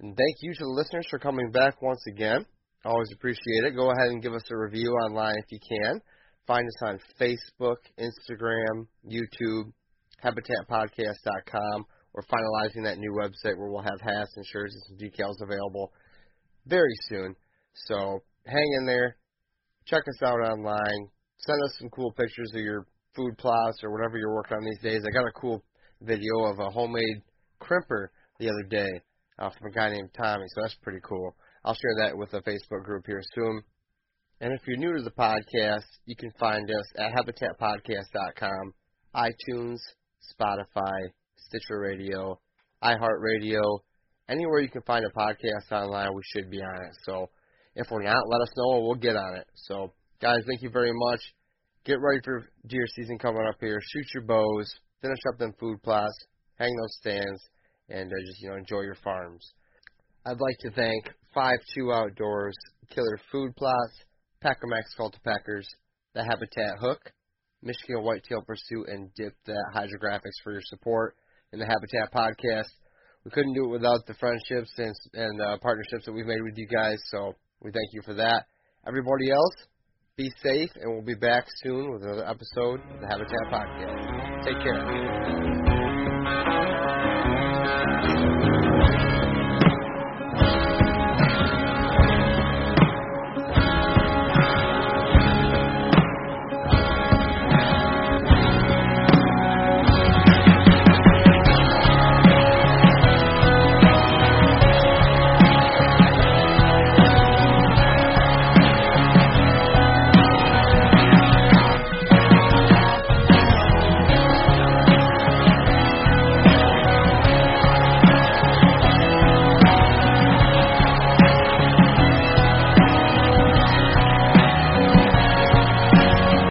And 0.00 0.16
thank 0.16 0.36
you 0.40 0.52
to 0.52 0.64
the 0.64 0.70
listeners 0.70 1.06
for 1.10 1.18
coming 1.18 1.50
back 1.50 1.80
once 1.82 2.02
again. 2.08 2.44
Always 2.84 3.08
appreciate 3.14 3.64
it. 3.64 3.76
Go 3.76 3.90
ahead 3.90 4.10
and 4.10 4.22
give 4.22 4.34
us 4.34 4.42
a 4.50 4.56
review 4.56 4.90
online 5.04 5.36
if 5.38 5.50
you 5.50 5.58
can. 5.60 6.00
Find 6.46 6.66
us 6.66 6.82
on 6.82 6.98
Facebook, 7.20 7.76
Instagram, 7.98 8.86
YouTube, 9.06 9.72
HabitatPodcast.com. 10.22 11.84
We're 12.12 12.22
finalizing 12.22 12.84
that 12.84 12.98
new 12.98 13.12
website 13.12 13.56
where 13.56 13.70
we'll 13.70 13.82
have 13.82 14.00
hats 14.00 14.36
and 14.36 14.46
shirts 14.46 14.74
and 14.74 14.82
some 14.86 15.08
decals 15.08 15.42
available 15.42 15.92
very 16.66 16.94
soon. 17.08 17.34
So 17.86 18.20
hang 18.46 18.76
in 18.78 18.86
there. 18.86 19.16
Check 19.86 20.02
us 20.08 20.22
out 20.22 20.38
online. 20.38 21.08
Send 21.38 21.58
us 21.64 21.78
some 21.78 21.88
cool 21.90 22.12
pictures 22.12 22.52
of 22.54 22.60
your 22.60 22.86
food 23.16 23.36
plots 23.38 23.82
or 23.82 23.90
whatever 23.90 24.18
you're 24.18 24.34
working 24.34 24.56
on 24.56 24.64
these 24.64 24.80
days. 24.80 25.02
I 25.06 25.10
got 25.10 25.26
a 25.26 25.40
cool 25.40 25.62
video 26.02 26.44
of 26.44 26.58
a 26.58 26.70
homemade 26.70 27.22
crimper 27.60 28.08
the 28.38 28.48
other 28.48 28.68
day 28.68 29.00
uh, 29.38 29.50
from 29.50 29.70
a 29.70 29.74
guy 29.74 29.90
named 29.90 30.10
Tommy, 30.16 30.44
so 30.54 30.62
that's 30.62 30.76
pretty 30.82 31.00
cool. 31.02 31.34
I'll 31.64 31.74
share 31.74 32.06
that 32.06 32.16
with 32.16 32.30
the 32.30 32.42
Facebook 32.42 32.84
group 32.84 33.04
here 33.06 33.22
soon. 33.34 33.62
And 34.40 34.52
if 34.52 34.60
you're 34.66 34.76
new 34.76 34.96
to 34.96 35.02
the 35.02 35.10
podcast, 35.10 35.86
you 36.06 36.16
can 36.16 36.30
find 36.38 36.68
us 36.70 36.84
at 36.96 37.12
habitatpodcast.com, 37.12 38.74
iTunes, 39.14 39.78
Spotify, 40.38 41.00
Stitcher 41.36 41.78
Radio, 41.78 42.40
iHeartRadio, 42.82 43.78
anywhere 44.28 44.60
you 44.60 44.68
can 44.68 44.82
find 44.82 45.04
a 45.04 45.18
podcast 45.18 45.72
online, 45.72 46.14
we 46.14 46.22
should 46.32 46.50
be 46.50 46.60
on 46.60 46.84
it. 46.84 46.92
So 47.04 47.30
if 47.74 47.86
we're 47.90 48.02
not, 48.02 48.28
let 48.28 48.40
us 48.42 48.48
know 48.56 48.76
and 48.76 48.84
we'll 48.84 48.94
get 48.94 49.16
on 49.16 49.36
it. 49.36 49.46
So 49.54 49.92
guys, 50.20 50.40
thank 50.46 50.62
you 50.62 50.70
very 50.70 50.92
much. 50.92 51.20
Get 51.84 52.00
ready 52.00 52.20
for 52.24 52.46
deer 52.66 52.86
season 52.94 53.18
coming 53.18 53.46
up 53.48 53.56
here. 53.60 53.78
Shoot 53.92 54.06
your 54.14 54.24
bows, 54.24 54.74
finish 55.02 55.18
up 55.32 55.38
them 55.38 55.52
food 55.60 55.82
plots, 55.82 56.16
hang 56.58 56.74
those 56.74 56.96
stands, 56.96 57.42
and 57.88 58.10
uh, 58.10 58.26
just 58.26 58.40
you 58.40 58.48
know 58.48 58.56
enjoy 58.56 58.80
your 58.80 58.96
farms. 59.04 59.46
I'd 60.24 60.40
like 60.40 60.56
to 60.60 60.70
thank 60.70 61.10
Five 61.34 61.58
Two 61.74 61.92
Outdoors, 61.92 62.54
Killer 62.88 63.20
Food 63.30 63.54
Plots, 63.56 64.04
Packer 64.44 64.66
Max 64.66 64.90
Cultipackers, 64.98 65.64
The 66.14 66.22
Habitat 66.22 66.78
Hook, 66.78 67.00
Michigan 67.62 68.04
Whitetail 68.04 68.42
Pursuit, 68.46 68.88
and 68.88 69.08
Dip 69.14 69.32
That 69.46 69.72
Hydrographics 69.74 70.36
for 70.44 70.52
your 70.52 70.60
support 70.66 71.16
in 71.54 71.58
the 71.58 71.64
Habitat 71.64 72.12
Podcast. 72.12 72.68
We 73.24 73.30
couldn't 73.30 73.54
do 73.54 73.64
it 73.64 73.68
without 73.68 74.06
the 74.06 74.12
friendships 74.14 74.70
and 74.76 74.94
and 75.14 75.40
uh, 75.40 75.56
partnerships 75.62 76.04
that 76.04 76.12
we've 76.12 76.26
made 76.26 76.42
with 76.42 76.58
you 76.58 76.66
guys, 76.66 76.98
so 77.10 77.32
we 77.62 77.70
thank 77.70 77.88
you 77.92 78.02
for 78.04 78.12
that. 78.14 78.44
Everybody 78.86 79.30
else, 79.30 79.54
be 80.18 80.30
safe, 80.42 80.70
and 80.74 80.92
we'll 80.92 81.06
be 81.06 81.14
back 81.14 81.46
soon 81.62 81.90
with 81.90 82.02
another 82.02 82.28
episode 82.28 82.80
of 82.80 83.00
the 83.00 83.06
Habitat 83.08 83.46
Podcast. 83.50 84.44
Take 84.44 84.62
care. 84.62 85.43